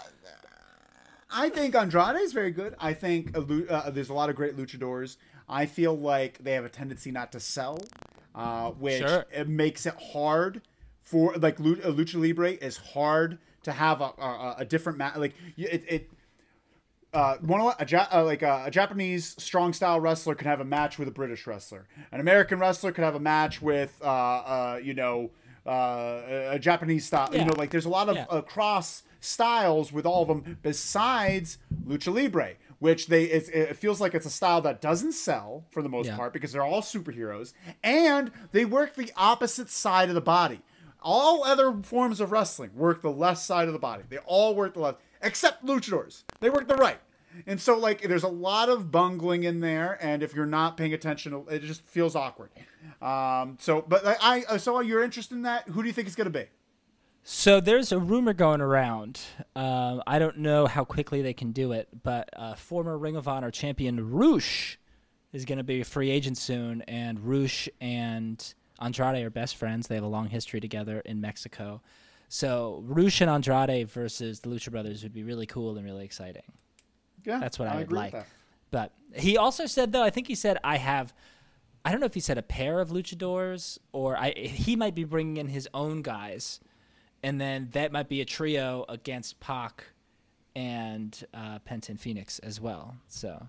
I 1.32 1.48
think 1.48 1.74
Andrade 1.76 2.16
is 2.16 2.32
very 2.32 2.50
good. 2.50 2.74
I 2.80 2.92
think 2.94 3.36
uh, 3.36 3.90
there's 3.90 4.08
a 4.08 4.14
lot 4.14 4.30
of 4.30 4.36
great 4.36 4.56
luchadors. 4.56 5.16
I 5.48 5.66
feel 5.66 5.96
like 5.96 6.38
they 6.38 6.52
have 6.52 6.64
a 6.64 6.68
tendency 6.68 7.10
not 7.12 7.30
to 7.32 7.40
sell, 7.40 7.80
uh, 8.34 8.70
which 8.72 8.98
Sure. 9.02 9.26
it 9.32 9.48
makes 9.48 9.86
it 9.86 9.94
hard 10.12 10.62
for 11.02 11.34
like 11.36 11.60
lu- 11.60 11.76
lucha 11.76 12.20
libre 12.20 12.50
is 12.52 12.76
hard 12.76 13.38
to 13.62 13.72
have 13.72 14.00
a 14.00 14.10
a, 14.18 14.54
a 14.58 14.64
different 14.64 14.98
match. 14.98 15.16
Like 15.16 15.34
it. 15.56 15.84
it 15.88 16.10
uh, 17.12 17.36
one 17.38 17.60
a, 17.78 17.86
ja- 17.86 18.06
uh, 18.12 18.24
like 18.24 18.42
a, 18.42 18.64
a 18.66 18.70
Japanese 18.70 19.34
strong 19.42 19.72
style 19.72 20.00
wrestler 20.00 20.34
could 20.34 20.46
have 20.46 20.60
a 20.60 20.64
match 20.64 20.98
with 20.98 21.08
a 21.08 21.10
British 21.10 21.46
wrestler. 21.46 21.86
An 22.12 22.20
American 22.20 22.58
wrestler 22.58 22.92
could 22.92 23.04
have 23.04 23.14
a 23.14 23.20
match 23.20 23.60
with, 23.60 23.96
uh, 24.02 24.06
uh, 24.06 24.80
you 24.82 24.94
know, 24.94 25.30
uh, 25.66 26.20
a- 26.52 26.58
Japanese 26.58 27.06
style. 27.06 27.28
You 27.34 27.44
know, 27.44 27.54
like 27.56 27.70
there's 27.70 27.84
a 27.84 27.90
lot 27.90 28.08
of 28.08 28.16
Yeah. 28.16 28.26
uh, 28.30 28.40
cross 28.42 29.02
styles 29.20 29.92
with 29.92 30.06
all 30.06 30.22
of 30.22 30.28
them 30.28 30.56
besides 30.62 31.58
lucha 31.86 32.12
libre 32.14 32.54
which 32.78 33.08
they 33.08 33.24
it 33.24 33.76
feels 33.76 34.00
like 34.00 34.14
it's 34.14 34.24
a 34.24 34.30
style 34.30 34.62
that 34.62 34.80
doesn't 34.80 35.12
sell 35.12 35.66
for 35.70 35.82
the 35.82 35.90
most 35.90 36.06
Yeah. 36.06 36.16
part 36.16 36.32
because 36.32 36.52
they're 36.52 36.62
all 36.64 36.80
superheroes 36.80 37.52
and 37.84 38.32
they 38.52 38.64
work 38.64 38.94
the 38.94 39.12
opposite 39.18 39.68
side 39.68 40.08
of 40.08 40.14
the 40.14 40.22
body 40.22 40.62
all 41.02 41.44
other 41.44 41.76
forms 41.82 42.18
of 42.22 42.32
wrestling 42.32 42.70
work 42.74 43.02
the 43.02 43.10
left 43.12 43.42
side 43.42 43.66
of 43.68 43.74
the 43.74 43.78
body 43.78 44.04
they 44.08 44.16
all 44.24 44.54
work 44.54 44.72
the 44.72 44.80
left 44.80 45.00
except 45.22 45.64
luchadors 45.64 46.24
they 46.40 46.50
work 46.50 46.66
the 46.68 46.76
right 46.76 47.00
and 47.46 47.60
so 47.60 47.78
like 47.78 48.02
there's 48.02 48.24
a 48.24 48.28
lot 48.28 48.68
of 48.68 48.90
bungling 48.90 49.44
in 49.44 49.60
there 49.60 49.98
and 50.00 50.22
if 50.22 50.34
you're 50.34 50.46
not 50.46 50.76
paying 50.76 50.92
attention 50.92 51.44
it 51.48 51.62
just 51.62 51.86
feels 51.86 52.16
awkward 52.16 52.50
um 53.00 53.56
so 53.60 53.82
but 53.86 54.04
like, 54.04 54.18
i 54.22 54.56
so 54.56 54.80
you're 54.80 55.02
interested 55.02 55.34
in 55.34 55.42
that 55.42 55.68
who 55.68 55.82
do 55.82 55.86
you 55.86 55.92
think 55.92 56.06
it's 56.06 56.16
going 56.16 56.30
to 56.30 56.38
be 56.38 56.46
So 57.22 57.60
there's 57.60 57.92
a 57.92 57.98
rumor 57.98 58.32
going 58.32 58.62
around. 58.62 59.20
Um, 59.54 60.02
I 60.06 60.18
don't 60.18 60.38
know 60.38 60.66
how 60.66 60.84
quickly 60.84 61.20
they 61.20 61.34
can 61.34 61.52
do 61.52 61.72
it, 61.72 61.88
but 62.02 62.30
uh, 62.34 62.54
former 62.54 62.96
Ring 62.96 63.14
of 63.14 63.28
Honor 63.28 63.50
champion 63.50 64.10
Rush 64.10 64.78
is 65.32 65.44
going 65.44 65.58
to 65.58 65.64
be 65.64 65.82
a 65.82 65.84
free 65.84 66.10
agent 66.10 66.38
soon, 66.38 66.82
and 66.88 67.20
Rush 67.20 67.68
and 67.80 68.54
Andrade 68.80 69.22
are 69.22 69.30
best 69.30 69.56
friends. 69.56 69.86
They 69.86 69.96
have 69.96 70.04
a 70.04 70.08
long 70.08 70.28
history 70.28 70.60
together 70.60 71.00
in 71.04 71.20
Mexico. 71.20 71.82
So 72.32 72.80
Rush 72.86 73.20
and 73.20 73.28
Andrade 73.28 73.88
versus 73.90 74.38
the 74.38 74.50
Lucha 74.50 74.70
Brothers 74.70 75.02
would 75.02 75.12
be 75.12 75.24
really 75.24 75.46
cool 75.46 75.76
and 75.76 75.84
really 75.84 76.04
exciting. 76.04 76.44
yeah 77.26 77.40
That's 77.40 77.58
what 77.58 77.66
I, 77.66 77.74
would 77.74 77.82
agree 77.82 77.98
like. 77.98 78.14
But 78.70 78.92
he 79.16 79.36
also 79.36 79.66
said 79.66 79.90
though, 79.90 80.04
I 80.04 80.10
think 80.10 80.28
he 80.28 80.36
said 80.36 80.56
I 80.62 80.76
have 80.76 81.12
I 81.84 81.90
don't 81.90 81.98
know 81.98 82.06
if 82.06 82.14
he 82.14 82.20
said 82.20 82.38
a 82.38 82.42
pair 82.42 82.78
of 82.78 82.90
luchadors 82.90 83.78
or 83.90 84.16
I 84.16 84.30
he 84.30 84.76
might 84.76 84.94
be 84.94 85.02
bringing 85.02 85.38
in 85.38 85.48
his 85.48 85.68
own 85.74 86.02
guys 86.02 86.60
and 87.24 87.40
then 87.40 87.68
that 87.72 87.90
might 87.90 88.08
be 88.08 88.20
a 88.20 88.24
trio 88.24 88.84
against 88.88 89.40
Pac 89.40 89.86
and 90.54 91.24
uh, 91.34 91.58
Penta 91.68 91.88
and 91.88 91.98
Fénix 91.98 92.38
as 92.44 92.60
well. 92.60 92.94
So 93.08 93.44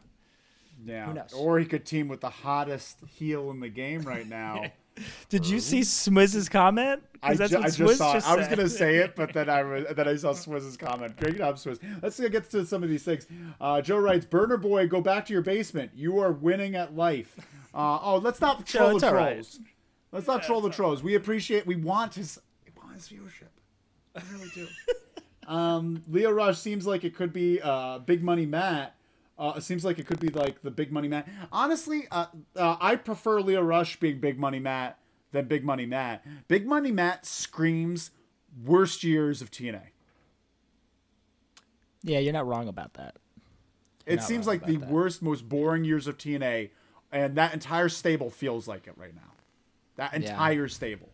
Yeah. 0.83 1.27
Or 1.35 1.59
he 1.59 1.65
could 1.65 1.85
team 1.85 2.07
with 2.07 2.21
the 2.21 2.31
hottest 2.31 2.97
heel 3.07 3.51
in 3.51 3.59
the 3.59 3.69
game 3.69 4.01
right 4.01 4.27
now. 4.27 4.63
Did 5.29 5.47
you 5.47 5.59
see 5.59 5.81
Swizz's 5.81 6.49
comment? 6.49 7.03
I, 7.23 7.35
ju- 7.35 7.57
I 7.57 7.69
just 7.69 7.97
saw. 7.97 8.17
it. 8.17 8.27
I 8.27 8.35
was 8.35 8.47
gonna 8.47 8.69
say 8.69 8.97
it, 8.97 9.15
but 9.15 9.33
then 9.33 9.49
I 9.49 9.63
was, 9.63 9.85
then 9.95 10.07
I 10.07 10.15
saw 10.15 10.33
Swizz's 10.33 10.75
comment. 10.75 11.15
Great 11.17 11.37
job, 11.37 11.55
Swizz. 11.55 11.79
Let's 12.01 12.19
get 12.19 12.49
to 12.51 12.65
some 12.65 12.83
of 12.83 12.89
these 12.89 13.03
things. 13.03 13.27
Uh, 13.59 13.81
Joe 13.81 13.97
writes, 13.97 14.25
"Burner 14.25 14.57
boy, 14.57 14.87
go 14.87 15.01
back 15.01 15.25
to 15.27 15.33
your 15.33 15.41
basement. 15.41 15.91
You 15.93 16.19
are 16.19 16.31
winning 16.31 16.75
at 16.75 16.95
life." 16.95 17.37
Uh, 17.73 17.99
oh, 18.01 18.17
let's 18.17 18.41
not 18.41 18.65
troll 18.65 18.99
the 18.99 19.07
all 19.07 19.13
right. 19.13 19.33
trolls. 19.33 19.59
Let's 20.11 20.27
not 20.27 20.43
troll 20.43 20.61
the 20.61 20.71
trolls. 20.71 21.03
We 21.03 21.15
appreciate. 21.15 21.65
We 21.65 21.75
want 21.75 22.15
his. 22.15 22.39
We 22.65 22.71
want 22.81 22.95
his 22.95 23.07
viewership. 23.07 23.49
We 24.15 24.35
really 24.35 24.49
do. 24.53 24.67
um, 25.47 26.03
Lio 26.09 26.31
Rush 26.31 26.57
seems 26.57 26.87
like 26.87 27.03
it 27.03 27.15
could 27.15 27.31
be 27.31 27.61
uh, 27.61 27.99
Big 27.99 28.23
Money 28.23 28.45
Matt. 28.45 28.95
Uh, 29.41 29.53
it 29.57 29.63
seems 29.63 29.83
like 29.83 29.97
it 29.97 30.05
could 30.05 30.19
be 30.19 30.29
like 30.29 30.61
the 30.61 30.69
Big 30.69 30.91
Money 30.91 31.07
Matt. 31.07 31.27
Honestly, 31.51 32.07
uh, 32.11 32.27
uh, 32.55 32.77
I 32.79 32.95
prefer 32.95 33.41
Lio 33.41 33.61
Rush 33.63 33.99
being 33.99 34.19
Big 34.19 34.37
Money 34.39 34.59
Matt 34.59 34.99
than 35.31 35.47
Big 35.47 35.65
Money 35.65 35.87
Matt. 35.87 36.23
Big 36.47 36.67
Money 36.67 36.91
Matt 36.91 37.25
screams 37.25 38.11
worst 38.63 39.03
years 39.03 39.41
of 39.41 39.49
TNA. 39.49 39.81
Yeah, 42.03 42.19
you're 42.19 42.33
not 42.33 42.45
wrong 42.45 42.67
about 42.67 42.93
that. 42.93 43.15
It 44.05 44.21
seems 44.21 44.45
like 44.45 44.65
the 44.65 44.77
that. 44.77 44.89
worst, 44.89 45.21
most 45.21 45.47
boring 45.49 45.85
years 45.85 46.05
of 46.07 46.17
TNA, 46.17 46.69
and 47.11 47.35
that 47.35 47.53
entire 47.53 47.89
stable 47.89 48.29
feels 48.29 48.67
like 48.67 48.85
it 48.87 48.93
right 48.95 49.15
now. 49.15 49.33
That 49.95 50.11
Yeah. 50.13 50.19
entire 50.31 50.67
stable. 50.67 51.09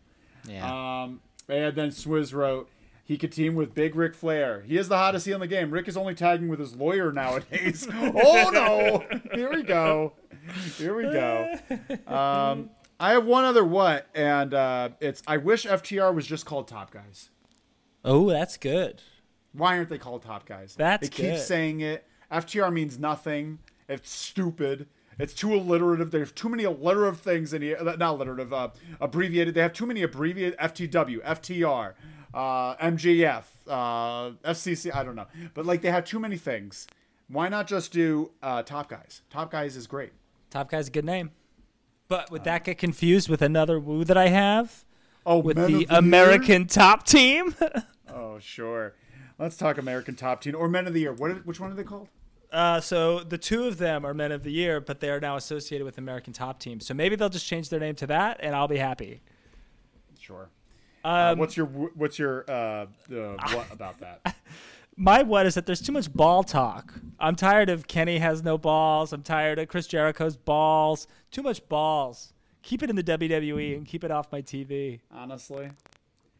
Yeah. 0.46 1.02
Um, 1.02 1.20
and 1.48 1.74
then 1.76 1.90
Swizz 1.90 2.34
wrote, 2.34 2.68
he 3.08 3.16
could 3.16 3.32
team 3.32 3.54
with 3.54 3.74
Big 3.74 3.96
Ric 3.96 4.14
Flair. 4.14 4.60
He 4.66 4.76
is 4.76 4.90
the 4.90 4.98
hottest 4.98 5.24
heel 5.24 5.36
in 5.36 5.40
the 5.40 5.46
game. 5.46 5.70
Ric 5.70 5.88
is 5.88 5.96
only 5.96 6.14
tagging 6.14 6.46
with 6.46 6.60
his 6.60 6.76
lawyer 6.76 7.10
nowadays. 7.10 7.88
oh 7.92 8.50
no! 8.52 9.02
Here 9.32 9.50
we 9.50 9.62
go. 9.62 10.12
Here 10.76 10.94
we 10.94 11.04
go. 11.04 11.54
Um, 12.06 12.68
I 13.00 13.12
have 13.12 13.24
one 13.24 13.46
other 13.46 13.64
what, 13.64 14.08
and 14.14 14.52
uh, 14.52 14.90
it's 15.00 15.22
I 15.26 15.38
wish 15.38 15.64
FTR 15.64 16.14
was 16.14 16.26
just 16.26 16.44
called 16.44 16.68
Top 16.68 16.90
Guys. 16.90 17.30
oh, 18.04 18.28
that's 18.28 18.58
good. 18.58 19.02
Why 19.52 19.78
aren't 19.78 19.88
they 19.88 19.96
called 19.98 20.22
Top 20.22 20.44
Guys? 20.44 20.74
That's 20.76 21.08
they 21.08 21.08
keep 21.08 21.32
good. 21.32 21.40
saying 21.40 21.80
it. 21.80 22.06
FTR 22.30 22.70
means 22.70 22.98
nothing. 22.98 23.60
It's 23.88 24.10
stupid. 24.10 24.86
It's 25.18 25.32
too 25.32 25.54
alliterative. 25.54 26.10
There's 26.10 26.30
too 26.30 26.50
many 26.50 26.64
alliterative 26.64 27.20
things 27.20 27.54
in 27.54 27.62
here. 27.62 27.78
Not 27.82 28.00
alliterative. 28.00 28.52
Uh, 28.52 28.68
abbreviated. 29.00 29.54
They 29.54 29.62
have 29.62 29.72
too 29.72 29.86
many 29.86 30.02
abbreviated. 30.02 30.58
FTW, 30.58 31.24
FTR, 31.24 31.94
uh, 32.34 32.76
MGF, 32.76 33.44
uh, 33.66 34.30
FCC. 34.44 34.94
I 34.94 35.04
don't 35.04 35.16
know. 35.16 35.26
But 35.54 35.66
like 35.66 35.82
they 35.82 35.90
have 35.90 36.04
too 36.04 36.18
many 36.18 36.36
things. 36.36 36.86
Why 37.28 37.48
not 37.48 37.66
just 37.66 37.92
do 37.92 38.30
uh, 38.42 38.62
Top 38.62 38.88
Guys? 38.88 39.22
Top 39.30 39.50
Guys 39.50 39.76
is 39.76 39.86
great. 39.86 40.12
Top 40.50 40.70
guy's 40.70 40.84
is 40.84 40.88
a 40.88 40.92
good 40.92 41.04
name. 41.04 41.30
But 42.08 42.30
would 42.30 42.44
that 42.44 42.64
get 42.64 42.78
confused 42.78 43.28
with 43.28 43.42
another 43.42 43.78
woo 43.78 44.02
that 44.04 44.16
I 44.16 44.28
have? 44.28 44.84
Oh, 45.26 45.38
With 45.38 45.58
the 45.58 45.70
Year? 45.70 45.86
American 45.90 46.66
top 46.66 47.04
team? 47.04 47.54
Oh, 48.10 48.38
sure. 48.38 48.94
Let's 49.38 49.58
talk 49.58 49.76
American 49.76 50.14
Top 50.16 50.40
Team 50.40 50.56
or 50.56 50.66
Men 50.66 50.86
of 50.86 50.94
the 50.94 51.00
Year. 51.00 51.12
What? 51.12 51.44
Which 51.46 51.60
one 51.60 51.70
are 51.70 51.74
they 51.74 51.84
called? 51.84 52.08
Uh, 52.50 52.80
so 52.80 53.20
the 53.20 53.36
two 53.36 53.64
of 53.64 53.76
them 53.76 54.06
are 54.06 54.14
men 54.14 54.32
of 54.32 54.42
the 54.42 54.50
year, 54.50 54.80
but 54.80 55.00
they 55.00 55.10
are 55.10 55.20
now 55.20 55.36
associated 55.36 55.84
with 55.84 55.98
American 55.98 56.32
Top 56.32 56.58
Team. 56.58 56.80
So 56.80 56.94
maybe 56.94 57.14
they'll 57.16 57.28
just 57.28 57.46
change 57.46 57.68
their 57.68 57.78
name 57.78 57.94
to 57.96 58.06
that, 58.06 58.38
and 58.40 58.56
I'll 58.56 58.66
be 58.66 58.78
happy. 58.78 59.20
Sure. 60.18 60.48
Uh, 61.08 61.32
Um, 61.32 61.38
what's 61.38 61.56
your 61.56 61.66
What's 61.66 62.18
your 62.18 62.44
uh, 62.48 62.52
uh, 62.52 62.86
what 63.54 63.66
about 63.72 63.98
that? 64.00 64.36
my 64.96 65.22
what 65.22 65.46
is 65.46 65.54
that 65.54 65.64
there's 65.66 65.80
too 65.80 65.92
much 65.92 66.12
ball 66.12 66.42
talk. 66.44 66.92
I'm 67.18 67.34
tired 67.36 67.70
of 67.70 67.86
Kenny 67.88 68.18
has 68.18 68.42
no 68.42 68.58
balls. 68.58 69.12
I'm 69.12 69.22
tired 69.22 69.58
of 69.58 69.68
Chris 69.68 69.86
Jericho's 69.86 70.36
balls. 70.36 71.06
Too 71.30 71.42
much 71.42 71.66
balls. 71.68 72.32
Keep 72.62 72.82
it 72.82 72.90
in 72.90 72.96
the 72.96 73.02
WWE 73.04 73.76
and 73.76 73.86
keep 73.86 74.04
it 74.04 74.10
off 74.10 74.30
my 74.30 74.42
TV. 74.42 75.00
honestly. 75.10 75.70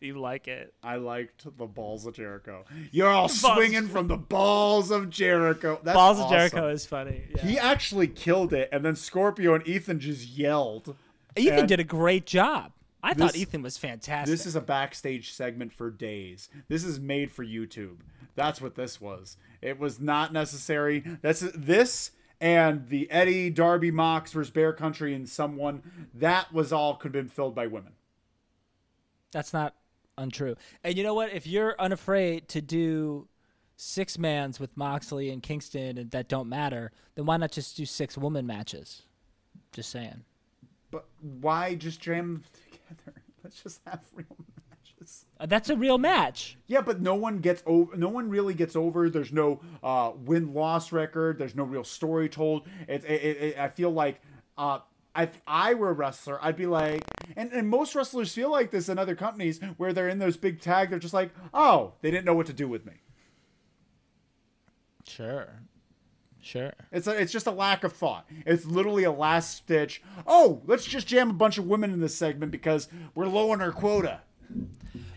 You 0.01 0.21
like 0.21 0.47
it. 0.47 0.75
I 0.83 0.95
liked 0.97 1.45
the 1.59 1.67
balls 1.67 2.07
of 2.07 2.15
Jericho. 2.15 2.65
You're 2.93 3.09
all 3.09 3.23
Balls- 3.29 3.41
swinging 3.41 3.89
from 3.89 4.07
the 4.07 4.17
balls 4.17 4.93
of 4.93 5.11
Jericho. 5.11 5.81
That's 5.83 5.97
Balls 5.97 6.21
of. 6.21 6.31
Jericho 6.31 6.69
is 6.69 6.87
funny. 6.87 7.23
Yeah. 7.35 7.43
He 7.43 7.59
actually 7.59 8.07
killed 8.07 8.53
it, 8.53 8.69
and 8.71 8.85
then 8.85 8.95
Scorpio 8.95 9.55
and 9.55 9.67
Ethan 9.67 9.99
just 9.99 10.29
yelled. 10.29 10.95
Ethan 11.37 11.59
and 11.61 11.69
did 11.69 11.81
a 11.81 11.85
great 11.85 12.27
job. 12.27 12.71
I 13.03 13.15
thought 13.15 13.37
Ethan 13.37 13.63
was 13.63 13.77
fantastic. 13.77 14.31
This 14.31 14.47
is 14.47 14.57
a 14.57 14.61
backstage 14.61 15.33
segment 15.33 15.73
for 15.73 15.91
days. 15.91 16.49
This 16.69 16.85
is 16.85 16.99
made 16.99 17.31
for 17.31 17.45
YouTube. 17.45 17.99
That's 18.35 18.61
what 18.61 18.75
this 18.75 19.01
was. 19.01 19.37
It 19.63 19.79
was 19.79 20.01
not 20.01 20.33
necessary. 20.33 21.05
That's 21.23 21.41
this 21.55 22.13
and 22.41 22.89
the 22.89 23.11
Eddie 23.11 23.51
Darby 23.51 23.91
Mox 23.91 24.33
versus 24.33 24.51
Bear 24.51 24.73
Country 24.73 25.15
and 25.15 25.29
someone 25.29 25.83
that 26.15 26.53
was 26.53 26.73
all 26.73 26.95
could 26.95 27.15
have 27.15 27.25
been 27.25 27.29
filled 27.29 27.55
by 27.55 27.67
women. 27.67 27.93
That's 29.33 29.53
not 29.53 29.75
untrue. 30.17 30.57
And 30.85 30.97
you 30.97 31.03
know 31.03 31.15
what? 31.15 31.33
If 31.33 31.47
you're 31.47 31.75
unafraid 31.79 32.49
to 32.49 32.61
do 32.61 33.29
six 33.77 34.19
mans 34.19 34.59
with 34.61 34.77
Moxley 34.77 35.31
and 35.31 35.43
Kingston 35.43 35.99
and 35.99 36.11
that 36.11 36.29
don't 36.29 36.49
matter, 36.49 36.93
then 37.15 37.27
why 37.27 37.37
not 37.37 37.53
just 37.53 37.77
do 37.77 37.85
six 37.85 38.17
woman 38.17 38.47
matches? 38.47 39.03
Just 39.73 39.91
saying. 39.91 40.25
But 40.91 41.07
why 41.21 41.75
just 41.75 42.01
jam 42.01 42.45
together? 42.89 43.23
Let's 43.45 43.63
just 43.63 43.81
have 43.87 44.01
real 44.15 44.37
matches. 44.71 45.25
Uh, 45.41 45.47
that's 45.47 45.71
a 45.71 45.77
real 45.77 45.99
match. 45.99 46.57
Yeah, 46.67 46.81
but 46.81 47.01
no 47.01 47.15
one 47.15 47.39
gets 47.39 47.63
over. 47.67 47.97
No 47.97 48.09
one 48.09 48.29
really 48.29 48.55
gets 48.55 48.75
over. 48.77 49.09
There's 49.09 49.33
no 49.33 49.61
uh, 49.83 50.13
win 50.25 50.53
loss 50.55 50.93
record. 50.93 51.39
There's 51.39 51.55
no 51.55 51.65
real 51.65 51.85
story 51.85 52.29
told. 52.29 52.67
It, 52.89 53.05
it, 53.05 53.23
it, 53.23 53.37
it- 53.43 53.59
I 53.59 53.69
feel 53.69 53.91
like 53.91 54.21
uh, 54.57 54.81
if 55.17 55.41
I 55.47 55.75
were 55.75 55.91
a 55.91 55.93
wrestler, 55.93 56.39
I'd 56.45 56.57
be 56.57 56.67
like, 56.67 57.03
and, 57.37 57.53
and 57.53 57.69
most 57.69 57.95
wrestlers 57.95 58.33
feel 58.33 58.51
like 58.51 58.71
this 58.71 58.89
in 58.89 58.99
other 58.99 59.15
companies 59.15 59.61
where 59.77 59.93
they're 59.93 60.09
in 60.09 60.19
those 60.19 60.37
big 60.37 60.61
tag. 60.61 60.91
They're 60.91 60.99
just 60.99 61.15
like, 61.15 61.31
oh, 61.55 61.93
they 62.03 62.11
didn't 62.11 62.25
know 62.25 62.35
what 62.35 62.47
to 62.47 62.53
do 62.53 62.69
with 62.69 62.85
me. 62.85 62.95
Sure. 65.07 65.63
Sure. 66.41 66.73
It's 66.93 67.07
a, 67.07 67.21
it's 67.21 67.33
just 67.33 67.47
a 67.47 67.51
lack 67.51 67.85
of 67.85 67.93
thought. 67.93 68.29
It's 68.47 68.65
literally 68.65 69.05
a 69.05 69.13
last 69.13 69.57
stitch. 69.57 70.03
Oh, 70.27 70.63
let's 70.67 70.85
just 70.85 71.07
jam 71.07 71.31
a 71.31 71.35
bunch 71.35 71.59
of 71.59 71.67
women 71.67 71.93
in 71.93 72.01
this 72.01 72.15
segment 72.15 72.53
because 72.53 72.89
we're 73.15 73.27
low 73.27 73.51
on 73.51 73.61
our 73.61 73.73
quota. 73.73 74.21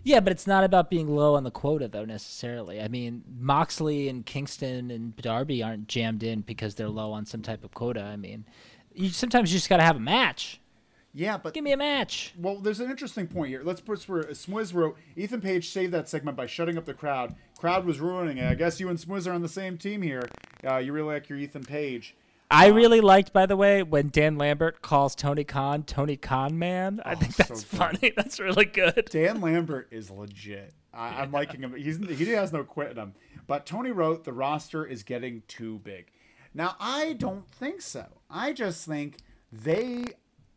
Yeah, 0.03 0.19
but 0.19 0.31
it's 0.31 0.47
not 0.47 0.63
about 0.63 0.89
being 0.89 1.07
low 1.07 1.35
on 1.35 1.43
the 1.43 1.51
quota 1.51 1.87
though 1.87 2.05
necessarily. 2.05 2.81
I 2.81 2.87
mean, 2.87 3.23
Moxley 3.39 4.09
and 4.09 4.25
Kingston 4.25 4.89
and 4.89 5.15
Darby 5.17 5.61
aren't 5.61 5.87
jammed 5.87 6.23
in 6.23 6.41
because 6.41 6.75
they're 6.75 6.89
low 6.89 7.11
on 7.11 7.25
some 7.25 7.41
type 7.41 7.63
of 7.63 7.73
quota. 7.73 8.01
I 8.01 8.15
mean, 8.15 8.45
you 8.93 9.09
sometimes 9.09 9.51
you 9.51 9.57
just 9.57 9.69
got 9.69 9.77
to 9.77 9.83
have 9.83 9.97
a 9.97 10.01
match. 10.01 10.60
Yeah, 11.13 11.37
but 11.37 11.53
Give 11.53 11.63
me 11.63 11.73
a 11.73 11.77
match. 11.77 12.33
Well, 12.37 12.55
there's 12.55 12.79
an 12.79 12.89
interesting 12.89 13.27
point 13.27 13.49
here. 13.49 13.61
Let's 13.63 13.81
put 13.81 14.07
where 14.07 14.23
Smiz 14.23 14.73
wrote 14.73 14.97
Ethan 15.15 15.41
Page 15.41 15.69
saved 15.69 15.93
that 15.93 16.07
segment 16.07 16.37
by 16.37 16.45
shutting 16.45 16.77
up 16.77 16.85
the 16.85 16.93
crowd. 16.93 17.35
Crowd 17.59 17.85
was 17.85 17.99
ruining 17.99 18.37
it. 18.37 18.49
I 18.49 18.55
guess 18.55 18.79
you 18.79 18.89
and 18.89 18.97
Smiz 18.97 19.27
are 19.27 19.33
on 19.33 19.41
the 19.41 19.49
same 19.49 19.77
team 19.77 20.01
here. 20.01 20.29
Uh, 20.65 20.77
you 20.77 20.93
really 20.93 21.13
like 21.13 21.27
your 21.27 21.37
Ethan 21.37 21.63
Page. 21.63 22.15
I 22.49 22.67
really 22.67 22.99
liked, 22.99 23.31
by 23.31 23.45
the 23.45 23.55
way, 23.55 23.81
when 23.81 24.09
Dan 24.09 24.37
Lambert 24.37 24.81
calls 24.81 25.15
Tony 25.15 25.45
Khan 25.45 25.83
Tony 25.83 26.17
Khan 26.17 26.59
Man. 26.59 26.99
I 27.05 27.15
think 27.15 27.33
so 27.33 27.43
that's 27.43 27.63
good. 27.63 27.77
funny. 27.77 28.13
That's 28.15 28.39
really 28.39 28.65
good. 28.65 29.07
Dan 29.09 29.39
Lambert 29.39 29.87
is 29.89 30.11
legit. 30.11 30.73
I, 30.93 31.21
I'm 31.21 31.31
liking 31.31 31.61
him. 31.61 31.73
He's 31.75 31.97
he 31.97 32.31
has 32.31 32.51
no 32.51 32.63
quit 32.65 32.91
in 32.91 32.97
him. 32.97 33.13
But 33.47 33.65
Tony 33.65 33.91
wrote 33.91 34.25
the 34.25 34.33
roster 34.33 34.85
is 34.85 35.03
getting 35.03 35.43
too 35.47 35.79
big. 35.79 36.07
Now 36.53 36.75
I 36.79 37.13
don't 37.13 37.49
think 37.49 37.81
so. 37.81 38.05
I 38.29 38.51
just 38.51 38.85
think 38.85 39.19
they 39.51 40.07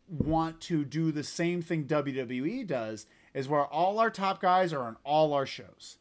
want 0.07 0.61
to 0.61 0.85
do 0.85 1.11
the 1.11 1.23
same 1.23 1.61
thing 1.61 1.85
WWE 1.85 2.65
does, 2.67 3.05
is 3.33 3.49
where 3.49 3.65
all 3.65 3.99
our 3.99 4.09
top 4.09 4.41
guys 4.41 4.71
are 4.73 4.83
on 4.83 4.97
all 5.03 5.33
our 5.33 5.45
shows. 5.45 5.97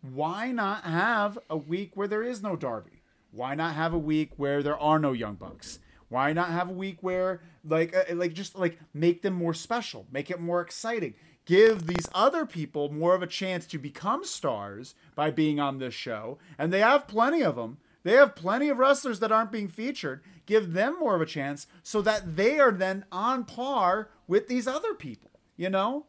Why 0.00 0.50
not 0.50 0.84
have 0.84 1.38
a 1.48 1.56
week 1.56 1.92
where 1.94 2.08
there 2.08 2.22
is 2.22 2.42
no 2.42 2.56
Darby? 2.56 3.02
Why 3.32 3.54
not 3.54 3.74
have 3.74 3.92
a 3.92 3.98
week 3.98 4.32
where 4.36 4.62
there 4.62 4.78
are 4.78 4.98
no 4.98 5.12
Young 5.12 5.34
Bucks? 5.34 5.78
Why 6.08 6.32
not 6.32 6.48
have 6.48 6.68
a 6.68 6.72
week 6.72 6.98
where 7.02 7.40
like 7.64 7.94
uh, 7.94 8.14
like 8.14 8.32
just 8.32 8.58
like 8.58 8.78
make 8.92 9.22
them 9.22 9.34
more 9.34 9.54
special, 9.54 10.06
make 10.10 10.30
it 10.30 10.40
more 10.40 10.60
exciting, 10.60 11.14
give 11.44 11.86
these 11.86 12.08
other 12.14 12.44
people 12.46 12.90
more 12.90 13.14
of 13.14 13.22
a 13.22 13.28
chance 13.28 13.66
to 13.66 13.78
become 13.78 14.24
stars 14.24 14.94
by 15.14 15.30
being 15.30 15.60
on 15.60 15.78
this 15.78 15.94
show, 15.94 16.38
and 16.58 16.72
they 16.72 16.80
have 16.80 17.06
plenty 17.06 17.42
of 17.42 17.56
them. 17.56 17.78
They 18.02 18.12
have 18.12 18.34
plenty 18.34 18.68
of 18.68 18.78
wrestlers 18.78 19.20
that 19.20 19.32
aren't 19.32 19.52
being 19.52 19.68
featured. 19.68 20.22
Give 20.46 20.72
them 20.72 20.98
more 20.98 21.14
of 21.14 21.20
a 21.20 21.26
chance 21.26 21.66
so 21.82 22.00
that 22.02 22.36
they 22.36 22.58
are 22.58 22.72
then 22.72 23.04
on 23.12 23.44
par 23.44 24.10
with 24.26 24.48
these 24.48 24.66
other 24.66 24.94
people. 24.94 25.30
You 25.56 25.70
know? 25.70 26.06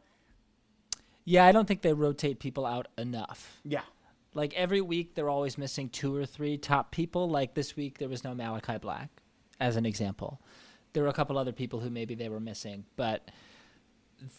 Yeah, 1.24 1.44
I 1.44 1.52
don't 1.52 1.68
think 1.68 1.82
they 1.82 1.92
rotate 1.92 2.40
people 2.40 2.66
out 2.66 2.88
enough. 2.98 3.60
Yeah. 3.64 3.82
Like 4.34 4.54
every 4.54 4.80
week, 4.80 5.14
they're 5.14 5.28
always 5.28 5.58
missing 5.58 5.88
two 5.90 6.16
or 6.16 6.24
three 6.24 6.56
top 6.56 6.90
people. 6.90 7.28
Like 7.28 7.54
this 7.54 7.76
week, 7.76 7.98
there 7.98 8.08
was 8.08 8.24
no 8.24 8.34
Malachi 8.34 8.78
Black, 8.78 9.10
as 9.60 9.76
an 9.76 9.84
example. 9.84 10.40
There 10.94 11.02
were 11.02 11.10
a 11.10 11.14
couple 11.14 11.36
other 11.36 11.52
people 11.52 11.80
who 11.80 11.90
maybe 11.90 12.14
they 12.14 12.28
were 12.28 12.40
missing, 12.40 12.84
but 12.96 13.30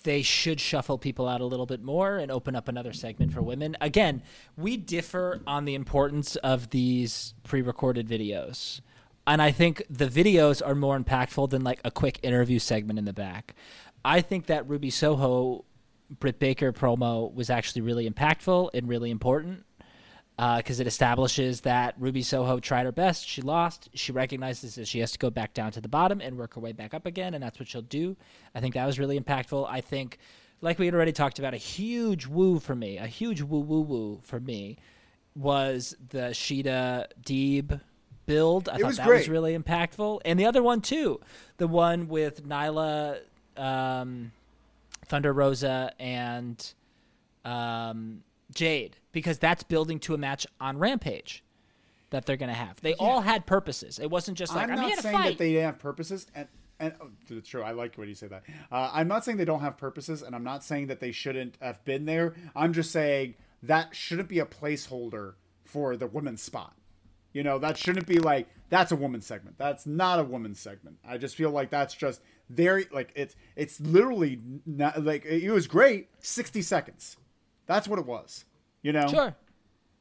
they 0.03 0.21
should 0.21 0.59
shuffle 0.59 0.97
people 0.97 1.27
out 1.27 1.41
a 1.41 1.45
little 1.45 1.65
bit 1.65 1.83
more 1.83 2.17
and 2.17 2.31
open 2.31 2.55
up 2.55 2.67
another 2.67 2.93
segment 2.93 3.33
for 3.33 3.41
women. 3.41 3.75
Again, 3.81 4.21
we 4.57 4.77
differ 4.77 5.41
on 5.47 5.65
the 5.65 5.75
importance 5.75 6.35
of 6.37 6.69
these 6.69 7.33
pre-recorded 7.43 8.07
videos. 8.07 8.81
And 9.25 9.41
I 9.41 9.51
think 9.51 9.83
the 9.89 10.07
videos 10.07 10.65
are 10.65 10.75
more 10.75 10.99
impactful 10.99 11.49
than 11.49 11.63
like 11.63 11.79
a 11.85 11.91
quick 11.91 12.19
interview 12.23 12.59
segment 12.59 12.99
in 12.99 13.05
the 13.05 13.13
back. 13.13 13.55
I 14.03 14.21
think 14.21 14.47
that 14.47 14.67
Ruby 14.67 14.89
Soho 14.89 15.65
Britt 16.19 16.39
Baker 16.39 16.73
promo 16.73 17.33
was 17.33 17.49
actually 17.49 17.81
really 17.81 18.09
impactful 18.09 18.69
and 18.73 18.87
really 18.87 19.11
important 19.11 19.65
because 20.37 20.79
it 20.79 20.87
establishes 20.87 21.61
that 21.61 21.95
Ruby 21.97 22.21
Soho 22.21 22.59
tried 22.59 22.85
her 22.85 22.91
best. 22.91 23.27
She 23.27 23.41
lost. 23.41 23.89
She 23.93 24.11
recognizes 24.11 24.75
that 24.75 24.87
she 24.87 24.99
has 24.99 25.11
to 25.11 25.19
go 25.19 25.29
back 25.29 25.53
down 25.53 25.71
to 25.73 25.81
the 25.81 25.87
bottom 25.87 26.21
and 26.21 26.37
work 26.37 26.55
her 26.55 26.61
way 26.61 26.71
back 26.71 26.93
up 26.93 27.05
again, 27.05 27.33
and 27.33 27.43
that's 27.43 27.59
what 27.59 27.67
she'll 27.67 27.81
do. 27.81 28.17
I 28.55 28.59
think 28.59 28.73
that 28.73 28.85
was 28.85 28.99
really 28.99 29.19
impactful. 29.19 29.67
I 29.69 29.81
think, 29.81 30.17
like 30.61 30.79
we 30.79 30.85
had 30.85 30.95
already 30.95 31.11
talked 31.11 31.39
about, 31.39 31.53
a 31.53 31.57
huge 31.57 32.25
woo 32.25 32.59
for 32.59 32.75
me, 32.75 32.97
a 32.97 33.07
huge 33.07 33.41
woo 33.41 33.59
woo 33.59 33.81
woo 33.81 34.19
for 34.23 34.39
me 34.39 34.77
was 35.35 35.95
the 36.09 36.29
Shida 36.31 37.07
Deeb 37.23 37.79
build. 38.25 38.69
I 38.69 38.77
thought 38.77 38.87
was 38.87 38.97
that 38.97 39.07
was 39.07 39.29
really 39.29 39.57
impactful. 39.57 40.21
And 40.25 40.39
the 40.39 40.45
other 40.45 40.63
one, 40.63 40.81
too, 40.81 41.19
the 41.57 41.67
one 41.67 42.07
with 42.07 42.47
Nyla. 42.47 43.19
Um, 43.55 44.31
Thunder 45.07 45.33
Rosa 45.33 45.91
and 45.99 46.73
um, 47.45 48.23
Jade 48.53 48.97
because 49.11 49.39
that's 49.39 49.63
building 49.63 49.99
to 49.99 50.13
a 50.13 50.17
match 50.17 50.45
on 50.59 50.77
Rampage 50.77 51.43
that 52.09 52.25
they're 52.25 52.37
gonna 52.37 52.53
have. 52.53 52.79
They 52.81 52.93
all 52.95 53.21
had 53.21 53.45
purposes. 53.45 53.99
It 53.99 54.09
wasn't 54.09 54.37
just 54.37 54.55
like 54.55 54.69
I'm 54.69 54.79
I'm, 54.79 54.89
not 54.89 54.99
saying 54.99 55.17
that 55.17 55.37
they 55.37 55.53
didn't 55.53 55.65
have 55.65 55.79
purposes, 55.79 56.27
and 56.35 56.47
and 56.79 56.93
oh, 57.01 57.09
it's 57.29 57.49
true. 57.49 57.63
I 57.63 57.71
like 57.71 57.95
when 57.95 58.07
you 58.07 58.15
say 58.15 58.27
that. 58.27 58.43
Uh, 58.71 58.91
I'm 58.93 59.07
not 59.07 59.23
saying 59.25 59.37
they 59.37 59.45
don't 59.45 59.61
have 59.61 59.77
purposes, 59.77 60.21
and 60.21 60.35
I'm 60.35 60.43
not 60.43 60.63
saying 60.63 60.87
that 60.87 60.99
they 60.99 61.11
shouldn't 61.11 61.57
have 61.61 61.83
been 61.85 62.05
there. 62.05 62.35
I'm 62.55 62.73
just 62.73 62.91
saying 62.91 63.35
that 63.63 63.95
shouldn't 63.95 64.29
be 64.29 64.39
a 64.39 64.45
placeholder 64.45 65.33
for 65.65 65.95
the 65.97 66.07
women's 66.07 66.41
spot. 66.41 66.75
You 67.31 67.41
know, 67.41 67.57
that 67.59 67.77
shouldn't 67.77 68.05
be 68.05 68.19
like 68.19 68.47
that's 68.69 68.91
a 68.91 68.95
woman's 68.95 69.25
segment. 69.25 69.57
That's 69.57 69.87
not 69.87 70.19
a 70.19 70.23
woman's 70.23 70.59
segment. 70.59 70.97
I 71.07 71.17
just 71.17 71.35
feel 71.35 71.49
like 71.49 71.69
that's 71.69 71.95
just 71.95 72.21
very 72.49 72.87
like 72.91 73.11
it's 73.15 73.35
it's 73.55 73.79
literally 73.79 74.39
not 74.65 75.03
like 75.03 75.25
it 75.25 75.51
was 75.51 75.67
great. 75.67 76.09
Sixty 76.19 76.61
seconds. 76.61 77.17
That's 77.65 77.87
what 77.87 77.99
it 77.99 78.05
was. 78.05 78.45
You 78.81 78.91
know. 78.91 79.07
sure, 79.07 79.35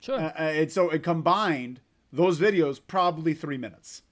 sure. 0.01 0.19
Uh, 0.19 0.33
uh, 0.39 0.43
and 0.43 0.73
so 0.73 0.91
it 0.91 1.03
combined 1.03 1.81
those 2.13 2.39
videos 2.39 2.81
probably 2.87 3.35
three 3.35 3.59
minutes. 3.59 4.03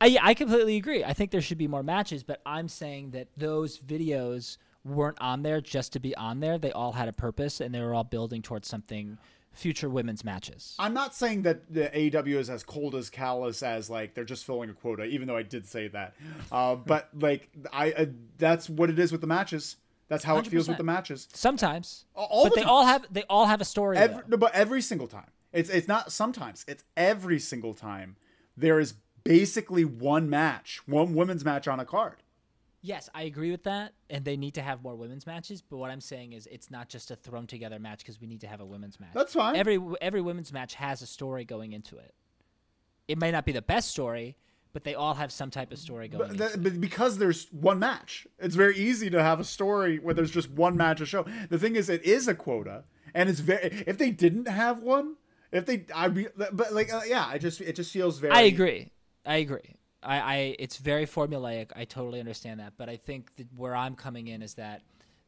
I 0.00 0.18
I 0.20 0.34
completely 0.34 0.76
agree. 0.76 1.04
I 1.04 1.12
think 1.12 1.30
there 1.30 1.42
should 1.42 1.58
be 1.58 1.68
more 1.68 1.82
matches, 1.82 2.22
but 2.22 2.40
I'm 2.46 2.68
saying 2.68 3.10
that 3.10 3.28
those 3.36 3.78
videos 3.78 4.56
weren't 4.84 5.18
on 5.20 5.42
there 5.42 5.60
just 5.60 5.92
to 5.92 6.00
be 6.00 6.14
on 6.16 6.40
there. 6.40 6.58
They 6.58 6.72
all 6.72 6.92
had 6.92 7.08
a 7.08 7.12
purpose, 7.12 7.60
and 7.60 7.74
they 7.74 7.80
were 7.80 7.94
all 7.94 8.04
building 8.04 8.42
towards 8.42 8.68
something. 8.68 9.18
Future 9.52 9.90
women's 9.90 10.24
matches. 10.24 10.76
I'm 10.78 10.94
not 10.94 11.12
saying 11.12 11.42
that 11.42 11.74
the 11.74 11.90
AEW 11.92 12.36
is 12.36 12.48
as 12.48 12.62
cold 12.62 12.94
as 12.94 13.10
callous 13.10 13.64
as 13.64 13.90
like 13.90 14.14
they're 14.14 14.24
just 14.24 14.46
filling 14.46 14.70
a 14.70 14.72
quota, 14.72 15.04
even 15.04 15.26
though 15.26 15.36
I 15.36 15.42
did 15.42 15.66
say 15.66 15.88
that. 15.88 16.14
Uh, 16.52 16.76
but 16.76 17.08
like 17.18 17.48
I, 17.72 17.90
uh, 17.90 18.06
that's 18.38 18.70
what 18.70 18.90
it 18.90 18.98
is 19.00 19.10
with 19.10 19.20
the 19.20 19.26
matches. 19.26 19.74
That's 20.10 20.24
how 20.24 20.38
it 20.38 20.46
feels 20.48 20.66
with 20.66 20.76
the 20.76 20.82
matches. 20.82 21.28
Sometimes, 21.32 22.04
all 22.16 22.42
but 22.42 22.54
the 22.54 22.62
they 22.62 22.66
all 22.66 22.84
have 22.84 23.06
they 23.12 23.22
all 23.30 23.46
have 23.46 23.60
a 23.60 23.64
story. 23.64 23.96
Every, 23.96 24.24
no, 24.26 24.36
but 24.36 24.52
every 24.52 24.82
single 24.82 25.06
time, 25.06 25.30
it's 25.52 25.70
it's 25.70 25.86
not 25.86 26.10
sometimes. 26.10 26.64
It's 26.66 26.82
every 26.96 27.38
single 27.38 27.74
time. 27.74 28.16
There 28.56 28.80
is 28.80 28.94
basically 29.22 29.84
one 29.84 30.28
match, 30.28 30.80
one 30.86 31.14
women's 31.14 31.44
match 31.44 31.68
on 31.68 31.78
a 31.78 31.84
card. 31.84 32.16
Yes, 32.82 33.08
I 33.14 33.22
agree 33.22 33.52
with 33.52 33.62
that, 33.64 33.92
and 34.08 34.24
they 34.24 34.36
need 34.36 34.54
to 34.54 34.62
have 34.62 34.82
more 34.82 34.96
women's 34.96 35.28
matches. 35.28 35.62
But 35.62 35.76
what 35.76 35.92
I'm 35.92 36.00
saying 36.00 36.32
is, 36.32 36.48
it's 36.50 36.72
not 36.72 36.88
just 36.88 37.12
a 37.12 37.16
thrown 37.16 37.46
together 37.46 37.78
match 37.78 38.00
because 38.00 38.20
we 38.20 38.26
need 38.26 38.40
to 38.40 38.48
have 38.48 38.60
a 38.60 38.66
women's 38.66 38.98
match. 38.98 39.10
That's 39.14 39.34
fine. 39.34 39.54
Every 39.54 39.78
every 40.00 40.22
women's 40.22 40.52
match 40.52 40.74
has 40.74 41.02
a 41.02 41.06
story 41.06 41.44
going 41.44 41.72
into 41.72 41.96
it. 41.98 42.14
It 43.06 43.16
may 43.16 43.30
not 43.30 43.44
be 43.44 43.52
the 43.52 43.62
best 43.62 43.90
story, 43.92 44.36
but 44.72 44.84
they 44.84 44.94
all 44.94 45.14
have 45.14 45.32
some 45.32 45.50
type 45.50 45.72
of 45.72 45.78
story 45.78 46.08
going. 46.08 46.28
But, 46.28 46.38
that, 46.38 46.62
but 46.62 46.80
because 46.80 47.18
there's 47.18 47.46
one 47.50 47.78
match, 47.78 48.26
it's 48.38 48.54
very 48.54 48.76
easy 48.76 49.10
to 49.10 49.22
have 49.22 49.40
a 49.40 49.44
story 49.44 49.98
where 49.98 50.14
there's 50.14 50.30
just 50.30 50.50
one 50.50 50.76
match 50.76 51.00
a 51.00 51.06
show. 51.06 51.24
The 51.48 51.58
thing 51.58 51.76
is, 51.76 51.88
it 51.88 52.04
is 52.04 52.28
a 52.28 52.34
quota, 52.34 52.84
and 53.14 53.28
it's 53.28 53.40
very. 53.40 53.84
If 53.86 53.98
they 53.98 54.10
didn't 54.10 54.48
have 54.48 54.82
one, 54.82 55.16
if 55.52 55.66
they, 55.66 55.84
I'd 55.94 56.14
be, 56.14 56.28
but 56.36 56.72
like, 56.72 56.92
uh, 56.92 57.02
yeah, 57.06 57.26
I 57.26 57.38
just, 57.38 57.60
it 57.60 57.76
just 57.76 57.92
feels 57.92 58.18
very. 58.18 58.32
I 58.32 58.42
agree. 58.42 58.92
I 59.26 59.36
agree. 59.36 59.76
I, 60.02 60.18
I 60.18 60.56
it's 60.58 60.78
very 60.78 61.06
formulaic. 61.06 61.70
I 61.76 61.84
totally 61.84 62.20
understand 62.20 62.60
that, 62.60 62.74
but 62.76 62.88
I 62.88 62.96
think 62.96 63.34
that 63.36 63.48
where 63.54 63.74
I'm 63.74 63.94
coming 63.94 64.28
in 64.28 64.42
is 64.42 64.54
that 64.54 64.82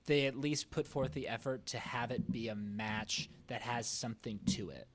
they 0.07 0.26
at 0.26 0.36
least 0.36 0.70
put 0.70 0.86
forth 0.86 1.12
the 1.12 1.28
effort 1.28 1.66
to 1.66 1.78
have 1.78 2.11
it 2.11 2.30
be 2.32 2.49
a 2.49 2.55
match 2.55 3.28
that 3.49 3.62
has 3.62 3.86
something 3.86 4.40
to 4.47 4.70
it. 4.70 4.88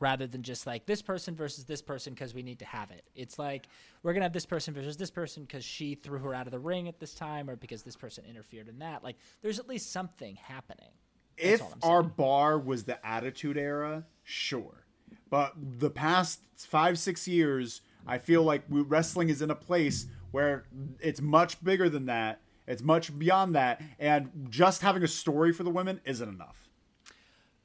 Rather 0.00 0.26
than 0.26 0.42
just 0.42 0.66
like 0.66 0.86
this 0.86 1.02
person 1.02 1.34
versus 1.34 1.64
this 1.64 1.82
person 1.82 2.14
because 2.14 2.32
we 2.32 2.42
need 2.42 2.60
to 2.60 2.64
have 2.64 2.90
it. 2.90 3.02
It's 3.16 3.38
like 3.38 3.68
we're 4.02 4.12
gonna 4.12 4.24
have 4.24 4.32
this 4.32 4.46
person 4.46 4.72
versus 4.72 4.96
this 4.96 5.10
person 5.10 5.42
because 5.42 5.64
she 5.64 5.96
threw 5.96 6.18
her 6.20 6.34
out 6.34 6.46
of 6.46 6.52
the 6.52 6.58
ring 6.58 6.86
at 6.86 7.00
this 7.00 7.14
time, 7.14 7.50
or 7.50 7.56
because 7.56 7.82
this 7.82 7.96
person 7.96 8.24
interfered 8.28 8.68
in 8.68 8.78
that. 8.78 9.02
Like, 9.02 9.16
there's 9.42 9.58
at 9.58 9.68
least 9.68 9.90
something 9.90 10.36
happening. 10.36 10.90
That's 11.36 11.62
if 11.62 11.62
our 11.82 12.02
bar 12.02 12.58
was 12.58 12.84
the 12.84 13.04
Attitude 13.04 13.56
Era, 13.56 14.04
sure, 14.22 14.86
but 15.30 15.54
the 15.56 15.90
past 15.90 16.40
five 16.56 16.98
six 16.98 17.26
years, 17.26 17.80
I 18.06 18.18
feel 18.18 18.42
like 18.42 18.62
we, 18.68 18.82
wrestling 18.82 19.28
is 19.30 19.42
in 19.42 19.50
a 19.50 19.56
place 19.56 20.06
where 20.30 20.64
it's 21.00 21.20
much 21.20 21.62
bigger 21.62 21.88
than 21.88 22.06
that. 22.06 22.40
It's 22.66 22.82
much 22.82 23.18
beyond 23.18 23.54
that, 23.54 23.80
and 23.98 24.46
just 24.50 24.82
having 24.82 25.02
a 25.02 25.08
story 25.08 25.52
for 25.52 25.62
the 25.62 25.70
women 25.70 26.00
isn't 26.04 26.28
enough. 26.28 26.67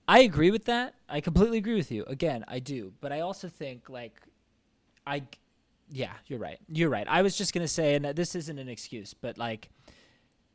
I 0.07 0.19
agree 0.19 0.51
with 0.51 0.65
that. 0.65 0.95
I 1.07 1.21
completely 1.21 1.57
agree 1.57 1.75
with 1.75 1.91
you. 1.91 2.03
Again, 2.05 2.43
I 2.47 2.59
do, 2.59 2.93
but 2.99 3.11
I 3.11 3.21
also 3.21 3.47
think 3.47 3.89
like 3.89 4.13
I 5.07 5.23
yeah, 5.89 6.13
you're 6.27 6.39
right. 6.39 6.59
You're 6.67 6.89
right. 6.89 7.07
I 7.07 7.21
was 7.21 7.37
just 7.37 7.53
going 7.53 7.63
to 7.63 7.71
say 7.71 7.95
and 7.95 8.05
this 8.05 8.35
isn't 8.35 8.57
an 8.57 8.69
excuse, 8.69 9.13
but 9.13 9.37
like 9.37 9.69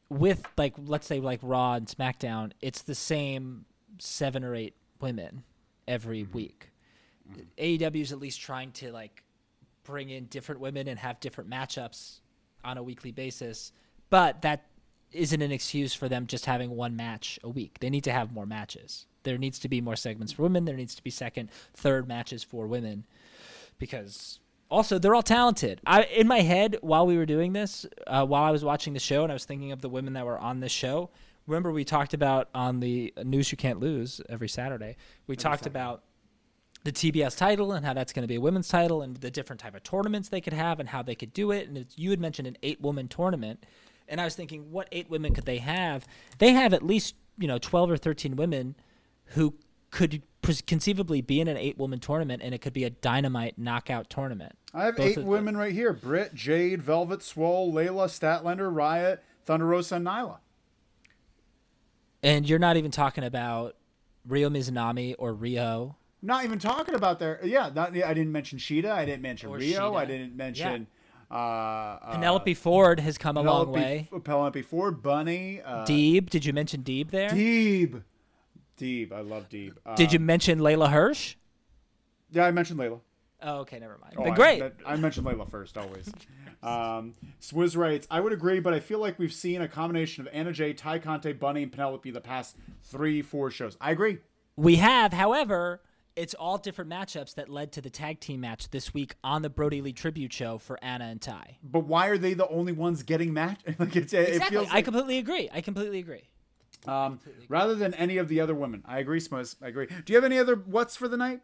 with 0.09 0.43
like 0.57 0.75
let's 0.77 1.07
say 1.07 1.21
like 1.21 1.41
Raw 1.43 1.75
and 1.75 1.87
SmackDown, 1.87 2.53
it's 2.61 2.83
the 2.83 2.95
same 2.95 3.65
7 3.99 4.45
or 4.45 4.55
8 4.55 4.75
women 5.01 5.45
every 5.87 6.23
mm-hmm. 6.25 6.33
week. 6.33 6.71
AEW 7.59 8.01
is 8.01 8.13
at 8.13 8.19
least 8.19 8.41
trying 8.41 8.73
to 8.73 8.91
like 8.91 9.23
bring 9.85 10.11
in 10.11 10.27
different 10.27 10.61
women 10.61 10.89
and 10.89 10.99
have 10.99 11.21
different 11.21 11.49
matchups 11.51 12.21
on 12.65 12.79
a 12.79 12.83
weekly 12.83 13.13
basis, 13.13 13.73
but 14.11 14.43
that 14.43 14.67
isn't 15.13 15.43
an 15.43 15.53
excuse 15.53 15.95
for 15.95 16.09
them 16.09 16.27
just 16.27 16.47
having 16.47 16.71
one 16.71 16.97
match 16.97 17.39
a 17.43 17.49
week. 17.49 17.79
They 17.81 17.91
need 17.91 18.05
to 18.05 18.13
have 18.13 18.33
more 18.33 18.47
matches. 18.47 19.07
There 19.23 19.39
needs 19.39 19.59
to 19.61 19.69
be 19.69 19.81
more 19.81 19.97
segments 19.97 20.33
for 20.33 20.43
women. 20.43 20.65
There 20.65 20.77
needs 20.77 20.95
to 20.95 21.03
be 21.03 21.11
second, 21.11 21.51
third 21.75 22.07
matches 22.07 22.43
for 22.43 22.67
women 22.67 23.05
because 23.79 24.41
also 24.71 24.99
they're 24.99 25.15
all 25.15 25.23
talented. 25.23 25.81
I 25.87 26.05
in 26.05 26.29
my 26.29 26.41
head 26.41 26.77
while 26.81 27.07
we 27.07 27.17
were 27.17 27.27
doing 27.27 27.53
this, 27.53 27.87
uh, 28.07 28.25
while 28.27 28.45
I 28.45 28.51
was 28.51 28.65
watching 28.65 28.93
the 28.93 29.01
show 29.01 29.23
and 29.23 29.33
I 29.33 29.35
was 29.35 29.45
thinking 29.45 29.73
of 29.73 29.81
the 29.81 29.89
women 29.89 30.13
that 30.15 30.27
were 30.27 30.39
on 30.39 30.61
this 30.61 30.73
show. 30.73 31.11
Remember 31.47 31.73
we 31.73 31.85
talked 31.85 32.13
about 32.13 32.49
on 32.55 32.81
the 32.81 33.13
news 33.25 33.51
you 33.51 33.57
can't 33.57 33.81
lose 33.81 34.21
every 34.29 34.49
Saturday. 34.49 34.97
We 35.27 35.37
talked 35.37 35.67
about 35.67 36.03
the 36.85 36.93
TBS 36.93 37.37
title 37.37 37.73
and 37.73 37.85
how 37.85 37.93
that's 37.93 38.13
going 38.13 38.23
to 38.23 38.29
be 38.29 38.37
a 38.37 38.41
women's 38.41 38.69
title 38.69 39.03
and 39.03 39.17
the 39.17 39.31
different 39.31 39.61
type 39.61 39.75
of 39.75 39.83
tournaments 39.83 40.29
they 40.29 40.41
could 40.41 40.53
have 40.53 40.79
and 40.79 40.89
how 40.89 41.03
they 41.03 41.15
could 41.15 41.33
do 41.33 41.51
it. 41.51 41.69
And 41.69 41.79
it's, 41.79 41.99
you 41.99 42.11
had 42.11 42.21
mentioned 42.21 42.47
an 42.47 42.57
eight 42.63 42.81
woman 42.81 43.09
tournament, 43.09 43.65
and 44.09 44.21
I 44.21 44.25
was 44.25 44.35
thinking, 44.35 44.71
what 44.71 44.89
eight 44.93 45.09
women 45.11 45.35
could 45.35 45.45
they 45.45 45.59
have? 45.59 46.07
They 46.39 46.53
have 46.53 46.73
at 46.75 46.83
least 46.83 47.15
you 47.39 47.47
know 47.49 47.59
twelve 47.59 47.91
or 47.91 47.97
thirteen 47.97 48.37
women 48.37 48.75
who 49.33 49.55
could 49.91 50.23
pres- 50.43 50.63
conceivably 50.63 51.21
be 51.21 51.41
in 51.41 51.49
an 51.49 51.57
eight 51.57 51.79
woman 51.79 51.99
tournament, 52.01 52.43
and 52.43 52.55
it 52.55 52.59
could 52.61 52.73
be 52.73 52.85
a 52.85 52.91
dynamite 52.91 53.59
knockout 53.59 54.11
tournament. 54.11 54.53
I 54.75 54.85
have 54.87 54.97
Both 54.97 55.07
eight 55.07 55.17
of 55.19 55.25
the- 55.25 55.31
women 55.31 55.57
right 55.57 55.73
here: 55.73 55.93
Britt, 55.93 56.35
Jade, 56.35 56.83
Velvet, 56.83 57.23
Swole, 57.23 57.73
Leyla, 57.73 58.07
Statlander, 58.09 58.75
Riot, 58.75 59.23
Thunder 59.45 59.67
Rosa, 59.67 59.97
and 59.97 60.07
Nyla. 60.07 60.39
And 62.23 62.49
you're 62.49 62.59
not 62.59 62.77
even 62.77 62.91
talking 62.91 63.25
about 63.25 63.77
Ryo 64.27 64.51
Mizunami 64.51 65.15
or 65.19 65.33
Rio. 65.33 65.97
Not 66.21 66.45
even 66.45 66.59
talking 66.59 66.95
about 66.97 67.19
their 67.21 67.39
yeah. 67.45 67.71
Not, 67.73 67.95
yeah 67.95 68.09
I 68.09 68.15
didn't 68.15 68.33
mention 68.33 68.59
Shida. 68.59 68.91
I 68.91 69.05
didn't 69.05 69.23
mention 69.23 69.51
Or 69.51 69.59
Rio. 69.59 69.95
I 69.95 70.05
didn't 70.05 70.37
mention 70.37 70.89
uh, 71.31 71.35
uh, 71.35 72.13
Penelope 72.13 72.55
Ford 72.55 73.01
has 73.01 73.19
come 73.19 73.37
a 73.37 73.43
long 73.43 73.73
Penelope, 73.73 73.81
way. 74.13 74.21
Penelope 74.25 74.63
Ford, 74.63 75.03
Bunny, 75.03 75.61
uh, 75.63 75.85
Deeb, 75.85 76.31
did 76.31 76.45
you 76.45 76.53
mention 76.53 76.83
Deeb 76.83 77.11
there? 77.11 77.31
Deeb. 77.31 78.03
Deeb, 78.79 79.13
I 79.13 79.21
love 79.21 79.49
Deeb. 79.49 79.73
Uh, 79.85 79.97
Did 79.97 80.13
you 80.13 80.21
mention 80.21 80.61
Leyla 80.61 80.91
Hirsch? 80.91 81.35
Yeah, 82.31 82.47
I 82.47 82.53
mentioned 82.53 82.79
Leyla. 82.79 83.01
Oh, 83.43 83.59
okay, 83.59 83.79
never 83.81 83.99
mind. 83.99 84.15
Oh, 84.17 84.23
But 84.25 84.33
I- 84.33 84.37
great. 84.37 84.59
that- 84.61 84.75
I, 84.87 84.95
mentioned 84.97 85.27
Leyla 85.27 85.51
first, 85.51 85.77
always. 85.77 86.09
um, 86.63 87.15
Swizz 87.41 87.77
writes, 87.77 88.07
I 88.11 88.21
would 88.21 88.33
agree, 88.33 88.61
but 88.61 88.73
I 88.75 88.81
feel 88.81 89.01
like 89.01 89.19
we've 89.19 89.33
seen 89.33 89.63
a 89.63 89.69
combination 89.69 90.27
of 90.27 90.33
Anna 90.33 90.53
Jay, 90.53 90.73
Tay 90.73 90.99
Conti, 91.01 91.33
Bunny, 91.33 91.65
and 91.65 91.73
Penelope 91.73 92.09
the 92.11 92.21
past 92.21 92.57
three, 92.85 93.21
four 93.21 93.51
shows. 93.51 93.77
I 93.81 93.91
agree. 93.91 94.19
We 94.57 94.77
have, 94.77 95.13
however, 95.13 95.81
it's 96.19 96.35
all 96.35 96.59
different 96.59 96.91
matchups 96.91 97.35
that 97.37 97.49
led 97.49 97.73
to 97.73 97.81
the 97.81 97.91
tag 97.91 98.19
team 98.21 98.41
match 98.41 98.71
this 98.71 98.93
week 98.93 99.15
on 99.23 99.43
the 99.43 99.49
Brodie 99.49 99.81
Lee 99.81 99.93
tribute 99.93 100.33
show 100.33 100.59
for 100.59 100.79
Anna 100.83 101.05
and 101.05 101.21
Ty. 101.23 101.59
But 101.63 101.87
why 101.87 102.09
are 102.09 102.19
they 102.19 102.35
the 102.35 102.49
only 102.49 102.73
ones 102.73 103.03
getting 103.05 103.33
matched? 103.33 103.63
like 103.79 103.95
it's, 103.95 104.13
it 104.13 104.29
Exactly. 104.29 104.59
feels 104.59 104.69
I 104.71 104.83
completely 104.83 105.19
agree. 105.19 105.49
I 105.53 105.61
completely 105.61 106.01
agree. 106.01 106.29
um, 106.87 107.21
rather 107.49 107.75
than 107.75 107.95
any 107.95 108.19
of 108.19 108.29
the 108.29 108.41
other 108.41 108.55
women. 108.55 108.83
I 108.85 108.99
agree, 108.99 109.21
Smuzz. 109.21 109.57
I 109.63 109.69
agree. 109.69 109.87
Do 109.87 110.13
you 110.13 110.17
have 110.17 110.25
any 110.25 110.39
other 110.39 110.57
what's 110.57 110.97
for 110.97 111.07
the 111.09 111.17
night? 111.17 111.41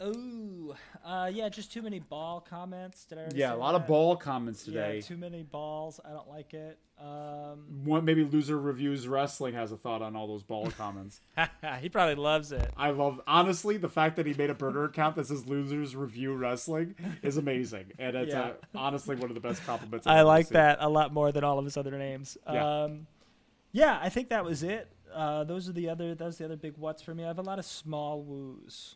Ooh, 0.00 0.74
uh, 1.04 1.28
yeah, 1.32 1.48
just 1.48 1.72
too 1.72 1.82
many 1.82 1.98
ball 1.98 2.40
comments. 2.40 3.04
Did 3.04 3.18
I 3.18 3.28
Yeah, 3.34 3.52
a 3.52 3.56
lot 3.56 3.74
of 3.74 3.86
ball 3.88 4.14
comments 4.16 4.66
Yeah, 4.68 4.86
today. 4.86 5.00
too 5.00 5.16
many 5.16 5.42
balls. 5.42 5.98
I 6.04 6.10
don't 6.10 6.28
like 6.28 6.54
it. 6.54 6.78
Um, 7.00 7.84
One, 7.84 8.04
maybe 8.04 8.24
Loser 8.24 8.58
Reviews 8.58 9.08
Wrestling 9.08 9.54
has 9.54 9.72
a 9.72 9.76
thought 9.76 10.00
on 10.02 10.14
all 10.14 10.26
those 10.28 10.42
ball 10.44 10.70
comments. 10.78 11.20
he 11.80 11.88
probably 11.88 12.14
loves 12.14 12.52
it. 12.52 12.70
I 12.76 12.90
love 12.90 13.20
honestly 13.26 13.76
the 13.76 13.88
fact 13.88 14.16
that 14.16 14.26
he 14.26 14.34
made 14.34 14.50
a 14.50 14.54
burner 14.54 14.84
account 14.84 15.16
that 15.16 15.26
says 15.26 15.46
"Losers 15.46 15.96
Review 15.96 16.34
Wrestling" 16.34 16.94
is 17.22 17.36
amazing, 17.36 17.86
and 17.98 18.16
it's 18.16 18.32
Yeah. 18.32 18.40
uh 18.42 18.52
honestly 18.76 19.16
one 19.16 19.30
of 19.30 19.34
the 19.34 19.40
best 19.40 19.64
compliments. 19.64 20.06
I've 20.06 20.18
I 20.18 20.22
like 20.22 20.46
seen. 20.46 20.54
that 20.54 20.78
a 20.80 20.88
lot 20.88 21.12
more 21.12 21.32
than 21.32 21.42
all 21.44 21.58
of 21.58 21.64
his 21.64 21.76
other 21.76 21.96
names. 21.98 22.36
Yeah. 22.46 22.82
Um, 22.84 23.06
yeah, 23.72 23.98
I 24.00 24.08
think 24.10 24.28
that 24.30 24.44
was 24.44 24.62
it. 24.62 24.90
Uh, 25.12 25.42
those 25.44 25.68
are 25.68 25.72
the 25.72 25.88
other. 25.88 26.14
Those 26.14 26.36
are 26.36 26.38
the 26.38 26.44
other 26.54 26.56
big 26.56 26.74
whats 26.76 27.02
for 27.02 27.14
me. 27.14 27.24
I 27.24 27.28
have 27.28 27.38
a 27.38 27.42
lot 27.42 27.58
of 27.58 27.64
small 27.64 28.22
woos. 28.22 28.94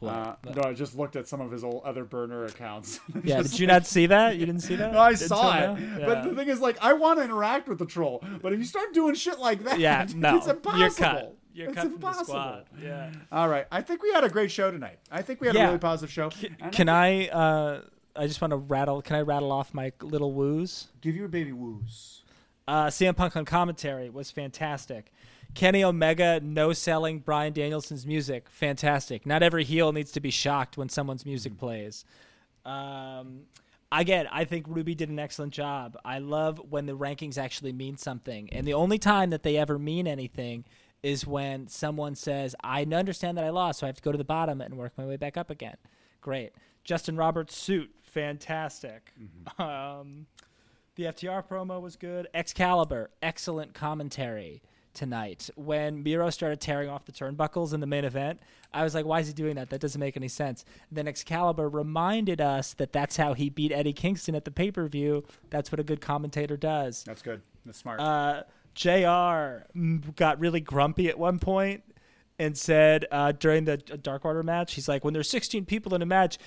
Jesus. 0.00 0.16
Uh, 0.16 0.36
no, 0.54 0.62
I 0.68 0.72
just 0.74 0.96
looked 0.96 1.16
at 1.16 1.26
some 1.26 1.40
of 1.40 1.50
his 1.50 1.64
old 1.64 1.82
other 1.84 2.04
burner 2.04 2.44
accounts. 2.44 3.00
yeah, 3.24 3.42
did 3.42 3.58
you 3.58 3.66
like- 3.66 3.74
not 3.74 3.86
see 3.86 4.06
that? 4.06 4.36
You 4.36 4.46
didn't 4.46 4.62
see 4.62 4.76
that? 4.76 4.92
No, 4.92 4.98
I 5.00 5.10
Until 5.10 5.28
saw 5.28 5.58
it, 5.74 5.80
now? 5.80 6.06
but 6.06 6.24
the 6.24 6.34
thing 6.34 6.48
is, 6.48 6.60
like, 6.60 6.76
I 6.80 6.92
want 6.92 7.18
to 7.18 7.24
interact 7.24 7.68
with 7.68 7.78
the 7.78 7.86
troll, 7.86 8.22
but 8.42 8.52
if 8.52 8.58
you 8.58 8.64
start 8.64 8.94
doing 8.94 9.14
shit 9.14 9.38
like 9.38 9.64
that, 9.64 9.78
yeah, 9.80 10.06
no, 10.14 10.36
it's 10.36 10.46
impossible. 10.46 10.78
you're 10.80 10.90
cut. 10.90 11.34
You're 11.52 11.66
it's 11.68 11.74
cut 11.74 11.84
from 11.84 11.92
impossible. 11.94 12.24
the 12.24 12.30
squad. 12.30 12.64
Yeah. 12.80 13.10
All 13.32 13.48
right, 13.48 13.66
I 13.72 13.82
think 13.82 14.02
we 14.02 14.12
had 14.12 14.22
a 14.22 14.28
great 14.28 14.50
show 14.52 14.70
tonight. 14.70 14.98
I 15.10 15.22
think 15.22 15.40
we 15.40 15.48
had 15.48 15.56
a 15.56 15.60
really 15.64 15.78
positive 15.78 16.12
show. 16.12 16.30
And 16.60 16.70
Can 16.72 16.88
I? 16.88 17.26
Uh, 17.28 17.80
I 18.14 18.26
just 18.26 18.40
want 18.40 18.50
to 18.52 18.56
rattle. 18.56 19.02
Can 19.02 19.16
I 19.16 19.20
rattle 19.22 19.50
off 19.52 19.74
my 19.74 19.92
little 20.00 20.32
woos? 20.32 20.88
give 21.00 21.16
your 21.16 21.28
baby 21.28 21.52
woos? 21.52 22.22
Uh, 22.66 22.86
CM 22.88 23.16
Punk 23.16 23.34
on 23.36 23.44
commentary 23.44 24.10
was 24.10 24.30
fantastic. 24.30 25.12
Kenny 25.54 25.82
Omega 25.82 26.40
no 26.40 26.72
selling 26.72 27.18
Bryan 27.18 27.52
Danielson's 27.52 28.06
music, 28.06 28.48
fantastic. 28.48 29.26
Not 29.26 29.42
every 29.42 29.64
heel 29.64 29.92
needs 29.92 30.12
to 30.12 30.20
be 30.20 30.30
shocked 30.30 30.76
when 30.76 30.88
someone's 30.88 31.26
music 31.26 31.58
plays. 31.58 32.04
Um, 32.64 33.42
again, 33.90 34.28
I 34.30 34.44
think 34.44 34.66
Ruby 34.68 34.94
did 34.94 35.08
an 35.08 35.18
excellent 35.18 35.52
job. 35.52 35.96
I 36.04 36.18
love 36.18 36.60
when 36.70 36.86
the 36.86 36.96
rankings 36.96 37.38
actually 37.38 37.72
mean 37.72 37.96
something, 37.96 38.48
and 38.52 38.66
the 38.66 38.74
only 38.74 38.98
time 38.98 39.30
that 39.30 39.42
they 39.42 39.56
ever 39.56 39.78
mean 39.78 40.06
anything 40.06 40.64
is 41.02 41.26
when 41.26 41.68
someone 41.68 42.14
says, 42.14 42.54
"I 42.62 42.84
understand 42.84 43.38
that 43.38 43.44
I 43.44 43.50
lost, 43.50 43.80
so 43.80 43.86
I 43.86 43.88
have 43.88 43.96
to 43.96 44.02
go 44.02 44.12
to 44.12 44.18
the 44.18 44.24
bottom 44.24 44.60
and 44.60 44.76
work 44.76 44.92
my 44.96 45.06
way 45.06 45.16
back 45.16 45.36
up 45.36 45.50
again." 45.50 45.76
Great. 46.20 46.52
Justin 46.84 47.16
Roberts' 47.16 47.56
suit, 47.56 47.94
fantastic. 48.02 49.12
Um, 49.58 50.26
the 50.94 51.04
FTR 51.04 51.42
promo 51.42 51.80
was 51.80 51.96
good. 51.96 52.28
Excalibur, 52.34 53.10
excellent 53.22 53.74
commentary 53.74 54.62
tonight. 54.98 55.48
When 55.54 56.02
Miro 56.02 56.28
started 56.28 56.60
tearing 56.60 56.88
off 56.88 57.04
the 57.04 57.12
turnbuckles 57.12 57.72
in 57.72 57.80
the 57.80 57.86
main 57.86 58.04
event, 58.04 58.40
I 58.74 58.82
was 58.82 58.94
like, 58.94 59.06
why 59.06 59.20
is 59.20 59.28
he 59.28 59.32
doing 59.32 59.54
that? 59.54 59.70
That 59.70 59.80
doesn't 59.80 60.00
make 60.00 60.16
any 60.16 60.28
sense. 60.28 60.64
Then 60.90 61.06
Excalibur 61.06 61.68
reminded 61.68 62.40
us 62.40 62.74
that 62.74 62.92
that's 62.92 63.16
how 63.16 63.32
he 63.32 63.48
beat 63.48 63.70
Eddie 63.72 63.92
Kingston 63.92 64.34
at 64.34 64.44
the 64.44 64.50
pay 64.50 64.70
per 64.70 64.88
view. 64.88 65.24
That's 65.50 65.70
what 65.72 65.78
a 65.78 65.84
good 65.84 66.00
commentator 66.00 66.56
does. 66.56 67.04
That's 67.04 67.22
good. 67.22 67.40
That's 67.64 67.78
smart. 67.78 68.00
Uh, 68.00 68.42
JR 68.74 69.66
got 70.16 70.38
really 70.38 70.60
grumpy 70.60 71.08
at 71.08 71.18
one 71.18 71.38
point 71.38 71.82
and 72.38 72.56
said 72.58 73.06
uh, 73.10 73.32
during 73.32 73.64
the 73.64 73.76
Dark 73.76 74.24
Order 74.24 74.42
match, 74.42 74.74
he's 74.74 74.88
like, 74.88 75.04
when 75.04 75.14
there's 75.14 75.30
16 75.30 75.64
people 75.64 75.94
in 75.94 76.02
a 76.02 76.06
match, 76.06 76.38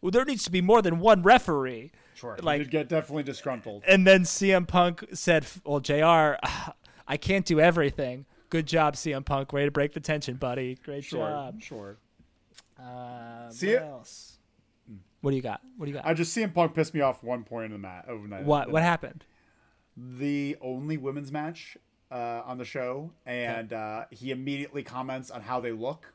well, 0.00 0.10
there 0.10 0.24
needs 0.24 0.44
to 0.44 0.50
be 0.50 0.60
more 0.60 0.82
than 0.82 1.00
one 1.00 1.22
referee. 1.22 1.90
sure. 2.14 2.36
like- 2.42 2.60
you 2.60 2.66
get 2.66 2.88
definitely 2.88 3.22
disgruntled. 3.22 3.82
And 3.86 4.06
then 4.06 4.22
CM 4.24 4.66
Punk 4.68 5.04
said, 5.14 5.46
"Well, 5.64 5.80
Jr., 5.80 6.34
I 7.06 7.16
can't 7.16 7.44
do 7.44 7.60
everything. 7.60 8.26
Good 8.50 8.66
job, 8.66 8.94
CM 8.94 9.24
Punk. 9.24 9.52
Way 9.52 9.64
to 9.64 9.70
break 9.70 9.92
the 9.92 10.00
tension, 10.00 10.36
buddy. 10.36 10.76
Great 10.84 11.04
Sure. 11.04 11.28
job." 11.28 11.60
Sure. 11.62 11.96
Uh, 12.78 13.50
See 13.50 13.68
what 13.68 13.74
it? 13.76 13.82
else? 13.82 14.38
What 15.20 15.30
do 15.30 15.36
you 15.36 15.42
got? 15.42 15.60
What 15.76 15.86
do 15.86 15.90
you 15.92 15.96
got? 15.96 16.06
I 16.06 16.12
just 16.14 16.36
CM 16.36 16.52
Punk 16.52 16.74
pissed 16.74 16.92
me 16.94 17.00
off 17.00 17.22
one 17.22 17.44
point 17.44 17.66
in 17.66 17.72
the 17.72 17.78
match 17.78 18.04
overnight. 18.08 18.44
what 18.44 18.70
what 18.70 18.82
happened? 18.82 19.24
The 19.96 20.56
only 20.60 20.96
women's 20.96 21.30
match 21.32 21.76
uh, 22.10 22.42
on 22.44 22.58
the 22.58 22.64
show, 22.64 23.12
and 23.24 23.72
uh, 23.72 24.04
he 24.10 24.30
immediately 24.32 24.82
comments 24.82 25.30
on 25.30 25.40
how 25.42 25.60
they 25.60 25.72
look. 25.72 26.12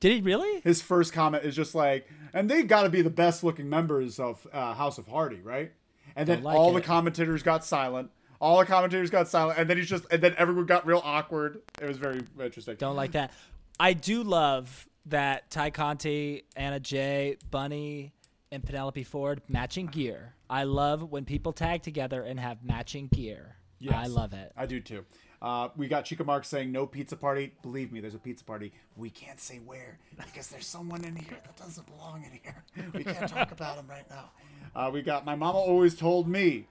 Did 0.00 0.12
he 0.12 0.20
really? 0.22 0.60
His 0.62 0.80
first 0.80 1.12
comment 1.12 1.44
is 1.44 1.54
just 1.54 1.74
like, 1.74 2.08
and 2.32 2.50
they 2.50 2.62
got 2.62 2.84
to 2.84 2.88
be 2.88 3.02
the 3.02 3.10
best 3.10 3.44
looking 3.44 3.68
members 3.68 4.18
of 4.18 4.46
uh, 4.52 4.72
House 4.74 4.96
of 4.96 5.06
Hardy, 5.06 5.40
right? 5.42 5.72
And 6.16 6.26
then 6.26 6.38
Don't 6.38 6.44
like 6.44 6.56
all 6.56 6.72
the 6.72 6.80
commentators 6.80 7.42
got 7.42 7.64
silent. 7.64 8.10
All 8.40 8.58
the 8.58 8.66
commentators 8.66 9.10
got 9.10 9.28
silent, 9.28 9.58
and 9.58 9.68
then 9.68 9.76
he's 9.76 9.88
just, 9.88 10.04
and 10.10 10.22
then 10.22 10.34
everyone 10.38 10.64
got 10.66 10.86
real 10.86 11.02
awkward. 11.04 11.60
It 11.80 11.86
was 11.86 11.98
very 11.98 12.22
interesting. 12.40 12.76
Don't 12.76 12.96
like 12.96 13.12
that. 13.12 13.32
I 13.78 13.92
do 13.92 14.22
love 14.22 14.88
that 15.06 15.50
Tay 15.50 15.70
Conti, 15.70 16.44
Anna 16.56 16.80
Jay, 16.80 17.36
Bunny, 17.50 18.12
and 18.52 18.64
Penelope 18.64 19.02
Ford 19.04 19.42
matching 19.48 19.86
gear. 19.86 20.34
I 20.48 20.64
love 20.64 21.10
when 21.10 21.24
people 21.24 21.52
tag 21.52 21.82
together 21.82 22.22
and 22.22 22.40
have 22.40 22.64
matching 22.64 23.08
gear. 23.08 23.56
Yes. 23.78 23.94
I 23.96 24.06
love 24.06 24.32
it. 24.32 24.52
I 24.56 24.66
do 24.66 24.80
too. 24.80 25.04
Uh, 25.40 25.68
we 25.76 25.88
got 25.88 26.04
Chica 26.04 26.22
Mark 26.22 26.44
saying 26.44 26.70
no 26.70 26.86
pizza 26.86 27.16
party. 27.16 27.52
Believe 27.62 27.92
me, 27.92 28.00
there's 28.00 28.14
a 28.14 28.18
pizza 28.18 28.44
party. 28.44 28.72
We 28.96 29.08
can't 29.08 29.40
say 29.40 29.58
where 29.64 29.98
because 30.16 30.48
there's 30.48 30.66
someone 30.66 31.02
in 31.04 31.16
here 31.16 31.38
that 31.44 31.56
doesn't 31.56 31.86
belong 31.86 32.24
in 32.24 32.38
here. 32.42 32.64
We 32.92 33.04
can't 33.04 33.28
talk 33.28 33.52
about 33.52 33.76
him 33.76 33.86
right 33.88 34.08
now. 34.10 34.30
Uh, 34.72 34.88
we 34.92 35.02
got 35.02 35.24
my 35.24 35.34
mama 35.34 35.58
always 35.58 35.96
told 35.96 36.28
me, 36.28 36.64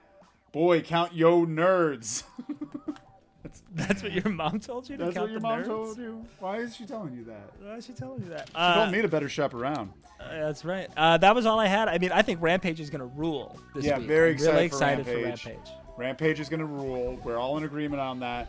boy, 0.52 0.82
count 0.82 1.14
yo 1.14 1.46
nerds. 1.46 2.24
That's 3.42 3.62
that's 3.74 4.02
what 4.02 4.12
your 4.12 4.28
mom 4.32 4.60
told 4.60 4.88
you 4.88 4.96
to 4.96 5.04
count. 5.04 5.14
That's 5.14 5.22
what 5.22 5.30
your 5.30 5.40
mom 5.40 5.60
nerds? 5.62 5.66
told 5.66 5.98
you. 5.98 6.24
Why 6.38 6.58
is 6.58 6.76
she 6.76 6.86
telling 6.86 7.14
you 7.14 7.24
that? 7.24 7.50
Why 7.62 7.76
is 7.76 7.86
she 7.86 7.92
telling 7.92 8.22
you 8.22 8.28
that? 8.30 8.48
She 8.48 8.54
Uh, 8.54 8.74
told 8.74 8.90
me 8.92 9.02
to 9.02 9.08
better 9.08 9.28
shop 9.28 9.54
around. 9.54 9.92
uh, 10.20 10.28
that's 10.30 10.64
right. 10.64 10.88
Uh, 10.96 11.16
that 11.18 11.34
was 11.34 11.46
all 11.46 11.58
I 11.58 11.66
had. 11.66 11.88
I 11.88 11.98
mean, 11.98 12.12
I 12.12 12.22
think 12.22 12.42
Rampage 12.42 12.80
is 12.80 12.90
going 12.90 13.00
to 13.00 13.06
rule 13.06 13.58
this 13.74 13.84
Yeah, 13.84 13.98
week. 13.98 14.06
very 14.08 14.30
I'm 14.30 14.34
excited 14.34 14.52
really 14.54 14.68
for 14.68 14.74
excited 14.76 15.06
for 15.06 15.12
Rampage. 15.14 15.46
Rampage. 15.46 15.70
Rampage 15.96 16.40
is 16.40 16.48
going 16.48 16.60
to 16.60 16.66
rule. 16.66 17.18
We're 17.24 17.38
all 17.38 17.56
in 17.58 17.64
agreement 17.64 18.00
on 18.00 18.20
that. 18.20 18.48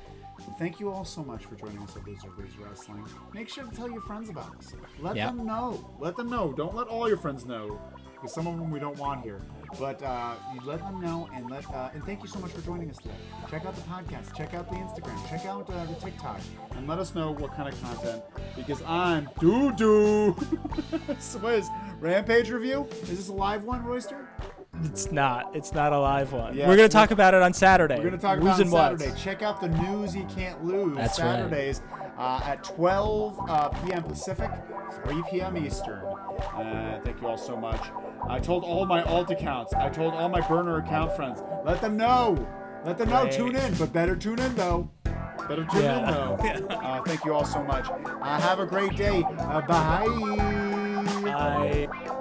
Thank 0.58 0.80
you 0.80 0.90
all 0.92 1.06
so 1.06 1.24
much 1.24 1.46
for 1.46 1.54
joining 1.56 1.78
us 1.84 1.96
at 1.96 2.06
Loser 2.08 2.28
Lose 2.38 2.58
Wrestling. 2.58 3.06
Make 3.34 3.48
sure 3.48 3.64
to 3.64 3.72
tell 3.72 3.88
your 3.90 4.02
friends 4.02 4.28
about 4.30 4.56
us. 4.58 4.74
Let 5.00 5.16
Yep. 5.16 5.36
them 5.36 5.46
know. 5.46 5.88
Let 6.00 6.16
them 6.18 6.30
know. 6.30 6.52
Don't 6.52 6.74
let 6.76 6.88
all 6.88 7.08
your 7.08 7.18
friends 7.18 7.46
know, 7.46 7.80
because 8.16 8.34
some 8.34 8.48
of 8.48 8.58
them 8.58 8.72
we 8.72 8.80
don't 8.80 8.98
want 8.98 9.22
here. 9.24 9.42
But 9.80 10.02
uh, 10.04 10.36
you 10.54 10.62
let 10.66 10.80
them 10.80 11.02
know, 11.02 11.30
and 11.34 11.50
let 11.50 11.70
uh, 11.74 11.90
and 11.94 12.04
thank 12.06 12.22
you 12.22 12.28
so 12.28 12.40
much 12.40 12.52
for 12.52 12.62
joining 12.62 12.90
us 12.90 12.98
today. 12.98 13.16
Check 13.50 13.66
out 13.66 13.76
the 13.76 13.82
podcast. 13.82 14.36
Check 14.36 14.54
out 14.54 14.70
the 14.70 14.76
Instagram. 14.76 15.30
Check 15.30 15.46
out 15.46 15.70
uh, 15.70 15.86
the 15.86 15.96
TikTok, 15.96 16.40
and 16.72 16.88
let 16.88 17.00
us 17.00 17.16
know 17.16 17.32
what 17.32 17.56
kind 17.56 17.74
of 17.74 17.82
content. 17.82 18.24
Because 18.56 18.82
I'm 18.84 19.30
doo 19.40 19.72
doo. 19.74 20.36
so 21.20 21.40
what 21.40 21.54
is 21.54 21.70
Rampage 22.00 22.50
review? 22.50 22.88
Is 23.04 23.18
this 23.18 23.28
a 23.30 23.34
live 23.34 23.64
one, 23.64 23.84
Royster? 23.84 24.28
It's 24.84 25.12
not. 25.12 25.56
It's 25.56 25.74
not 25.74 25.94
a 25.94 26.00
live 26.00 26.34
one. 26.34 26.56
Yeah, 26.56 26.68
We're 26.68 26.76
going 26.78 26.90
to 26.90 26.94
talk 26.94 27.12
about 27.12 27.34
it 27.34 27.42
on 27.42 27.54
Saturday. 27.54 27.96
We're 27.96 28.10
going 28.10 28.14
to 28.14 28.18
talk 28.18 28.40
about 28.40 28.60
it 28.60 28.66
on. 28.66 28.98
Saturday. 28.98 29.20
Check 29.20 29.42
out 29.42 29.62
the 29.62 29.70
news 29.70 30.16
you 30.16 30.26
can't 30.26 30.64
lose. 30.64 30.96
That's 30.96 31.20
right. 31.20 31.50
Uh, 32.18 32.40
at 32.44 32.64
12 32.64 33.50
uh, 33.50 33.70
p.m. 33.70 34.04
Pacific, 34.04 34.52
3 35.06 35.24
p.m. 35.32 35.58
Eastern. 35.58 36.06
Uh, 36.06 37.00
thank 37.04 37.20
you 37.22 37.28
all 37.28 37.38
so 37.38 37.56
much. 37.58 37.80
I 38.30 38.40
told 38.40 38.64
all 38.64 38.86
my 38.86 39.02
alt 39.04 39.32
accounts. 39.32 39.74
I 39.74 39.90
told 39.90 40.14
all 40.14 40.30
my 40.30 40.42
burner 40.48 40.78
account 40.78 41.16
friends. 41.16 41.42
Let 41.66 41.82
them 41.82 41.98
know. 41.98 42.48
Let 42.86 42.98
them 42.98 43.10
know. 43.10 43.22
Great. 43.24 43.34
Tune 43.34 43.56
in, 43.56 43.74
but 43.76 43.92
better 43.92 44.16
tune 44.16 44.40
in 44.40 44.54
though. 44.56 44.90
Better 45.48 45.66
tune 45.66 45.82
Yeah. 45.82 46.00
in 46.00 46.06
though. 46.14 46.38
Uh, 46.82 47.02
thank 47.04 47.24
you 47.24 47.34
all 47.34 47.46
so 47.46 47.64
much. 47.64 47.88
Uh, 47.90 48.40
have 48.42 48.60
a 48.60 48.66
great 48.66 48.96
day. 48.96 49.24
Uh, 49.40 49.62
bye. 49.62 50.06
I. 51.28 52.18